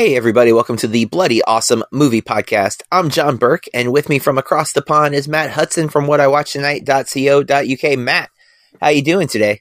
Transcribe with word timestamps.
Hey, 0.00 0.16
everybody, 0.16 0.50
welcome 0.50 0.78
to 0.78 0.86
the 0.86 1.04
Bloody 1.04 1.42
Awesome 1.42 1.84
Movie 1.92 2.22
Podcast. 2.22 2.80
I'm 2.90 3.10
John 3.10 3.36
Burke, 3.36 3.64
and 3.74 3.92
with 3.92 4.08
me 4.08 4.18
from 4.18 4.38
across 4.38 4.72
the 4.72 4.80
pond 4.80 5.14
is 5.14 5.28
Matt 5.28 5.50
Hudson 5.50 5.90
from 5.90 6.06
whatIwatchtonight.co.uk. 6.06 7.98
Matt, 7.98 8.30
how 8.80 8.86
are 8.86 8.92
you 8.92 9.04
doing 9.04 9.28
today? 9.28 9.60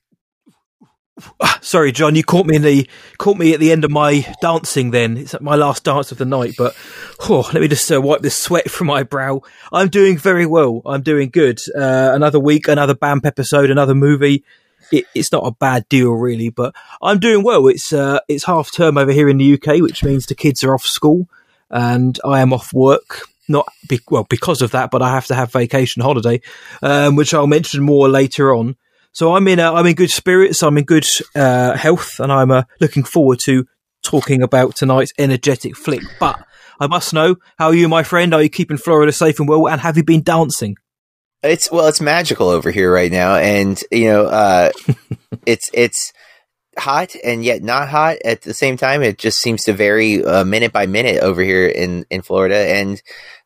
Ah, 1.42 1.60
sorry, 1.62 1.92
John, 1.92 2.16
you 2.16 2.24
caught 2.24 2.46
me 2.46 2.56
in 2.56 2.62
the 2.62 2.90
caught 3.18 3.36
me 3.36 3.54
at 3.54 3.60
the 3.60 3.74
end 3.74 3.84
of 3.84 3.92
my 3.92 4.26
dancing. 4.42 4.92
Then 4.92 5.18
it's 5.18 5.36
my 5.42 5.56
last 5.56 5.84
dance 5.84 6.14
of 6.14 6.18
the 6.18 6.24
night. 6.24 6.54
But 6.58 6.74
oh, 7.28 7.50
let 7.54 7.60
me 7.60 7.68
just 7.68 7.92
uh, 7.92 8.02
wipe 8.02 8.22
the 8.22 8.30
sweat 8.30 8.72
from 8.72 8.88
my 8.88 9.04
brow. 9.04 9.42
I'm 9.74 9.90
doing 9.90 10.18
very 10.18 10.46
well. 10.46 10.82
I'm 10.86 11.02
doing 11.02 11.32
good. 11.32 11.60
Uh, 11.76 12.12
another 12.14 12.40
week, 12.40 12.70
another 12.70 12.96
BAMP 12.96 13.26
episode, 13.26 13.70
another 13.70 13.94
movie. 13.94 14.46
It, 14.92 15.06
it's 15.14 15.32
not 15.32 15.46
a 15.46 15.52
bad 15.52 15.88
deal, 15.90 16.12
really, 16.12 16.50
but 16.50 16.74
I'm 17.02 17.20
doing 17.20 17.44
well. 17.44 17.68
It's 17.68 17.94
uh, 17.94 18.20
it's 18.28 18.46
half 18.46 18.72
term 18.72 18.98
over 18.98 19.12
here 19.12 19.30
in 19.30 19.38
the 19.38 19.54
UK, 19.54 19.82
which 19.82 20.04
means 20.04 20.26
the 20.26 20.36
kids 20.36 20.64
are 20.64 20.74
off 20.74 20.84
school 20.84 21.28
and 21.70 22.20
I 22.26 22.40
am 22.40 22.54
off 22.54 22.74
work. 22.74 23.22
Not 23.48 23.68
be- 23.88 24.02
well 24.10 24.26
because 24.30 24.62
of 24.62 24.72
that, 24.72 24.92
but 24.92 25.02
I 25.02 25.10
have 25.10 25.26
to 25.28 25.36
have 25.36 25.52
vacation 25.52 26.02
holiday, 26.02 26.42
um, 26.82 27.16
which 27.16 27.34
I'll 27.34 27.48
mention 27.48 27.84
more 27.84 28.08
later 28.08 28.54
on. 28.54 28.76
So 29.12 29.36
I'm 29.36 29.48
in, 29.48 29.60
uh, 29.60 29.74
I'm 29.74 29.88
in 29.88 29.96
good 29.96 30.12
spirits. 30.12 30.62
I'm 30.62 30.78
in 30.78 30.84
good 30.84 31.06
uh, 31.36 31.76
health, 31.76 32.20
and 32.20 32.32
I'm 32.32 32.52
uh, 32.52 32.64
looking 32.80 33.04
forward 33.04 33.40
to 33.46 33.66
talking 34.04 34.44
about 34.44 34.76
tonight's 34.76 35.14
energetic 35.18 35.76
flick. 35.76 36.04
But 36.20 36.40
I 36.80 36.88
must 36.88 37.14
know, 37.14 37.38
how 37.58 37.68
are 37.68 37.74
you, 37.74 37.90
my 37.90 38.04
friend? 38.04 38.34
Are 38.34 38.42
you 38.42 38.50
keeping 38.50 38.78
Florida 38.78 39.12
safe 39.12 39.40
and 39.40 39.50
well? 39.50 39.68
And 39.68 39.82
have 39.82 39.98
you 39.98 40.04
been 40.04 40.22
dancing? 40.22 40.78
It's 41.42 41.72
well, 41.72 41.88
it's 41.88 42.02
magical 42.02 42.50
over 42.50 42.70
here 42.70 42.92
right 42.92 43.12
now, 43.12 43.36
and 43.36 43.82
you 43.92 44.06
know, 44.06 44.26
uh, 44.26 44.72
it's 45.46 45.70
it's 45.74 46.12
hot 46.78 47.16
and 47.24 47.44
yet 47.44 47.64
not 47.64 47.90
hot 47.90 48.18
at 48.26 48.42
the 48.42 48.54
same 48.54 48.78
time. 48.78 49.02
It 49.02 49.18
just 49.18 49.40
seems 49.40 49.64
to 49.64 49.74
vary 49.74 50.24
uh, 50.24 50.44
minute 50.44 50.74
by 50.74 50.86
minute 50.86 51.22
over 51.22 51.42
here 51.42 51.68
in 51.68 52.06
in 52.10 52.22
Florida, 52.22 52.58
and 52.58 53.02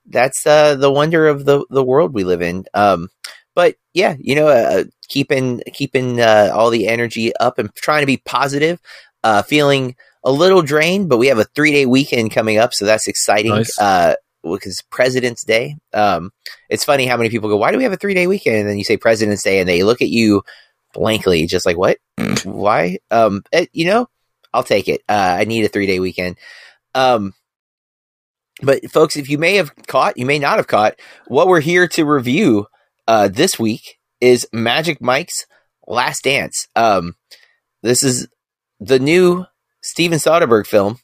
that's 0.08 0.46
uh, 0.48 0.76
the 0.76 0.92
wonder 0.92 1.28
of 1.28 1.46
the 1.46 1.66
the 1.70 1.84
world 1.84 2.14
we 2.14 2.24
live 2.24 2.42
in. 2.42 2.66
Um, 2.74 3.10
but 3.56 3.76
yeah, 3.94 4.16
you 4.20 4.36
know, 4.36 4.48
uh, 4.48 4.86
keeping 5.08 5.62
keeping 5.74 6.20
uh, 6.20 6.52
all 6.54 6.72
the 6.72 6.88
energy 6.88 7.36
up 7.36 7.60
and 7.60 7.74
trying 7.76 8.02
to 8.02 8.08
be 8.08 8.18
positive. 8.18 8.80
Uh, 9.24 9.42
feeling 9.42 9.96
a 10.24 10.32
little 10.32 10.62
drained, 10.62 11.10
but 11.10 11.18
we 11.18 11.28
have 11.28 11.40
a 11.40 11.46
three 11.46 11.72
day 11.72 11.86
weekend 11.86 12.32
coming 12.32 12.58
up, 12.58 12.74
so 12.74 12.86
that's 12.86 13.08
exciting. 13.08 13.52
Nice. 13.52 13.80
Uh, 13.80 14.16
because 14.44 14.82
President's 14.90 15.44
Day. 15.44 15.78
Um, 15.94 16.32
it's 16.70 16.84
funny 16.84 17.06
how 17.06 17.18
many 17.18 17.30
people 17.30 17.50
go, 17.50 17.58
"Why 17.58 17.72
do 17.72 17.78
we 17.78 17.84
have 17.84 17.94
a 17.94 17.98
three 17.98 18.14
day 18.14 18.28
weekend?" 18.28 18.58
And 18.58 18.70
then 18.70 18.78
you 18.78 18.84
say 18.84 18.98
President's 18.98 19.44
Day, 19.44 19.60
and 19.60 19.68
they 19.68 19.84
look 19.84 20.02
at 20.02 20.10
you 20.10 20.44
blankly, 20.94 21.46
just 21.48 21.66
like, 21.66 21.78
"What? 21.78 21.98
Why?" 22.44 23.00
Um, 23.12 23.44
eh, 23.52 23.66
you 23.74 23.86
know, 23.86 24.08
I'll 24.54 24.64
take 24.64 24.88
it. 24.88 25.02
Uh, 25.10 25.38
I 25.40 25.46
need 25.46 25.66
a 25.66 25.70
three 25.70 25.88
day 25.88 26.00
weekend. 26.00 26.38
Um, 26.96 27.34
but 28.62 28.90
folks, 28.92 29.18
if 29.18 29.30
you 29.30 29.38
may 29.38 29.56
have 29.56 29.72
caught, 29.88 30.18
you 30.18 30.26
may 30.26 30.40
not 30.40 30.58
have 30.58 30.68
caught, 30.68 31.00
what 31.28 31.48
we're 31.48 31.60
here 31.60 31.88
to 31.90 32.06
review 32.06 32.68
uh, 33.08 33.28
this 33.28 33.58
week 33.58 33.98
is 34.22 34.48
Magic 34.54 35.02
Mike's 35.02 35.46
Last 35.88 36.24
Dance. 36.24 36.68
Um, 36.76 37.16
this 37.82 38.04
is 38.04 38.28
the 38.80 39.00
new 39.00 39.46
Steven 39.82 40.20
Soderbergh 40.20 40.68
film, 40.68 41.00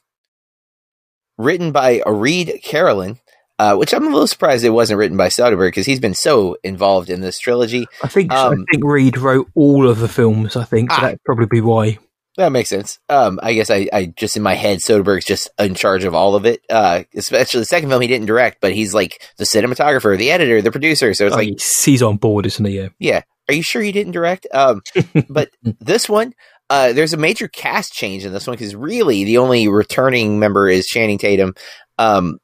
written 1.36 1.72
by 1.72 2.02
Reid 2.06 2.60
Carolin, 2.62 3.18
uh, 3.60 3.76
which 3.76 3.92
I'm 3.92 4.04
a 4.06 4.10
little 4.10 4.26
surprised 4.26 4.64
it 4.64 4.70
wasn't 4.70 4.98
written 4.98 5.16
by 5.18 5.28
Soderbergh 5.28 5.68
because 5.68 5.86
he's 5.86 6.00
been 6.00 6.14
so 6.14 6.56
involved 6.64 7.10
in 7.10 7.20
this 7.20 7.38
trilogy. 7.38 7.86
I 8.02 8.08
think 8.08 8.32
Um, 8.32 8.52
I 8.68 8.72
think 8.72 8.84
Reid 8.84 9.18
wrote 9.18 9.48
all 9.54 9.88
of 9.88 9.98
the 10.00 10.08
films. 10.08 10.56
I 10.56 10.64
think 10.64 10.90
so 10.90 10.96
Ah. 10.98 11.02
that'd 11.02 11.24
probably 11.24 11.46
be 11.50 11.60
why. 11.60 11.98
That 12.36 12.52
makes 12.52 12.70
sense. 12.70 12.98
Um, 13.10 13.38
I 13.42 13.52
guess 13.52 13.70
I, 13.70 13.88
I 13.92 14.12
just 14.16 14.36
in 14.36 14.42
my 14.42 14.54
head, 14.54 14.78
Soderbergh's 14.78 15.24
just 15.26 15.50
in 15.58 15.74
charge 15.74 16.04
of 16.04 16.14
all 16.14 16.36
of 16.36 16.46
it. 16.46 16.60
Uh, 16.70 17.02
especially 17.14 17.60
the 17.60 17.66
second 17.66 17.90
film 17.90 18.00
he 18.00 18.08
didn't 18.08 18.28
direct, 18.28 18.60
but 18.62 18.72
he's 18.72 18.94
like 18.94 19.20
the 19.36 19.44
cinematographer, 19.44 20.16
the 20.16 20.30
editor, 20.30 20.62
the 20.62 20.70
producer. 20.70 21.12
So 21.12 21.26
it's 21.26 21.34
Oh, 21.34 21.38
like, 21.38 21.48
he's, 21.60 22.02
on 22.02 22.16
board, 22.16 22.46
isn't 22.46 22.64
he? 22.64 22.78
Yeah. 22.78 22.88
yeah, 22.98 23.22
are 23.48 23.54
you 23.54 23.62
sure 23.62 23.82
you 23.82 23.92
didn't 23.92 24.12
direct? 24.12 24.46
Um, 24.54 24.80
but 25.28 25.50
this 25.80 26.08
one, 26.08 26.32
uh, 26.70 26.92
there's 26.94 27.12
a 27.12 27.18
major 27.18 27.48
cast 27.48 27.92
change 27.92 28.24
in 28.24 28.32
this 28.32 28.46
one 28.46 28.54
because 28.56 28.74
really 28.76 29.24
the 29.24 29.36
only 29.38 29.68
returning 29.68 30.38
member 30.38 30.68
is 30.68 30.86
Channing 30.86 31.18
Tatum. 31.18 31.52
Um, 31.98 32.38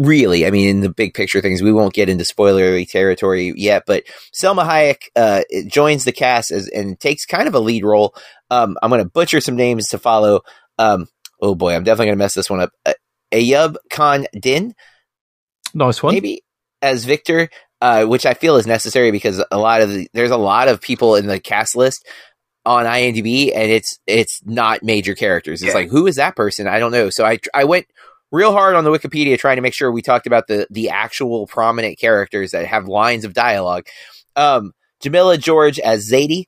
really, 0.00 0.46
I 0.46 0.50
mean, 0.50 0.68
in 0.68 0.80
the 0.80 0.88
big 0.90 1.14
picture 1.14 1.40
things, 1.40 1.62
we 1.62 1.72
won't 1.72 1.92
get 1.94 2.08
into 2.08 2.24
spoilery 2.24 2.88
territory 2.88 3.52
yet, 3.56 3.84
but 3.86 4.04
Salma 4.34 4.64
Hayek 4.66 4.96
uh, 5.14 5.42
joins 5.66 6.04
the 6.04 6.12
cast 6.12 6.50
as, 6.50 6.68
and 6.68 6.98
takes 6.98 7.26
kind 7.26 7.46
of 7.46 7.54
a 7.54 7.60
lead 7.60 7.84
role. 7.84 8.14
Um, 8.50 8.76
I'm 8.82 8.90
going 8.90 9.02
to 9.02 9.08
butcher 9.08 9.40
some 9.40 9.56
names 9.56 9.88
to 9.88 9.98
follow. 9.98 10.40
Um, 10.78 11.06
oh 11.42 11.54
boy, 11.54 11.74
I'm 11.74 11.84
definitely 11.84 12.06
going 12.06 12.18
to 12.18 12.24
mess 12.24 12.34
this 12.34 12.48
one 12.50 12.60
up. 12.60 12.70
Uh, 12.86 12.94
Ayub 13.32 13.76
Khan 13.90 14.26
Din, 14.38 14.74
Nice 15.74 16.02
one. 16.02 16.14
maybe 16.14 16.42
as 16.82 17.04
Victor, 17.04 17.48
uh, 17.80 18.04
which 18.06 18.26
I 18.26 18.34
feel 18.34 18.56
is 18.56 18.66
necessary 18.66 19.10
because 19.10 19.44
a 19.50 19.58
lot 19.58 19.82
of 19.82 19.90
the, 19.90 20.08
there's 20.14 20.30
a 20.32 20.36
lot 20.36 20.68
of 20.68 20.80
people 20.80 21.14
in 21.14 21.26
the 21.26 21.38
cast 21.38 21.76
list 21.76 22.06
on 22.66 22.86
IMDb, 22.86 23.52
and 23.54 23.70
it's 23.70 23.98
it's 24.06 24.40
not 24.44 24.82
major 24.82 25.14
characters. 25.14 25.62
It's 25.62 25.68
Yeah. 25.68 25.74
like 25.74 25.90
who 25.90 26.06
is 26.06 26.16
that 26.16 26.36
person? 26.36 26.66
I 26.66 26.78
don't 26.78 26.92
know. 26.92 27.10
So 27.10 27.24
I 27.24 27.38
I 27.54 27.64
went 27.64 27.86
real 28.32 28.52
hard 28.52 28.74
on 28.76 28.84
the 28.84 28.90
Wikipedia 28.90 29.38
trying 29.38 29.56
to 29.56 29.62
make 29.62 29.74
sure 29.74 29.90
we 29.90 30.02
talked 30.02 30.26
about 30.26 30.46
the 30.46 30.66
the 30.70 30.90
actual 30.90 31.46
prominent 31.46 31.98
characters 31.98 32.52
that 32.52 32.66
have 32.66 32.88
lines 32.88 33.24
of 33.24 33.32
dialogue. 33.34 33.86
Um, 34.36 34.72
Jemelia 35.02 35.38
George 35.38 35.78
as 35.80 36.10
Zadie. 36.10 36.44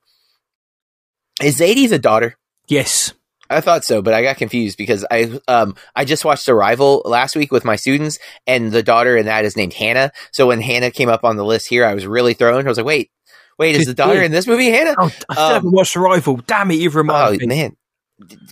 Is 1.43 1.59
Zadie 1.59 1.89
the 1.89 1.99
daughter? 1.99 2.37
Yes. 2.69 3.15
I 3.51 3.61
thought 3.61 3.85
so, 3.85 4.01
but 4.01 4.15
I 4.15 4.23
got 4.23 4.39
confused 4.39 4.79
because 4.79 5.05
I 5.11 5.39
um 5.47 5.75
I 5.95 6.05
just 6.07 6.25
watched 6.25 6.49
Arrival 6.49 7.03
last 7.05 7.37
week 7.37 7.53
with 7.53 7.65
my 7.67 7.77
students, 7.77 8.19
and 8.47 8.73
the 8.73 8.83
daughter 8.83 9.15
in 9.17 9.27
that 9.27 9.45
is 9.45 9.57
named 9.59 9.75
Hannah. 9.75 10.11
So 10.31 10.47
when 10.47 10.61
Hannah 10.63 10.91
came 10.91 11.11
up 11.11 11.23
on 11.25 11.37
the 11.37 11.45
list 11.45 11.69
here, 11.69 11.85
I 11.85 11.93
was 11.95 12.07
really 12.07 12.33
thrown. 12.33 12.65
I 12.65 12.69
was 12.69 12.79
like, 12.79 12.87
wait, 12.87 13.11
wait, 13.59 13.77
is 13.77 13.85
the 13.87 13.93
daughter 13.95 14.23
in 14.23 14.33
this 14.33 14.47
movie 14.47 14.71
Hannah? 14.71 14.95
Oh, 14.99 15.11
I 15.29 15.35
still 15.35 15.45
Um, 15.47 15.53
haven't 15.55 15.73
watched 15.73 15.97
Arrival. 15.97 16.37
Damn 16.47 16.71
it, 16.71 16.77
you've 16.77 16.95
Oh 16.95 16.99
reminded 17.01 17.41
me. 17.41 17.47
man, 17.47 17.77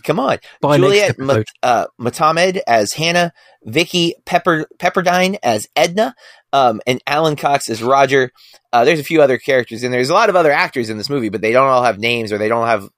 come 0.03 0.19
on, 0.19 0.37
By 0.61 0.77
Juliet 0.77 1.15
uh, 1.63 1.85
Motamed 1.97 2.61
as 2.67 2.93
Hannah, 2.93 3.33
Vicki 3.63 4.15
Pepper 4.25 4.67
Pepperdine 4.77 5.37
as 5.43 5.67
Edna, 5.75 6.15
um, 6.53 6.81
and 6.87 7.01
Alan 7.07 7.35
Cox 7.35 7.69
as 7.69 7.83
Roger. 7.83 8.31
Uh, 8.73 8.85
there's 8.85 8.99
a 8.99 9.03
few 9.03 9.21
other 9.21 9.37
characters 9.37 9.83
in 9.83 9.91
there. 9.91 9.99
There's 9.99 10.09
a 10.09 10.15
lot 10.15 10.29
of 10.29 10.35
other 10.35 10.51
actors 10.51 10.89
in 10.89 10.97
this 10.97 11.09
movie, 11.09 11.29
but 11.29 11.41
they 11.41 11.51
don't 11.51 11.67
all 11.67 11.83
have 11.83 11.99
names 11.99 12.31
or 12.31 12.37
they 12.37 12.49
don't 12.49 12.67
have 12.67 12.89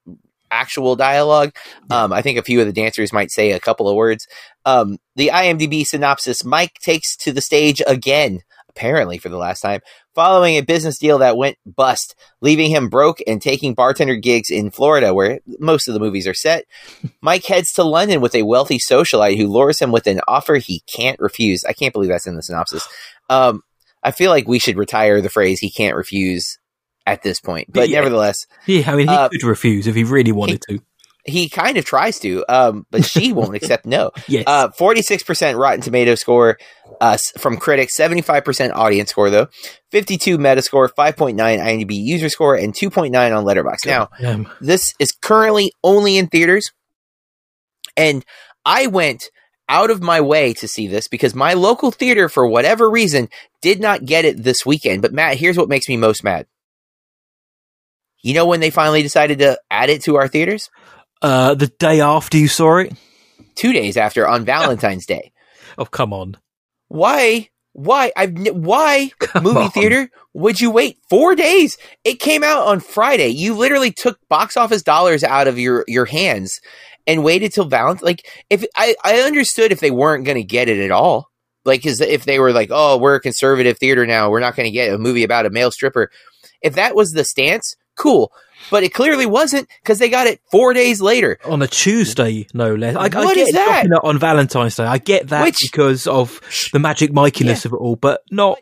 actual 0.52 0.96
dialogue. 0.96 1.56
Um, 1.90 2.14
I 2.14 2.22
think 2.22 2.38
a 2.38 2.44
few 2.44 2.62
of 2.62 2.68
the 2.68 2.74
dancers 2.74 3.12
might 3.12 3.32
say 3.32 3.52
a 3.52 3.60
couple 3.60 3.90
of 3.90 3.96
words. 3.96 4.28
Um, 4.66 4.98
the 5.16 5.32
IMDb 5.34 5.86
synopsis: 5.86 6.46
Mike 6.46 6.74
takes 6.84 7.16
to 7.18 7.32
the 7.32 7.42
stage 7.42 7.82
again, 7.86 8.42
apparently 8.70 9.18
for 9.18 9.30
the 9.30 9.38
last 9.38 9.62
time, 9.62 9.82
following 10.16 10.56
a 10.56 10.62
business 10.62 10.98
deal 11.00 11.18
that 11.20 11.38
went 11.38 11.58
bust, 11.66 12.16
leaving 12.42 12.70
him 12.70 12.90
broke 12.90 13.20
and 13.26 13.42
taking 13.42 13.74
bartender 13.74 14.16
gigs 14.16 14.50
in 14.52 14.72
Florida, 14.72 15.14
where 15.14 15.40
most 15.60 15.88
of 15.88 15.94
the 15.94 16.00
movies 16.00 16.28
are 16.28 16.34
set. 16.34 16.66
Mike 17.22 17.46
heads 17.46 17.74
to 17.74 17.84
London 17.84 18.22
with 18.22 18.36
a 18.36 18.44
wealthy 18.44 18.78
socialite 18.80 19.38
who 19.38 19.48
lures 19.48 19.80
him 19.80 19.92
with 19.92 20.08
an 20.08 20.22
offer 20.28 20.56
he 20.56 20.82
can't 20.82 21.20
refuse. 21.20 21.64
I 21.66 21.74
can't 21.74 21.94
believe 21.94 22.10
that's 22.10 22.28
in 22.28 22.36
the 22.36 22.44
synopsis. 22.44 22.88
Um, 23.30 23.62
I 24.04 24.12
feel 24.12 24.32
like 24.32 24.48
we 24.48 24.60
should 24.60 24.78
retire 24.78 25.22
the 25.22 25.30
phrase 25.30 25.60
"he 25.60 25.72
can't 25.72 25.96
refuse" 25.96 26.58
at 27.06 27.22
this 27.24 27.40
point, 27.40 27.68
but 27.72 27.90
Yeah. 27.90 28.00
nevertheless, 28.00 28.46
Yeah, 28.66 28.92
I 28.92 28.96
mean, 28.96 29.08
he 29.08 29.14
uh, 29.16 29.30
could 29.30 29.44
refuse 29.44 29.88
if 29.88 29.96
he 29.96 30.04
really 30.04 30.32
wanted 30.32 30.62
to. 30.70 30.80
he 31.26 31.48
kind 31.50 31.78
of 31.78 31.86
tries 31.86 32.20
to, 32.20 32.46
um, 32.50 32.86
but 32.92 33.04
she 33.06 33.32
won't 33.34 33.56
accept 33.56 33.86
no. 33.86 34.12
Yes. 34.28 34.44
Uh, 34.48 34.70
46% 34.70 35.58
Rotten 35.60 35.82
Tomato 35.82 36.16
score 36.16 36.58
uh, 37.04 37.18
from 37.38 37.58
critics, 37.58 37.98
75% 37.98 38.72
audience 38.74 39.10
score, 39.10 39.30
though. 39.30 39.48
52 39.92 40.38
Metascore, 40.38 40.90
5.9 40.90 41.36
IMDb 41.36 41.92
user 41.92 42.30
score, 42.30 42.56
and 42.56 42.74
2.9 42.74 43.14
on 43.14 43.44
Letterboxd. 43.44 43.86
Now, 43.86 44.10
um, 44.26 44.50
this 44.62 44.94
is 45.00 45.12
currently 45.12 45.74
only 45.84 46.18
in 46.18 46.28
theaters, 46.28 46.72
and 47.98 48.24
I 48.66 48.88
went 48.88 49.30
out 49.68 49.92
of 49.92 50.02
my 50.02 50.22
way 50.22 50.54
to 50.54 50.68
see 50.68 50.88
this 50.88 51.08
because 51.08 51.36
my 51.36 51.54
local 51.54 51.92
theater, 51.92 52.30
for 52.30 52.48
whatever 52.48 52.90
reason, 52.90 53.28
did 53.62 53.82
not 53.82 54.06
get 54.06 54.26
it 54.26 54.42
this 54.42 54.66
weekend. 54.66 55.02
But 55.02 55.14
Matt, 55.14 55.38
here's 55.38 55.58
what 55.58 55.70
makes 55.70 55.90
me 55.90 55.98
most 55.98 56.24
mad. 56.24 56.48
You 58.22 58.34
know 58.34 58.46
when 58.46 58.62
they 58.62 58.70
finally 58.70 59.02
decided 59.02 59.40
to 59.40 59.60
add 59.70 59.90
it 59.90 60.04
to 60.04 60.16
our 60.16 60.28
theaters? 60.28 60.70
uh, 61.22 61.56
the 61.56 61.68
day 61.68 62.02
after 62.02 62.38
you 62.38 62.48
saw 62.48 62.78
it. 62.78 62.94
Two 63.56 63.74
days 63.74 63.98
after 63.98 64.28
on 64.28 64.46
Valentine's 64.46 65.06
Day. 65.06 65.32
Oh, 65.76 65.86
come 65.86 66.14
on. 66.14 66.38
Why? 66.94 67.50
Why? 67.72 68.12
I've 68.16 68.36
n- 68.38 68.62
why 68.62 69.10
Come 69.20 69.44
movie 69.44 69.62
on. 69.62 69.72
theater 69.72 70.10
would 70.34 70.62
you 70.62 70.70
wait 70.70 71.00
four 71.10 71.34
days? 71.34 71.78
It 72.04 72.20
came 72.20 72.44
out 72.44 72.68
on 72.68 72.80
Friday. 72.82 73.30
You 73.30 73.56
literally 73.56 73.92
took 73.92 74.20
box 74.30 74.56
office 74.58 74.84
dollars 74.84 75.24
out 75.24 75.48
of 75.48 75.58
your 75.58 75.86
your 75.88 76.06
hands 76.06 76.60
and 77.08 77.24
waited 77.24 77.52
till 77.52 77.66
Valentine. 77.66 78.06
Like 78.06 78.28
if 78.52 78.64
I 78.76 78.96
I 79.04 79.22
understood 79.22 79.72
if 79.72 79.80
they 79.80 79.90
weren't 79.90 80.24
going 80.24 80.38
to 80.38 80.44
get 80.44 80.70
it 80.70 80.80
at 80.86 80.92
all. 80.92 81.30
Like 81.66 81.84
is 81.88 82.00
if 82.00 82.26
they 82.26 82.38
were 82.38 82.52
like, 82.52 82.70
oh, 82.72 82.98
we're 83.00 83.16
a 83.16 83.22
conservative 83.22 83.80
theater 83.80 84.06
now, 84.06 84.30
we're 84.30 84.40
not 84.40 84.56
going 84.56 84.66
to 84.68 84.72
get 84.72 84.94
a 84.94 85.00
movie 85.00 85.24
about 85.24 85.48
a 85.48 85.50
male 85.50 85.72
stripper. 85.72 86.12
If 86.62 86.76
that 86.76 86.94
was 86.96 87.12
the 87.12 87.24
stance, 87.24 87.76
Cool. 87.96 88.32
But 88.72 88.84
it 88.84 88.94
clearly 88.94 89.26
wasn't 89.26 89.68
because 89.82 90.00
they 90.00 90.10
got 90.10 90.26
it 90.28 90.40
four 90.50 90.74
days 90.74 91.02
later. 91.02 91.38
on 91.46 91.62
a 91.62 91.68
Tuesday, 91.68 92.48
no 92.54 92.74
less. 92.76 92.96
I, 92.96 93.02
I 93.06 93.24
What 93.26 93.36
get 93.36 93.48
is 93.50 93.54
that? 93.54 93.86
on 94.04 94.18
Valentine's 94.20 94.76
Day. 94.76 94.86
I 94.86 94.98
get 95.00 95.28
that 95.30 95.44
Which- 95.44 95.60
because 95.62 96.08
of 96.08 96.40
the 96.72 96.80
magic 96.80 97.12
mikiness 97.12 97.66
of 97.66 97.74
it 97.74 97.78
all, 97.78 97.96
but 97.98 98.22
not. 98.32 98.58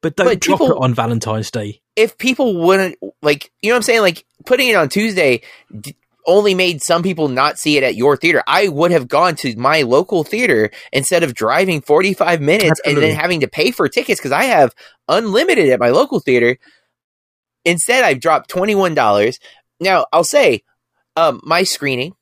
But 0.00 0.16
don't 0.16 0.26
But 0.26 0.40
drop 0.40 0.58
people- 0.60 0.76
it 0.76 0.82
on 0.82 0.92
Valentine's 0.94 1.50
Day. 1.50 1.80
If 1.96 2.18
people 2.18 2.56
wouldn't 2.60 2.96
like, 3.22 3.50
you 3.62 3.70
know 3.70 3.74
what 3.74 3.78
I'm 3.78 3.82
saying? 3.84 4.00
Like 4.00 4.24
putting 4.44 4.68
it 4.68 4.74
on 4.74 4.88
Tuesday 4.88 5.42
d- 5.80 5.94
only 6.26 6.54
made 6.54 6.82
some 6.82 7.02
people 7.02 7.28
not 7.28 7.58
see 7.58 7.76
it 7.76 7.82
at 7.84 7.94
your 7.94 8.16
theater. 8.16 8.42
I 8.46 8.68
would 8.68 8.90
have 8.90 9.06
gone 9.08 9.36
to 9.36 9.54
my 9.56 9.82
local 9.82 10.24
theater 10.24 10.70
instead 10.92 11.22
of 11.22 11.34
driving 11.34 11.80
45 11.82 12.40
minutes 12.40 12.80
and 12.84 12.96
then 12.96 13.14
having 13.14 13.40
to 13.40 13.48
pay 13.48 13.70
for 13.70 13.88
tickets 13.88 14.18
because 14.20 14.32
I 14.32 14.44
have 14.44 14.74
unlimited 15.08 15.68
at 15.68 15.78
my 15.80 15.90
local 15.90 16.18
theater. 16.20 16.58
Instead, 17.64 18.04
I've 18.04 18.20
dropped 18.20 18.50
$21. 18.50 19.38
Now, 19.80 20.06
I'll 20.12 20.24
say, 20.24 20.62
um, 21.16 21.40
my 21.44 21.62
screening, 21.62 22.14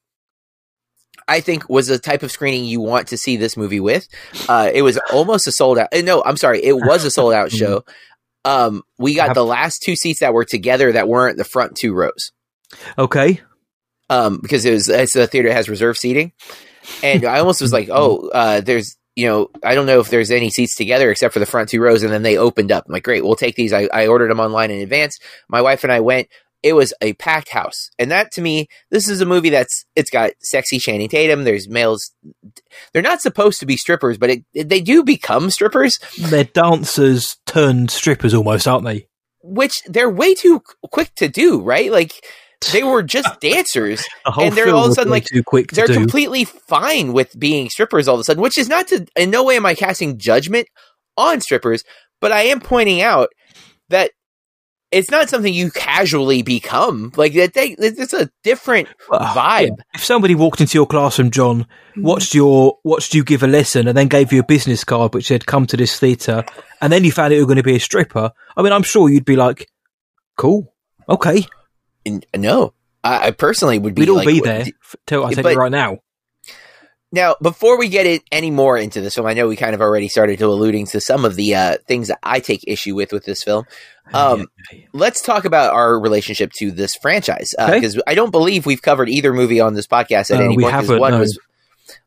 I 1.29 1.41
think, 1.41 1.69
was 1.69 1.87
the 1.87 1.99
type 1.99 2.23
of 2.23 2.31
screening 2.31 2.65
you 2.65 2.81
want 2.81 3.09
to 3.09 3.17
see 3.17 3.37
this 3.37 3.57
movie 3.57 3.81
with. 3.81 4.07
Uh, 4.49 4.71
it 4.73 4.83
was 4.83 4.99
almost 5.13 5.47
a 5.47 5.53
sold 5.53 5.79
out. 5.79 5.89
uh, 5.93 6.01
No, 6.03 6.23
I'm 6.25 6.37
sorry. 6.37 6.63
It 6.63 6.77
was 6.77 7.05
a 7.05 7.11
sold 7.11 7.33
out 7.33 7.51
show. 7.53 7.85
Um, 8.45 8.83
we 8.99 9.15
got 9.15 9.35
the 9.35 9.45
last 9.45 9.83
two 9.83 9.95
seats 9.95 10.21
that 10.21 10.35
were 10.35 10.45
together 10.45 10.91
that 10.93 11.09
weren't 11.09 11.39
the 11.39 11.45
front 11.45 11.77
two 11.77 11.95
rows 11.95 12.33
Okay, 12.99 13.41
um, 14.11 14.41
because 14.43 14.65
it 14.65 14.73
was 14.73 14.89
it's 14.89 15.15
a 15.15 15.29
theater 15.29 15.49
that 15.49 15.55
has 15.55 15.69
reserved 15.69 15.99
seating, 15.99 16.33
and 17.05 17.25
I 17.25 17.39
almost 17.39 17.61
was 17.61 17.73
like, 17.73 17.89
oh, 17.93 18.29
uh, 18.31 18.61
there's 18.61 18.97
you 19.17 19.27
know 19.27 19.51
I 19.65 19.75
don't 19.75 19.87
know 19.87 20.01
if 20.01 20.11
there's 20.11 20.31
any 20.31 20.51
seats 20.51 20.77
together 20.77 21.11
except 21.11 21.35
for 21.35 21.41
the 21.41 21.47
front 21.47 21.69
two 21.69 21.81
rows, 21.81 22.03
and 22.03 22.13
then 22.13 22.23
they 22.23 22.37
opened 22.37 22.73
up. 22.73 22.85
I'm 22.87 22.93
like, 22.93 23.05
great, 23.05 23.25
we'll 23.25 23.35
take 23.35 23.57
these. 23.57 23.73
I, 23.73 23.89
I 23.93 24.07
ordered 24.07 24.31
them 24.31 24.41
online 24.41 24.71
in 24.71 24.81
advance. 24.81 25.19
My 25.49 25.61
wife 25.61 25.85
and 25.85 25.93
I 25.93 26.01
went. 26.01 26.29
It 26.63 26.75
was 26.75 26.95
a 27.01 27.15
packed 27.15 27.49
house, 27.49 27.91
and 27.99 28.13
that 28.13 28.31
to 28.33 28.41
me, 28.41 28.69
this 28.91 29.09
is 29.09 29.21
a 29.21 29.27
movie 29.27 29.51
that's 29.51 29.85
it's 29.97 30.11
got 30.11 30.31
sexy 30.41 30.79
Channing 30.79 31.09
Tatum. 31.09 31.43
There's 31.43 31.69
males. 31.69 32.13
They're 32.93 33.03
not 33.03 33.21
supposed 33.21 33.59
to 33.61 33.67
be 33.67 33.77
strippers, 33.77 34.17
but 34.17 34.31
it, 34.31 34.69
they 34.69 34.81
do 34.81 35.03
become 35.03 35.51
strippers, 35.51 35.99
they're 36.17 36.45
dancers 36.45 37.37
turned 37.47 37.91
strippers, 37.91 38.33
almost, 38.33 38.69
aren't 38.69 38.85
they? 38.85 39.09
which 39.43 39.83
they're 39.87 40.11
way 40.11 40.35
too 40.35 40.63
quick 40.91 41.15
to 41.17 41.29
do. 41.29 41.61
Right, 41.61 41.91
like 41.91 42.25
they 42.73 42.83
were 42.83 43.03
just 43.03 43.29
dancers. 43.41 44.05
The 44.25 44.33
And 44.41 44.55
they're 44.57 44.75
all 44.75 44.87
of 44.87 44.91
a 44.93 44.95
sudden, 44.95 45.11
like, 45.11 45.25
too 45.25 45.43
quick 45.43 45.69
to 45.69 45.75
they're 45.75 45.87
do. 45.87 45.95
completely 45.95 46.45
fine 46.45 47.13
with 47.13 47.39
being 47.39 47.69
strippers 47.71 48.09
all 48.09 48.15
of 48.15 48.21
a 48.21 48.25
sudden, 48.25 48.43
which 48.43 48.59
is 48.59 48.69
not 48.69 48.89
to 48.89 49.07
in 49.17 49.31
no 49.31 49.45
way 49.45 49.57
am 49.57 49.67
I 49.67 49.75
casting 49.75 50.19
judgment 50.19 50.69
on 51.17 51.41
strippers, 51.41 51.85
but 52.21 52.33
I 52.33 52.43
am 52.43 52.61
pointing 52.61 53.03
out 53.03 53.29
that 53.89 54.13
it's 54.91 55.11
not 55.11 55.31
something 55.31 55.53
you 55.53 55.71
casually 55.71 56.43
become. 56.43 57.13
Like 57.17 57.33
that, 57.35 57.55
they, 57.55 57.69
it's 57.79 58.13
a 58.13 58.29
different 58.45 58.89
Well, 59.09 59.21
vibe. 59.21 59.69
yeah. 59.69 59.85
If 59.95 60.05
somebody 60.05 60.35
walked 60.35 60.61
into 60.61 60.77
your 60.77 60.87
classroom, 60.87 61.31
John, 61.31 61.63
mm-hmm. 61.63 62.03
watched 62.03 62.35
your 62.35 62.79
watched 62.85 63.15
you 63.15 63.25
give 63.25 63.43
a 63.43 63.47
lesson, 63.47 63.89
and 63.89 63.97
then 63.97 64.09
gave 64.09 64.33
you 64.33 64.41
a 64.41 64.45
business 64.47 64.85
card 64.85 65.15
which 65.15 65.29
said 65.29 65.47
"Come 65.47 65.67
to 65.69 65.77
this 65.79 65.99
theatre," 65.99 66.45
and 66.83 66.93
then 66.93 67.05
you 67.05 67.11
found 67.13 67.33
out 67.33 67.37
you 67.37 67.43
were 67.43 67.47
going 67.47 67.57
to 67.57 67.63
be 67.63 67.77
a 67.77 67.81
stripper, 67.81 68.33
I 68.57 68.63
mean, 68.63 68.73
I'm 68.73 68.83
sure 68.83 69.09
you'd 69.09 69.25
be 69.25 69.37
like, 69.37 69.67
"Cool, 70.37 70.75
okay, 71.09 71.37
And 71.37 71.47
no, 72.37 72.75
I, 73.05 73.29
I 73.29 73.31
personally 73.33 73.79
would 73.79 73.95
be. 73.95 74.03
we'd 74.03 74.09
all 74.11 74.17
like, 74.17 74.27
be 74.27 74.41
there." 74.41 74.65
I 74.65 75.03
tell 75.07 75.31
you 75.35 75.59
right 75.59 75.71
now. 75.73 75.99
Now, 77.15 77.37
before 77.43 77.79
we 77.79 77.91
get 77.91 78.07
it 78.07 78.23
any 78.33 78.51
more 78.51 78.79
into 78.79 79.03
this 79.03 79.17
film, 79.17 79.27
I 79.27 79.35
know 79.35 79.47
we 79.47 79.55
kind 79.57 79.75
of 79.75 79.83
already 79.83 80.09
started 80.09 80.39
to 80.39 80.47
alluding 80.47 80.87
to 80.87 81.01
some 81.01 81.27
of 81.27 81.37
the 81.37 81.55
uh, 81.55 81.77
things 81.87 82.09
that 82.09 82.19
I 82.23 82.41
take 82.41 82.65
issue 82.67 82.95
with 82.95 83.13
with 83.13 83.27
this 83.27 83.43
film. 83.43 83.65
Um, 84.15 84.47
let's 84.95 85.21
talk 85.21 85.45
about 85.45 85.75
our 85.75 86.01
relationship 86.01 86.53
to 86.57 86.71
this 86.71 86.95
franchise 87.03 87.55
Okay. 87.59 87.75
because 87.75 88.01
I 88.07 88.15
don't 88.15 88.31
believe 88.31 88.65
we've 88.65 88.81
covered 88.81 89.11
either 89.11 89.35
movie 89.35 89.61
on 89.61 89.75
this 89.75 89.87
podcast 89.87 90.31
at 90.31 90.41
Uh, 90.41 90.45
any 90.45 90.55
point. 90.57 90.63
point. 90.63 90.73
'cause 90.73 90.87
haven't, 90.87 91.01
one 91.01 91.13
no. 91.13 91.19
was 91.19 91.39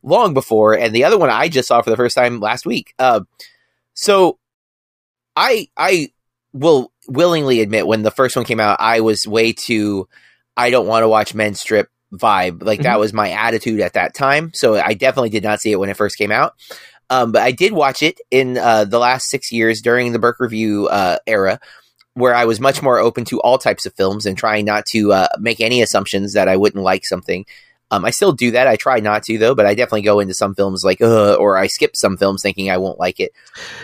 long 0.01 0.33
before, 0.33 0.73
and 0.73 0.93
the 0.95 1.03
other 1.03 1.19
one 1.19 1.29
I 1.29 1.49
just 1.49 1.67
saw 1.67 1.83
for 1.83 1.91
the 1.91 1.95
first 1.97 2.15
time 2.15 2.39
last 2.39 2.65
week. 2.65 2.95
Uh, 2.97 3.21
so, 3.93 4.39
I 5.35 5.67
I 5.77 6.09
will 6.55 6.91
willingly 7.07 7.59
admit 7.59 7.85
when 7.85 8.01
the 8.01 8.11
first 8.11 8.35
one 8.35 8.45
came 8.45 8.61
out, 8.61 8.77
I 8.79 9.01
was 9.01 9.27
way 9.27 9.51
too. 9.51 10.07
I 10.55 10.69
don't 10.69 10.87
want 10.87 11.03
to 11.03 11.09
watch 11.09 11.35
men 11.35 11.53
strip 11.53 11.89
vibe. 12.13 12.63
Like 12.63 12.81
that 12.83 12.97
was 12.99 13.11
my 13.11 13.31
attitude 13.31 13.81
at 13.81 13.93
that 13.93 14.15
time. 14.15 14.51
So 14.53 14.75
I 14.75 14.93
definitely 14.93 15.31
did 15.31 15.43
not 15.43 15.59
see 15.59 15.73
it 15.73 15.79
when 15.79 15.89
it 15.89 15.97
first 15.97 16.17
came 16.17 16.31
out. 16.31 16.53
Um, 17.09 17.33
but 17.33 17.41
I 17.41 17.51
did 17.51 17.73
watch 17.73 18.01
it 18.01 18.19
in 18.31 18.57
uh, 18.57 18.85
the 18.85 18.99
last 18.99 19.29
six 19.29 19.51
years 19.51 19.81
during 19.81 20.13
the 20.13 20.19
Burke 20.19 20.39
Review 20.39 20.87
uh, 20.87 21.17
era, 21.27 21.59
where 22.13 22.33
I 22.33 22.45
was 22.45 22.61
much 22.61 22.81
more 22.81 22.99
open 22.99 23.25
to 23.25 23.41
all 23.41 23.57
types 23.57 23.85
of 23.85 23.93
films 23.93 24.25
and 24.25 24.37
trying 24.37 24.63
not 24.63 24.85
to 24.91 25.11
uh, 25.11 25.27
make 25.37 25.59
any 25.59 25.81
assumptions 25.81 26.33
that 26.33 26.47
I 26.47 26.55
wouldn't 26.55 26.83
like 26.83 27.05
something. 27.05 27.45
Um, 27.91 28.05
I 28.05 28.11
still 28.11 28.31
do 28.31 28.51
that. 28.51 28.67
I 28.67 28.77
try 28.77 29.01
not 29.01 29.23
to 29.23 29.37
though, 29.37 29.53
but 29.53 29.65
I 29.65 29.75
definitely 29.75 30.03
go 30.03 30.19
into 30.19 30.33
some 30.33 30.55
films 30.55 30.83
like, 30.83 31.01
uh, 31.01 31.35
or 31.35 31.57
I 31.57 31.67
skip 31.67 31.95
some 31.95 32.17
films 32.17 32.41
thinking 32.41 32.71
I 32.71 32.77
won't 32.77 32.99
like 32.99 33.19
it. 33.19 33.31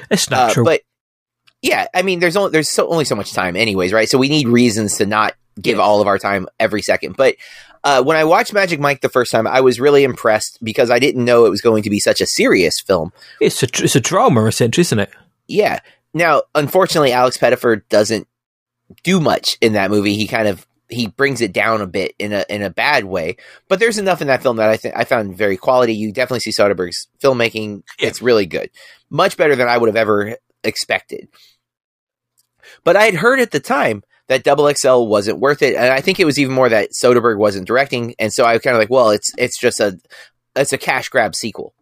It's 0.09 0.31
Uh, 0.31 0.51
true, 0.53 0.63
but 0.63 0.81
yeah, 1.62 1.88
I 1.94 2.02
mean, 2.02 2.19
there's 2.19 2.36
only 2.36 2.52
there's 2.52 2.69
so, 2.69 2.88
only 2.90 3.06
so 3.06 3.16
much 3.16 3.34
time, 3.34 3.56
anyways, 3.56 3.94
right? 3.94 4.10
So 4.10 4.18
we 4.18 4.30
need 4.30 4.48
reasons 4.48 4.98
to 4.98 5.06
not 5.06 5.36
give 5.60 5.78
Yes. 5.78 5.84
all 5.84 6.02
of 6.02 6.08
our 6.08 6.18
time 6.18 6.48
every 6.60 6.81
second. 6.81 7.18
But 7.18 7.36
uh, 7.84 8.04
when 8.04 8.16
I 8.18 8.24
watched 8.24 8.54
Magic 8.54 8.80
Mike 8.80 9.02
the 9.02 9.10
first 9.10 9.31
time, 9.31 9.46
I 9.48 9.62
was 9.62 9.80
really 9.80 10.04
impressed 10.04 10.58
because 10.63 10.90
I 10.90 11.00
didn't 11.00 11.25
know 11.25 11.46
it 11.46 11.50
was 11.50 11.62
going 11.62 11.84
to 11.84 11.90
be 11.90 12.00
such 12.00 12.22
a 12.22 12.25
serious 12.25 12.80
film. 12.80 13.12
it's 13.40 13.62
a 13.63 13.68
it's 13.84 13.96
a 13.96 14.00
drama, 14.00 14.46
essentially, 14.46 14.81
isn't 14.81 15.00
it? 15.00 15.12
Yeah. 15.48 15.80
Now, 16.13 16.44
unfortunately, 16.56 17.12
Alex 17.12 17.38
Pettyfer 17.38 17.84
doesn't 17.90 18.28
do 19.04 19.19
much 19.19 19.57
in 19.62 19.74
that 19.74 19.92
movie. 19.92 20.16
He 20.16 20.28
kind 20.28 20.48
of 20.48 20.66
he 20.90 21.07
brings 21.07 21.40
it 21.42 21.54
down 21.54 21.80
a 21.81 21.88
bit 21.88 22.14
in 22.19 22.34
a 22.34 22.46
in 22.50 22.62
a 22.62 22.69
bad 22.69 23.06
way. 23.06 23.38
But 23.68 23.80
there's 23.80 23.98
enough 23.98 24.22
in 24.22 24.28
that 24.28 24.42
film 24.44 24.57
that 24.57 24.69
I 24.69 24.78
think 24.78 24.96
I 24.98 25.04
found 25.06 25.38
very 25.38 25.57
quality. 25.57 25.94
You 25.96 26.12
definitely 26.12 26.42
see 26.42 26.52
Soderbergh's 26.52 27.07
filmmaking. 27.22 27.84
Yeah. 28.00 28.10
It's 28.10 28.22
really 28.22 28.46
good, 28.46 28.69
much 29.10 29.38
better 29.38 29.56
than 29.56 29.68
I 29.69 29.78
would 29.78 29.88
have 29.88 29.96
ever 29.96 30.36
expected. 30.63 31.28
But 32.84 32.96
I 32.96 33.04
had 33.04 33.16
heard 33.16 33.40
at 33.40 33.52
the 33.52 33.60
time 33.60 34.04
that 34.28 34.44
Double 34.44 34.72
XL 34.74 35.06
wasn't 35.08 35.40
worth 35.40 35.62
it, 35.62 35.75
and 35.75 35.94
I 35.94 36.02
think 36.02 36.19
it 36.19 36.25
was 36.25 36.40
even 36.40 36.56
more 36.56 36.69
that 36.69 36.92
Soderbergh 36.92 37.38
wasn't 37.38 37.68
directing, 37.68 38.16
and 38.19 38.31
so 38.31 38.46
I 38.46 38.54
was 38.54 38.62
kind 38.62 38.75
of 38.75 38.80
like, 38.80 38.90
well, 38.90 39.10
it's 39.10 39.31
it's 39.38 39.60
just 39.60 39.80
a 39.80 40.00
it's 40.56 40.74
a 40.74 40.78
cash 40.78 41.09
grab 41.09 41.35
sequel. 41.35 41.74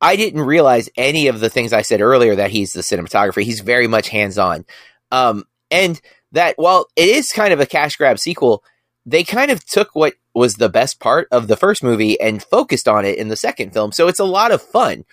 I 0.00 0.16
didn't 0.16 0.42
realize 0.42 0.88
any 0.96 1.26
of 1.26 1.40
the 1.40 1.50
things 1.50 1.72
I 1.72 1.82
said 1.82 2.00
earlier 2.00 2.36
that 2.36 2.50
he's 2.50 2.72
the 2.72 2.82
cinematographer. 2.82 3.42
He's 3.42 3.60
very 3.60 3.88
much 3.88 4.08
hands 4.08 4.38
on. 4.38 4.64
Um, 5.10 5.44
and 5.70 6.00
that 6.32 6.54
while 6.56 6.86
it 6.94 7.08
is 7.08 7.32
kind 7.32 7.52
of 7.52 7.60
a 7.60 7.66
cash 7.66 7.96
grab 7.96 8.18
sequel, 8.18 8.62
they 9.04 9.24
kind 9.24 9.50
of 9.50 9.64
took 9.64 9.94
what 9.94 10.14
was 10.34 10.54
the 10.54 10.68
best 10.68 11.00
part 11.00 11.26
of 11.32 11.48
the 11.48 11.56
first 11.56 11.82
movie 11.82 12.20
and 12.20 12.42
focused 12.42 12.86
on 12.86 13.04
it 13.04 13.18
in 13.18 13.28
the 13.28 13.36
second 13.36 13.72
film. 13.72 13.90
So 13.90 14.06
it's 14.06 14.20
a 14.20 14.24
lot 14.24 14.52
of 14.52 14.62
fun. 14.62 15.04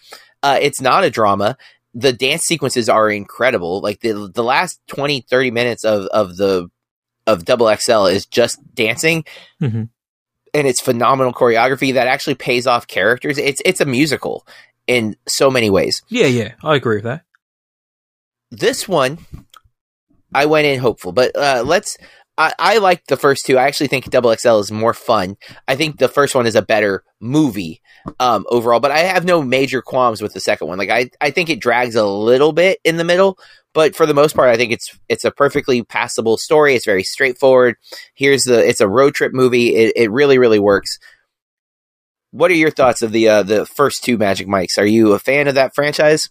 Uh, 0.44 0.60
it's 0.62 0.82
not 0.82 1.04
a 1.04 1.10
drama. 1.10 1.58
The 1.98 2.12
dance 2.14 2.44
sequences 2.44 2.90
are 2.90 3.10
incredible. 3.10 3.80
Like 3.80 4.02
the 4.02 4.30
the 4.34 4.44
last 4.44 4.80
20, 4.88 5.22
30 5.22 5.52
minutes 5.52 5.84
of, 5.86 6.06
of 6.08 6.36
the 6.38 6.70
of 7.26 7.46
Double 7.46 7.74
XL 7.76 8.06
is 8.06 8.26
just 8.26 8.60
dancing 8.76 9.24
Mhm. 9.62 9.90
and 10.54 10.68
it's 10.68 10.82
phenomenal 10.82 11.34
choreography 11.34 11.94
that 11.94 12.08
actually 12.08 12.36
pays 12.36 12.68
off 12.68 12.86
characters. 12.88 13.38
It's 13.38 13.62
it's 13.66 13.82
a 13.82 13.86
musical 13.86 14.46
in 14.88 15.16
so 15.28 15.50
many 15.50 15.70
ways. 15.70 16.04
Yeah, 16.10 16.28
yeah, 16.28 16.52
I 16.62 16.76
agree 16.76 16.98
with 16.98 17.06
that. 17.06 17.24
This 18.52 18.88
one, 18.88 19.18
I 20.34 20.46
went 20.46 20.68
in 20.68 20.80
hopeful, 20.80 21.12
but 21.12 21.36
uh, 21.36 21.64
let's. 21.66 21.98
I, 22.38 22.54
I 22.60 22.78
like 22.80 23.06
the 23.08 23.18
first 23.18 23.46
two. 23.46 23.58
I 23.58 23.64
actually 23.64 23.88
think 23.88 24.10
Double 24.10 24.36
XL 24.36 24.58
is 24.60 24.72
more 24.72 24.94
fun. 24.94 25.38
I 25.68 25.76
think 25.76 25.98
the 25.98 26.10
first 26.10 26.36
one 26.36 26.46
is 26.46 26.56
a 26.56 26.62
better 26.62 27.04
movie 27.22 27.82
um, 28.20 28.46
overall, 28.50 28.80
but 28.80 28.92
I 28.92 29.00
have 29.00 29.24
no 29.24 29.42
major 29.42 29.82
qualms 29.82 30.22
with 30.22 30.34
the 30.34 30.42
second 30.42 30.68
one. 30.68 30.78
Like 30.78 30.90
I, 30.90 31.10
I 31.22 31.32
think 31.32 31.50
it 31.50 31.62
drags 31.62 31.96
a 31.96 32.06
little 32.06 32.52
bit 32.52 32.80
in 32.84 32.98
the 32.98 33.04
middle, 33.04 33.38
but 33.74 33.96
for 33.96 34.06
the 34.06 34.14
most 34.14 34.36
part, 34.36 34.50
I 34.50 34.58
think 34.58 34.72
it's 34.72 34.98
it's 35.08 35.24
a 35.24 35.32
perfectly 35.32 35.84
passable 35.84 36.38
story. 36.38 36.76
It's 36.76 36.86
very 36.86 37.04
straightforward. 37.04 37.76
Here's 38.16 38.44
the 38.44 38.68
it's 38.68 38.82
a 38.82 38.88
road 38.88 39.16
trip 39.16 39.34
movie. 39.34 39.76
It, 39.76 39.94
it 39.96 40.12
really 40.12 40.38
really 40.38 40.60
works. 40.60 40.98
What 42.32 42.52
are 42.52 42.56
your 42.56 42.72
thoughts 42.72 43.02
of 43.02 43.14
the 43.14 43.30
uh, 43.30 43.44
the 43.44 43.66
first 43.66 44.04
two 44.04 44.18
Magic 44.18 44.48
Mikes? 44.48 44.78
Are 44.78 44.86
you 44.86 45.14
a 45.14 45.20
fan 45.20 45.48
of 45.48 45.56
that 45.56 45.74
franchise? 45.74 46.30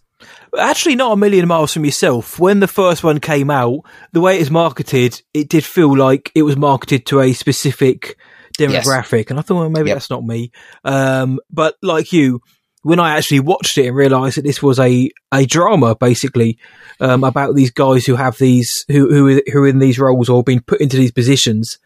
Actually, 0.57 0.95
not 0.95 1.11
a 1.11 1.17
million 1.17 1.47
miles 1.47 1.73
from 1.73 1.85
yourself. 1.85 2.39
When 2.39 2.59
the 2.59 2.67
first 2.67 3.03
one 3.03 3.19
came 3.19 3.49
out, 3.49 3.81
the 4.13 4.21
way 4.21 4.37
it 4.37 4.39
was 4.39 4.51
marketed, 4.51 5.21
it 5.33 5.49
did 5.49 5.65
feel 5.65 5.95
like 5.95 6.31
it 6.33 6.43
was 6.43 6.55
marketed 6.55 7.05
to 7.07 7.19
a 7.19 7.33
specific 7.33 8.17
demographic. 8.57 9.29
And 9.29 9.39
I 9.39 9.41
thought, 9.41 9.59
well, 9.59 9.69
maybe 9.69 9.89
Yep. 9.89 9.95
that's 9.95 10.09
not 10.09 10.23
me. 10.23 10.51
Um, 10.85 11.39
but 11.51 11.75
like 11.81 12.13
you, 12.13 12.41
when 12.83 12.99
I 12.99 13.17
actually 13.17 13.41
watched 13.41 13.77
it 13.77 13.87
and 13.87 13.95
realised 13.95 14.37
that 14.37 14.43
this 14.43 14.63
was 14.63 14.79
a, 14.79 15.09
a 15.33 15.45
drama, 15.45 15.95
basically, 15.95 16.57
um, 16.99 17.23
about 17.23 17.55
these 17.55 17.71
guys 17.71 18.05
who 18.05 18.15
have 18.15 18.37
these, 18.37 18.85
who, 18.87 19.09
who, 19.09 19.41
who 19.51 19.59
are 19.59 19.67
in 19.67 19.79
these 19.79 19.99
roles 19.99 20.29
or 20.29 20.43
been 20.43 20.61
put 20.61 20.79
into 20.79 20.95
these 20.95 21.11
positions, 21.11 21.79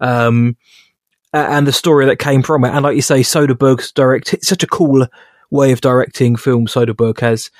um, 0.00 0.56
and 1.32 1.66
the 1.66 1.72
story 1.72 2.06
that 2.06 2.18
came 2.18 2.42
from 2.42 2.64
it. 2.64 2.70
And 2.70 2.82
like 2.82 2.96
you 2.96 3.02
say, 3.02 3.20
Soderbergh's 3.20 3.92
direct, 3.92 4.32
it's 4.34 4.48
such 4.48 4.62
a 4.62 4.66
cool 4.66 5.06
way 5.50 5.72
of 5.72 5.80
directing 5.80 6.36
film 6.36 6.66
Soderbergh 6.66 7.20
has. 7.20 7.50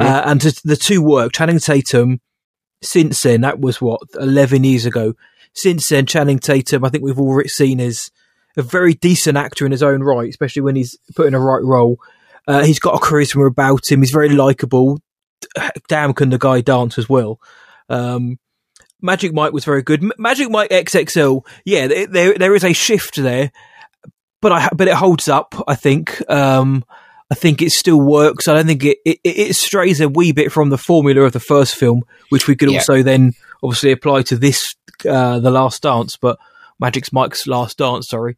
Uh, 0.00 0.22
and 0.26 0.40
to, 0.40 0.60
the 0.64 0.76
two 0.76 1.02
work, 1.02 1.32
Channing 1.32 1.58
Tatum, 1.58 2.20
since 2.82 3.20
then, 3.22 3.40
that 3.42 3.60
was 3.60 3.80
what, 3.80 4.00
11 4.18 4.64
years 4.64 4.86
ago. 4.86 5.14
since 5.54 5.88
then, 5.88 6.06
Channing 6.06 6.38
Tatum, 6.38 6.84
I 6.84 6.88
think 6.88 7.04
we've 7.04 7.18
all 7.18 7.42
seen 7.46 7.80
as 7.80 8.10
a 8.56 8.62
very 8.62 8.94
decent 8.94 9.36
actor 9.36 9.64
in 9.64 9.72
his 9.72 9.82
own 9.82 10.02
right, 10.02 10.28
especially 10.28 10.62
when 10.62 10.76
he's 10.76 10.96
put 11.14 11.26
in 11.26 11.34
a 11.34 11.40
right 11.40 11.62
role. 11.62 11.98
Uh, 12.46 12.64
he's 12.64 12.80
got 12.80 12.94
a 12.94 12.98
charisma 12.98 13.46
about 13.46 13.90
him. 13.90 14.00
He's 14.00 14.10
very 14.10 14.28
likable. 14.30 15.00
Damn, 15.88 16.12
can 16.12 16.30
the 16.30 16.38
guy 16.38 16.60
dance 16.60 16.98
as 16.98 17.08
well? 17.08 17.40
Um, 17.88 18.38
Magic 19.00 19.32
Mike 19.32 19.52
was 19.52 19.64
very 19.64 19.82
good. 19.82 20.02
M- 20.02 20.12
Magic 20.18 20.50
Mike 20.50 20.70
XXL, 20.70 21.44
yeah, 21.64 21.86
there 22.06 22.38
there 22.38 22.54
is 22.54 22.64
a 22.64 22.72
shift 22.72 23.16
there, 23.16 23.50
but 24.40 24.52
I 24.52 24.68
but 24.74 24.88
it 24.88 24.94
holds 24.94 25.28
up. 25.28 25.54
I 25.66 25.74
think. 25.74 26.22
Um, 26.30 26.84
I 27.32 27.34
think 27.34 27.62
it 27.62 27.70
still 27.70 27.98
works. 27.98 28.46
I 28.46 28.52
don't 28.52 28.66
think 28.66 28.84
it, 28.84 28.98
it, 29.06 29.18
it 29.24 29.56
strays 29.56 30.02
a 30.02 30.08
wee 30.10 30.32
bit 30.32 30.52
from 30.52 30.68
the 30.68 30.76
formula 30.76 31.22
of 31.22 31.32
the 31.32 31.40
first 31.40 31.76
film, 31.76 32.02
which 32.28 32.46
we 32.46 32.54
could 32.54 32.70
yeah. 32.70 32.80
also 32.80 33.02
then 33.02 33.32
obviously 33.62 33.90
apply 33.90 34.20
to 34.24 34.36
this, 34.36 34.74
uh, 35.08 35.38
the 35.38 35.50
Last 35.50 35.82
Dance, 35.82 36.18
but 36.18 36.38
Magic's 36.78 37.10
Mike's 37.10 37.46
Last 37.46 37.78
Dance. 37.78 38.10
Sorry, 38.10 38.36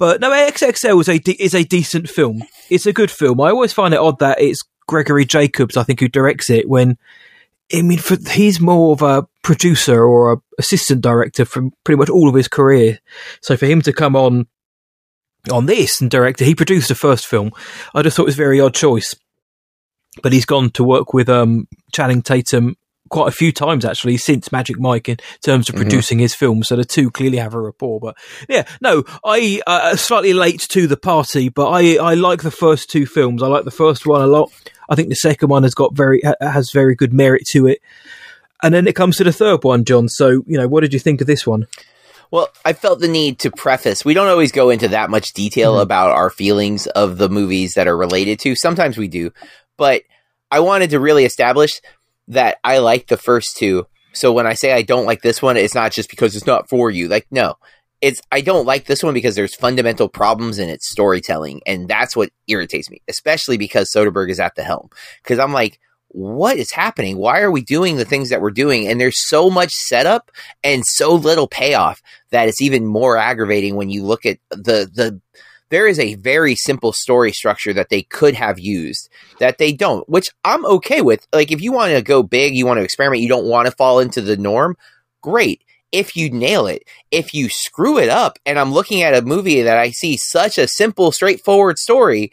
but 0.00 0.20
no, 0.20 0.32
XXL 0.32 1.00
is 1.00 1.08
a 1.08 1.18
de- 1.18 1.40
is 1.40 1.54
a 1.54 1.62
decent 1.62 2.10
film. 2.10 2.42
It's 2.70 2.86
a 2.86 2.92
good 2.92 3.12
film. 3.12 3.40
I 3.40 3.50
always 3.50 3.72
find 3.72 3.94
it 3.94 4.00
odd 4.00 4.18
that 4.18 4.40
it's 4.40 4.64
Gregory 4.88 5.24
Jacobs, 5.24 5.76
I 5.76 5.84
think, 5.84 6.00
who 6.00 6.08
directs 6.08 6.50
it. 6.50 6.68
When 6.68 6.98
I 7.72 7.82
mean, 7.82 7.98
for, 7.98 8.16
he's 8.32 8.58
more 8.58 8.94
of 8.94 9.02
a 9.02 9.28
producer 9.44 10.04
or 10.04 10.32
a 10.32 10.36
assistant 10.58 11.02
director 11.02 11.44
from 11.44 11.70
pretty 11.84 12.00
much 12.00 12.10
all 12.10 12.28
of 12.28 12.34
his 12.34 12.48
career. 12.48 12.98
So 13.42 13.56
for 13.56 13.66
him 13.66 13.80
to 13.82 13.92
come 13.92 14.16
on 14.16 14.48
on 15.50 15.66
this 15.66 16.00
and 16.00 16.10
direct 16.10 16.40
it, 16.40 16.46
he 16.46 16.54
produced 16.54 16.88
the 16.88 16.94
first 16.94 17.26
film. 17.26 17.52
I 17.94 18.02
just 18.02 18.16
thought 18.16 18.24
it 18.24 18.26
was 18.26 18.36
a 18.36 18.38
very 18.38 18.60
odd 18.60 18.74
choice. 18.74 19.14
But 20.22 20.32
he's 20.32 20.46
gone 20.46 20.70
to 20.70 20.84
work 20.84 21.12
with 21.12 21.28
um, 21.28 21.66
Channing 21.92 22.22
Tatum 22.22 22.76
quite 23.10 23.28
a 23.28 23.32
few 23.32 23.52
times 23.52 23.84
actually 23.84 24.16
since 24.16 24.50
Magic 24.50 24.78
Mike 24.78 25.08
in 25.08 25.18
terms 25.42 25.68
of 25.68 25.74
mm-hmm. 25.74 25.82
producing 25.82 26.18
his 26.18 26.34
films. 26.34 26.68
So 26.68 26.76
the 26.76 26.84
two 26.84 27.10
clearly 27.10 27.38
have 27.38 27.54
a 27.54 27.60
rapport. 27.60 28.00
But 28.00 28.16
yeah, 28.48 28.66
no, 28.80 29.04
I 29.24 29.60
uh, 29.66 29.96
slightly 29.96 30.32
late 30.32 30.60
to 30.70 30.86
the 30.86 30.96
party, 30.96 31.48
but 31.48 31.68
I 31.68 31.96
I 31.96 32.14
like 32.14 32.42
the 32.42 32.50
first 32.50 32.90
two 32.90 33.06
films. 33.06 33.42
I 33.42 33.46
like 33.46 33.64
the 33.64 33.70
first 33.70 34.06
one 34.06 34.22
a 34.22 34.26
lot. 34.26 34.52
I 34.88 34.94
think 34.94 35.08
the 35.08 35.16
second 35.16 35.48
one 35.48 35.62
has 35.62 35.74
got 35.74 35.96
very 35.96 36.22
has 36.40 36.70
very 36.72 36.94
good 36.94 37.12
merit 37.12 37.46
to 37.48 37.66
it. 37.66 37.80
And 38.62 38.72
then 38.72 38.86
it 38.86 38.96
comes 38.96 39.18
to 39.18 39.24
the 39.24 39.32
third 39.32 39.62
one, 39.62 39.84
John. 39.84 40.08
So 40.08 40.42
you 40.46 40.58
know, 40.58 40.68
what 40.68 40.80
did 40.80 40.92
you 40.92 40.98
think 40.98 41.20
of 41.20 41.26
this 41.26 41.46
one? 41.46 41.66
Well, 42.34 42.48
I 42.64 42.72
felt 42.72 42.98
the 42.98 43.06
need 43.06 43.38
to 43.38 43.52
preface. 43.52 44.04
We 44.04 44.12
don't 44.12 44.26
always 44.26 44.50
go 44.50 44.70
into 44.70 44.88
that 44.88 45.08
much 45.08 45.34
detail 45.34 45.74
mm-hmm. 45.74 45.82
about 45.82 46.10
our 46.10 46.30
feelings 46.30 46.88
of 46.88 47.16
the 47.16 47.28
movies 47.28 47.74
that 47.74 47.86
are 47.86 47.96
related 47.96 48.40
to. 48.40 48.56
Sometimes 48.56 48.98
we 48.98 49.06
do, 49.06 49.30
but 49.76 50.02
I 50.50 50.58
wanted 50.58 50.90
to 50.90 50.98
really 50.98 51.24
establish 51.24 51.80
that 52.26 52.58
I 52.64 52.78
like 52.78 53.06
the 53.06 53.16
first 53.16 53.56
two. 53.56 53.86
So 54.14 54.32
when 54.32 54.48
I 54.48 54.54
say 54.54 54.72
I 54.72 54.82
don't 54.82 55.06
like 55.06 55.22
this 55.22 55.40
one, 55.40 55.56
it's 55.56 55.76
not 55.76 55.92
just 55.92 56.10
because 56.10 56.34
it's 56.34 56.44
not 56.44 56.68
for 56.68 56.90
you. 56.90 57.06
Like, 57.06 57.28
no, 57.30 57.54
it's 58.00 58.20
I 58.32 58.40
don't 58.40 58.66
like 58.66 58.86
this 58.86 59.04
one 59.04 59.14
because 59.14 59.36
there's 59.36 59.54
fundamental 59.54 60.08
problems 60.08 60.58
in 60.58 60.68
its 60.68 60.90
storytelling, 60.90 61.60
and 61.68 61.86
that's 61.86 62.16
what 62.16 62.30
irritates 62.48 62.90
me, 62.90 63.00
especially 63.06 63.58
because 63.58 63.92
Soderbergh 63.94 64.30
is 64.30 64.40
at 64.40 64.56
the 64.56 64.64
helm. 64.64 64.88
Because 65.22 65.38
I'm 65.38 65.52
like, 65.52 65.78
what 66.14 66.58
is 66.58 66.70
happening? 66.70 67.16
Why 67.16 67.40
are 67.40 67.50
we 67.50 67.60
doing 67.60 67.96
the 67.96 68.04
things 68.04 68.30
that 68.30 68.40
we're 68.40 68.52
doing? 68.52 68.86
And 68.86 69.00
there's 69.00 69.26
so 69.28 69.50
much 69.50 69.72
setup 69.72 70.30
and 70.62 70.84
so 70.86 71.12
little 71.12 71.48
payoff 71.48 72.00
that 72.30 72.48
it's 72.48 72.62
even 72.62 72.86
more 72.86 73.16
aggravating 73.16 73.74
when 73.74 73.90
you 73.90 74.04
look 74.04 74.24
at 74.24 74.38
the 74.50 74.88
the 74.92 75.20
there 75.70 75.88
is 75.88 75.98
a 75.98 76.14
very 76.14 76.54
simple 76.54 76.92
story 76.92 77.32
structure 77.32 77.72
that 77.72 77.88
they 77.88 78.02
could 78.02 78.34
have 78.34 78.60
used 78.60 79.08
that 79.40 79.58
they 79.58 79.72
don't, 79.72 80.08
which 80.08 80.28
I'm 80.44 80.64
okay 80.66 81.00
with. 81.00 81.26
Like, 81.32 81.50
if 81.50 81.60
you 81.60 81.72
want 81.72 81.92
to 81.92 82.02
go 82.02 82.22
big, 82.22 82.54
you 82.54 82.64
want 82.64 82.78
to 82.78 82.84
experiment, 82.84 83.22
you 83.22 83.28
don't 83.28 83.46
want 83.46 83.66
to 83.66 83.74
fall 83.74 83.98
into 83.98 84.20
the 84.20 84.36
norm, 84.36 84.76
great. 85.20 85.64
If 85.90 86.14
you 86.14 86.30
nail 86.30 86.68
it, 86.68 86.84
if 87.10 87.34
you 87.34 87.48
screw 87.48 87.98
it 87.98 88.08
up, 88.08 88.38
and 88.46 88.56
I'm 88.56 88.72
looking 88.72 89.02
at 89.02 89.16
a 89.16 89.26
movie 89.26 89.62
that 89.62 89.78
I 89.78 89.90
see 89.90 90.16
such 90.16 90.58
a 90.58 90.68
simple, 90.68 91.10
straightforward 91.10 91.78
story, 91.78 92.30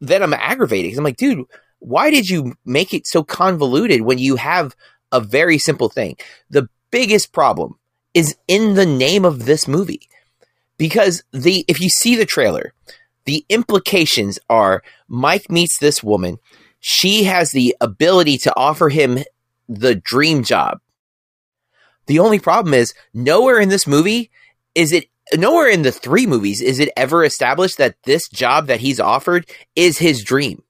then 0.00 0.22
I'm 0.22 0.34
aggravated 0.34 0.96
I'm 0.96 1.04
like, 1.04 1.16
dude, 1.16 1.46
why 1.80 2.10
did 2.10 2.28
you 2.28 2.54
make 2.64 2.94
it 2.94 3.06
so 3.06 3.24
convoluted 3.24 4.02
when 4.02 4.18
you 4.18 4.36
have 4.36 4.76
a 5.10 5.20
very 5.20 5.58
simple 5.58 5.88
thing? 5.88 6.16
The 6.50 6.68
biggest 6.90 7.32
problem 7.32 7.78
is 8.14 8.36
in 8.46 8.74
the 8.74 8.86
name 8.86 9.24
of 9.24 9.44
this 9.44 9.66
movie 9.66 10.08
because 10.78 11.22
the 11.32 11.64
if 11.68 11.80
you 11.80 11.88
see 11.88 12.16
the 12.16 12.26
trailer, 12.26 12.72
the 13.24 13.44
implications 13.48 14.38
are 14.48 14.82
Mike 15.08 15.50
meets 15.50 15.78
this 15.78 16.02
woman. 16.02 16.38
She 16.80 17.24
has 17.24 17.50
the 17.50 17.76
ability 17.80 18.38
to 18.38 18.56
offer 18.56 18.88
him 18.88 19.18
the 19.68 19.94
dream 19.94 20.42
job. 20.42 20.80
The 22.06 22.18
only 22.18 22.38
problem 22.40 22.74
is 22.74 22.94
nowhere 23.14 23.60
in 23.60 23.68
this 23.68 23.86
movie 23.86 24.30
is 24.74 24.92
it 24.92 25.06
nowhere 25.36 25.68
in 25.68 25.82
the 25.82 25.92
three 25.92 26.26
movies 26.26 26.60
is 26.60 26.78
it 26.78 26.90
ever 26.96 27.24
established 27.24 27.78
that 27.78 28.02
this 28.04 28.28
job 28.28 28.66
that 28.66 28.80
he's 28.80 29.00
offered 29.00 29.48
is 29.76 29.98
his 29.98 30.24
dream. 30.24 30.62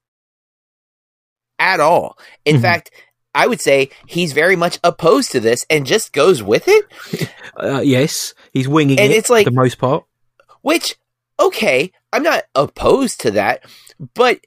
At 1.61 1.79
all. 1.79 2.17
In 2.43 2.55
mm-hmm. 2.55 2.63
fact, 2.63 2.91
I 3.35 3.45
would 3.45 3.61
say 3.61 3.91
he's 4.07 4.33
very 4.33 4.55
much 4.55 4.79
opposed 4.83 5.31
to 5.31 5.39
this 5.39 5.63
and 5.69 5.85
just 5.85 6.11
goes 6.11 6.41
with 6.43 6.67
it. 6.67 7.29
Uh, 7.53 7.81
yes, 7.81 8.33
he's 8.53 8.67
winging 8.67 8.97
and 8.97 9.11
it 9.11 9.17
it's 9.17 9.29
like 9.29 9.45
the 9.45 9.51
most 9.51 9.77
part. 9.77 10.05
Which, 10.61 10.95
okay, 11.37 11.91
I'm 12.13 12.23
not 12.23 12.45
opposed 12.55 13.19
to 13.21 13.31
that, 13.31 13.65
but 14.15 14.39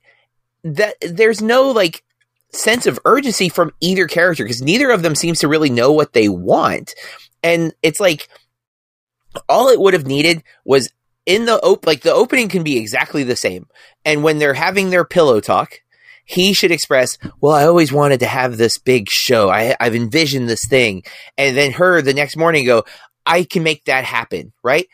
that 0.64 0.94
there's 1.02 1.42
no 1.42 1.70
like 1.70 2.02
sense 2.50 2.86
of 2.86 2.98
urgency 3.04 3.50
from 3.50 3.72
either 3.80 4.08
character 4.08 4.42
because 4.42 4.62
neither 4.62 4.90
of 4.90 5.02
them 5.02 5.14
seems 5.14 5.40
to 5.40 5.48
really 5.48 5.68
know 5.68 5.92
what 5.92 6.14
they 6.14 6.30
want, 6.30 6.94
and 7.42 7.74
it's 7.82 8.00
like 8.00 8.26
all 9.50 9.68
it 9.68 9.78
would 9.78 9.94
have 9.94 10.06
needed 10.06 10.42
was 10.64 10.90
in 11.26 11.44
the 11.44 11.60
op- 11.60 11.86
like 11.86 12.00
the 12.00 12.12
opening 12.12 12.48
can 12.48 12.64
be 12.64 12.78
exactly 12.78 13.22
the 13.22 13.36
same, 13.36 13.66
and 14.04 14.24
when 14.24 14.38
they're 14.38 14.54
having 14.54 14.88
their 14.90 15.04
pillow 15.04 15.40
talk 15.40 15.82
he 16.24 16.54
should 16.54 16.70
express, 16.70 17.18
well, 17.40 17.52
I 17.52 17.64
always 17.64 17.92
wanted 17.92 18.20
to 18.20 18.26
have 18.26 18.56
this 18.56 18.78
big 18.78 19.08
show. 19.10 19.50
I, 19.50 19.76
I've 19.78 19.94
envisioned 19.94 20.48
this 20.48 20.66
thing. 20.68 21.02
And 21.36 21.56
then 21.56 21.72
her 21.72 22.02
the 22.02 22.14
next 22.14 22.36
morning 22.36 22.64
go, 22.64 22.84
I 23.26 23.44
can 23.44 23.62
make 23.62 23.84
that 23.84 24.04
happen, 24.04 24.52
right? 24.62 24.86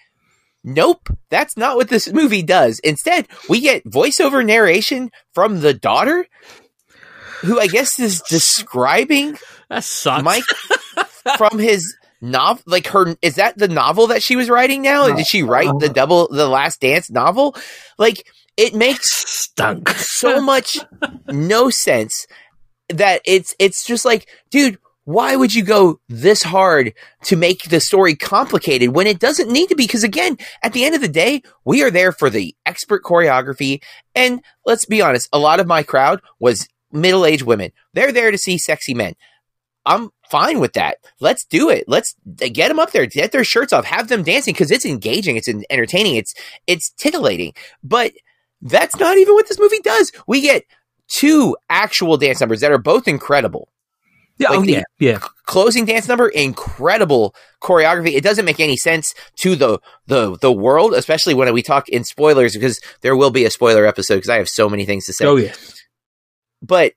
Nope, 0.62 1.08
that's 1.30 1.56
not 1.56 1.76
what 1.76 1.88
this 1.88 2.12
movie 2.12 2.42
does. 2.42 2.80
Instead, 2.80 3.26
we 3.48 3.60
get 3.60 3.84
voiceover 3.84 4.44
narration 4.44 5.10
from 5.32 5.60
the 5.60 5.72
daughter, 5.72 6.26
who 7.40 7.58
I 7.58 7.66
guess 7.66 7.98
is 7.98 8.20
describing 8.28 9.38
that 9.70 9.84
sucks. 9.84 10.22
Mike 10.22 10.44
from 11.38 11.58
his 11.58 11.96
novel. 12.20 12.62
Like 12.66 12.88
her, 12.88 13.16
is 13.22 13.36
that 13.36 13.56
the 13.56 13.68
novel 13.68 14.08
that 14.08 14.22
she 14.22 14.36
was 14.36 14.50
writing 14.50 14.82
now? 14.82 15.08
Did 15.14 15.26
she 15.26 15.42
write 15.42 15.70
the 15.78 15.86
uh-huh. 15.86 15.92
double, 15.92 16.28
the 16.28 16.48
Last 16.48 16.80
Dance 16.80 17.10
novel? 17.10 17.56
Like 17.96 18.26
it 18.60 18.74
makes 18.74 19.08
stunk 19.26 19.88
so 19.88 20.40
much 20.52 20.78
no 21.28 21.70
sense 21.70 22.26
that 22.90 23.22
it's 23.24 23.54
it's 23.58 23.86
just 23.86 24.04
like, 24.04 24.28
dude, 24.50 24.78
why 25.04 25.34
would 25.34 25.54
you 25.54 25.64
go 25.64 25.98
this 26.08 26.42
hard 26.42 26.92
to 27.24 27.36
make 27.36 27.62
the 27.64 27.80
story 27.80 28.14
complicated 28.14 28.90
when 28.90 29.06
it 29.06 29.18
doesn't 29.18 29.50
need 29.50 29.68
to 29.70 29.74
be? 29.74 29.84
Because 29.84 30.04
again, 30.04 30.36
at 30.62 30.74
the 30.74 30.84
end 30.84 30.94
of 30.94 31.00
the 31.00 31.08
day, 31.08 31.42
we 31.64 31.82
are 31.82 31.90
there 31.90 32.12
for 32.12 32.28
the 32.28 32.54
expert 32.66 33.02
choreography. 33.02 33.82
And 34.14 34.42
let's 34.66 34.84
be 34.84 35.00
honest, 35.00 35.28
a 35.32 35.38
lot 35.38 35.58
of 35.58 35.66
my 35.66 35.82
crowd 35.82 36.20
was 36.38 36.68
middle 36.92 37.24
aged 37.24 37.44
women. 37.44 37.72
They're 37.94 38.12
there 38.12 38.30
to 38.30 38.38
see 38.38 38.58
sexy 38.58 38.92
men. 38.92 39.14
I'm 39.86 40.10
fine 40.30 40.60
with 40.60 40.74
that. 40.74 40.98
Let's 41.18 41.46
do 41.46 41.70
it. 41.70 41.84
Let's 41.88 42.14
get 42.36 42.68
them 42.68 42.78
up 42.78 42.90
there, 42.90 43.06
get 43.06 43.32
their 43.32 43.42
shirts 43.42 43.72
off, 43.72 43.86
have 43.86 44.08
them 44.08 44.22
dancing 44.22 44.52
because 44.52 44.70
it's 44.70 44.84
engaging, 44.84 45.36
it's 45.36 45.48
entertaining, 45.48 46.16
it's 46.16 46.34
it's 46.66 46.90
titillating. 46.90 47.54
But 47.82 48.12
that's 48.62 48.96
not 48.96 49.16
even 49.18 49.34
what 49.34 49.48
this 49.48 49.58
movie 49.58 49.80
does. 49.80 50.12
We 50.26 50.40
get 50.40 50.64
two 51.08 51.56
actual 51.68 52.16
dance 52.16 52.40
numbers 52.40 52.60
that 52.60 52.72
are 52.72 52.78
both 52.78 53.08
incredible. 53.08 53.68
Yeah, 54.38 54.48
oh, 54.50 54.58
like 54.60 54.60
oh, 54.60 54.72
yeah, 54.72 54.82
yeah. 54.98 55.18
Closing 55.44 55.84
dance 55.84 56.08
number, 56.08 56.28
incredible 56.28 57.34
choreography. 57.62 58.14
It 58.14 58.24
doesn't 58.24 58.46
make 58.46 58.58
any 58.58 58.76
sense 58.76 59.14
to 59.42 59.54
the 59.54 59.80
the 60.06 60.38
the 60.38 60.50
world, 60.50 60.94
especially 60.94 61.34
when 61.34 61.52
we 61.52 61.62
talk 61.62 61.90
in 61.90 62.04
spoilers, 62.04 62.54
because 62.54 62.80
there 63.02 63.14
will 63.14 63.30
be 63.30 63.44
a 63.44 63.50
spoiler 63.50 63.84
episode. 63.84 64.16
Because 64.16 64.30
I 64.30 64.36
have 64.36 64.48
so 64.48 64.70
many 64.70 64.86
things 64.86 65.04
to 65.06 65.12
say. 65.12 65.26
Oh 65.26 65.36
yeah. 65.36 65.52
But 66.62 66.94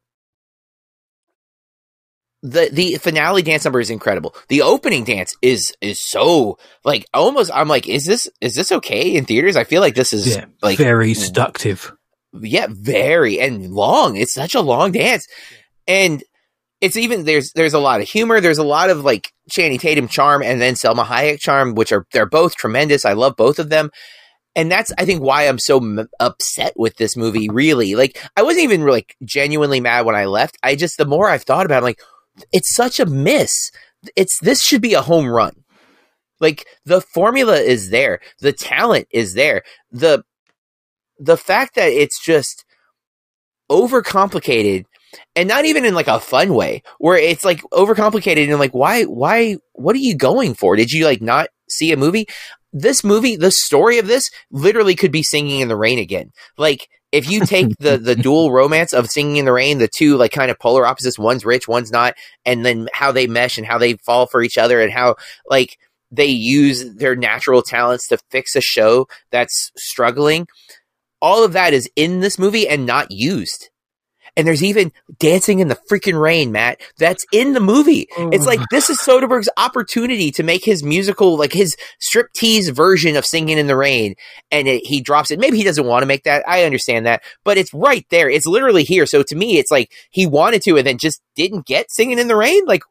the 2.44 2.70
the 2.72 2.96
finale 2.96 3.42
dance 3.42 3.64
number 3.64 3.80
is 3.80 3.90
incredible. 3.90 4.36
The 4.50 4.62
opening 4.62 5.06
dance 5.06 5.36
is 5.42 5.74
is 5.80 6.02
so 6.02 6.60
like 6.84 7.06
almost 7.14 7.50
I'm 7.54 7.70
like 7.70 7.88
is 7.88 8.06
this 8.06 8.30
is 8.42 8.54
this 8.54 8.72
okay 8.74 9.16
in 9.16 9.24
theaters? 9.24 9.56
I 9.56 9.64
feel 9.64 9.82
like 9.82 9.96
this 9.96 10.12
is 10.12 10.36
yeah, 10.36 10.46
like 10.62 10.78
very 10.78 11.14
seductive. 11.14 11.94
Yeah, 12.34 12.68
very 12.70 13.40
and 13.40 13.72
long. 13.72 14.18
It's 14.18 14.34
such 14.34 14.56
a 14.56 14.62
long 14.62 14.92
dance. 14.92 15.26
And 15.88 16.22
it's 16.82 16.98
even 16.98 17.24
there's 17.24 17.54
there's 17.54 17.74
a 17.74 17.80
lot 17.80 18.02
of 18.02 18.10
humor, 18.10 18.42
there's 18.42 18.58
a 18.58 18.64
lot 18.64 18.90
of 18.90 19.06
like 19.06 19.32
Channing 19.50 19.80
Tatum 19.80 20.10
charm 20.10 20.44
and 20.44 20.60
then 20.60 20.74
Salma 20.74 21.06
Hayek 21.06 21.40
charm 21.40 21.76
which 21.76 21.94
are 21.94 22.06
they're 22.12 22.26
both 22.26 22.58
tremendous. 22.58 23.06
I 23.06 23.14
love 23.14 23.38
both 23.38 23.58
of 23.58 23.70
them. 23.70 23.90
And 24.54 24.70
that's 24.70 24.92
I 24.98 25.06
think 25.06 25.24
why 25.24 25.48
I'm 25.48 25.60
so 25.60 25.78
m- 25.78 26.10
upset 26.20 26.74
with 26.76 26.98
this 26.98 27.16
movie 27.16 27.48
really. 27.50 27.96
Like 27.96 28.22
I 28.36 28.44
wasn't 28.44 28.66
even 28.66 28.86
like 28.86 29.16
genuinely 29.24 29.80
mad 29.80 30.06
when 30.06 30.16
I 30.16 30.26
left. 30.26 30.58
I 30.62 30.76
just 30.76 30.98
the 30.98 31.06
more 31.06 31.30
I've 31.30 31.44
thought 31.44 31.66
about 31.66 31.76
it, 31.76 31.78
I'm 31.78 31.84
like 31.84 32.02
it's 32.52 32.74
such 32.76 33.00
a 33.00 33.06
miss. 33.06 33.72
It's 34.16 34.40
this 34.40 34.62
should 34.62 34.82
be 34.82 34.94
a 34.94 35.02
home 35.02 35.28
run. 35.28 35.64
Like 36.40 36.66
the 36.86 37.02
formula 37.02 37.58
is 37.58 37.90
there, 37.90 38.20
the 38.40 38.54
talent 38.54 39.08
is 39.12 39.34
there. 39.34 39.64
The 39.92 40.24
the 41.20 41.38
fact 41.38 41.76
that 41.76 41.92
it's 41.92 42.24
just 42.24 42.66
overcomplicated 43.72 44.86
and 45.36 45.48
not 45.48 45.66
even 45.66 45.86
in 45.86 45.94
like 45.94 46.08
a 46.08 46.20
fun 46.20 46.54
way 46.54 46.84
where 46.98 47.18
it's 47.18 47.46
like 47.46 47.62
overcomplicated 47.72 48.50
and 48.50 48.60
like 48.60 48.74
why 48.74 49.04
why 49.04 49.58
what 49.74 49.96
are 49.96 50.00
you 50.00 50.16
going 50.16 50.54
for 50.54 50.76
did 50.76 50.92
you 50.92 51.06
like 51.06 51.22
not 51.22 51.48
see 51.70 51.92
a 51.92 51.98
movie 51.98 52.26
this 52.74 53.04
movie 53.04 53.36
the 53.36 53.52
story 53.52 54.00
of 54.00 54.08
this 54.08 54.30
literally 54.52 54.96
could 54.96 55.12
be 55.12 55.24
singing 55.24 55.62
in 55.62 55.68
the 55.68 55.78
rain 55.78 55.98
again 55.98 56.32
like 56.58 56.90
if 57.14 57.30
you 57.30 57.46
take 57.46 57.78
the 57.78 57.98
the 57.98 58.16
dual 58.16 58.52
romance 58.52 58.92
of 58.92 59.10
singing 59.10 59.38
in 59.38 59.46
the 59.46 59.54
rain 59.54 59.78
the 59.78 59.88
two 59.88 60.18
like 60.18 60.32
kind 60.32 60.52
of 60.52 60.60
polar 60.60 60.86
opposites 60.86 61.18
one's 61.18 61.46
rich 61.46 61.68
one's 61.68 61.92
not 61.92 62.16
and 62.46 62.66
then 62.66 62.90
how 62.92 63.12
they 63.12 63.28
mesh 63.28 63.58
and 63.58 63.68
how 63.68 63.78
they 63.78 63.94
fall 63.98 64.26
for 64.26 64.42
each 64.42 64.58
other 64.58 64.82
and 64.82 64.92
how 64.92 65.16
like 65.48 65.78
they 66.12 66.26
use 66.26 66.94
their 66.96 67.16
natural 67.16 67.62
talents 67.62 68.08
to 68.08 68.18
fix 68.30 68.56
a 68.56 68.62
show 68.62 69.08
that's 69.32 69.72
struggling 69.78 70.48
all 71.22 71.46
of 71.46 71.54
that 71.54 71.74
is 71.74 71.90
in 71.96 72.20
this 72.20 72.38
movie 72.38 72.68
and 72.68 72.86
not 72.86 73.10
used 73.12 73.70
and 74.36 74.48
there's 74.48 74.64
even 74.64 74.92
dancing 75.20 75.60
in 75.60 75.68
the 75.68 75.78
freaking 75.90 76.20
rain, 76.20 76.52
Matt. 76.52 76.82
That's 76.98 77.26
in 77.32 77.54
the 77.54 77.60
movie. 77.60 78.08
It's 78.18 78.46
like 78.46 78.60
this 78.72 78.90
is 78.90 78.98
Soderbergh's 79.00 79.50
opportunity 79.58 80.32
to 80.32 80.44
make 80.44 80.66
his 80.66 80.84
musical, 80.84 81.38
like 81.38 81.54
his 81.54 81.76
striptease 82.02 82.72
version 82.72 83.16
of 83.16 83.26
Singing 83.26 83.58
in 83.58 83.68
the 83.68 83.76
Rain, 83.76 84.16
and 84.52 84.68
it, 84.68 84.86
he 84.86 85.02
drops 85.02 85.32
it. 85.32 85.40
Maybe 85.40 85.58
he 85.58 85.64
doesn't 85.64 85.86
want 85.86 86.02
to 86.02 86.08
make 86.08 86.24
that. 86.24 86.48
I 86.48 86.64
understand 86.66 87.06
that, 87.06 87.22
but 87.44 87.58
it's 87.58 87.74
right 87.74 88.06
there. 88.10 88.30
It's 88.30 88.46
literally 88.46 88.84
here. 88.84 89.06
So 89.06 89.24
to 89.24 89.36
me, 89.36 89.58
it's 89.58 89.72
like 89.72 89.92
he 90.10 90.26
wanted 90.26 90.62
to 90.64 90.78
and 90.78 90.88
then 90.88 90.98
just 90.98 91.22
didn't 91.36 91.66
get 91.66 91.92
Singing 91.92 92.20
in 92.20 92.28
the 92.28 92.36
Rain. 92.36 92.66
Like 92.66 92.82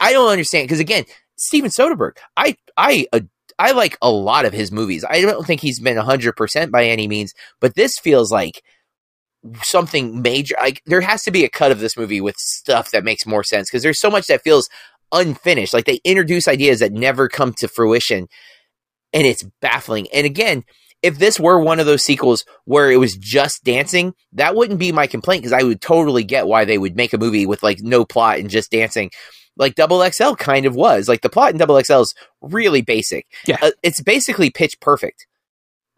I 0.00 0.12
don't 0.12 0.30
understand 0.30 0.68
because 0.68 0.80
again, 0.80 1.04
Steven 1.36 1.70
Soderbergh, 1.70 2.16
I 2.36 2.56
I. 2.76 3.06
Uh, 3.12 3.20
I 3.58 3.72
like 3.72 3.96
a 4.02 4.10
lot 4.10 4.44
of 4.44 4.52
his 4.52 4.72
movies. 4.72 5.04
I 5.08 5.20
don't 5.20 5.46
think 5.46 5.60
he's 5.60 5.78
been 5.78 5.96
100% 5.96 6.70
by 6.72 6.86
any 6.86 7.06
means, 7.06 7.32
but 7.60 7.76
this 7.76 7.96
feels 7.98 8.32
like 8.32 8.62
something 9.62 10.22
major. 10.22 10.54
Like 10.60 10.82
there 10.86 11.00
has 11.00 11.22
to 11.24 11.30
be 11.30 11.44
a 11.44 11.50
cut 11.50 11.72
of 11.72 11.80
this 11.80 11.96
movie 11.96 12.20
with 12.20 12.36
stuff 12.36 12.90
that 12.90 13.04
makes 13.04 13.26
more 13.26 13.44
sense 13.44 13.68
because 13.70 13.82
there's 13.82 14.00
so 14.00 14.10
much 14.10 14.26
that 14.26 14.42
feels 14.42 14.68
unfinished. 15.12 15.74
Like 15.74 15.84
they 15.84 16.00
introduce 16.04 16.48
ideas 16.48 16.80
that 16.80 16.92
never 16.92 17.28
come 17.28 17.52
to 17.54 17.68
fruition, 17.68 18.28
and 19.12 19.26
it's 19.26 19.44
baffling. 19.60 20.06
And 20.12 20.26
again, 20.26 20.64
if 21.02 21.18
this 21.18 21.40
were 21.40 21.60
one 21.60 21.80
of 21.80 21.86
those 21.86 22.04
sequels 22.04 22.44
where 22.64 22.90
it 22.90 22.98
was 22.98 23.16
just 23.16 23.64
dancing, 23.64 24.14
that 24.32 24.54
wouldn't 24.54 24.78
be 24.78 24.92
my 24.92 25.06
complaint 25.06 25.42
because 25.42 25.52
I 25.52 25.64
would 25.64 25.80
totally 25.80 26.24
get 26.24 26.46
why 26.46 26.64
they 26.64 26.78
would 26.78 26.96
make 26.96 27.12
a 27.12 27.18
movie 27.18 27.46
with 27.46 27.62
like 27.62 27.80
no 27.80 28.04
plot 28.04 28.38
and 28.38 28.48
just 28.48 28.70
dancing. 28.70 29.10
Like 29.56 29.74
Double 29.74 30.08
XL 30.08 30.34
kind 30.34 30.64
of 30.64 30.74
was. 30.74 31.08
Like 31.08 31.20
the 31.20 31.28
plot 31.28 31.50
in 31.50 31.58
Double 31.58 31.80
XL 31.82 32.00
is 32.00 32.14
really 32.40 32.80
basic. 32.80 33.26
Yeah. 33.46 33.58
Uh, 33.60 33.72
it's 33.82 34.00
basically 34.00 34.48
pitch 34.48 34.78
perfect 34.80 35.26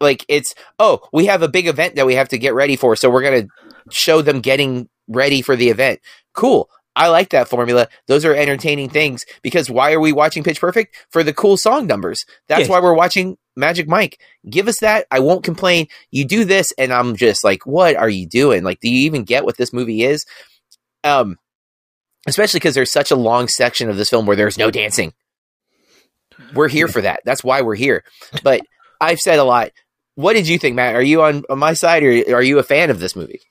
like 0.01 0.25
it's 0.27 0.53
oh 0.79 0.99
we 1.13 1.25
have 1.27 1.41
a 1.41 1.47
big 1.47 1.67
event 1.67 1.95
that 1.95 2.05
we 2.05 2.15
have 2.15 2.29
to 2.29 2.37
get 2.37 2.53
ready 2.53 2.75
for 2.75 2.95
so 2.95 3.09
we're 3.09 3.21
going 3.21 3.43
to 3.47 3.49
show 3.91 4.21
them 4.21 4.41
getting 4.41 4.89
ready 5.07 5.41
for 5.41 5.55
the 5.55 5.69
event. 5.69 5.99
Cool. 6.33 6.69
I 6.97 7.09
like 7.09 7.29
that 7.29 7.49
formula. 7.49 7.87
Those 8.07 8.23
are 8.25 8.33
entertaining 8.33 8.89
things 8.89 9.25
because 9.41 9.69
why 9.69 9.91
are 9.93 9.99
we 9.99 10.11
watching 10.13 10.43
pitch 10.43 10.61
perfect? 10.61 10.95
For 11.09 11.23
the 11.23 11.33
cool 11.33 11.57
song 11.57 11.87
numbers. 11.87 12.25
That's 12.47 12.61
Yes. 12.61 12.69
why 12.69 12.79
we're 12.79 12.93
watching 12.95 13.37
magic 13.57 13.87
mike. 13.87 14.19
Give 14.49 14.67
us 14.67 14.79
that. 14.79 15.05
I 15.11 15.19
won't 15.19 15.43
complain. 15.43 15.87
You 16.11 16.25
do 16.25 16.45
this 16.45 16.71
and 16.77 16.91
i'm 16.93 17.15
just 17.15 17.43
like 17.43 17.65
what 17.65 17.95
are 17.95 18.09
you 18.09 18.25
doing? 18.27 18.63
Like 18.63 18.79
do 18.79 18.89
you 18.89 18.99
even 19.05 19.23
get 19.23 19.45
what 19.45 19.57
this 19.57 19.71
movie 19.73 20.03
is? 20.03 20.25
Um 21.03 21.37
especially 22.27 22.59
because 22.59 22.73
there's 22.75 22.91
such 22.91 23.11
a 23.11 23.15
long 23.15 23.47
section 23.47 23.89
of 23.89 23.97
this 23.97 24.09
film 24.09 24.25
where 24.25 24.35
there's 24.35 24.57
no 24.57 24.71
dancing. 24.71 25.13
We're 26.53 26.67
here 26.69 26.87
for 26.87 27.01
that. 27.01 27.21
That's 27.25 27.43
why 27.43 27.61
we're 27.61 27.75
here. 27.75 28.03
But 28.43 28.61
i've 29.01 29.19
said 29.19 29.39
a 29.39 29.43
lot 29.43 29.71
what 30.15 30.33
did 30.33 30.47
you 30.47 30.57
think, 30.57 30.75
Matt? 30.75 30.95
Are 30.95 31.01
you 31.01 31.21
on, 31.23 31.43
on 31.49 31.59
my 31.59 31.73
side, 31.73 32.03
or 32.03 32.35
are 32.35 32.41
you 32.41 32.57
a 32.57 32.63
fan 32.63 32.89
of 32.89 32.99
this 32.99 33.15
movie? 33.15 33.41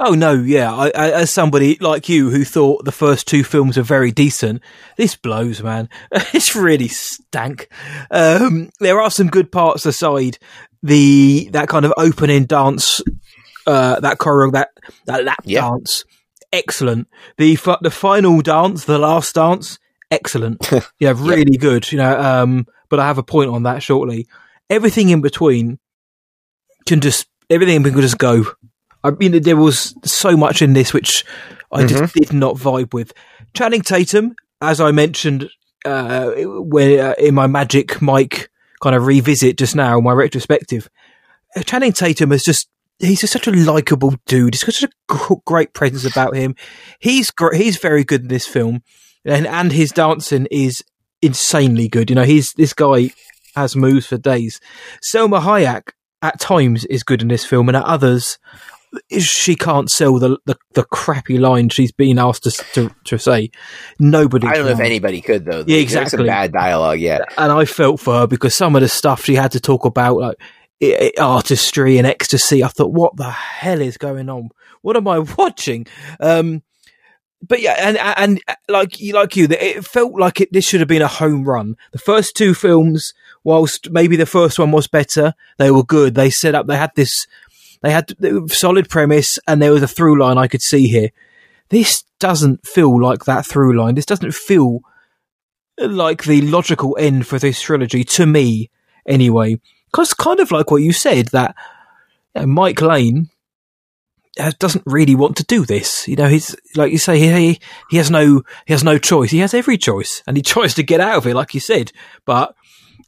Oh 0.00 0.14
no, 0.14 0.32
yeah. 0.32 0.72
I, 0.72 0.86
I, 0.94 1.10
as 1.12 1.30
somebody 1.30 1.76
like 1.80 2.08
you 2.08 2.30
who 2.30 2.44
thought 2.44 2.84
the 2.84 2.92
first 2.92 3.28
two 3.28 3.44
films 3.44 3.78
are 3.78 3.82
very 3.82 4.10
decent, 4.10 4.62
this 4.96 5.16
blows, 5.16 5.62
man. 5.62 5.88
it's 6.10 6.56
really 6.56 6.88
stank. 6.88 7.68
Um, 8.10 8.70
there 8.80 9.00
are 9.00 9.10
some 9.10 9.28
good 9.28 9.52
parts 9.52 9.86
aside. 9.86 10.38
The 10.82 11.48
that 11.52 11.68
kind 11.68 11.84
of 11.84 11.92
opening 11.96 12.44
dance, 12.44 13.00
uh, 13.66 14.00
that 14.00 14.18
choreo, 14.18 14.52
that 14.52 14.70
that 15.06 15.24
lap 15.24 15.40
Yeah. 15.44 15.60
dance, 15.62 16.04
excellent. 16.52 17.08
The 17.36 17.56
the 17.82 17.90
final 17.90 18.40
dance, 18.40 18.84
the 18.84 18.98
last 18.98 19.34
dance, 19.34 19.78
excellent. 20.10 20.70
yeah, 20.98 21.12
really 21.16 21.56
good. 21.56 21.90
You 21.92 21.98
know, 21.98 22.18
um, 22.18 22.66
but 22.88 22.98
I 22.98 23.06
have 23.06 23.18
a 23.18 23.22
point 23.22 23.50
on 23.50 23.62
that 23.64 23.82
shortly. 23.82 24.26
Everything 24.70 25.10
in 25.10 25.20
between 25.20 25.78
can 26.86 27.00
just 27.00 27.26
everything 27.50 27.82
can 27.82 28.00
just 28.00 28.18
go. 28.18 28.44
I 29.02 29.10
mean, 29.10 29.42
there 29.42 29.56
was 29.56 29.94
so 30.04 30.36
much 30.36 30.62
in 30.62 30.72
this 30.72 30.94
which 30.94 31.24
I 31.70 31.86
just 31.86 32.14
did 32.14 32.32
not 32.32 32.56
vibe 32.56 32.94
with. 32.94 33.12
Channing 33.52 33.82
Tatum, 33.82 34.34
as 34.60 34.80
I 34.80 34.92
mentioned, 34.92 35.50
uh, 35.84 36.32
when 36.34 36.98
uh, 36.98 37.14
in 37.18 37.34
my 37.34 37.46
Magic 37.46 38.00
Mike 38.00 38.50
kind 38.82 38.96
of 38.96 39.06
revisit 39.06 39.58
just 39.58 39.76
now, 39.76 40.00
my 40.00 40.12
retrospective, 40.12 40.88
uh, 41.56 41.62
Channing 41.62 41.92
Tatum 41.92 42.32
is 42.32 42.42
just. 42.42 42.68
He's 43.00 43.20
just 43.20 43.32
such 43.32 43.48
a 43.48 43.50
likable 43.50 44.14
dude. 44.24 44.54
He's 44.54 44.62
got 44.62 44.74
such 44.74 44.88
a 45.10 45.34
great 45.44 45.74
presence 45.74 46.04
about 46.04 46.36
him. 46.36 46.54
He's 47.00 47.32
gr- 47.32 47.52
he's 47.52 47.76
very 47.76 48.04
good 48.04 48.22
in 48.22 48.28
this 48.28 48.46
film, 48.46 48.84
and 49.24 49.48
and 49.48 49.72
his 49.72 49.90
dancing 49.90 50.46
is 50.52 50.80
insanely 51.20 51.88
good. 51.88 52.08
You 52.08 52.14
know, 52.14 52.22
he's 52.22 52.52
this 52.52 52.72
guy 52.72 53.10
has 53.56 53.74
moves 53.74 54.06
for 54.06 54.16
days. 54.16 54.60
Salma 55.02 55.42
Hayek 55.42 55.90
at 56.24 56.40
times 56.40 56.84
is 56.86 57.02
good 57.02 57.22
in 57.22 57.28
this 57.28 57.44
film, 57.44 57.68
and 57.68 57.76
at 57.76 57.84
others, 57.84 58.38
she 59.18 59.56
can't 59.56 59.90
sell 59.90 60.18
the 60.18 60.38
the, 60.46 60.56
the 60.74 60.84
crappy 60.84 61.38
line 61.38 61.68
she's 61.68 61.92
been 61.92 62.18
asked 62.18 62.44
to, 62.44 62.50
to 62.74 62.94
to 63.04 63.18
say. 63.18 63.50
Nobody. 63.98 64.46
I 64.46 64.54
don't 64.54 64.66
know 64.66 64.72
if 64.72 64.80
anybody 64.80 65.20
could 65.20 65.44
though. 65.44 65.64
Yeah, 65.66 65.78
There's 65.78 65.92
some 65.92 66.02
exactly. 66.02 66.26
bad 66.26 66.52
dialogue. 66.52 67.00
Yeah, 67.00 67.20
And 67.38 67.50
I 67.52 67.64
felt 67.64 68.00
for 68.00 68.14
her 68.20 68.26
because 68.26 68.54
some 68.54 68.74
of 68.76 68.82
the 68.82 68.88
stuff 68.88 69.24
she 69.24 69.34
had 69.34 69.52
to 69.52 69.60
talk 69.60 69.84
about, 69.84 70.16
like 70.18 70.36
i- 70.82 71.12
i- 71.16 71.20
artistry 71.22 71.98
and 71.98 72.06
ecstasy, 72.06 72.62
I 72.62 72.68
thought, 72.68 72.92
what 72.92 73.16
the 73.16 73.30
hell 73.30 73.80
is 73.80 73.96
going 73.96 74.28
on? 74.28 74.50
What 74.82 74.96
am 74.96 75.08
I 75.08 75.18
watching? 75.38 75.86
Um, 76.20 76.62
but 77.46 77.60
yeah, 77.60 77.74
and 77.78 77.98
and 77.98 78.40
and 78.46 78.56
like 78.68 79.00
you, 79.00 79.12
like 79.12 79.36
you, 79.36 79.46
it 79.50 79.84
felt 79.84 80.18
like 80.18 80.40
it. 80.40 80.52
This 80.52 80.64
should 80.66 80.80
have 80.80 80.88
been 80.88 81.02
a 81.02 81.08
home 81.08 81.44
run. 81.44 81.76
The 81.92 81.98
first 81.98 82.36
two 82.36 82.54
films, 82.54 83.12
whilst 83.44 83.90
maybe 83.90 84.16
the 84.16 84.26
first 84.26 84.58
one 84.58 84.72
was 84.72 84.88
better, 84.88 85.34
they 85.58 85.70
were 85.70 85.84
good. 85.84 86.14
They 86.14 86.30
set 86.30 86.54
up. 86.54 86.66
They 86.66 86.76
had 86.76 86.92
this. 86.96 87.26
They 87.82 87.92
had 87.92 88.14
solid 88.50 88.88
premise, 88.88 89.38
and 89.46 89.60
there 89.60 89.72
was 89.72 89.82
a 89.82 89.88
through 89.88 90.18
line 90.18 90.38
I 90.38 90.48
could 90.48 90.62
see 90.62 90.88
here. 90.88 91.10
This 91.68 92.04
doesn't 92.18 92.66
feel 92.66 93.00
like 93.00 93.26
that 93.26 93.46
through 93.46 93.78
line. 93.78 93.94
This 93.94 94.06
doesn't 94.06 94.34
feel 94.34 94.80
like 95.78 96.24
the 96.24 96.40
logical 96.40 96.96
end 96.98 97.26
for 97.26 97.38
this 97.38 97.60
trilogy 97.60 98.04
to 98.04 98.26
me, 98.26 98.70
anyway. 99.06 99.60
Because 99.90 100.14
kind 100.14 100.40
of 100.40 100.50
like 100.50 100.70
what 100.70 100.82
you 100.82 100.92
said 100.92 101.28
that 101.28 101.54
you 102.34 102.42
know, 102.42 102.46
Mike 102.46 102.80
Lane 102.80 103.28
uh, 104.38 104.52
doesn't 104.58 104.84
really 104.86 105.14
want 105.14 105.36
to 105.36 105.44
do 105.44 105.64
this. 105.64 106.08
You 106.08 106.16
know, 106.16 106.28
he's 106.28 106.56
like 106.74 106.92
you 106.92 106.98
say, 106.98 107.18
he 107.18 107.60
he 107.90 107.96
has 107.98 108.10
no 108.10 108.42
he 108.66 108.72
has 108.72 108.82
no 108.82 108.98
choice. 108.98 109.30
He 109.30 109.38
has 109.38 109.54
every 109.54 109.78
choice, 109.78 110.22
and 110.26 110.36
he 110.36 110.42
tries 110.54 110.74
to 110.74 110.82
get 110.82 111.00
out 111.00 111.18
of 111.18 111.26
it, 111.26 111.34
like 111.34 111.54
you 111.54 111.60
said. 111.60 111.92
But 112.24 112.54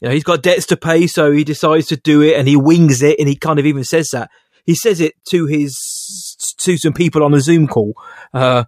you 0.00 0.08
know, 0.08 0.14
he's 0.14 0.24
got 0.24 0.42
debts 0.42 0.66
to 0.66 0.76
pay, 0.76 1.06
so 1.06 1.32
he 1.32 1.44
decides 1.44 1.86
to 1.86 1.96
do 1.96 2.22
it, 2.22 2.36
and 2.36 2.46
he 2.48 2.56
wings 2.56 3.02
it, 3.02 3.18
and 3.18 3.28
he 3.28 3.36
kind 3.36 3.58
of 3.58 3.66
even 3.66 3.84
says 3.84 4.08
that 4.12 4.30
he 4.64 4.74
says 4.74 5.00
it 5.00 5.14
to 5.30 5.46
his 5.46 6.54
to 6.58 6.76
some 6.76 6.92
people 6.92 7.22
on 7.22 7.34
a 7.34 7.40
Zoom 7.40 7.66
call. 7.66 7.94
Uh, 8.34 8.64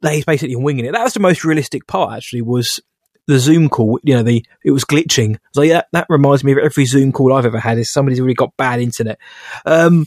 that 0.00 0.14
he's 0.14 0.24
basically 0.24 0.56
winging 0.56 0.84
it. 0.84 0.92
That 0.92 1.04
was 1.04 1.14
the 1.14 1.20
most 1.20 1.44
realistic 1.44 1.86
part, 1.86 2.16
actually, 2.16 2.42
was 2.42 2.80
the 3.26 3.38
Zoom 3.38 3.68
call. 3.68 4.00
You 4.02 4.14
know, 4.14 4.22
the 4.22 4.44
it 4.64 4.70
was 4.70 4.84
glitching. 4.84 5.38
So 5.52 5.62
yeah, 5.62 5.82
that 5.92 6.06
reminds 6.08 6.44
me 6.44 6.52
of 6.52 6.58
every 6.58 6.86
Zoom 6.86 7.12
call 7.12 7.32
I've 7.32 7.46
ever 7.46 7.60
had. 7.60 7.78
Is 7.78 7.92
somebody's 7.92 8.20
really 8.20 8.34
got 8.34 8.56
bad 8.56 8.80
internet. 8.80 9.18
Um, 9.66 10.06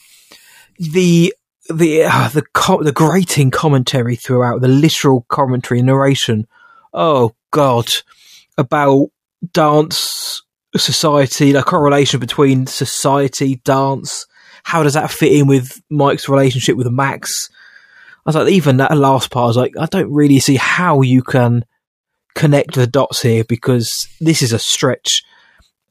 the 0.80 1.34
the 1.70 2.04
uh, 2.04 2.30
the 2.30 2.44
co- 2.54 2.84
the 2.84 2.92
grating 2.92 3.52
commentary 3.52 4.16
throughout, 4.16 4.62
the 4.62 4.68
literal 4.68 5.26
commentary 5.30 5.82
narration. 5.82 6.48
Oh 6.94 7.36
God, 7.52 7.90
about 8.58 9.08
dance 9.54 10.44
society, 10.82 11.52
the 11.52 11.64
correlation 11.64 12.20
between 12.20 12.68
society, 12.68 13.56
dance. 13.64 14.26
How 14.64 14.84
does 14.84 14.94
that 14.96 15.12
fit 15.12 15.32
in 15.32 15.48
with 15.48 15.82
Mike's 15.90 16.28
relationship 16.30 16.76
with 16.78 16.88
Max? 16.88 17.50
I 18.26 18.30
was 18.30 18.36
like, 18.36 18.50
even 18.50 18.78
that 18.78 18.98
last 18.98 19.30
part, 19.30 19.44
I 19.44 19.48
was 19.48 19.58
like, 19.58 19.74
I 19.80 19.86
don't 19.86 20.12
really 20.12 20.40
see 20.40 20.56
how 20.56 21.02
you 21.02 21.22
can 21.22 21.66
connect 22.34 22.74
the 22.74 22.88
dots 22.88 23.22
here 23.22 23.44
because 23.44 24.08
this 24.20 24.42
is 24.42 24.52
a 24.52 24.60
stretch. 24.60 25.24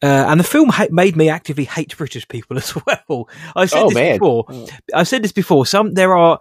Uh, 0.02 0.26
and 0.28 0.40
the 0.40 0.44
film 0.44 0.68
ha- 0.68 0.88
made 0.90 1.16
me 1.16 1.28
actively 1.28 1.64
hate 1.64 1.96
British 1.96 2.26
people 2.28 2.56
as 2.58 2.74
well. 2.74 3.28
I 3.54 3.66
said 3.66 3.82
Oh, 3.84 3.88
this 3.88 3.94
man. 3.94 4.18
before. 4.18 4.44
I've 4.92 5.08
said 5.08 5.22
this 5.22 5.32
before. 5.32 5.64
Some 5.66 5.94
there 5.94 6.16
are 6.16 6.38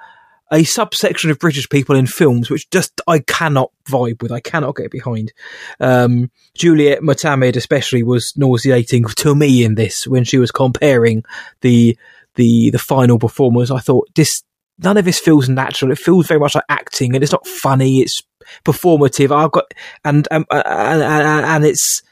a 0.54 0.64
subsection 0.64 1.32
of 1.32 1.40
British 1.40 1.68
people 1.68 1.96
in 1.96 2.06
films 2.06 2.50
which 2.50 2.70
just 2.70 3.02
I 3.08 3.20
cannot 3.20 3.72
vibe 3.90 4.22
with. 4.22 4.32
I 4.32 4.40
cannot 4.40 4.76
get 4.76 4.92
behind. 4.92 5.34
Um, 5.80 6.30
Juliet 6.56 7.02
Mohammed 7.02 7.58
especially 7.58 8.04
was 8.04 8.34
nauseating 8.38 9.04
to 9.06 9.36
me 9.36 9.64
in 9.66 9.76
this 9.76 10.06
when 10.08 10.24
she 10.24 10.38
was 10.38 10.52
comparing 10.52 11.24
the 11.62 11.98
the 12.36 12.70
the 12.70 12.80
final 12.80 13.18
performers. 13.18 13.72
I 13.72 13.80
thought 13.80 14.08
this 14.16 14.44
none 14.78 14.98
of 14.98 15.06
this 15.06 15.20
feels 15.20 15.50
natural. 15.50 15.92
It 15.92 15.98
feels 15.98 16.28
very 16.28 16.40
much 16.40 16.56
like 16.56 16.66
acting, 16.70 17.16
and 17.16 17.24
it's 17.24 17.32
not 17.32 17.48
funny. 17.48 18.02
It's 18.02 18.22
performative. 18.64 19.36
I've 19.36 19.52
got 19.52 19.74
and 20.06 20.28
um, 20.30 20.46
and, 20.52 21.02
and, 21.02 21.46
and 21.46 21.66
it's 21.66 22.04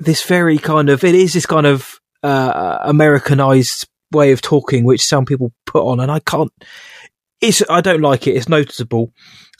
this 0.00 0.24
very 0.24 0.58
kind 0.58 0.88
of 0.88 1.04
it 1.04 1.14
is 1.14 1.32
this 1.32 1.46
kind 1.46 1.66
of 1.66 2.00
uh, 2.24 2.78
Americanized 2.82 3.86
way 4.10 4.32
of 4.32 4.42
talking, 4.42 4.84
which 4.84 5.02
some 5.02 5.24
people 5.24 5.52
put 5.64 5.84
on, 5.84 6.00
and 6.00 6.10
I 6.10 6.18
can't. 6.20 6.52
It's 7.42 7.62
I 7.68 7.82
don't 7.82 8.00
like 8.00 8.26
it. 8.26 8.36
It's 8.36 8.48
noticeable, 8.48 9.12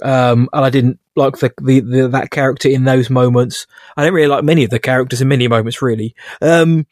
um, 0.02 0.48
and 0.52 0.64
I 0.64 0.70
didn't 0.70 0.98
like 1.16 1.36
the, 1.36 1.52
the, 1.60 1.80
the, 1.80 2.08
that 2.08 2.30
character 2.30 2.68
in 2.68 2.84
those 2.84 3.10
moments. 3.10 3.66
I 3.96 4.04
don't 4.04 4.14
really 4.14 4.28
like 4.28 4.44
many 4.44 4.64
of 4.64 4.70
the 4.70 4.78
characters 4.78 5.20
in 5.20 5.28
many 5.28 5.48
moments, 5.48 5.82
really. 5.82 6.14
Um, 6.40 6.86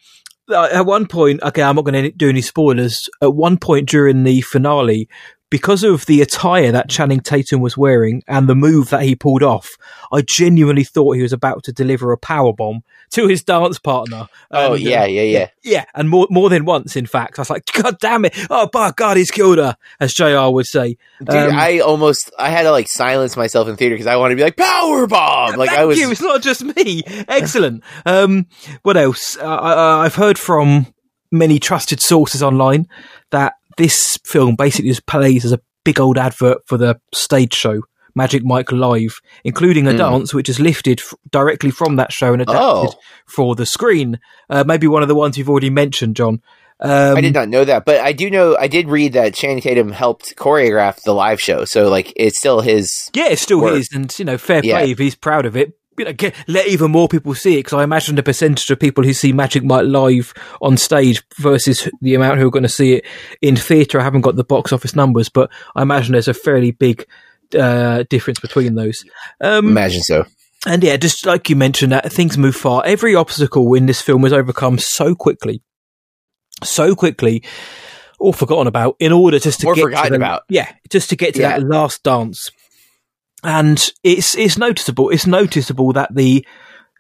at 0.53 0.85
one 0.85 1.07
point, 1.07 1.43
okay, 1.43 1.63
I'm 1.63 1.77
not 1.77 1.85
going 1.85 2.05
to 2.05 2.11
do 2.11 2.29
any 2.29 2.43
spoilers. 2.43 3.09
At 3.23 3.35
one 3.35 3.57
point 3.57 3.89
during 3.89 4.25
the 4.25 4.41
finale, 4.41 5.09
because 5.51 5.83
of 5.83 6.07
the 6.07 6.23
attire 6.23 6.71
that 6.73 6.89
Channing 6.89 7.21
Tatum 7.21 7.61
was 7.61 7.77
wearing 7.77 8.23
and 8.29 8.49
the 8.49 8.55
move 8.55 8.91
that 8.91 9.03
he 9.03 9.17
pulled 9.17 9.43
off, 9.43 9.77
I 10.13 10.23
genuinely 10.23 10.85
thought 10.85 11.17
he 11.17 11.23
was 11.23 11.33
about 11.33 11.65
to 11.65 11.73
deliver 11.73 12.13
a 12.13 12.17
power 12.19 12.53
bomb 12.53 12.85
to 13.11 13.27
his 13.27 13.43
dance 13.43 13.79
partner. 13.79 14.29
Oh 14.53 14.75
and, 14.75 14.83
yeah, 14.83 15.05
yeah, 15.05 15.23
yeah, 15.23 15.49
yeah, 15.63 15.85
and 15.95 16.09
more 16.09 16.29
more 16.31 16.49
than 16.49 16.65
once. 16.65 16.95
In 16.95 17.07
fact, 17.07 17.39
I 17.39 17.43
was 17.43 17.51
like, 17.51 17.67
God 17.73 17.99
damn 17.99 18.25
it! 18.25 18.35
Oh, 18.49 18.69
by 18.73 18.93
God, 18.93 19.17
he's 19.17 19.33
killed 19.33 19.59
her, 19.59 19.77
as 19.99 20.15
J.R. 20.15 20.51
would 20.53 20.67
say. 20.67 20.97
Dude, 21.19 21.31
um, 21.31 21.53
I 21.53 21.81
almost 21.81 22.31
I 22.39 22.51
had 22.51 22.63
to 22.63 22.71
like 22.71 22.89
silence 22.89 23.37
myself 23.37 23.69
in 23.69 23.77
theater 23.77 23.95
because 23.95 24.07
I 24.07 24.17
wanted 24.17 24.35
to 24.35 24.37
be 24.37 24.45
like 24.45 24.57
power 24.57 25.07
bomb. 25.09 25.57
Like 25.57 25.71
I 25.71 25.85
was. 25.85 25.99
You, 25.99 26.11
it's 26.13 26.23
not 26.23 26.43
just 26.43 26.63
me. 26.63 27.03
Excellent. 27.29 27.83
um, 28.07 28.47
what 28.83 28.97
else? 28.97 29.37
Uh, 29.37 29.45
I, 29.45 30.05
I've 30.05 30.15
heard 30.15 30.39
from 30.39 30.87
many 31.33 31.59
trusted 31.59 32.01
sources 32.01 32.43
online 32.43 32.89
that 33.31 33.55
this 33.81 34.19
film 34.25 34.57
basically 34.57 34.91
just 34.91 35.07
plays 35.07 35.45
as 35.45 35.53
a 35.53 35.61
big 35.85 35.99
old 35.99 36.19
advert 36.19 36.59
for 36.67 36.77
the 36.77 37.01
stage 37.15 37.55
show 37.55 37.81
Magic 38.15 38.45
Mike 38.45 38.73
Live, 38.73 39.21
including 39.45 39.87
a 39.87 39.93
mm. 39.93 39.99
dance 39.99 40.35
which 40.35 40.49
is 40.49 40.61
lifted 40.61 41.01
f- 41.01 41.15
directly 41.31 41.71
from 41.71 41.97
that 41.97 42.13
show 42.13 42.33
and 42.33 42.43
adapted 42.43 42.95
oh. 42.95 43.01
for 43.27 43.55
the 43.55 43.65
screen. 43.65 44.19
Uh, 44.51 44.65
maybe 44.67 44.87
one 44.87 45.03
of 45.03 45.09
the 45.09 45.15
ones 45.15 45.39
you've 45.39 45.49
already 45.49 45.71
mentioned, 45.71 46.17
John. 46.17 46.43
Um, 46.81 47.17
I 47.17 47.21
did 47.21 47.35
not 47.35 47.49
know 47.49 47.65
that, 47.65 47.85
but 47.85 48.01
I 48.01 48.13
do 48.13 48.31
know. 48.31 48.57
I 48.57 48.67
did 48.67 48.89
read 48.89 49.13
that 49.13 49.35
Channing 49.35 49.61
Tatum 49.61 49.93
helped 49.93 50.35
choreograph 50.37 51.03
the 51.03 51.13
live 51.13 51.41
show, 51.41 51.65
so 51.65 51.89
like 51.89 52.13
it's 52.17 52.39
still 52.39 52.61
his. 52.61 53.11
Yeah, 53.15 53.29
it's 53.29 53.43
still 53.43 53.61
work. 53.61 53.77
his, 53.77 53.91
and 53.93 54.13
you 54.19 54.25
know, 54.25 54.39
fair 54.39 54.63
play 54.63 54.71
yeah. 54.71 54.81
if 54.93 54.99
he's 54.99 55.15
proud 55.15 55.47
of 55.47 55.57
it 55.57 55.75
get, 56.05 56.35
let 56.49 56.67
even 56.67 56.91
more 56.91 57.09
people 57.09 57.35
see 57.35 57.55
it 57.55 57.59
because 57.59 57.75
I 57.75 57.85
imagine 57.85 58.17
the 58.17 58.23
percentage 58.23 58.69
of 58.71 58.79
people 58.79 59.05
who 59.05 59.13
see 59.13 59.33
Magic 59.33 59.65
Mike 59.65 59.87
live 59.87 60.35
on 60.61 60.77
stage 60.77 61.23
versus 61.39 61.89
the 62.01 62.15
amount 62.15 62.39
who 62.39 62.49
are 62.49 62.53
going 62.53 62.63
to 62.63 62.69
see 62.69 62.95
it 62.95 63.07
in 63.41 63.57
theatre. 63.57 64.01
I 64.01 64.05
haven't 64.05 64.23
got 64.23 64.37
the 64.37 64.45
box 64.45 64.73
office 64.73 64.95
numbers, 64.95 65.29
but 65.29 65.51
I 65.75 65.83
imagine 65.83 66.13
there's 66.13 66.29
a 66.29 66.35
fairly 66.35 66.71
big 66.71 67.07
uh, 67.59 68.05
difference 68.09 68.41
between 68.41 68.75
those. 68.75 69.05
Um, 69.41 69.69
imagine 69.69 70.03
so. 70.03 70.27
And 70.67 70.85
yeah, 70.85 70.97
just 70.97 71.25
like 71.25 71.49
you 71.49 71.57
mentioned, 71.57 71.93
that 71.93 72.13
things 72.13 72.37
move 72.37 72.55
far. 72.55 72.83
Every 72.85 73.15
obstacle 73.15 73.73
in 73.75 73.87
this 73.87 74.03
film 74.03 74.21
was 74.21 74.33
overcome 74.33 74.79
so 74.79 75.15
quickly, 75.15 75.63
so 76.63 76.95
quickly, 76.95 77.43
or 78.19 78.35
forgotten 78.35 78.67
about 78.67 78.97
in 78.99 79.11
order 79.13 79.39
just 79.39 79.61
to 79.61 79.69
or 79.69 79.75
get 79.75 79.83
forgotten 79.83 80.13
to 80.13 80.19
the, 80.19 80.25
about. 80.25 80.43
Yeah, 80.51 80.71
just 80.91 81.09
to 81.11 81.17
get 81.17 81.35
to 81.35 81.41
yeah. 81.41 81.59
that 81.59 81.67
last 81.67 82.03
dance 82.03 82.51
and 83.43 83.91
it's 84.03 84.37
it's 84.37 84.59
noticeable. 84.59 85.11
It's 85.11 85.27
noticeable 85.27 85.93
that 85.93 86.15
the 86.15 86.47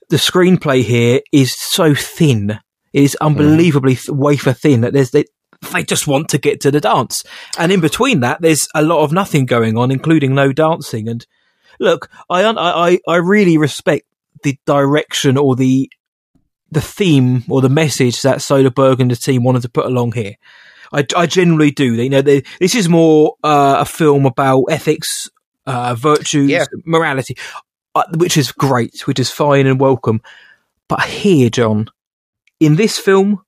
the 0.09 0.16
screenplay 0.16 0.83
here 0.83 1.20
is 1.33 1.55
so 1.55 1.94
thin. 1.94 2.61
It 2.92 3.05
is 3.05 3.16
unbelievably 3.20 3.96
mm. 3.96 4.16
wafer 4.16 4.53
thin 4.53 4.81
that 4.81 4.92
there's 4.92 5.11
they, 5.11 5.24
they 5.72 5.85
just 5.85 6.07
want 6.07 6.29
to 6.31 6.38
get 6.38 6.61
to 6.62 6.70
the 6.70 6.81
dance, 6.81 7.24
and 7.59 7.70
in 7.70 7.81
between 7.81 8.20
that, 8.20 8.40
there's 8.40 8.68
a 8.74 8.83
lot 8.83 9.05
of 9.05 9.12
nothing 9.12 9.46
going 9.46 9.76
on, 9.76 9.90
including 9.90 10.35
no 10.35 10.53
dancing. 10.53 11.09
And 11.09 11.26
look, 11.79 12.11
I 12.29 12.44
I 12.44 12.98
I 13.07 13.16
really 13.16 13.59
respect 13.59 14.07
the 14.42 14.59
direction 14.66 15.37
or 15.37 15.57
the 15.57 15.90
the 16.70 16.81
theme 16.81 17.44
or 17.48 17.61
the 17.61 17.68
message 17.68 18.22
that 18.22 18.38
Soderbergh 18.38 19.00
and 19.00 19.11
the 19.11 19.16
team 19.16 19.42
wanted 19.42 19.62
to 19.62 19.68
put 19.68 19.87
along 19.87 20.12
here. 20.12 20.35
I, 20.92 21.07
I 21.16 21.26
generally 21.26 21.70
do. 21.70 21.94
You 21.94 22.11
know, 22.11 22.22
they, 22.22 22.42
this 22.59 22.74
is 22.74 22.88
more 22.88 23.35
uh, 23.44 23.76
a 23.81 23.85
film 23.85 24.26
about 24.26 24.64
ethics 24.70 25.29
uh, 25.66 25.94
virtues, 25.94 26.51
yeah. 26.51 26.64
morality, 26.85 27.37
uh, 27.94 28.05
which 28.16 28.37
is 28.37 28.53
great, 28.53 29.07
which 29.07 29.18
is 29.18 29.31
fine 29.31 29.66
and 29.66 29.81
welcome. 29.81 30.20
But 30.88 31.03
here, 31.03 31.51
John, 31.51 31.88
in 32.59 32.77
this 32.77 32.99
film, 32.99 33.42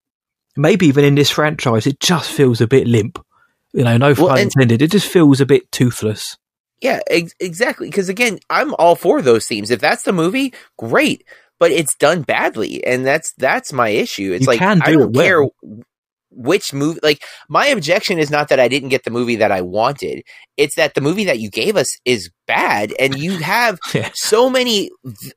maybe 0.57 0.87
even 0.87 1.05
in 1.05 1.15
this 1.15 1.31
franchise, 1.31 1.87
it 1.87 2.01
just 2.01 2.31
feels 2.31 2.61
a 2.61 2.67
bit 2.67 2.87
limp. 2.87 3.25
You 3.73 3.85
know, 3.85 3.97
no 3.97 4.15
pun 4.15 4.39
intended. 4.39 4.83
It 4.83 4.91
just 4.91 5.09
feels 5.09 5.41
a 5.41 5.47
bit 5.47 5.71
toothless. 5.73 6.37
Yeah, 6.83 7.01
ex- 7.09 7.35
exactly. 7.41 7.89
Because 7.89 8.09
again, 8.09 8.39
I'm 8.51 8.75
all 8.75 8.97
for 8.97 9.23
those 9.23 9.47
themes. 9.47 9.71
If 9.71 9.81
that's 9.81 10.03
the 10.03 10.13
movie, 10.13 10.53
great. 10.77 11.25
But 11.59 11.71
it's 11.71 11.95
done 11.95 12.23
badly, 12.23 12.85
and 12.85 13.07
that's 13.07 13.33
that's 13.39 13.73
my 13.73 13.89
issue. 13.89 14.33
It's 14.33 14.43
you 14.43 14.49
like 14.49 14.59
do 14.59 14.67
I 14.67 14.93
don't 14.93 15.13
well. 15.13 15.25
care 15.25 15.85
which 16.35 16.73
movie 16.73 17.01
like 17.03 17.23
my 17.49 17.67
objection 17.67 18.19
is 18.19 18.31
not 18.31 18.49
that 18.49 18.61
I 18.61 18.69
didn't 18.69 18.89
get 18.89 19.05
the 19.05 19.11
movie 19.11 19.37
that 19.37 19.53
I 19.53 19.61
wanted. 19.61 20.23
It's 20.57 20.77
that 20.77 20.95
the 20.95 21.01
movie 21.01 21.25
that 21.25 21.39
you 21.39 21.51
gave 21.51 21.77
us 21.77 21.99
is 22.05 22.31
bad 22.47 22.93
and 22.99 23.19
you 23.19 23.39
have 23.43 23.79
yeah. 23.95 24.11
so 24.15 24.51
many 24.51 24.91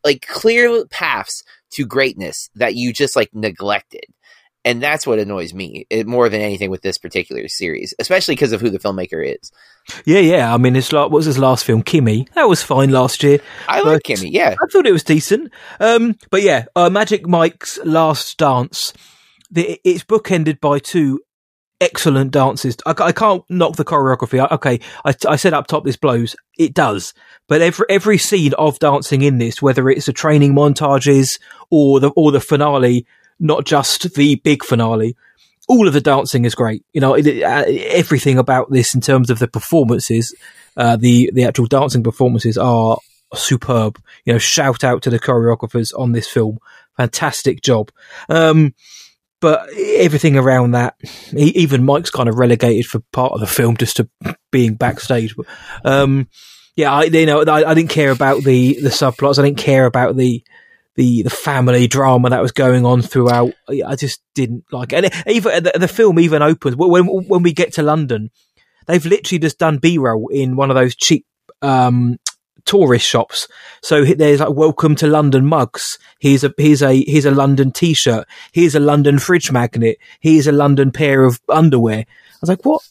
like 0.04 0.26
clear 0.28 0.86
paths 0.88 1.44
to 1.74 1.86
greatness 1.86 2.50
that 2.56 2.76
you 2.76 2.94
just 2.94 3.16
like 3.16 3.30
neglected. 3.34 4.06
And 4.64 4.82
that's 4.82 5.06
what 5.06 5.20
annoys 5.20 5.54
me 5.54 5.86
it, 5.92 6.08
more 6.08 6.28
than 6.28 6.42
anything 6.42 6.72
with 6.72 6.82
this 6.82 6.98
particular 6.98 7.48
series, 7.48 7.94
especially 8.00 8.34
because 8.34 8.52
of 8.52 8.62
who 8.62 8.72
the 8.72 8.80
filmmaker 8.80 9.24
is. 9.24 9.52
Yeah, 10.06 10.22
yeah. 10.22 10.52
I 10.52 10.58
mean, 10.58 10.76
it's 10.76 10.92
like 10.92 11.04
what 11.04 11.12
was 11.12 11.26
his 11.28 11.38
last 11.38 11.66
film, 11.66 11.84
Kimi 11.84 12.28
That 12.34 12.46
was 12.46 12.64
fine 12.64 12.90
last 12.90 13.22
year. 13.22 13.42
I 13.68 13.82
like 13.82 14.02
Kimi 14.02 14.32
Yeah, 14.32 14.56
I 14.60 14.66
thought 14.72 14.88
it 14.88 14.92
was 14.92 15.04
decent. 15.04 15.52
Um, 15.80 16.16
but 16.32 16.42
yeah, 16.42 16.66
uh, 16.76 16.90
Magic 16.90 17.28
Mike's 17.28 17.78
Last 17.86 18.40
Dance 18.40 18.92
the, 19.52 19.80
it's 19.84 20.04
bookended 20.04 20.60
by 20.60 20.80
two 20.80 21.22
excellent 21.82 22.32
dances. 22.32 22.78
I, 22.86 22.94
I, 22.98 23.12
can't 23.12 23.44
knock 23.50 23.76
the 23.76 23.86
choreography. 23.86 24.50
Okay, 24.52 24.80
I, 25.04 25.14
I, 25.28 25.36
said 25.36 25.54
up 25.54 25.68
top 25.68 25.84
this 25.84 25.98
blows. 25.98 26.36
It 26.58 26.74
does, 26.74 27.14
but 27.48 27.62
every 27.62 27.86
every 27.90 28.18
scene 28.18 28.54
of 28.54 28.80
dancing 28.80 29.22
in 29.22 29.38
this, 29.38 29.62
whether 29.62 29.90
it's 29.90 30.06
the 30.06 30.14
training 30.14 30.54
montages 30.54 31.40
or 31.70 32.00
the 32.00 32.10
or 32.16 32.32
the 32.32 32.40
finale, 32.40 33.06
not 33.40 33.66
just 33.66 34.16
the 34.16 34.36
big 34.36 34.64
finale, 34.64 35.16
all 35.68 35.88
of 35.88 35.94
the 35.94 36.02
dancing 36.02 36.46
is 36.46 36.56
great. 36.56 36.84
You 36.94 37.02
know, 37.02 37.14
it, 37.14 37.44
uh, 37.44 37.66
everything 37.68 38.38
about 38.38 38.72
this 38.72 38.94
in 38.94 39.02
terms 39.02 39.30
of 39.30 39.40
the 39.40 39.48
performances, 39.48 40.34
uh, 40.78 40.96
the 40.96 41.32
the 41.34 41.44
actual 41.44 41.68
dancing 41.68 42.04
performances 42.04 42.58
are 42.58 42.98
superb. 43.34 44.00
You 44.26 44.34
know, 44.34 44.40
shout 44.40 44.84
out 44.84 45.02
to 45.04 45.10
the 45.10 45.20
choreographers 45.20 45.92
on 45.98 46.12
this 46.12 46.28
film. 46.28 46.60
Fantastic 46.98 47.62
job. 47.62 47.92
Um, 48.30 48.74
but 49.46 49.70
everything 49.78 50.38
around 50.38 50.72
that, 50.72 50.96
even 51.38 51.86
Mike's 51.86 52.10
kind 52.10 52.28
of 52.28 52.40
relegated 52.40 52.88
for 52.88 53.02
part 53.12 53.32
of 53.32 53.40
the 53.40 53.46
film 53.46 53.78
just 53.78 53.98
to 53.98 54.10
being 54.52 54.74
backstage. 54.74 55.36
Um, 55.84 56.30
yeah, 56.76 56.92
I, 56.92 57.04
you 57.04 57.28
know, 57.28 57.44
I, 57.44 57.70
I, 57.70 57.76
didn't 57.76 57.92
care 57.92 58.10
about 58.10 58.44
the, 58.44 58.82
the 58.82 58.90
subplots. 58.90 59.38
I 59.38 59.44
didn't 59.44 59.60
care 59.60 59.86
about 59.86 60.18
the, 60.18 60.44
the, 60.96 61.22
the 61.22 61.30
family 61.30 61.86
drama 61.86 62.32
that 62.32 62.42
was 62.42 62.54
going 62.54 62.88
on 62.88 63.04
throughout. 63.04 63.54
I 63.70 63.96
just 63.96 64.20
didn't 64.34 64.64
like 64.72 64.94
it. 64.94 65.14
And 65.14 65.28
even 65.36 65.64
the, 65.64 65.74
the 65.76 65.88
film 65.88 66.18
even 66.18 66.42
opens 66.42 66.76
when, 66.76 67.06
when 67.06 67.44
we 67.44 67.54
get 67.54 67.74
to 67.74 67.84
London, 67.84 68.32
they've 68.88 69.06
literally 69.06 69.38
just 69.38 69.60
done 69.60 69.78
B-roll 69.78 70.30
in 70.30 70.56
one 70.56 70.72
of 70.72 70.76
those 70.76 70.96
cheap, 70.96 71.28
um, 71.62 72.18
tourist 72.66 73.06
shops. 73.06 73.48
So 73.82 74.04
there's 74.04 74.40
like 74.40 74.52
welcome 74.52 74.96
to 74.96 75.08
London 75.08 75.46
mugs. 75.46 75.98
Here's 76.20 76.44
a 76.44 76.54
here's 76.58 76.82
a 76.82 77.04
here's 77.06 77.26
a 77.26 77.32
London 77.32 77.72
t-shirt. 77.72 78.28
Here's 78.52 78.76
a 78.76 78.80
London 78.80 79.20
fridge 79.20 79.52
magnet. 79.52 79.98
Here's 80.20 80.48
a 80.48 80.52
London 80.52 80.92
pair 80.92 81.24
of 81.24 81.40
underwear. 81.50 82.00
I 82.00 82.38
was 82.42 82.50
like, 82.50 82.66
what? 82.66 82.82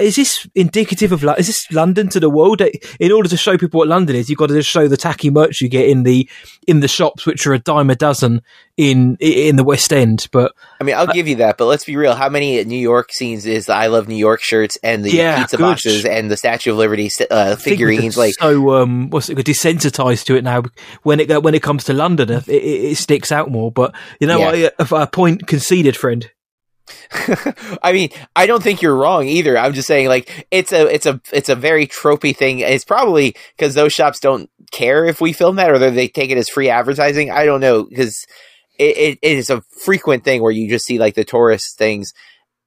Is 0.00 0.16
this 0.16 0.48
indicative 0.54 1.12
of 1.12 1.22
is 1.38 1.46
this 1.46 1.70
London 1.70 2.08
to 2.10 2.20
the 2.20 2.30
world? 2.30 2.60
In 2.98 3.12
order 3.12 3.28
to 3.28 3.36
show 3.36 3.56
people 3.56 3.78
what 3.78 3.88
London 3.88 4.16
is, 4.16 4.28
you've 4.28 4.38
got 4.38 4.48
to 4.48 4.54
just 4.54 4.68
show 4.68 4.88
the 4.88 4.96
tacky 4.96 5.30
merch 5.30 5.60
you 5.60 5.68
get 5.68 5.88
in 5.88 6.02
the 6.02 6.28
in 6.66 6.80
the 6.80 6.88
shops, 6.88 7.26
which 7.26 7.46
are 7.46 7.52
a 7.52 7.58
dime 7.58 7.90
a 7.90 7.94
dozen 7.94 8.42
in 8.76 9.16
in 9.20 9.56
the 9.56 9.64
West 9.64 9.92
End. 9.92 10.28
But 10.32 10.52
I 10.80 10.84
mean, 10.84 10.96
I'll 10.96 11.08
uh, 11.08 11.12
give 11.12 11.28
you 11.28 11.36
that. 11.36 11.58
But 11.58 11.66
let's 11.66 11.84
be 11.84 11.96
real: 11.96 12.14
how 12.14 12.28
many 12.28 12.62
New 12.64 12.78
York 12.78 13.12
scenes 13.12 13.46
is 13.46 13.66
the 13.66 13.74
"I 13.74 13.86
Love 13.86 14.08
New 14.08 14.16
York" 14.16 14.40
shirts 14.40 14.78
and 14.82 15.04
the 15.04 15.10
yeah, 15.10 15.40
pizza 15.40 15.56
good. 15.56 15.62
boxes 15.62 16.04
and 16.04 16.30
the 16.30 16.36
Statue 16.36 16.72
of 16.72 16.78
Liberty 16.78 17.10
uh, 17.30 17.56
figurines? 17.56 18.16
Like 18.16 18.34
so, 18.34 18.72
um, 18.72 19.10
what's 19.10 19.28
it? 19.28 19.38
Desensitized 19.38 20.24
to 20.24 20.36
it 20.36 20.42
now. 20.42 20.62
When 21.02 21.20
it 21.20 21.42
when 21.42 21.54
it 21.54 21.62
comes 21.62 21.84
to 21.84 21.92
London, 21.92 22.30
it, 22.30 22.48
it, 22.48 22.62
it 22.62 22.96
sticks 22.96 23.30
out 23.30 23.50
more. 23.50 23.70
But 23.70 23.94
you 24.18 24.26
know, 24.26 24.52
yeah. 24.52 24.70
a, 24.78 24.94
a 24.94 25.06
point 25.06 25.46
conceded, 25.46 25.96
friend. 25.96 26.30
I 27.82 27.92
mean, 27.92 28.10
I 28.34 28.46
don't 28.46 28.62
think 28.62 28.82
you're 28.82 28.96
wrong 28.96 29.26
either. 29.26 29.56
I'm 29.56 29.72
just 29.72 29.88
saying, 29.88 30.08
like, 30.08 30.46
it's 30.50 30.72
a, 30.72 30.92
it's 30.92 31.06
a, 31.06 31.20
it's 31.32 31.48
a 31.48 31.54
very 31.54 31.86
tropey 31.86 32.36
thing. 32.36 32.60
It's 32.60 32.84
probably 32.84 33.36
because 33.56 33.74
those 33.74 33.92
shops 33.92 34.20
don't 34.20 34.50
care 34.70 35.04
if 35.04 35.20
we 35.20 35.32
film 35.32 35.56
that, 35.56 35.70
or 35.70 35.78
they 35.78 36.08
take 36.08 36.30
it 36.30 36.38
as 36.38 36.48
free 36.48 36.68
advertising. 36.68 37.30
I 37.30 37.44
don't 37.44 37.60
know 37.60 37.84
because 37.84 38.26
it, 38.78 38.96
it, 38.96 39.18
it 39.22 39.38
is 39.38 39.50
a 39.50 39.62
frequent 39.84 40.24
thing 40.24 40.42
where 40.42 40.52
you 40.52 40.68
just 40.68 40.86
see 40.86 40.98
like 40.98 41.14
the 41.14 41.24
tourist 41.24 41.78
things 41.78 42.12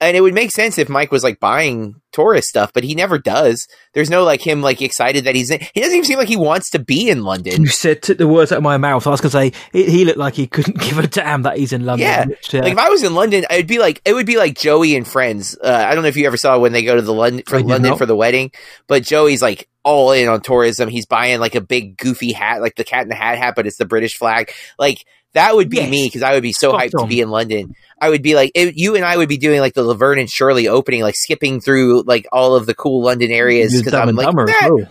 and 0.00 0.16
it 0.16 0.20
would 0.20 0.34
make 0.34 0.50
sense 0.50 0.76
if 0.78 0.88
Mike 0.88 1.10
was 1.10 1.24
like 1.24 1.40
buying 1.40 1.94
tourist 2.12 2.48
stuff, 2.48 2.72
but 2.72 2.84
he 2.84 2.94
never 2.94 3.18
does. 3.18 3.66
There's 3.94 4.10
no 4.10 4.24
like 4.24 4.46
him 4.46 4.60
like 4.60 4.82
excited 4.82 5.24
that 5.24 5.34
he's 5.34 5.50
in. 5.50 5.60
He 5.72 5.80
doesn't 5.80 5.94
even 5.94 6.04
seem 6.04 6.18
like 6.18 6.28
he 6.28 6.36
wants 6.36 6.70
to 6.70 6.78
be 6.78 7.08
in 7.08 7.22
London. 7.22 7.62
You 7.62 7.68
said 7.68 8.02
took 8.02 8.18
the 8.18 8.28
words 8.28 8.52
out 8.52 8.58
of 8.58 8.62
my 8.62 8.76
mouth. 8.76 9.06
I 9.06 9.10
was 9.10 9.20
going 9.22 9.30
to 9.30 9.54
say 9.54 9.58
he, 9.72 9.90
he 9.90 10.04
looked 10.04 10.18
like 10.18 10.34
he 10.34 10.46
couldn't 10.46 10.78
give 10.80 10.98
a 10.98 11.06
damn 11.06 11.42
that 11.42 11.56
he's 11.56 11.72
in 11.72 11.86
London. 11.86 12.06
Yeah, 12.06 12.26
Which, 12.26 12.54
uh, 12.54 12.58
like 12.58 12.72
if 12.72 12.78
I 12.78 12.90
was 12.90 13.02
in 13.02 13.14
London, 13.14 13.46
it'd 13.50 13.66
be 13.66 13.78
like 13.78 14.02
it 14.04 14.12
would 14.12 14.26
be 14.26 14.36
like 14.36 14.58
Joey 14.58 14.96
and 14.96 15.08
Friends. 15.08 15.56
Uh, 15.62 15.86
I 15.88 15.94
don't 15.94 16.02
know 16.02 16.08
if 16.08 16.16
you 16.16 16.26
ever 16.26 16.36
saw 16.36 16.58
when 16.58 16.72
they 16.72 16.82
go 16.82 16.96
to 16.96 17.02
the 17.02 17.14
London 17.14 17.42
for 17.46 17.60
London 17.60 17.90
not. 17.90 17.98
for 17.98 18.06
the 18.06 18.16
wedding, 18.16 18.52
but 18.86 19.02
Joey's 19.02 19.40
like 19.40 19.68
all 19.82 20.12
in 20.12 20.28
on 20.28 20.42
tourism. 20.42 20.90
He's 20.90 21.06
buying 21.06 21.40
like 21.40 21.54
a 21.54 21.60
big 21.62 21.96
goofy 21.96 22.32
hat, 22.32 22.60
like 22.60 22.74
the 22.74 22.84
Cat 22.84 23.04
in 23.04 23.08
the 23.08 23.14
Hat 23.14 23.38
hat, 23.38 23.54
but 23.56 23.66
it's 23.66 23.78
the 23.78 23.86
British 23.86 24.16
flag. 24.16 24.52
Like 24.78 25.06
that 25.36 25.54
would 25.54 25.70
be 25.70 25.76
Yes. 25.78 25.90
me 25.90 26.06
because 26.06 26.22
I 26.22 26.32
would 26.34 26.42
be 26.42 26.52
so 26.52 26.72
hyped 26.72 26.90
to 26.98 27.06
be 27.06 27.20
in 27.20 27.30
London. 27.30 27.74
I 28.00 28.10
would 28.10 28.22
be 28.22 28.34
like 28.34 28.50
it, 28.54 28.76
you 28.76 28.96
and 28.96 29.04
I 29.04 29.16
would 29.16 29.28
be 29.28 29.38
doing 29.38 29.60
like 29.60 29.74
the 29.74 29.82
Laverne 29.84 30.18
and 30.18 30.28
Shirley 30.30 30.68
opening, 30.68 31.02
like 31.02 31.14
skipping 31.16 31.60
through 31.60 32.02
like 32.02 32.26
all 32.32 32.54
of 32.54 32.66
the 32.66 32.74
cool 32.74 33.02
London 33.02 33.30
areas 33.30 33.76
because 33.76 33.94
I'm 33.94 34.14
like, 34.16 34.26
dumber 34.26 34.42
as 34.50 34.54
"That- 34.60 34.88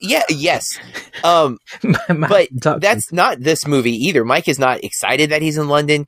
yeah, 0.00 0.22
yes. 0.30 0.78
Um, 1.24 1.58
but 2.08 2.48
that's 2.80 3.12
not 3.12 3.40
this 3.40 3.66
movie 3.66 4.06
either. 4.06 4.24
Mike 4.24 4.48
is 4.48 4.58
not 4.58 4.82
excited 4.84 5.30
that 5.30 5.42
he's 5.42 5.58
in 5.58 5.68
London. 5.68 6.06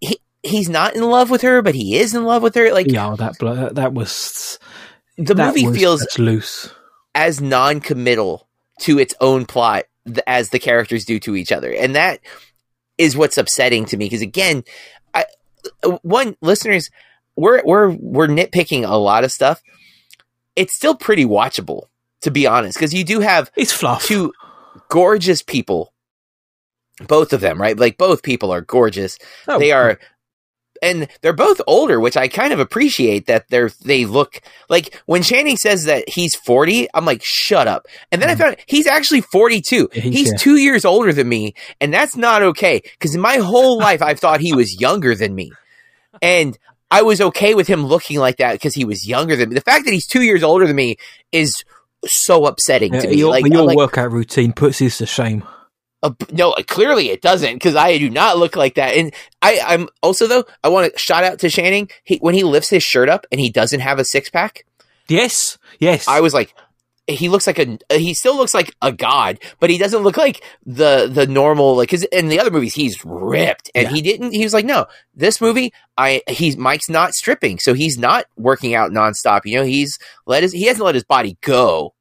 He 0.00 0.18
he's 0.42 0.68
not 0.68 0.94
in 0.96 1.02
love 1.02 1.30
with 1.30 1.42
her, 1.42 1.62
but 1.62 1.74
he 1.74 1.96
is 1.96 2.14
in 2.14 2.24
love 2.24 2.42
with 2.42 2.54
her. 2.56 2.72
Like 2.72 2.90
yeah, 2.90 3.14
that 3.18 3.38
that, 3.74 3.92
was 3.94 4.58
the 5.16 5.34
that 5.34 5.48
movie 5.54 5.66
was- 5.68 5.76
feels 5.76 6.18
loose. 6.18 6.70
as 7.14 7.40
non-committal 7.40 8.46
to 8.80 8.98
its 8.98 9.14
own 9.20 9.46
plot 9.46 9.84
as 10.26 10.50
the 10.50 10.58
characters 10.58 11.04
do 11.04 11.18
to 11.20 11.34
each 11.36 11.52
other, 11.52 11.72
and 11.72 11.94
that 11.96 12.20
is 12.98 13.16
what's 13.16 13.38
upsetting 13.38 13.84
to 13.86 13.96
me. 13.96 14.06
Because 14.06 14.22
again, 14.22 14.64
I 15.12 15.24
one 16.02 16.36
listeners, 16.40 16.90
we're 17.36 17.62
we're 17.64 17.90
we're 17.90 18.28
nitpicking 18.28 18.88
a 18.88 18.96
lot 18.96 19.24
of 19.24 19.32
stuff. 19.32 19.62
It's 20.56 20.76
still 20.76 20.94
pretty 20.94 21.24
watchable, 21.24 21.84
to 22.22 22.30
be 22.30 22.46
honest, 22.46 22.78
because 22.78 22.94
you 22.94 23.04
do 23.04 23.20
have 23.20 23.50
It's 23.56 23.72
fluff. 23.72 24.04
two 24.04 24.32
gorgeous 24.88 25.42
people. 25.42 25.92
Both 27.08 27.32
of 27.32 27.40
them, 27.40 27.60
right? 27.60 27.76
Like 27.76 27.98
both 27.98 28.22
people 28.22 28.52
are 28.52 28.60
gorgeous. 28.60 29.18
Oh, 29.48 29.58
they 29.58 29.72
are 29.72 29.98
and 30.82 31.08
they're 31.22 31.32
both 31.32 31.60
older, 31.66 32.00
which 32.00 32.16
I 32.16 32.28
kind 32.28 32.52
of 32.52 32.60
appreciate 32.60 33.26
that 33.26 33.48
they're 33.48 33.70
they 33.84 34.04
look 34.04 34.40
like 34.68 35.00
when 35.06 35.22
Channing 35.22 35.56
says 35.56 35.84
that 35.84 36.08
he's 36.08 36.34
40, 36.34 36.88
I'm 36.94 37.04
like, 37.04 37.22
shut 37.24 37.66
up. 37.68 37.86
And 38.12 38.20
then 38.20 38.28
I 38.30 38.34
Mhm. 38.34 38.38
found 38.38 38.56
he's 38.66 38.86
actually 38.86 39.20
42. 39.22 39.88
Yeah, 39.92 40.02
he's- 40.02 40.14
he's 40.14 40.30
yeah. 40.32 40.38
two 40.38 40.56
years 40.56 40.84
older 40.84 41.12
than 41.12 41.28
me, 41.28 41.54
and 41.80 41.92
that's 41.92 42.16
not 42.16 42.42
okay. 42.42 42.82
Because 42.98 43.14
in 43.14 43.20
my 43.20 43.36
whole 43.36 43.78
life 43.78 44.02
I've 44.02 44.20
thought 44.20 44.40
he 44.40 44.52
was 44.52 44.80
younger 44.80 45.14
than 45.14 45.34
me. 45.34 45.52
And 46.22 46.58
I 46.90 47.02
was 47.02 47.20
okay 47.20 47.54
with 47.54 47.66
him 47.66 47.86
looking 47.86 48.18
like 48.18 48.36
that 48.36 48.52
because 48.52 48.74
he 48.74 48.84
was 48.84 49.06
younger 49.08 49.36
than 49.36 49.48
me. 49.48 49.54
The 49.54 49.60
fact 49.60 49.84
that 49.86 49.92
he's 49.92 50.06
two 50.06 50.22
years 50.22 50.42
older 50.42 50.66
than 50.66 50.76
me 50.76 50.96
is 51.32 51.52
so 52.06 52.46
upsetting 52.46 52.94
Yeah, 52.94 53.00
to 53.00 53.08
me. 53.08 53.16
your, 53.16 53.30
like, 53.30 53.46
your 53.46 53.62
like, 53.62 53.76
workout 53.76 54.12
routine 54.12 54.52
puts 54.52 54.78
this 54.78 54.98
to 54.98 55.06
shame. 55.06 55.42
Uh, 56.04 56.10
no, 56.30 56.54
clearly 56.68 57.08
it 57.10 57.20
doesn't 57.22 57.54
because 57.54 57.74
I 57.74 57.98
do 57.98 58.08
not 58.08 58.38
look 58.38 58.54
like 58.54 58.76
that. 58.76 58.96
And 58.96 59.12
I, 59.42 59.60
I'm 59.66 59.88
also 60.02 60.26
though 60.28 60.44
I 60.62 60.68
want 60.68 60.92
to 60.92 60.98
shout 60.98 61.24
out 61.24 61.40
to 61.40 61.50
Channing. 61.50 61.90
He, 62.04 62.18
when 62.18 62.34
he 62.34 62.44
lifts 62.44 62.70
his 62.70 62.82
shirt 62.84 63.08
up 63.08 63.26
and 63.32 63.40
he 63.40 63.50
doesn't 63.50 63.80
have 63.80 63.98
a 63.98 64.04
six 64.04 64.30
pack, 64.30 64.64
Yes, 65.08 65.58
yes. 65.80 66.08
I 66.08 66.20
was 66.20 66.32
like, 66.32 66.54
he 67.06 67.28
looks 67.28 67.46
like 67.46 67.58
a. 67.58 67.78
He 67.92 68.14
still 68.14 68.36
looks 68.36 68.54
like 68.54 68.74
a 68.80 68.90
god, 68.90 69.38
but 69.60 69.68
he 69.68 69.76
doesn't 69.76 70.02
look 70.02 70.16
like 70.16 70.42
the 70.64 71.06
the 71.12 71.26
normal 71.26 71.76
like. 71.76 71.88
Because 71.90 72.04
in 72.04 72.28
the 72.28 72.40
other 72.40 72.50
movies 72.50 72.72
he's 72.74 73.04
ripped, 73.04 73.70
and 73.74 73.84
Yeah. 73.84 73.90
he 73.94 74.00
didn't. 74.00 74.32
He 74.32 74.42
was 74.42 74.54
like, 74.54 74.64
no, 74.64 74.86
this 75.14 75.38
movie, 75.40 75.74
I 75.98 76.22
he's 76.28 76.56
Mike's 76.56 76.88
not 76.88 77.12
stripping, 77.12 77.58
so 77.58 77.74
he's 77.74 77.98
not 77.98 78.24
working 78.38 78.74
out 78.74 78.90
nonstop. 78.90 79.42
You 79.44 79.58
know, 79.58 79.64
he's 79.64 79.98
let 80.26 80.42
his 80.42 80.52
he 80.52 80.64
hasn't 80.64 80.84
let 80.86 80.94
his 80.94 81.04
body 81.04 81.36
go. 81.42 81.92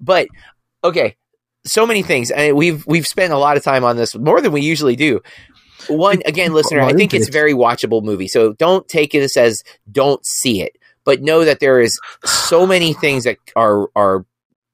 But 0.00 0.26
okay, 0.82 1.16
so 1.66 1.86
many 1.86 2.02
things, 2.02 2.30
and 2.30 2.56
we've 2.56 2.86
we've 2.86 3.06
spent 3.06 3.32
a 3.32 3.38
lot 3.38 3.56
of 3.56 3.62
time 3.62 3.84
on 3.84 3.96
this 3.96 4.14
more 4.14 4.40
than 4.40 4.52
we 4.52 4.60
usually 4.62 4.96
do. 4.96 5.20
One 5.88 6.22
again, 6.24 6.52
listener, 6.54 6.80
I 6.80 6.92
think 6.94 7.12
it's 7.12 7.28
a 7.28 7.32
very 7.32 7.52
watchable 7.52 8.02
movie, 8.02 8.28
so 8.28 8.52
don't 8.54 8.86
take 8.88 9.12
this 9.12 9.36
as 9.36 9.62
don't 9.90 10.24
see 10.24 10.62
it, 10.62 10.76
but 11.04 11.20
know 11.22 11.44
that 11.44 11.60
there 11.60 11.80
is 11.80 11.98
so 12.24 12.66
many 12.66 12.92
things 12.94 13.24
that 13.24 13.36
are 13.54 13.88
are 13.94 14.24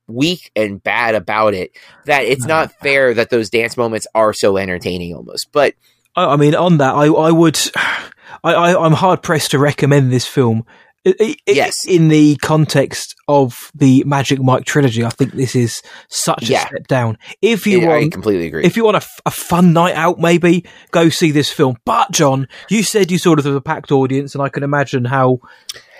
weak 0.06 0.50
and 0.56 0.82
bad 0.82 1.14
about 1.14 1.54
it 1.54 1.70
that 2.06 2.24
it's 2.24 2.44
not 2.46 2.72
fair 2.82 3.14
that 3.14 3.30
those 3.30 3.50
dance 3.50 3.76
moments 3.76 4.06
are 4.14 4.32
so 4.32 4.56
entertaining 4.56 5.14
almost. 5.14 5.48
But 5.52 5.74
I, 6.16 6.24
I 6.32 6.36
mean, 6.36 6.54
on 6.54 6.78
that, 6.78 6.94
I, 6.94 7.06
I 7.06 7.30
would, 7.30 7.58
I, 7.76 8.52
I, 8.54 8.84
I'm 8.84 8.92
hard 8.94 9.22
pressed 9.22 9.52
to 9.52 9.58
recommend 9.58 10.12
this 10.12 10.26
film. 10.26 10.64
I- 11.06 11.14
I- 11.20 11.36
I- 11.48 11.52
Yes. 11.52 11.86
in 11.86 12.08
the 12.08 12.36
context 12.36 13.09
of 13.30 13.70
the 13.74 14.02
Magic 14.06 14.40
Mike 14.42 14.64
trilogy, 14.64 15.04
I 15.04 15.10
think 15.10 15.32
this 15.32 15.54
is 15.54 15.82
such 16.08 16.42
a 16.48 16.52
Yeah. 16.52 16.66
step 16.66 16.86
down. 16.88 17.16
If 17.40 17.66
you 17.66 17.82
I 17.84 17.86
want, 18.00 18.12
completely 18.12 18.46
agree. 18.48 18.64
if 18.64 18.76
you 18.76 18.84
want 18.84 18.96
a, 18.96 19.06
a 19.24 19.30
fun 19.30 19.72
night 19.72 19.94
out, 19.94 20.18
maybe 20.18 20.64
go 20.90 21.08
see 21.08 21.30
this 21.30 21.50
film. 21.50 21.76
But 21.84 22.10
John, 22.10 22.48
you 22.68 22.82
said 22.82 23.10
you 23.10 23.18
sort 23.18 23.38
of 23.38 23.44
have 23.44 23.54
a 23.54 23.60
packed 23.60 23.92
audience, 23.92 24.34
and 24.34 24.42
I 24.42 24.48
can 24.48 24.62
imagine 24.62 25.04
how 25.04 25.38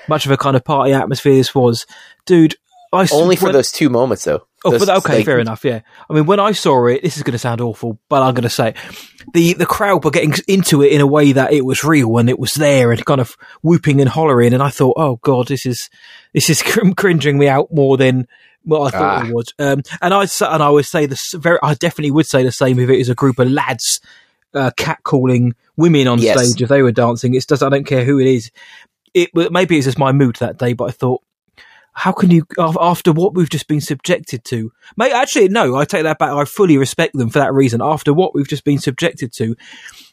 much 0.09 0.27
of 0.27 0.33
a 0.33 0.37
kind 0.37 0.57
of 0.57 0.65
party 0.65 0.93
atmosphere 0.93 1.35
this 1.35 1.55
was, 1.55 1.87
dude. 2.27 2.57
I 2.93 3.07
Only 3.13 3.37
for 3.37 3.45
when- 3.45 3.53
those 3.53 3.71
two 3.71 3.89
moments 3.89 4.25
though. 4.25 4.47
Oh, 4.65 4.79
but 4.79 4.89
okay, 4.89 5.23
fair 5.25 5.39
enough. 5.39 5.65
Yeah, 5.65 5.81
I 6.09 6.13
mean, 6.13 6.27
when 6.27 6.39
I 6.41 6.53
saw 6.53 6.87
it, 6.87 7.03
this 7.03 7.17
is 7.17 7.23
going 7.23 7.33
to 7.33 7.39
sound 7.39 7.61
awful, 7.63 7.99
but 8.11 8.23
I'm 8.23 8.35
going 8.35 8.43
to 8.43 8.51
say 8.51 8.69
it. 8.71 8.77
the 9.33 9.55
the 9.55 9.65
crowd 9.67 10.05
were 10.05 10.11
getting 10.11 10.35
into 10.49 10.83
it 10.83 10.93
in 10.93 11.01
a 11.01 11.07
way 11.07 11.33
that 11.33 11.53
it 11.53 11.65
was 11.65 11.83
real 11.83 12.19
and 12.19 12.29
it 12.29 12.39
was 12.39 12.53
there 12.55 12.93
and 12.93 13.05
kind 13.07 13.21
of 13.21 13.37
whooping 13.63 14.01
and 14.01 14.09
hollering, 14.11 14.53
and 14.53 14.63
I 14.63 14.69
thought, 14.71 14.95
oh 14.99 15.17
god, 15.23 15.49
this 15.49 15.65
is 15.65 15.89
this 16.35 16.51
is 16.51 16.63
cr- 16.67 16.91
cringing 16.97 17.39
me 17.39 17.49
out 17.49 17.73
more 17.73 17.97
than 17.97 18.29
what 18.65 18.93
I 18.95 18.99
thought 18.99 19.23
Ah. 19.25 19.27
it 19.29 19.35
was. 19.35 19.55
Um, 19.59 19.83
and 20.03 20.13
I 20.13 20.23
and 20.25 20.63
I 20.63 20.69
would 20.69 20.85
say 20.85 21.07
this 21.07 21.33
very, 21.35 21.59
I 21.63 21.73
definitely 21.75 22.11
would 22.11 22.27
say 22.27 22.43
the 22.43 22.53
same 22.53 22.79
if 22.79 22.91
it 22.91 22.99
is 22.99 23.09
a 23.09 23.15
group 23.15 23.39
of 23.39 23.51
lads 23.51 24.01
uh, 24.53 24.71
catcalling 24.77 25.53
women 25.77 26.07
on 26.07 26.19
Yes. 26.19 26.39
stage 26.39 26.61
if 26.61 26.69
they 26.69 26.83
were 26.83 26.93
dancing. 26.93 27.35
It's 27.35 27.47
just 27.47 27.63
I 27.63 27.71
don't 27.71 27.87
care 27.87 28.05
who 28.05 28.19
it 28.19 28.27
is. 28.27 28.51
It 29.15 29.31
maybe 29.35 29.79
it's 29.79 29.87
just 29.87 29.99
my 29.99 30.13
mood 30.13 30.37
that 30.37 30.59
day, 30.59 30.75
but 30.75 30.85
I 30.85 30.91
thought 30.91 31.23
how 32.01 32.13
can 32.13 32.31
you 32.31 32.47
after 32.59 33.13
what 33.13 33.35
we've 33.35 33.51
just 33.51 33.69
been 33.69 33.81
subjected 33.81 34.43
to? 34.47 34.73
Mate 34.97 35.13
actually 35.13 35.49
no 35.49 35.77
i 35.77 35.85
take 35.85 36.05
that 36.05 36.19
back. 36.19 36.31
I 36.31 36.45
fully 36.47 36.79
respect 36.79 37.15
them 37.15 37.29
for 37.29 37.41
that 37.41 37.53
reason. 37.53 37.83
After 37.83 38.15
what 38.15 38.35
we've 38.35 38.49
just 38.49 38.65
been 38.65 38.79
subjected 38.79 39.35
to 39.35 39.55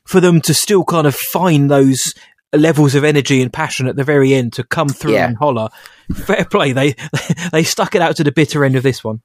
for 0.05 0.19
them 0.19 0.41
to 0.41 0.53
still 0.53 0.83
kind 0.83 1.07
of 1.07 1.15
find 1.15 1.71
those 1.71 2.13
levels 2.53 2.93
of 2.93 3.05
energy 3.05 3.41
and 3.41 3.53
passion 3.53 3.87
at 3.87 3.95
the 3.95 4.03
very 4.03 4.33
end 4.33 4.53
to 4.53 4.63
come 4.65 4.89
through 4.89 5.13
Yeah. 5.13 5.27
and 5.27 5.37
holler 5.37 5.69
fair 6.13 6.43
play. 6.43 6.73
They 6.73 6.95
they 7.53 7.63
stuck 7.63 7.95
it 7.95 8.01
out 8.01 8.17
to 8.17 8.23
the 8.25 8.33
bitter 8.33 8.65
end 8.65 8.75
of 8.75 8.83
this 8.83 9.01
one. 9.01 9.21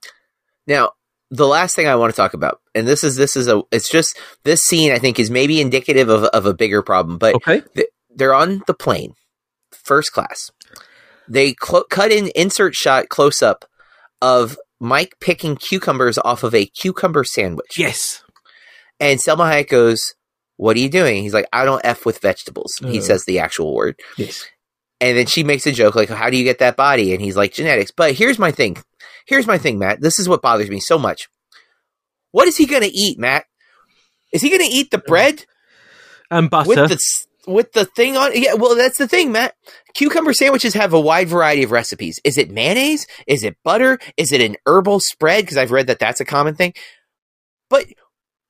Now, 0.69 0.93
the 1.33 1.49
last 1.49 1.75
thing 1.75 1.89
I 1.89 1.97
want 1.97 2.13
to 2.13 2.17
talk 2.17 2.33
about, 2.33 2.61
and 2.77 2.87
this 2.87 3.03
is 3.03 3.17
this 3.17 3.35
is 3.35 3.49
a, 3.49 3.63
it's 3.73 3.91
just 3.91 4.17
this 4.45 4.63
scene 4.63 4.93
I 4.93 5.01
think 5.01 5.19
is 5.19 5.31
maybe 5.31 5.61
indicative 5.61 6.09
of 6.09 6.25
of 6.25 6.47
a 6.47 6.55
bigger 6.55 6.83
problem, 6.83 7.19
but 7.19 7.35
okay. 7.35 7.63
they're 8.15 8.35
on 8.35 8.63
the 8.69 8.75
plane, 8.75 9.15
first 9.73 10.13
class. 10.13 10.53
They 11.33 11.55
clo- 11.55 11.85
cut 11.89 12.13
in 12.13 12.31
insert 12.35 12.75
shot 12.75 13.09
close 13.09 13.41
up 13.43 13.65
of 14.21 14.59
Mike 14.81 15.15
picking 15.21 15.57
cucumbers 15.57 16.19
off 16.19 16.43
of 16.43 16.55
a 16.55 16.67
cucumber 16.67 17.25
sandwich. 17.25 17.73
yes 17.79 18.23
And 19.01 19.19
Salma 19.19 19.51
Hayek 19.51 19.69
goes, 19.69 20.15
"What 20.57 20.77
are 20.77 20.81
you 20.81 20.91
doing?" 20.91 21.23
He's 21.23 21.33
like, 21.35 21.49
"I 21.53 21.65
don't 21.65 21.81
f 21.85 22.05
with 22.05 22.19
vegetables." 22.21 22.73
He 22.83 22.99
Uh. 22.99 23.03
says 23.03 23.25
the 23.25 23.39
actual 23.39 23.75
word. 23.75 23.97
yes 24.19 24.45
And 25.01 25.17
then 25.17 25.27
she 25.27 25.43
makes 25.43 25.67
a 25.67 25.73
joke 25.73 25.95
like, 25.97 26.09
"How 26.11 26.29
do 26.31 26.37
you 26.37 26.45
get 26.45 26.59
that 26.59 26.77
body?" 26.77 27.13
And 27.15 27.23
he's 27.23 27.37
like, 27.37 27.53
"Genetics." 27.55 27.91
But 27.91 28.13
here's 28.15 28.39
my 28.39 28.53
thing. 28.53 28.77
Here's 29.27 29.47
my 29.47 29.57
thing, 29.59 29.79
Matt. 29.79 30.01
This 30.01 30.19
is 30.19 30.29
what 30.29 30.43
bothers 30.43 30.69
me 30.71 30.81
so 30.81 30.99
much. 30.99 31.29
What 32.33 32.47
is 32.49 32.57
he 32.57 32.67
going 32.67 32.83
to 32.83 32.89
eat, 33.05 33.19
Matt? 33.19 33.47
Is 34.33 34.43
he 34.43 34.49
going 34.49 34.61
to 34.69 34.77
eat 34.77 34.91
the 34.91 34.99
bread 34.99 35.45
and 36.31 36.49
butter 36.51 36.69
with 36.69 36.79
the 36.89 36.99
with 37.47 37.73
the 37.73 37.85
thing 37.85 38.17
on? 38.17 38.31
Yeah, 38.35 38.55
well, 38.55 38.75
that's 38.77 38.99
the 38.99 39.09
thing, 39.09 39.33
Matt. 39.33 39.55
Cucumber 39.95 40.33
sandwiches 40.33 40.75
have 40.75 40.93
a 40.93 41.01
wide 41.01 41.29
variety 41.29 41.63
of 41.63 41.71
recipes. 41.71 42.21
Is 42.25 42.39
it 42.39 42.51
mayonnaise? 42.51 43.07
Is 43.27 43.45
it 43.45 43.57
butter? 43.65 43.99
Is 44.17 44.33
it 44.33 44.41
an 44.41 44.57
herbal 44.67 45.01
spread? 45.01 45.45
Because 45.45 45.57
I've 45.59 45.71
read 45.73 45.87
that 45.89 45.99
that's 45.99 46.21
a 46.21 46.25
common 46.25 46.55
thing. 46.55 46.75
But 47.69 47.87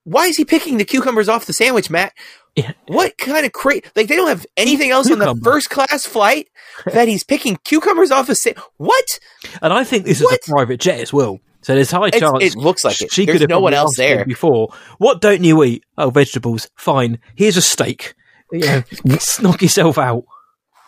why 0.05 0.27
is 0.27 0.37
he 0.37 0.45
picking 0.45 0.79
the 0.79 0.85
cucumbers 0.85 1.29
off 1.29 1.47
the 1.47 1.53
sandwich, 1.53 1.91
Matt? 1.91 2.13
Yeah. 2.57 2.73
What 2.87 3.17
kind 3.17 3.47
of 3.47 3.53
cra 3.53 3.81
Like 3.97 4.09
they 4.09 4.17
don't 4.17 4.29
have 4.29 4.45
anything 4.59 4.91
else 4.91 5.11
on 5.11 5.19
the 5.19 5.35
first 5.43 5.71
class 5.71 6.05
flight 6.05 6.49
that 6.85 7.09
he's 7.09 7.25
picking 7.25 7.57
cucumbers 7.65 8.11
off 8.11 8.29
a 8.29 8.35
sa- 8.35 8.51
What? 8.77 9.21
and 9.63 9.73
i 9.73 9.85
think 9.85 10.05
this 10.05 10.21
is 10.21 10.31
a 10.31 10.39
private 10.51 10.79
jet 10.79 11.01
as 11.01 11.15
well 11.15 11.39
so 11.63 11.75
there's 11.75 11.91
high 11.91 12.09
It's- 12.09 12.21
chance 12.21 12.45
it 12.45 12.57
looks 12.57 12.85
like 12.85 13.01
it. 13.01 13.11
she 13.11 13.25
There's 13.25 13.37
could 13.37 13.41
have 13.43 13.49
no 13.49 13.61
one 13.61 13.73
else 13.73 13.97
there. 13.97 14.27
before. 14.27 14.69
What 14.99 15.21
don't 15.23 15.43
you 15.45 15.63
eat? 15.65 15.85
Oh, 15.97 16.11
vegetables. 16.11 16.69
Fine. 16.77 17.21
Here's 17.37 17.57
a 17.57 17.63
steak. 17.63 18.15
Know, 18.53 18.83
knock 19.43 19.63
yourself 19.63 19.99
out. 19.99 20.25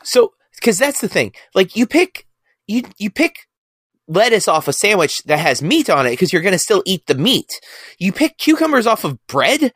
So, 0.03 0.33
because 0.57 0.79
that's 0.79 1.01
the 1.01 1.09
thing. 1.09 1.33
Like, 1.55 1.77
you 1.77 1.87
pick 1.87 2.27
you 2.67 2.83
you 2.99 3.11
pick 3.11 3.47
lettuce 4.07 4.49
off 4.49 4.69
a 4.69 4.73
sandwich 4.73 5.23
that 5.25 5.39
has 5.39 5.63
meat 5.63 5.89
on 5.89 6.07
it 6.07 6.11
because 6.11 6.33
you're 6.33 6.43
going 6.43 6.53
to 6.53 6.59
still 6.59 6.83
eat 6.85 7.07
the 7.07 7.15
meat. 7.15 7.61
You 7.99 8.13
pick 8.13 8.39
cucumbers 8.39 8.87
off 8.87 9.05
of 9.05 9.19
bread. 9.27 9.73